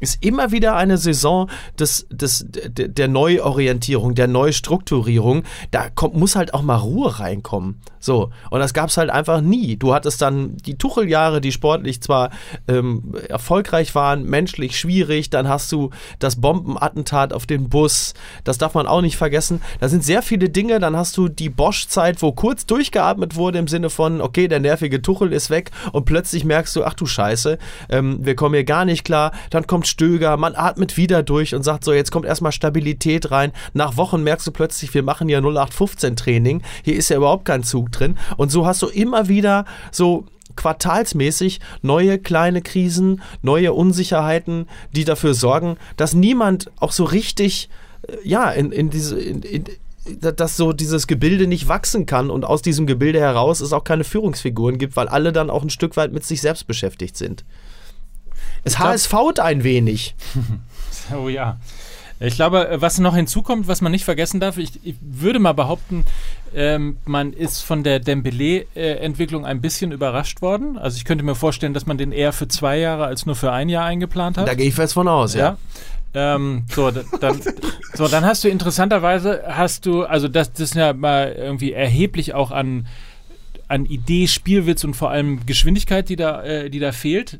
ist 0.00 0.24
immer 0.24 0.50
wieder 0.50 0.76
eine 0.76 0.96
Saison 0.98 1.48
des, 1.78 2.06
des, 2.10 2.46
der 2.48 2.88
der 2.88 3.08
Neuorientierung, 3.08 4.14
der 4.14 4.28
Neustrukturierung. 4.28 5.44
Da 5.70 5.90
kommt, 5.90 6.14
muss 6.14 6.36
halt 6.36 6.54
auch 6.54 6.62
mal 6.62 6.76
Ruhe 6.76 7.20
reinkommen. 7.20 7.80
So. 8.00 8.30
Und 8.50 8.60
das 8.60 8.72
gab 8.74 8.88
es 8.88 8.96
halt 8.96 9.10
einfach 9.10 9.42
nie. 9.42 9.76
Du 9.76 9.94
hattest 9.94 10.22
dann 10.22 10.56
die 10.56 10.76
Tucheljahre, 10.76 11.40
die 11.40 11.52
sportlich 11.52 12.02
zwar 12.02 12.30
ähm, 12.66 13.14
erfolgreich 13.28 13.94
waren, 13.94 14.24
menschlich 14.24 14.78
schwierig. 14.78 15.28
Dann 15.28 15.48
hast 15.48 15.70
du 15.70 15.90
das 16.18 16.40
Bombenattentat 16.40 17.32
auf 17.34 17.46
den 17.46 17.68
Bus. 17.68 18.14
Das 18.42 18.58
darf 18.58 18.74
man 18.74 18.86
auch 18.86 19.02
nicht 19.02 19.18
vergessen. 19.18 19.60
Da 19.80 19.88
sind 19.88 20.02
sehr 20.02 20.22
viele 20.22 20.48
Dinge. 20.48 20.80
Dann 20.80 20.96
hast 20.96 21.16
du 21.18 21.28
die 21.28 21.50
Bosch-Zeit, 21.50 22.22
wo 22.22 22.32
kurz 22.32 22.64
durchgeatmet 22.64 23.36
wurde 23.36 23.58
im 23.58 23.68
Sinne 23.68 23.90
von, 23.90 24.22
okay, 24.22 24.48
der 24.48 24.60
nervige 24.60 25.02
Tuchel 25.02 25.32
ist 25.32 25.50
weg. 25.50 25.70
Und 25.92 26.06
plötzlich 26.06 26.44
merkst 26.44 26.74
du, 26.76 26.84
ach 26.84 26.94
du 26.94 27.04
Scheiße, 27.04 27.58
ähm, 27.90 28.24
wir 28.24 28.34
kommen 28.34 28.54
hier 28.54 28.64
gar 28.64 28.86
nicht 28.86 29.04
klar. 29.04 29.32
Dann 29.50 29.66
kommt 29.66 29.86
Stöger, 29.86 30.38
man 30.38 30.54
atmet 30.56 30.96
wieder 30.96 31.22
durch 31.22 31.54
und 31.54 31.64
sagt 31.64 31.84
so, 31.84 31.92
jetzt 31.92 32.10
kommt 32.10 32.24
erstmal 32.24 32.52
Stabilität 32.52 33.30
rein. 33.30 33.52
Nach 33.74 33.98
Wochen 33.98 34.22
merkst 34.22 34.46
du 34.46 34.52
plötzlich, 34.52 34.94
wir 34.94 35.02
machen 35.02 35.28
ja 35.28 35.38
0815 35.40 36.16
Training. 36.16 36.62
Hier 36.82 36.96
ist 36.96 37.10
ja 37.10 37.18
überhaupt 37.18 37.44
kein 37.44 37.62
Zug 37.62 37.89
drin. 37.90 38.16
Und 38.36 38.50
so 38.50 38.66
hast 38.66 38.82
du 38.82 38.86
immer 38.86 39.28
wieder 39.28 39.64
so 39.92 40.26
quartalsmäßig 40.56 41.60
neue 41.82 42.18
kleine 42.18 42.62
Krisen, 42.62 43.22
neue 43.42 43.72
Unsicherheiten, 43.72 44.68
die 44.92 45.04
dafür 45.04 45.34
sorgen, 45.34 45.76
dass 45.96 46.14
niemand 46.14 46.70
auch 46.80 46.92
so 46.92 47.04
richtig, 47.04 47.68
äh, 48.02 48.16
ja, 48.24 48.50
in, 48.50 48.72
in 48.72 48.90
diese, 48.90 49.18
in, 49.20 49.42
in, 49.42 49.64
dass 50.20 50.56
so 50.56 50.72
dieses 50.72 51.06
Gebilde 51.06 51.46
nicht 51.46 51.68
wachsen 51.68 52.06
kann 52.06 52.30
und 52.30 52.44
aus 52.44 52.62
diesem 52.62 52.86
Gebilde 52.86 53.20
heraus 53.20 53.60
es 53.60 53.72
auch 53.72 53.84
keine 53.84 54.04
Führungsfiguren 54.04 54.78
gibt, 54.78 54.96
weil 54.96 55.08
alle 55.08 55.32
dann 55.32 55.50
auch 55.50 55.62
ein 55.62 55.70
Stück 55.70 55.96
weit 55.96 56.12
mit 56.12 56.24
sich 56.24 56.40
selbst 56.40 56.66
beschäftigt 56.66 57.16
sind. 57.16 57.44
Es 58.64 58.78
HSVt 58.78 59.40
ein 59.40 59.64
wenig. 59.64 60.14
Oh 61.12 61.28
ja. 61.28 61.58
Ich 62.22 62.34
glaube, 62.34 62.68
was 62.74 62.98
noch 62.98 63.16
hinzukommt, 63.16 63.66
was 63.66 63.80
man 63.80 63.90
nicht 63.92 64.04
vergessen 64.04 64.40
darf, 64.40 64.58
ich, 64.58 64.78
ich 64.82 64.94
würde 65.00 65.38
mal 65.38 65.54
behaupten, 65.54 66.04
ähm, 66.54 66.98
man 67.06 67.32
ist 67.32 67.62
von 67.62 67.82
der 67.82 67.98
Dembele-Entwicklung 67.98 69.46
ein 69.46 69.62
bisschen 69.62 69.90
überrascht 69.90 70.42
worden. 70.42 70.76
Also 70.76 70.98
ich 70.98 71.06
könnte 71.06 71.24
mir 71.24 71.34
vorstellen, 71.34 71.72
dass 71.72 71.86
man 71.86 71.96
den 71.96 72.12
eher 72.12 72.34
für 72.34 72.46
zwei 72.46 72.78
Jahre 72.78 73.06
als 73.06 73.24
nur 73.24 73.36
für 73.36 73.52
ein 73.52 73.70
Jahr 73.70 73.86
eingeplant 73.86 74.36
hat. 74.36 74.46
Da 74.46 74.54
gehe 74.54 74.68
ich 74.68 74.74
fest 74.74 74.92
von 74.92 75.08
aus, 75.08 75.34
ja. 75.34 75.56
ja. 76.14 76.34
Ähm, 76.34 76.64
so, 76.68 76.90
dann, 76.90 77.40
so, 77.94 78.06
dann 78.06 78.24
hast 78.24 78.44
du 78.44 78.48
interessanterweise, 78.48 79.42
hast 79.46 79.86
du, 79.86 80.02
also 80.02 80.28
das, 80.28 80.52
das 80.52 80.60
ist 80.60 80.74
ja 80.74 80.92
mal 80.92 81.32
irgendwie 81.32 81.72
erheblich 81.72 82.34
auch 82.34 82.50
an, 82.50 82.86
an 83.68 83.86
Idee, 83.86 84.26
Spielwitz 84.26 84.84
und 84.84 84.94
vor 84.94 85.10
allem 85.10 85.46
Geschwindigkeit, 85.46 86.08
die 86.08 86.16
da, 86.16 86.42
äh, 86.42 86.68
die 86.68 86.80
da 86.80 86.92
fehlt. 86.92 87.38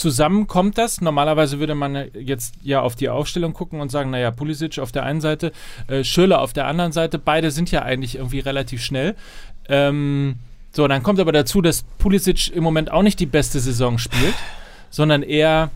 Zusammen 0.00 0.46
kommt 0.46 0.78
das. 0.78 1.02
Normalerweise 1.02 1.58
würde 1.58 1.74
man 1.74 2.06
jetzt 2.14 2.54
ja 2.62 2.80
auf 2.80 2.96
die 2.96 3.10
Aufstellung 3.10 3.52
gucken 3.52 3.82
und 3.82 3.90
sagen, 3.90 4.08
naja, 4.08 4.30
Pulisic 4.30 4.78
auf 4.78 4.92
der 4.92 5.02
einen 5.02 5.20
Seite, 5.20 5.52
äh, 5.88 6.04
Schürrle 6.04 6.38
auf 6.38 6.54
der 6.54 6.66
anderen 6.66 6.92
Seite. 6.92 7.18
Beide 7.18 7.50
sind 7.50 7.70
ja 7.70 7.82
eigentlich 7.82 8.14
irgendwie 8.14 8.38
relativ 8.38 8.82
schnell. 8.82 9.14
Ähm, 9.68 10.36
so, 10.72 10.88
dann 10.88 11.02
kommt 11.02 11.20
aber 11.20 11.32
dazu, 11.32 11.60
dass 11.60 11.82
Pulisic 11.98 12.50
im 12.50 12.64
Moment 12.64 12.90
auch 12.90 13.02
nicht 13.02 13.20
die 13.20 13.26
beste 13.26 13.60
Saison 13.60 13.98
spielt, 13.98 14.32
sondern 14.88 15.22
eher, 15.22 15.70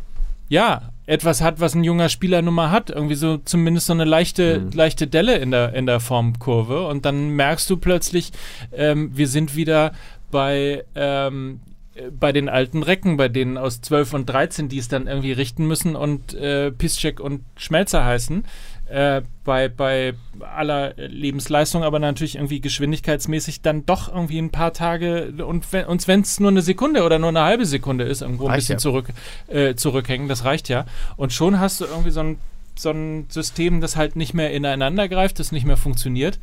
ja, 0.48 0.80
etwas 1.04 1.42
hat, 1.42 1.60
was 1.60 1.74
ein 1.74 1.84
junger 1.84 2.08
Spieler 2.08 2.40
nun 2.40 2.54
mal 2.54 2.70
hat. 2.70 2.88
Irgendwie 2.88 3.16
so 3.16 3.36
zumindest 3.36 3.88
so 3.88 3.92
eine 3.92 4.06
leichte, 4.06 4.70
leichte 4.72 5.06
Delle 5.06 5.36
in 5.36 5.50
der, 5.50 5.74
in 5.74 5.84
der 5.84 6.00
Formkurve. 6.00 6.86
Und 6.86 7.04
dann 7.04 7.28
merkst 7.28 7.68
du 7.68 7.76
plötzlich, 7.76 8.32
ähm, 8.72 9.10
wir 9.14 9.28
sind 9.28 9.54
wieder 9.54 9.92
bei, 10.30 10.82
ähm, 10.94 11.60
äh, 11.66 11.73
bei 12.18 12.32
den 12.32 12.48
alten 12.48 12.82
Recken, 12.82 13.16
bei 13.16 13.28
denen 13.28 13.56
aus 13.56 13.80
12 13.80 14.14
und 14.14 14.26
13, 14.26 14.68
die 14.68 14.78
es 14.78 14.88
dann 14.88 15.06
irgendwie 15.06 15.32
richten 15.32 15.66
müssen 15.66 15.94
und 15.94 16.34
äh, 16.34 16.72
Piszczek 16.72 17.20
und 17.20 17.42
Schmelzer 17.56 18.04
heißen. 18.04 18.44
Äh, 18.86 19.22
bei, 19.44 19.68
bei 19.68 20.14
aller 20.40 20.92
Lebensleistung, 20.96 21.84
aber 21.84 21.98
natürlich 21.98 22.34
irgendwie 22.34 22.60
geschwindigkeitsmäßig 22.60 23.62
dann 23.62 23.86
doch 23.86 24.12
irgendwie 24.12 24.38
ein 24.38 24.50
paar 24.50 24.74
Tage 24.74 25.32
und 25.46 25.72
wenn 25.72 25.86
uns 25.86 26.06
wenn 26.06 26.20
es 26.20 26.38
nur 26.38 26.50
eine 26.50 26.60
Sekunde 26.60 27.02
oder 27.02 27.18
nur 27.18 27.30
eine 27.30 27.42
halbe 27.42 27.64
Sekunde 27.64 28.04
ist, 28.04 28.20
irgendwo 28.20 28.44
ein 28.44 28.50
Reicht 28.50 28.68
bisschen 28.68 28.74
ja. 28.74 28.78
zurück, 28.78 29.06
äh, 29.48 29.74
zurückhängen, 29.74 30.28
das 30.28 30.44
reicht 30.44 30.68
ja. 30.68 30.84
Und 31.16 31.32
schon 31.32 31.60
hast 31.60 31.80
du 31.80 31.86
irgendwie 31.86 32.10
so 32.10 32.20
ein, 32.20 32.38
so 32.76 32.90
ein 32.90 33.26
System, 33.30 33.80
das 33.80 33.96
halt 33.96 34.16
nicht 34.16 34.34
mehr 34.34 34.52
ineinander 34.52 35.08
greift, 35.08 35.38
das 35.38 35.50
nicht 35.50 35.64
mehr 35.64 35.78
funktioniert. 35.78 36.38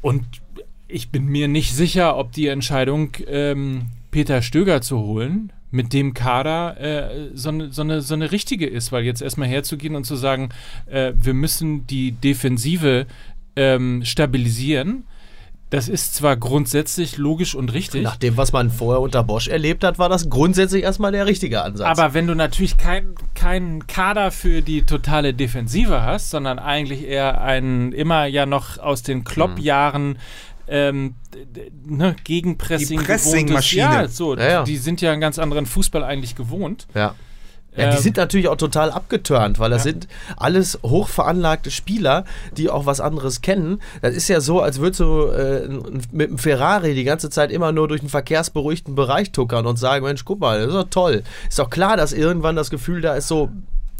Und 0.00 0.24
ich 0.86 1.10
bin 1.10 1.26
mir 1.26 1.48
nicht 1.48 1.74
sicher, 1.74 2.16
ob 2.16 2.32
die 2.32 2.46
Entscheidung, 2.46 3.12
ähm, 3.26 3.86
Peter 4.10 4.42
Stöger 4.42 4.80
zu 4.80 4.98
holen, 4.98 5.52
mit 5.70 5.92
dem 5.92 6.14
Kader 6.14 6.80
äh, 6.80 7.30
so, 7.34 7.50
eine, 7.50 7.72
so, 7.72 7.82
eine, 7.82 8.00
so 8.00 8.14
eine 8.14 8.32
richtige 8.32 8.66
ist, 8.66 8.90
weil 8.92 9.04
jetzt 9.04 9.22
erstmal 9.22 9.48
herzugehen 9.48 9.94
und 9.94 10.04
zu 10.04 10.16
sagen, 10.16 10.48
äh, 10.86 11.12
wir 11.16 11.34
müssen 11.34 11.86
die 11.86 12.12
Defensive 12.12 13.06
ähm, 13.56 14.04
stabilisieren, 14.04 15.04
das 15.70 15.88
ist 15.88 16.16
zwar 16.16 16.36
grundsätzlich 16.36 17.16
logisch 17.16 17.54
und 17.54 17.72
richtig. 17.72 18.02
Nach 18.02 18.16
dem, 18.16 18.36
was 18.36 18.52
man 18.52 18.70
vorher 18.70 19.00
unter 19.00 19.22
Bosch 19.22 19.46
erlebt 19.46 19.84
hat, 19.84 20.00
war 20.00 20.08
das 20.08 20.28
grundsätzlich 20.28 20.82
erstmal 20.82 21.12
der 21.12 21.26
richtige 21.26 21.62
Ansatz. 21.62 21.86
Aber 21.86 22.12
wenn 22.12 22.26
du 22.26 22.34
natürlich 22.34 22.76
keinen 22.76 23.14
kein 23.36 23.86
Kader 23.86 24.32
für 24.32 24.62
die 24.62 24.82
totale 24.82 25.32
Defensive 25.32 26.02
hast, 26.02 26.30
sondern 26.30 26.58
eigentlich 26.58 27.06
eher 27.06 27.40
einen 27.40 27.92
immer 27.92 28.26
ja 28.26 28.46
noch 28.46 28.78
aus 28.78 29.04
den 29.04 29.22
Klopp-Jahren 29.22 30.18
ähm, 30.70 31.14
ne, 31.84 32.16
Gegenpressing 32.24 33.00
Die 33.00 33.04
Pressing-Maschine. 33.04 33.82
Ja, 33.82 34.08
so, 34.08 34.36
Ja, 34.36 34.48
ja. 34.48 34.62
die 34.64 34.76
sind 34.76 35.00
ja 35.00 35.12
einen 35.12 35.20
ganz 35.20 35.38
anderen 35.38 35.66
Fußball 35.66 36.04
eigentlich 36.04 36.36
gewohnt. 36.36 36.86
Ja. 36.94 37.14
Ja, 37.76 37.90
die 37.90 37.96
Ähm, 37.98 38.02
sind 38.02 38.16
natürlich 38.16 38.48
auch 38.48 38.56
total 38.56 38.90
abgeturnt, 38.90 39.60
weil 39.60 39.70
das 39.70 39.84
Ja. 39.84 39.92
sind 39.92 40.08
alles 40.36 40.80
hochveranlagte 40.82 41.70
Spieler, 41.70 42.24
die 42.56 42.68
auch 42.68 42.84
was 42.84 43.00
anderes 43.00 43.42
kennen. 43.42 43.80
Das 44.02 44.12
ist 44.14 44.26
ja 44.28 44.40
so, 44.40 44.60
als 44.60 44.80
würdest 44.80 44.98
du 44.98 45.26
äh, 45.26 45.68
mit 46.10 46.30
einem 46.30 46.38
Ferrari 46.38 46.94
die 46.94 47.04
ganze 47.04 47.30
Zeit 47.30 47.52
immer 47.52 47.70
nur 47.70 47.86
durch 47.86 48.00
einen 48.00 48.10
verkehrsberuhigten 48.10 48.96
Bereich 48.96 49.30
tuckern 49.30 49.66
und 49.66 49.76
sagen, 49.78 50.04
Mensch, 50.04 50.24
guck 50.24 50.40
mal, 50.40 50.58
das 50.58 50.68
ist 50.68 50.74
doch 50.74 50.90
toll. 50.90 51.22
Ist 51.48 51.60
doch 51.60 51.70
klar, 51.70 51.96
dass 51.96 52.12
irgendwann 52.12 52.56
das 52.56 52.70
Gefühl 52.70 53.02
da 53.02 53.14
ist 53.14 53.28
so, 53.28 53.50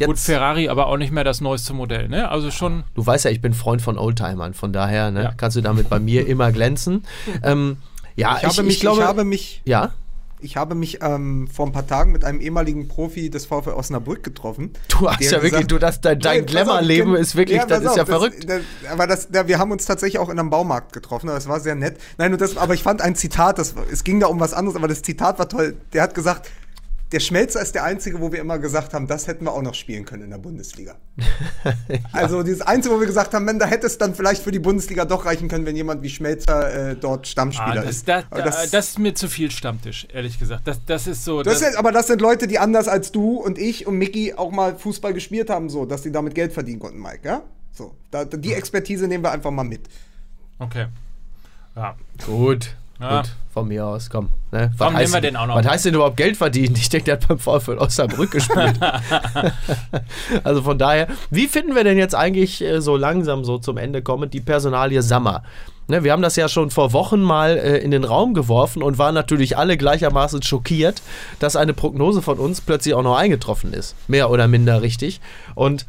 jetzt, 0.01 0.09
Gut, 0.09 0.19
Ferrari 0.19 0.69
aber 0.69 0.87
auch 0.87 0.97
nicht 0.97 1.13
mehr 1.13 1.23
das 1.25 1.41
neueste 1.41 1.73
Modell, 1.73 2.09
ne? 2.09 2.29
Also 2.31 2.51
schon. 2.51 2.83
du 2.95 3.07
weißt 3.07 3.25
ja, 3.27 3.31
ich 3.31 3.41
bin 3.41 3.55
Freund 3.55 3.81
von 3.83 3.97
Oldtimern, 3.99 4.55
von 4.55 4.73
daher 4.73 5.11
ne, 5.13 5.23
Ja. 5.23 5.33
kannst 5.37 5.57
du 5.57 5.61
damit 5.61 5.89
bei 5.89 6.01
mir 6.01 6.27
immer 6.27 6.51
glänzen. 6.53 7.05
Ähm, 7.45 7.77
ja, 8.17 8.37
Ich, 8.39 8.45
habe 8.45 8.63
mich, 8.65 8.81
glaube, 8.81 9.01
ich 9.03 9.07
habe 9.07 9.25
mich, 9.25 9.63
ja, 9.65 9.93
ich 10.43 10.57
habe 10.57 10.75
mich 10.75 10.99
ähm, 11.03 11.49
vor 11.53 11.67
ein 11.67 11.73
paar 11.73 11.87
Tagen 11.87 12.13
mit 12.13 12.25
einem 12.25 12.41
ehemaligen 12.41 12.89
Profi 12.89 13.29
des 13.31 13.45
VfL 13.47 13.71
Osnabrück 13.71 14.23
getroffen. 14.23 14.73
du 14.89 15.09
hast 15.11 15.21
ja 15.21 15.33
wirklich, 15.33 15.53
gesagt- 15.53 15.71
du 15.71 15.79
das, 15.79 16.01
dein, 16.01 16.19
dein 16.19 16.41
Nee, 16.41 16.47
Glamour-Leben 16.47 17.15
ist 17.15 17.37
wirklich, 17.37 17.59
das 17.61 17.69
pass 17.69 17.81
ist 17.83 17.89
auf, 17.89 17.97
ja 17.99 18.05
verrückt. 18.07 18.49
Das, 18.49 18.61
aber 18.91 19.07
das, 19.07 19.29
da, 19.31 19.47
wir 19.49 19.59
haben 19.59 19.71
uns 19.71 19.85
tatsächlich 19.85 20.19
auch 20.19 20.29
in 20.31 20.39
einem 20.39 20.49
Baumarkt 20.51 20.93
getroffen. 20.95 21.27
Das 21.29 21.47
war 21.47 21.61
sehr 21.61 21.75
nett. 21.75 21.99
Nein, 22.19 22.33
und 22.33 22.41
das, 22.41 22.57
aber 22.57 22.73
ich 22.75 22.83
fand 22.83 23.03
ein 23.03 23.15
Zitat, 23.17 23.59
das, 23.59 23.75
es 23.93 24.03
ging 24.03 24.19
da 24.21 24.29
um 24.29 24.41
was 24.41 24.55
anderes, 24.55 24.77
aber 24.77 24.89
das 24.89 25.03
Zitat 25.03 25.39
war 25.39 25.49
toll. 25.49 25.77
Der 25.93 26.03
hat 26.03 26.15
gesagt, 26.15 26.49
der 27.13 27.21
Schmelzer 27.21 27.61
ist 27.61 27.75
der 27.75 27.85
Einzige, 27.85 28.21
wo 28.21 28.31
wir 28.31 28.41
immer 28.41 28.59
gesagt 28.59 28.95
haben, 28.95 29.07
das 29.07 29.27
hätten 29.27 29.45
wir 29.45 29.53
auch 29.53 29.63
noch 29.63 29.75
spielen 29.75 30.05
können 30.05 30.25
in 30.25 30.31
der 30.31 30.39
Bundesliga. 30.39 30.97
Also 32.13 32.43
dieses 32.43 32.63
Einzige, 32.63 32.95
wo 32.95 33.01
wir 33.01 33.07
gesagt 33.07 33.35
haben, 33.35 33.45
man, 33.45 33.59
da 33.59 33.67
hätte 33.67 33.87
es 33.87 33.99
dann 33.99 34.15
vielleicht 34.15 34.43
für 34.43 34.51
die 34.51 34.59
Bundesliga 34.59 35.05
doch 35.05 35.25
reichen 35.27 35.49
können, 35.49 35.67
wenn 35.67 35.77
jemand 35.77 36.03
wie 36.03 36.09
Schmelzer 36.11 36.91
äh, 36.91 36.97
dort 36.97 37.27
Stammspieler 37.27 37.73
Ah, 37.73 37.75
das, 37.85 37.97
ist. 37.97 38.09
da, 38.09 38.23
Aber 38.31 38.43
da, 38.43 38.51
das, 38.71 38.89
ist 38.91 38.99
mir 38.99 39.15
zu 39.15 39.29
viel 39.29 39.51
Stammtisch, 39.51 40.07
ehrlich 40.13 40.39
gesagt. 40.39 40.67
Das, 40.67 40.85
das 40.85 41.07
ist 41.07 41.25
so. 41.25 41.43
Das 41.43 41.59
sind, 41.61 41.77
aber 41.77 41.93
das 41.93 42.07
sind 42.07 42.21
Leute, 42.21 42.47
die 42.47 42.59
anders 42.59 42.89
als 42.89 43.13
du 43.13 43.37
und 43.37 43.59
ich 43.59 43.87
und 43.87 43.97
Mickey 43.99 44.35
auch 44.35 44.51
mal 44.51 44.77
Fußball 44.77 45.13
gespielt 45.15 45.51
haben, 45.51 45.69
so, 45.69 45.85
dass 45.87 46.03
die 46.03 46.13
damit 46.13 46.35
Geld 46.35 46.53
verdienen 46.53 46.79
konnten, 46.81 47.01
Mike, 47.01 47.21
ja? 47.25 47.43
So, 47.73 47.95
da, 48.11 48.25
die 48.25 48.53
Expertise 48.55 49.07
nehmen 49.09 49.25
wir 49.25 49.31
einfach 49.33 49.51
mal 49.51 49.65
mit. 49.65 49.89
okay. 50.59 50.87
Ja. 51.77 51.97
Gut, 52.27 52.77
Ja. 53.01 53.23
gut, 53.23 53.31
von 53.53 53.69
mir 53.69 53.87
aus, 53.87 54.11
komm. 54.11 54.29
Ne? 54.53 54.71
Komm, 54.79 54.95
nehmen 54.95 55.13
wir 55.13 55.21
denn- 55.21 55.35
den 55.35 55.37
auch 55.37 55.47
noch. 55.47 55.57
Was 55.57 55.67
heißt 55.67 55.85
denn 55.87 55.95
überhaupt 55.95 56.17
Geld 56.17 56.37
verdienen? 56.37 56.77
Ich 56.77 56.89
denke, 56.89 57.05
der 57.07 57.15
hat 57.15 57.29
beim 57.29 57.39
VfL 57.39 57.79
Osnabrück 57.79 58.31
gespielt. 58.31 58.79
also 60.45 60.63
von 60.63 60.79
daher, 60.79 61.09
wie 61.31 61.47
finden 61.47 61.75
wir 61.75 61.85
denn 61.85 61.99
jetzt 61.99 62.15
eigentlich 62.15 62.63
äh, 62.63 62.81
so 62.81 62.97
langsam 62.97 63.45
so 63.45 63.59
zum 63.59 63.77
Ende 63.77 64.03
kommend 64.03 64.35
die 64.35 64.41
Personalie 64.41 65.03
Sammer? 65.03 65.43
Ne, 65.89 66.05
wir 66.05 66.13
haben 66.13 66.23
das 66.23 66.37
ja 66.37 66.49
schon 66.49 66.71
vor 66.71 66.93
Wochen 66.93 67.21
mal 67.21 67.57
äh, 67.57 67.79
in 67.79 67.91
den 67.91 68.05
Raum 68.05 68.33
geworfen 68.33 68.83
und 68.83 68.99
waren 68.99 69.15
natürlich 69.15 69.59
alle 69.59 69.77
gleichermaßen 69.77 70.43
schockiert, 70.43 71.03
dass 71.41 71.57
eine 71.57 71.75
Prognose 71.75 72.23
von 72.23 72.39
uns 72.39 72.61
plötzlich 72.61 72.95
auch 72.95 73.03
noch 73.03 73.17
eingetroffen 73.17 73.73
ist. 73.73 73.97
Mehr 74.07 74.31
oder 74.31 74.47
minder 74.47 74.83
richtig. 74.83 75.21
Und 75.57 75.87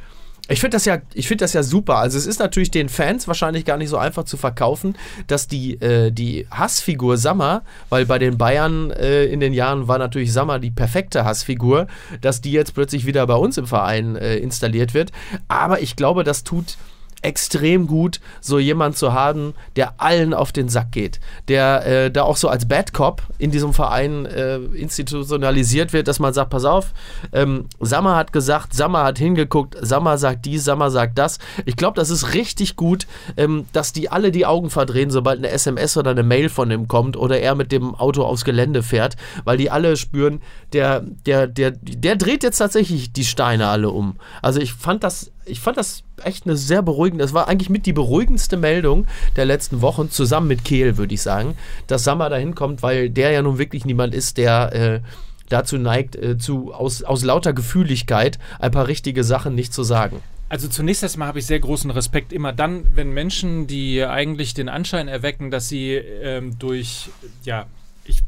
ich 0.51 0.59
finde 0.59 0.75
das, 0.75 0.85
ja, 0.85 0.99
find 1.15 1.41
das 1.41 1.53
ja 1.53 1.63
super. 1.63 1.97
Also 1.97 2.17
es 2.17 2.25
ist 2.25 2.39
natürlich 2.39 2.71
den 2.71 2.89
Fans 2.89 3.27
wahrscheinlich 3.27 3.65
gar 3.65 3.77
nicht 3.77 3.89
so 3.89 3.97
einfach 3.97 4.23
zu 4.23 4.37
verkaufen, 4.37 4.95
dass 5.27 5.47
die, 5.47 5.81
äh, 5.81 6.11
die 6.11 6.47
Hassfigur 6.51 7.17
Sammer, 7.17 7.63
weil 7.89 8.05
bei 8.05 8.19
den 8.19 8.37
Bayern 8.37 8.91
äh, 8.91 9.25
in 9.25 9.39
den 9.39 9.53
Jahren 9.53 9.87
war 9.87 9.97
natürlich 9.97 10.33
Sammer 10.33 10.59
die 10.59 10.71
perfekte 10.71 11.25
Hassfigur, 11.25 11.87
dass 12.21 12.41
die 12.41 12.51
jetzt 12.51 12.73
plötzlich 12.73 13.05
wieder 13.05 13.25
bei 13.27 13.35
uns 13.35 13.57
im 13.57 13.67
Verein 13.67 14.15
äh, 14.15 14.37
installiert 14.37 14.93
wird. 14.93 15.11
Aber 15.47 15.81
ich 15.81 15.95
glaube, 15.95 16.23
das 16.23 16.43
tut 16.43 16.77
extrem 17.21 17.87
gut, 17.87 18.19
so 18.39 18.59
jemand 18.59 18.97
zu 18.97 19.13
haben, 19.13 19.53
der 19.75 20.01
allen 20.01 20.33
auf 20.33 20.51
den 20.51 20.69
Sack 20.69 20.91
geht, 20.91 21.19
der 21.47 21.85
äh, 21.85 22.11
da 22.11 22.23
auch 22.23 22.37
so 22.37 22.47
als 22.47 22.67
Bad 22.67 22.93
Cop 22.93 23.21
in 23.37 23.51
diesem 23.51 23.73
Verein 23.73 24.25
äh, 24.25 24.57
institutionalisiert 24.57 25.93
wird, 25.93 26.07
dass 26.07 26.19
man 26.19 26.33
sagt, 26.33 26.49
pass 26.49 26.65
auf, 26.65 26.93
ähm, 27.31 27.65
Sammer 27.79 28.15
hat 28.15 28.33
gesagt, 28.33 28.73
Sammer 28.73 29.03
hat 29.03 29.17
hingeguckt, 29.17 29.75
Sammer 29.81 30.17
sagt 30.17 30.45
dies, 30.45 30.63
Sammer 30.63 30.89
sagt 30.89 31.17
das. 31.17 31.39
Ich 31.65 31.75
glaube, 31.75 31.95
das 31.95 32.09
ist 32.09 32.33
richtig 32.33 32.75
gut, 32.75 33.07
ähm, 33.37 33.65
dass 33.73 33.93
die 33.93 34.09
alle 34.09 34.31
die 34.31 34.45
Augen 34.45 34.69
verdrehen, 34.69 35.11
sobald 35.11 35.39
eine 35.39 35.49
SMS 35.49 35.97
oder 35.97 36.11
eine 36.11 36.23
Mail 36.23 36.49
von 36.49 36.71
ihm 36.71 36.87
kommt 36.87 37.17
oder 37.17 37.39
er 37.39 37.55
mit 37.55 37.71
dem 37.71 37.95
Auto 37.95 38.23
aufs 38.23 38.45
Gelände 38.45 38.83
fährt, 38.83 39.15
weil 39.43 39.57
die 39.57 39.69
alle 39.69 39.95
spüren, 39.97 40.41
der, 40.73 41.01
der, 41.01 41.47
der, 41.47 41.71
der 41.71 42.15
dreht 42.15 42.43
jetzt 42.43 42.57
tatsächlich 42.57 43.13
die 43.13 43.25
Steine 43.25 43.67
alle 43.67 43.89
um. 43.89 44.15
Also 44.41 44.59
ich 44.59 44.73
fand 44.73 45.03
das 45.03 45.31
ich 45.51 45.59
fand 45.59 45.77
das 45.77 46.03
echt 46.23 46.45
eine 46.45 46.55
sehr 46.55 46.81
beruhigende, 46.81 47.23
das 47.23 47.33
war 47.33 47.47
eigentlich 47.47 47.69
mit 47.69 47.85
die 47.85 47.93
beruhigendste 47.93 48.57
Meldung 48.57 49.05
der 49.35 49.45
letzten 49.45 49.81
Wochen, 49.81 50.09
zusammen 50.09 50.47
mit 50.47 50.63
Kehl, 50.63 50.97
würde 50.97 51.13
ich 51.13 51.21
sagen, 51.21 51.55
dass 51.87 52.03
Sammer 52.03 52.29
da 52.29 52.37
hinkommt, 52.37 52.81
weil 52.81 53.09
der 53.09 53.31
ja 53.31 53.41
nun 53.41 53.57
wirklich 53.57 53.85
niemand 53.85 54.15
ist, 54.15 54.37
der 54.37 54.73
äh, 54.73 55.01
dazu 55.49 55.77
neigt, 55.77 56.15
äh, 56.15 56.37
zu, 56.37 56.73
aus, 56.73 57.03
aus 57.03 57.23
lauter 57.23 57.53
Gefühligkeit 57.53 58.39
ein 58.59 58.71
paar 58.71 58.87
richtige 58.87 59.23
Sachen 59.23 59.53
nicht 59.55 59.73
zu 59.73 59.83
sagen. 59.83 60.21
Also 60.49 60.67
zunächst 60.67 61.01
erstmal 61.03 61.29
habe 61.29 61.39
ich 61.39 61.45
sehr 61.45 61.59
großen 61.59 61.91
Respekt 61.91 62.33
immer 62.33 62.51
dann, 62.51 62.85
wenn 62.93 63.11
Menschen, 63.11 63.67
die 63.67 64.03
eigentlich 64.03 64.53
den 64.53 64.67
Anschein 64.67 65.07
erwecken, 65.07 65.49
dass 65.49 65.69
sie 65.69 65.93
ähm, 65.93 66.59
durch, 66.59 67.09
ja, 67.43 67.67
ich, 68.03 68.21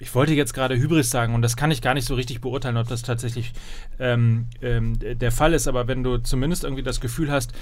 ich 0.00 0.14
wollte 0.14 0.32
jetzt 0.32 0.54
gerade 0.54 0.76
Hybris 0.76 1.10
sagen 1.10 1.34
und 1.34 1.42
das 1.42 1.56
kann 1.56 1.70
ich 1.70 1.82
gar 1.82 1.92
nicht 1.92 2.06
so 2.06 2.14
richtig 2.14 2.40
beurteilen, 2.40 2.78
ob 2.78 2.88
das 2.88 3.02
tatsächlich 3.02 3.52
ähm, 3.98 4.46
ähm, 4.62 4.98
der 4.98 5.30
Fall 5.30 5.52
ist, 5.52 5.68
aber 5.68 5.88
wenn 5.88 6.02
du 6.02 6.16
zumindest 6.16 6.64
irgendwie 6.64 6.82
das 6.82 7.00
Gefühl 7.00 7.30
hast, 7.30 7.52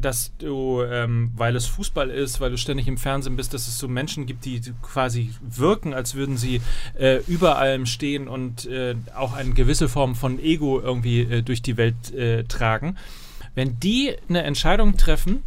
dass 0.00 0.32
du, 0.38 0.82
ähm, 0.82 1.32
weil 1.34 1.56
es 1.56 1.66
Fußball 1.66 2.08
ist, 2.08 2.40
weil 2.40 2.52
du 2.52 2.58
ständig 2.58 2.86
im 2.86 2.96
Fernsehen 2.96 3.34
bist, 3.34 3.52
dass 3.54 3.66
es 3.66 3.76
so 3.76 3.88
Menschen 3.88 4.26
gibt, 4.26 4.44
die 4.44 4.60
quasi 4.82 5.34
wirken, 5.42 5.92
als 5.92 6.14
würden 6.14 6.36
sie 6.36 6.62
äh, 6.96 7.22
über 7.26 7.58
allem 7.58 7.86
stehen 7.86 8.28
und 8.28 8.66
äh, 8.66 8.94
auch 9.16 9.32
eine 9.32 9.50
gewisse 9.50 9.88
Form 9.88 10.14
von 10.14 10.38
Ego 10.38 10.80
irgendwie 10.80 11.22
äh, 11.22 11.42
durch 11.42 11.60
die 11.60 11.76
Welt 11.76 12.14
äh, 12.14 12.44
tragen. 12.44 12.96
Wenn 13.56 13.80
die 13.80 14.14
eine 14.28 14.44
Entscheidung 14.44 14.96
treffen 14.96 15.42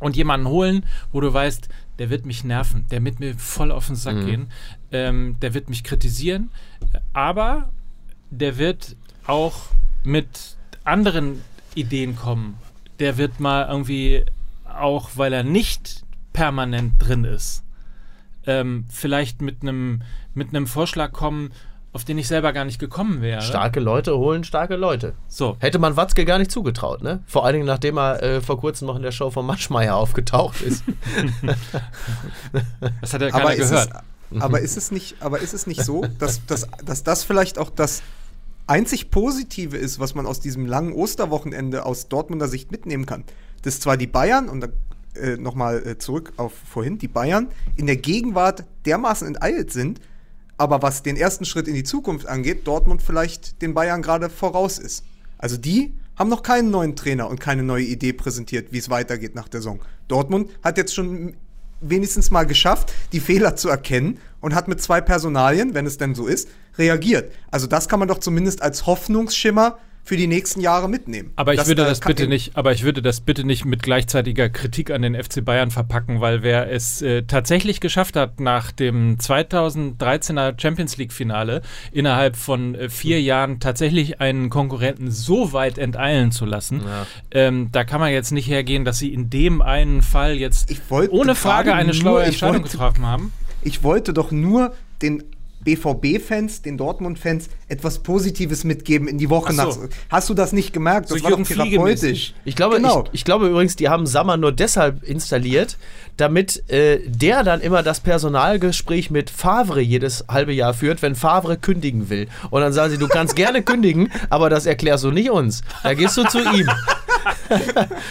und 0.00 0.16
jemanden 0.16 0.48
holen, 0.48 0.84
wo 1.12 1.20
du 1.20 1.32
weißt, 1.32 1.68
der 2.00 2.10
wird 2.10 2.26
mich 2.26 2.42
nerven, 2.42 2.86
der 2.90 3.04
wird 3.04 3.20
mir 3.20 3.34
voll 3.36 3.70
auf 3.70 3.86
den 3.86 3.94
Sack 3.94 4.26
gehen, 4.26 4.48
ähm, 4.92 5.36
der 5.40 5.54
wird 5.54 5.68
mich 5.68 5.84
kritisieren, 5.84 6.50
aber 7.12 7.70
der 8.30 8.58
wird 8.58 8.96
auch 9.26 9.54
mit 10.04 10.56
anderen 10.84 11.42
Ideen 11.74 12.16
kommen. 12.16 12.56
Der 12.98 13.16
wird 13.16 13.40
mal 13.40 13.68
irgendwie, 13.68 14.24
auch 14.64 15.10
weil 15.16 15.32
er 15.32 15.42
nicht 15.42 16.04
permanent 16.32 16.94
drin 16.98 17.24
ist, 17.24 17.62
ähm, 18.46 18.86
vielleicht 18.88 19.42
mit 19.42 19.62
einem 19.62 20.02
mit 20.34 20.48
einem 20.48 20.66
Vorschlag 20.66 21.12
kommen, 21.12 21.52
auf 21.92 22.04
den 22.04 22.16
ich 22.16 22.26
selber 22.26 22.52
gar 22.54 22.64
nicht 22.64 22.78
gekommen 22.78 23.20
wäre. 23.20 23.42
Starke 23.42 23.78
Leute 23.78 24.16
holen 24.16 24.44
starke 24.44 24.76
Leute. 24.76 25.14
So, 25.28 25.56
Hätte 25.60 25.78
man 25.78 25.96
Watzke 25.96 26.24
gar 26.24 26.38
nicht 26.38 26.50
zugetraut, 26.50 27.02
ne? 27.02 27.22
Vor 27.26 27.44
allen 27.44 27.54
Dingen, 27.54 27.66
nachdem 27.66 27.98
er 27.98 28.22
äh, 28.22 28.40
vor 28.40 28.58
kurzem 28.58 28.86
noch 28.86 28.96
in 28.96 29.02
der 29.02 29.12
Show 29.12 29.30
von 29.30 29.44
Matschmeier 29.44 29.94
aufgetaucht 29.96 30.62
ist. 30.62 30.84
das 33.00 33.12
hat 33.12 33.20
ja 33.20 33.30
keiner 33.30 33.44
aber 33.44 33.54
ist, 33.54 33.70
gehört. 33.70 33.90
es, 33.90 34.11
aber 34.40 34.60
ist 34.60 34.76
es 34.76 34.90
nicht, 34.90 35.16
aber 35.20 35.40
ist 35.40 35.54
es 35.54 35.66
nicht 35.66 35.84
so, 35.84 36.04
dass, 36.18 36.44
dass, 36.46 36.66
dass 36.84 37.02
das 37.02 37.24
vielleicht 37.24 37.58
auch 37.58 37.70
das 37.70 38.02
einzig 38.66 39.10
Positive 39.10 39.76
ist, 39.76 39.98
was 39.98 40.14
man 40.14 40.26
aus 40.26 40.40
diesem 40.40 40.66
langen 40.66 40.92
Osterwochenende 40.92 41.84
aus 41.84 42.08
Dortmunder 42.08 42.48
Sicht 42.48 42.70
mitnehmen 42.70 43.06
kann? 43.06 43.24
Dass 43.62 43.80
zwar 43.80 43.96
die 43.96 44.06
Bayern, 44.06 44.48
und 44.48 44.60
dann 44.60 44.72
äh, 45.14 45.36
nochmal 45.36 45.86
äh, 45.86 45.98
zurück 45.98 46.32
auf 46.36 46.52
vorhin, 46.54 46.98
die 46.98 47.08
Bayern 47.08 47.48
in 47.76 47.86
der 47.86 47.96
Gegenwart 47.96 48.64
dermaßen 48.86 49.26
enteilt 49.26 49.72
sind, 49.72 50.00
aber 50.56 50.80
was 50.80 51.02
den 51.02 51.16
ersten 51.16 51.44
Schritt 51.44 51.68
in 51.68 51.74
die 51.74 51.84
Zukunft 51.84 52.26
angeht, 52.26 52.66
Dortmund 52.66 53.02
vielleicht 53.02 53.60
den 53.62 53.74
Bayern 53.74 54.00
gerade 54.00 54.30
voraus 54.30 54.78
ist. 54.78 55.04
Also 55.38 55.56
die 55.56 55.92
haben 56.16 56.30
noch 56.30 56.42
keinen 56.42 56.70
neuen 56.70 56.94
Trainer 56.94 57.28
und 57.28 57.40
keine 57.40 57.62
neue 57.62 57.84
Idee 57.84 58.12
präsentiert, 58.12 58.72
wie 58.72 58.78
es 58.78 58.88
weitergeht 58.90 59.34
nach 59.34 59.48
der 59.48 59.60
Saison. 59.60 59.80
Dortmund 60.08 60.50
hat 60.62 60.78
jetzt 60.78 60.94
schon 60.94 61.34
wenigstens 61.82 62.30
mal 62.30 62.46
geschafft, 62.46 62.92
die 63.12 63.20
Fehler 63.20 63.56
zu 63.56 63.68
erkennen 63.68 64.18
und 64.40 64.54
hat 64.54 64.68
mit 64.68 64.80
zwei 64.80 65.00
Personalien, 65.00 65.74
wenn 65.74 65.86
es 65.86 65.98
denn 65.98 66.14
so 66.14 66.26
ist, 66.26 66.48
reagiert. 66.78 67.32
Also 67.50 67.66
das 67.66 67.88
kann 67.88 67.98
man 67.98 68.08
doch 68.08 68.18
zumindest 68.18 68.62
als 68.62 68.86
Hoffnungsschimmer 68.86 69.78
für 70.04 70.16
die 70.16 70.26
nächsten 70.26 70.60
Jahre 70.60 70.88
mitnehmen. 70.88 71.30
Aber 71.36 71.54
ich 71.54 71.64
würde 71.66 71.82
äh, 71.82 71.86
das 71.86 72.00
kann- 72.00 72.10
bitte 72.10 72.26
nicht, 72.28 72.56
aber 72.56 72.72
ich 72.72 72.82
würde 72.82 73.02
das 73.02 73.20
bitte 73.20 73.44
nicht 73.44 73.64
mit 73.64 73.82
gleichzeitiger 73.84 74.48
Kritik 74.48 74.90
an 74.90 75.02
den 75.02 75.14
FC 75.14 75.44
Bayern 75.44 75.70
verpacken, 75.70 76.20
weil 76.20 76.42
wer 76.42 76.70
es 76.72 77.02
äh, 77.02 77.22
tatsächlich 77.22 77.78
geschafft 77.80 78.16
hat, 78.16 78.40
nach 78.40 78.72
dem 78.72 79.18
2013er 79.18 80.60
Champions 80.60 80.96
League 80.96 81.12
Finale 81.12 81.62
innerhalb 81.92 82.36
von 82.36 82.74
äh, 82.74 82.88
vier 82.88 83.20
Jahren 83.22 83.60
tatsächlich 83.60 84.20
einen 84.20 84.50
Konkurrenten 84.50 85.10
so 85.10 85.52
weit 85.52 85.78
enteilen 85.78 86.32
zu 86.32 86.44
lassen, 86.46 86.82
ähm, 87.30 87.68
da 87.72 87.84
kann 87.84 88.00
man 88.00 88.12
jetzt 88.12 88.32
nicht 88.32 88.48
hergehen, 88.48 88.84
dass 88.84 88.98
sie 88.98 89.12
in 89.12 89.30
dem 89.30 89.62
einen 89.62 90.02
Fall 90.02 90.34
jetzt 90.36 90.68
ohne 91.10 91.34
Frage 91.34 91.74
eine 91.74 91.86
nur- 91.86 91.94
schlaue 91.94 92.22
ich 92.22 92.28
Entscheidung 92.28 92.62
wollte- 92.62 92.70
getroffen 92.72 93.06
haben. 93.06 93.32
Ich 93.62 93.82
wollte 93.84 94.12
doch 94.12 94.32
nur 94.32 94.74
den 95.00 95.22
BVB-Fans, 95.64 96.62
den 96.62 96.76
Dortmund-Fans 96.76 97.48
etwas 97.68 98.00
Positives 98.00 98.64
mitgeben 98.64 99.08
in 99.08 99.18
die 99.18 99.30
Woche 99.30 99.52
so. 99.52 99.62
nach. 99.62 99.76
Hast 100.08 100.28
du 100.28 100.34
das 100.34 100.52
nicht 100.52 100.72
gemerkt? 100.72 101.10
Das 101.10 101.18
So 101.18 101.24
war 101.24 101.30
doch 101.32 101.42
therapeutisch. 101.42 102.34
Ich 102.44 102.56
glaube, 102.56 102.76
Genau. 102.76 103.04
ich, 103.06 103.20
ich 103.20 103.24
glaube 103.24 103.48
übrigens, 103.48 103.76
die 103.76 103.88
haben 103.88 104.06
Sammer 104.06 104.36
nur 104.36 104.52
deshalb 104.52 105.02
installiert, 105.04 105.78
damit 106.16 106.68
äh, 106.70 107.00
der 107.06 107.42
dann 107.44 107.60
immer 107.60 107.82
das 107.82 108.00
Personalgespräch 108.00 109.10
mit 109.10 109.30
Favre 109.30 109.80
jedes 109.80 110.24
halbe 110.28 110.52
Jahr 110.52 110.74
führt, 110.74 111.00
wenn 111.02 111.14
Favre 111.14 111.56
kündigen 111.56 112.10
will. 112.10 112.28
Und 112.50 112.60
dann 112.60 112.72
sagen 112.72 112.90
sie, 112.92 112.98
du 112.98 113.08
kannst 113.08 113.36
gerne 113.36 113.62
kündigen, 113.64 114.10
aber 114.30 114.50
das 114.50 114.66
erklärst 114.66 115.04
du 115.04 115.10
nicht 115.10 115.30
uns. 115.30 115.62
Da 115.82 115.94
gehst 115.94 116.16
du 116.16 116.24
zu 116.24 116.38
ihm. 116.40 116.68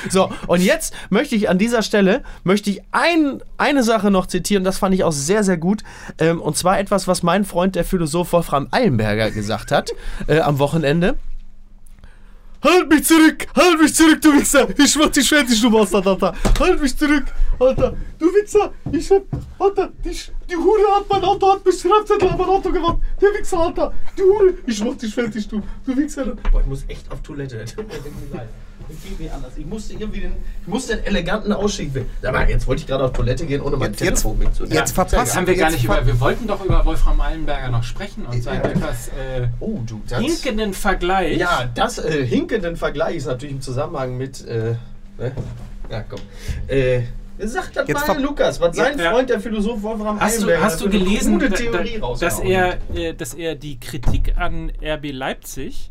So, 0.09 0.31
und 0.47 0.61
jetzt 0.61 0.93
möchte 1.09 1.35
ich 1.35 1.49
an 1.49 1.57
dieser 1.57 1.83
Stelle, 1.83 2.23
möchte 2.43 2.69
ich 2.69 2.81
ein, 2.91 3.41
eine 3.57 3.83
Sache 3.83 4.11
noch 4.11 4.27
zitieren, 4.27 4.63
das 4.63 4.77
fand 4.77 4.95
ich 4.95 5.03
auch 5.03 5.11
sehr, 5.11 5.43
sehr 5.43 5.57
gut. 5.57 5.83
Ähm, 6.17 6.41
und 6.41 6.57
zwar 6.57 6.79
etwas, 6.79 7.07
was 7.07 7.23
mein 7.23 7.45
Freund, 7.45 7.75
der 7.75 7.85
Philosoph 7.85 8.33
Wolfram 8.33 8.67
Eilenberger 8.71 9.31
gesagt 9.31 9.71
hat 9.71 9.91
äh, 10.27 10.39
am 10.39 10.59
Wochenende. 10.59 11.17
Halt 12.63 12.89
mich 12.89 13.03
zurück! 13.05 13.47
Halt 13.55 13.81
mich 13.81 13.95
zurück, 13.95 14.21
du 14.21 14.33
Wichser! 14.33 14.67
Ich 14.77 14.95
mach 14.95 15.09
dich 15.09 15.27
fertig, 15.27 15.59
du 15.59 15.71
Bastard, 15.71 16.05
Alter! 16.05 16.35
Halt 16.59 16.79
mich 16.79 16.95
zurück! 16.95 17.25
Alter! 17.59 17.95
Du 18.19 18.27
Wichser! 18.27 18.71
Ich 18.91 19.09
hab. 19.09 19.23
Alter! 19.57 19.89
Die, 20.05 20.11
die 20.47 20.55
Hure 20.55 20.95
hat 20.95 21.09
mein 21.09 21.23
Auto, 21.23 21.53
hat 21.53 21.65
mich 21.65 21.79
Strafzettel 21.79 22.29
an 22.29 22.37
mein 22.37 22.47
Auto 22.47 22.71
gemacht! 22.71 22.97
Der 23.19 23.29
Wichser, 23.29 23.57
Alter! 23.57 23.91
Die 24.15 24.21
Hure! 24.21 24.53
Ich 24.67 24.83
mach 24.83 24.95
dich 24.95 25.13
fertig, 25.13 25.47
du! 25.47 25.63
Du 25.83 25.97
Wichser! 25.97 26.35
Boah, 26.51 26.61
ich 26.61 26.67
muss 26.67 26.85
echt 26.87 27.11
auf 27.11 27.21
Toilette. 27.23 27.65
Irgendwie 29.03 29.29
anders. 29.29 29.51
Ich 29.57 29.65
musste 29.65 29.93
irgendwie 29.93 30.21
den, 30.21 30.33
ich 30.61 30.67
musste 30.67 30.95
den 30.97 31.05
eleganten 31.05 31.51
Ausstieg 31.53 31.93
wählen. 31.93 32.07
Sag 32.21 32.33
mal, 32.33 32.49
jetzt 32.49 32.67
wollte 32.67 32.81
ich 32.81 32.87
gerade 32.87 33.03
auf 33.05 33.13
Toilette 33.13 33.45
gehen, 33.45 33.61
ohne 33.61 33.77
mein 33.77 33.91
Jetzt- 33.91 33.99
Telefon 33.99 34.37
mitzunehmen. 34.39 34.75
Jetzt 34.77 34.93
verpasst 34.93 35.15
Das 35.15 35.35
haben 35.35 35.47
wir 35.47 35.55
gar 35.55 35.71
nicht 35.71 35.83
über. 35.83 36.05
Wir 36.05 36.19
wollten 36.19 36.47
doch 36.47 36.63
über 36.63 36.85
Wolfram 36.85 37.19
Eilenberger 37.21 37.69
noch 37.69 37.83
sprechen 37.83 38.25
und 38.25 38.41
seinen 38.43 38.63
etwas 38.63 39.07
äh, 39.09 39.47
Oh, 39.59 39.79
du, 39.85 40.01
das... 40.07 40.19
hinkenden 40.19 40.73
Vergleich. 40.73 41.37
Ja, 41.37 41.69
das 41.73 41.99
äh, 41.99 42.25
hinkenden 42.25 42.75
Vergleich 42.75 43.17
ist 43.17 43.25
natürlich 43.27 43.55
im 43.55 43.61
Zusammenhang 43.61 44.17
mit... 44.17 44.45
Äh, 44.47 44.75
ne? 45.17 45.31
Ja, 45.89 46.03
komm. 46.07 46.19
Äh, 46.67 47.01
sag 47.39 47.73
das 47.73 47.87
Jetzt 47.87 48.07
mal, 48.07 48.21
Lukas, 48.21 48.61
was 48.61 48.75
sein 48.75 48.97
Ja. 48.97 49.11
Freund, 49.11 49.29
der 49.29 49.39
Philosoph 49.39 49.81
Wolfram 49.81 50.19
Hast 50.19 50.37
du, 50.37 50.45
Eilenberger 50.45 50.63
hast 50.63 50.79
du 50.81 50.85
für 50.89 50.95
eine 50.95 51.03
gelesen, 51.03 51.39
da- 51.39 52.13
dass, 52.19 52.39
er, 52.39 52.77
äh, 52.93 53.13
dass 53.13 53.33
er 53.33 53.55
die 53.55 53.79
Kritik 53.79 54.33
an 54.37 54.71
RB 54.81 55.11
Leipzig 55.11 55.90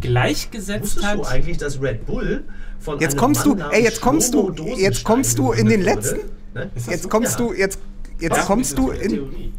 gleichgesetzt 0.00 0.82
Wusstest 0.96 1.06
hat? 1.06 1.18
du 1.18 1.22
eigentlich, 1.24 1.58
dass 1.58 1.80
Red 1.80 2.06
Bull 2.06 2.44
von 2.78 2.98
Jetzt 3.00 3.12
einem 3.12 3.20
kommst 3.20 3.44
du- 3.46 3.50
Mann 3.50 3.58
ey, 3.58 3.64
namens 3.66 3.84
jetzt 3.84 4.00
kommst 4.00 4.34
du- 4.34 4.52
jetzt 4.76 5.04
kommst 5.04 5.38
du 5.38 5.52
in 5.52 5.66
den 5.68 5.82
letzten-? 5.82 6.20
Ne? 6.54 6.70
Das 6.74 6.86
Jetzt 6.86 7.02
so? 7.04 7.08
kommst 7.08 7.38
Ja. 7.38 7.46
du, 7.46 7.52
jetzt, 7.54 7.78
jetzt 8.18 8.36
Ja, 8.36 8.42
kommst 8.44 8.78
du 8.78 8.90
in. 8.90 9.52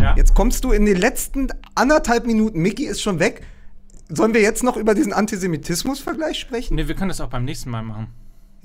Ja. 0.00 0.14
Jetzt 0.16 0.34
kommst 0.34 0.64
du 0.64 0.72
in 0.72 0.86
den 0.86 0.96
letzten 0.96 1.48
anderthalb 1.74 2.26
Minuten. 2.26 2.60
Mickey 2.60 2.84
ist 2.84 3.02
schon 3.02 3.18
weg. 3.18 3.42
Sollen 4.08 4.34
wir 4.34 4.40
jetzt 4.40 4.62
noch 4.62 4.76
über 4.76 4.94
diesen 4.94 5.12
Antisemitismus-Vergleich 5.12 6.38
sprechen? 6.38 6.74
Nee, 6.76 6.88
wir 6.88 6.94
können 6.94 7.08
das 7.08 7.20
auch 7.20 7.28
beim 7.28 7.44
nächsten 7.44 7.70
Mal 7.70 7.82
machen. 7.82 8.08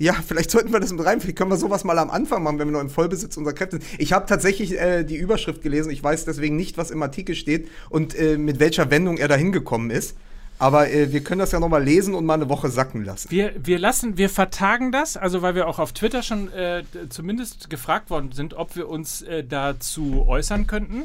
Ja, 0.00 0.12
vielleicht 0.12 0.50
sollten 0.50 0.72
wir 0.72 0.78
das 0.78 0.92
mit 0.92 1.04
rein. 1.04 1.20
Vielleicht 1.20 1.36
können 1.36 1.50
wir 1.50 1.56
sowas 1.56 1.82
mal 1.84 1.98
am 1.98 2.10
Anfang 2.10 2.42
machen, 2.44 2.58
wenn 2.58 2.68
wir 2.68 2.72
noch 2.72 2.80
im 2.80 2.88
Vollbesitz 2.90 3.36
unserer 3.36 3.54
Kräfte 3.54 3.78
sind. 3.78 3.84
Ich 3.98 4.12
habe 4.12 4.26
tatsächlich 4.26 4.78
äh, 4.78 5.02
die 5.04 5.16
Überschrift 5.16 5.60
gelesen. 5.60 5.90
Ich 5.90 6.02
weiß 6.02 6.24
deswegen 6.24 6.54
nicht, 6.56 6.78
was 6.78 6.90
im 6.92 7.02
Artikel 7.02 7.34
steht 7.34 7.68
und 7.90 8.14
äh, 8.14 8.38
mit 8.38 8.60
welcher 8.60 8.90
Wendung 8.90 9.16
er 9.18 9.26
da 9.28 9.34
hingekommen 9.34 9.90
ist. 9.90 10.16
Aber 10.58 10.90
äh, 10.90 11.12
wir 11.12 11.22
können 11.22 11.38
das 11.38 11.52
ja 11.52 11.60
noch 11.60 11.68
mal 11.68 11.82
lesen 11.82 12.14
und 12.14 12.26
mal 12.26 12.34
eine 12.34 12.48
Woche 12.48 12.68
sacken 12.68 13.04
lassen. 13.04 13.30
Wir, 13.30 13.52
wir 13.58 13.78
lassen, 13.78 14.18
wir 14.18 14.28
vertagen 14.28 14.92
das, 14.92 15.16
also 15.16 15.42
weil 15.42 15.54
wir 15.54 15.68
auch 15.68 15.78
auf 15.78 15.92
Twitter 15.92 16.22
schon 16.22 16.52
äh, 16.52 16.82
zumindest 17.08 17.70
gefragt 17.70 18.10
worden 18.10 18.32
sind, 18.32 18.54
ob 18.54 18.74
wir 18.76 18.88
uns 18.88 19.22
äh, 19.22 19.44
dazu 19.44 20.26
äußern 20.26 20.66
könnten. 20.66 21.04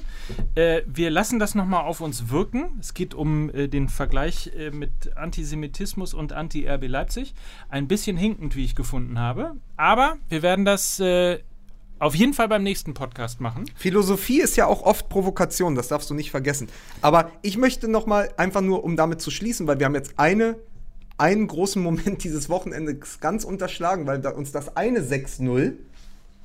Äh, 0.56 0.82
wir 0.88 1.10
lassen 1.12 1.40
das 1.40 1.56
nochmal 1.56 1.84
auf 1.86 2.02
uns 2.02 2.30
wirken. 2.30 2.78
Es 2.80 2.94
geht 2.94 3.14
um 3.14 3.50
äh, 3.50 3.68
den 3.68 3.90
Vergleich 3.90 4.52
äh, 4.58 4.72
mit 4.72 5.16
Antisemitismus 5.16 6.14
und 6.14 6.34
Anti-RB 6.34 6.88
Leipzig. 6.88 7.34
Ein 7.70 7.88
bisschen 7.88 8.18
hinkend, 8.18 8.56
wie 8.56 8.66
ich 8.66 8.76
gefunden 8.76 9.20
habe. 9.20 9.54
Aber 9.78 10.18
wir 10.30 10.42
werden 10.42 10.66
das 10.66 11.02
auf 12.00 12.16
jeden 12.16 12.34
Fall 12.34 12.48
beim 12.48 12.64
nächsten 12.64 12.94
Podcast 12.94 13.40
machen. 13.40 13.66
Philosophie 13.76 14.42
ist 14.42 14.58
ja 14.58 14.66
auch 14.66 14.84
oft 14.84 15.10
Provokation, 15.10 15.76
das 15.76 15.88
darfst 15.88 16.10
du 16.10 16.14
nicht 16.14 16.32
vergessen. 16.32 16.68
Aber 17.02 17.32
ich 17.42 17.58
möchte 17.58 17.88
noch 17.88 18.06
mal 18.06 18.30
einfach 18.38 18.62
nur, 18.62 18.84
um 18.84 18.98
damit 18.98 19.22
zu 19.22 19.32
schließen, 19.32 19.68
weil 19.68 19.80
wir 19.80 19.86
haben 19.86 19.96
jetzt 19.96 20.14
eine, 20.18 20.58
einen 21.18 21.48
großen 21.48 21.82
Moment 21.82 22.24
dieses 22.24 22.50
Wochenendes 22.50 23.20
ganz 23.20 23.44
unterschlagen, 23.44 24.06
weil 24.06 24.26
uns 24.28 24.52
das 24.52 24.76
eine 24.76 25.00
6-0 25.00 25.74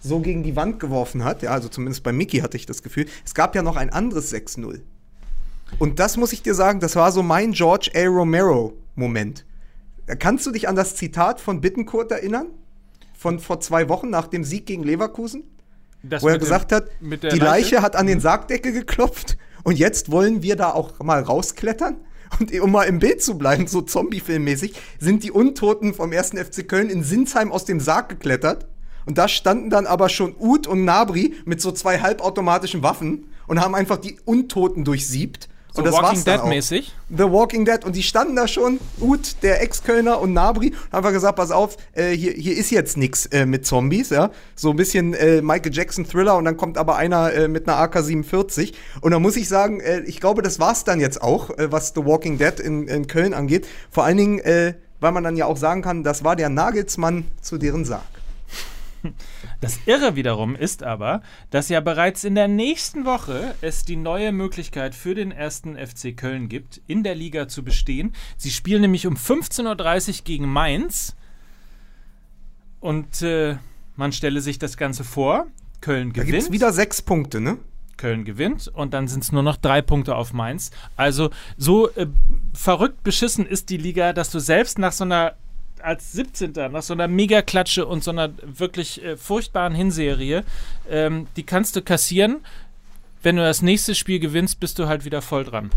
so 0.00 0.20
gegen 0.20 0.42
die 0.42 0.54
Wand 0.54 0.78
geworfen 0.78 1.24
hat. 1.24 1.42
Ja, 1.42 1.50
also 1.50 1.68
zumindest 1.68 2.04
bei 2.04 2.12
Mickey 2.12 2.38
hatte 2.38 2.56
ich 2.56 2.66
das 2.66 2.82
Gefühl. 2.82 3.06
Es 3.24 3.34
gab 3.34 3.54
ja 3.54 3.62
noch 3.62 3.76
ein 3.76 3.90
anderes 3.90 4.32
6-0. 4.32 4.80
Und 5.78 5.98
das 5.98 6.16
muss 6.16 6.32
ich 6.32 6.42
dir 6.42 6.54
sagen, 6.54 6.80
das 6.80 6.96
war 6.96 7.12
so 7.12 7.22
mein 7.22 7.52
George 7.52 7.90
A. 7.94 8.06
Romero-Moment. 8.06 9.44
Kannst 10.18 10.46
du 10.46 10.50
dich 10.50 10.68
an 10.68 10.76
das 10.76 10.96
Zitat 10.96 11.40
von 11.40 11.60
Bittencourt 11.60 12.10
erinnern? 12.10 12.46
Von 13.18 13.40
vor 13.40 13.58
zwei 13.60 13.88
Wochen 13.88 14.10
nach 14.10 14.28
dem 14.28 14.44
Sieg 14.44 14.64
gegen 14.66 14.84
Leverkusen? 14.84 15.42
Das 16.04 16.22
wo 16.22 16.28
er 16.28 16.34
mit 16.34 16.42
dem- 16.42 16.44
gesagt 16.44 16.70
hat, 16.70 16.88
die 17.00 17.16
Leiche? 17.16 17.36
Leiche? 17.36 17.82
hat 17.82 17.96
an 17.96 18.06
den 18.06 18.20
Sargdeckel 18.20 18.72
geklopft 18.72 19.36
und 19.64 19.76
jetzt 19.76 20.12
wollen 20.12 20.42
wir 20.44 20.54
da 20.54 20.70
auch 20.72 21.00
mal 21.00 21.20
rausklettern. 21.20 21.96
Und 22.38 22.52
um 22.60 22.70
mal 22.70 22.84
im 22.84 23.00
Bild 23.00 23.20
zu 23.22 23.36
bleiben, 23.36 23.66
so 23.66 23.80
Zombie-Filmmäßig, 23.80 24.74
sind 25.00 25.24
die 25.24 25.32
Untoten 25.32 25.94
vom 25.94 26.12
1. 26.12 26.30
FC 26.38 26.68
Köln 26.68 26.90
in 26.90 27.02
Sinsheim 27.02 27.50
aus 27.50 27.64
dem 27.64 27.80
Sarg 27.80 28.08
geklettert. 28.10 28.68
Und 29.06 29.18
da 29.18 29.26
standen 29.26 29.70
dann 29.70 29.86
aber 29.86 30.08
schon 30.10 30.36
Uth 30.38 30.66
und 30.68 30.84
Nabri 30.84 31.34
mit 31.44 31.60
so 31.60 31.72
zwei 31.72 31.98
halbautomatischen 31.98 32.82
Waffen 32.84 33.30
und 33.48 33.60
haben 33.60 33.74
einfach 33.74 33.96
die 33.96 34.18
Untoten 34.26 34.84
durchsiebt. 34.84 35.48
So 35.78 35.84
und 35.84 35.92
das 35.92 35.94
Walking 35.94 36.24
Dead 36.24 36.40
auch. 36.40 36.48
mäßig. 36.48 36.92
The 37.08 37.22
Walking 37.24 37.64
Dead. 37.64 37.84
Und 37.84 37.94
die 37.94 38.02
standen 38.02 38.34
da 38.34 38.48
schon, 38.48 38.80
Uth, 39.00 39.36
der 39.42 39.62
Ex-Kölner 39.62 40.20
und 40.20 40.32
Nabri, 40.32 40.70
und 40.70 40.76
haben 40.76 40.98
einfach 40.98 41.12
gesagt, 41.12 41.36
pass 41.36 41.52
auf, 41.52 41.76
äh, 41.92 42.10
hier, 42.10 42.32
hier 42.32 42.56
ist 42.56 42.70
jetzt 42.70 42.96
nix 42.96 43.26
äh, 43.26 43.46
mit 43.46 43.64
Zombies, 43.64 44.10
ja. 44.10 44.30
So 44.56 44.70
ein 44.70 44.76
bisschen 44.76 45.14
äh, 45.14 45.40
Michael 45.40 45.72
Jackson 45.72 46.04
Thriller 46.04 46.36
und 46.36 46.46
dann 46.46 46.56
kommt 46.56 46.78
aber 46.78 46.96
einer 46.96 47.32
äh, 47.32 47.46
mit 47.46 47.68
einer 47.68 47.78
AK-47. 47.78 48.74
Und 49.00 49.12
da 49.12 49.20
muss 49.20 49.36
ich 49.36 49.48
sagen, 49.48 49.80
äh, 49.80 50.00
ich 50.00 50.18
glaube, 50.20 50.42
das 50.42 50.58
war's 50.58 50.82
dann 50.82 50.98
jetzt 50.98 51.22
auch, 51.22 51.50
äh, 51.50 51.70
was 51.70 51.92
The 51.94 52.04
Walking 52.04 52.38
Dead 52.38 52.58
in, 52.58 52.88
in 52.88 53.06
Köln 53.06 53.34
angeht. 53.34 53.68
Vor 53.90 54.04
allen 54.04 54.16
Dingen, 54.16 54.74
weil 55.00 55.12
man 55.12 55.22
dann 55.22 55.36
ja 55.36 55.46
auch 55.46 55.56
sagen 55.56 55.82
kann, 55.82 56.02
das 56.02 56.24
war 56.24 56.34
der 56.34 56.48
Nagelsmann 56.48 57.24
zu 57.40 57.56
deren 57.58 57.84
Sarg. 57.84 58.02
Das 59.60 59.80
Irre 59.86 60.14
wiederum 60.14 60.54
ist 60.54 60.84
aber, 60.84 61.20
dass 61.50 61.68
ja 61.68 61.80
bereits 61.80 62.22
in 62.22 62.36
der 62.36 62.46
nächsten 62.46 63.04
Woche 63.04 63.54
es 63.60 63.84
die 63.84 63.96
neue 63.96 64.30
Möglichkeit 64.30 64.94
für 64.94 65.16
den 65.16 65.32
ersten 65.32 65.76
FC 65.76 66.16
Köln 66.16 66.48
gibt, 66.48 66.80
in 66.86 67.02
der 67.02 67.16
Liga 67.16 67.48
zu 67.48 67.64
bestehen. 67.64 68.14
Sie 68.36 68.50
spielen 68.50 68.82
nämlich 68.82 69.06
um 69.06 69.14
15.30 69.14 70.08
Uhr 70.08 70.14
gegen 70.24 70.48
Mainz. 70.48 71.16
Und 72.80 73.22
äh, 73.22 73.56
man 73.96 74.12
stelle 74.12 74.40
sich 74.40 74.60
das 74.60 74.76
Ganze 74.76 75.02
vor. 75.02 75.48
Köln 75.80 76.12
Da 76.12 76.22
gibt 76.22 76.36
es 76.36 76.44
gewinnt. 76.44 76.52
wieder 76.52 76.72
sechs 76.72 77.02
Punkte, 77.02 77.40
ne? 77.40 77.58
Köln 77.96 78.24
gewinnt 78.24 78.68
und 78.68 78.94
dann 78.94 79.08
sind 79.08 79.24
es 79.24 79.32
nur 79.32 79.42
noch 79.42 79.56
drei 79.56 79.82
Punkte 79.82 80.14
auf 80.14 80.32
Mainz. 80.32 80.70
Also 80.96 81.30
so 81.56 81.90
äh, 81.90 82.06
verrückt 82.54 83.02
beschissen 83.02 83.44
ist 83.44 83.70
die 83.70 83.76
Liga, 83.76 84.12
dass 84.12 84.30
du 84.30 84.38
selbst 84.38 84.78
nach 84.78 84.92
so 84.92 85.02
einer 85.02 85.34
als 85.82 86.12
17. 86.12 86.52
nach 86.70 86.82
so 86.82 86.94
einer 86.94 87.08
Mega-Klatsche 87.08 87.86
und 87.86 88.04
so 88.04 88.10
einer 88.10 88.30
wirklich 88.42 89.02
äh, 89.04 89.16
furchtbaren 89.16 89.74
Hinserie, 89.74 90.44
ähm, 90.88 91.26
die 91.36 91.44
kannst 91.44 91.76
du 91.76 91.82
kassieren. 91.82 92.38
Wenn 93.22 93.36
du 93.36 93.42
das 93.42 93.62
nächste 93.62 93.94
Spiel 93.94 94.20
gewinnst, 94.20 94.60
bist 94.60 94.78
du 94.78 94.86
halt 94.86 95.04
wieder 95.04 95.22
voll 95.22 95.44
dran. 95.44 95.70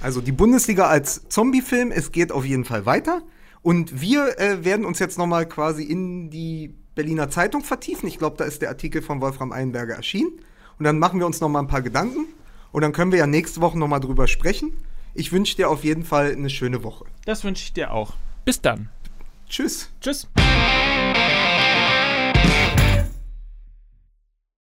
Also 0.00 0.20
die 0.20 0.32
Bundesliga 0.32 0.86
als 0.86 1.28
Zombie-Film, 1.28 1.90
es 1.90 2.12
geht 2.12 2.32
auf 2.32 2.44
jeden 2.44 2.64
Fall 2.64 2.86
weiter. 2.86 3.22
Und 3.62 4.00
wir 4.00 4.38
äh, 4.38 4.64
werden 4.64 4.86
uns 4.86 4.98
jetzt 4.98 5.18
nochmal 5.18 5.46
quasi 5.46 5.82
in 5.82 6.30
die 6.30 6.72
Berliner 6.94 7.30
Zeitung 7.30 7.62
vertiefen. 7.62 8.08
Ich 8.08 8.18
glaube, 8.18 8.36
da 8.36 8.44
ist 8.44 8.62
der 8.62 8.70
Artikel 8.70 9.02
von 9.02 9.20
Wolfram 9.20 9.52
Eilenberger 9.52 9.94
erschienen. 9.94 10.32
Und 10.78 10.84
dann 10.84 10.98
machen 10.98 11.18
wir 11.18 11.26
uns 11.26 11.40
nochmal 11.40 11.62
ein 11.62 11.68
paar 11.68 11.82
Gedanken. 11.82 12.26
Und 12.72 12.82
dann 12.82 12.92
können 12.92 13.12
wir 13.12 13.18
ja 13.18 13.26
nächste 13.26 13.60
Woche 13.60 13.78
nochmal 13.78 14.00
drüber 14.00 14.28
sprechen. 14.28 14.72
Ich 15.14 15.32
wünsche 15.32 15.56
dir 15.56 15.68
auf 15.68 15.84
jeden 15.84 16.04
Fall 16.04 16.32
eine 16.32 16.50
schöne 16.50 16.84
Woche. 16.84 17.04
Das 17.24 17.42
wünsche 17.44 17.64
ich 17.64 17.72
dir 17.72 17.92
auch. 17.92 18.14
Bis 18.44 18.60
dann. 18.60 18.88
Tschüss. 19.48 19.88
Tschüss. 20.00 20.26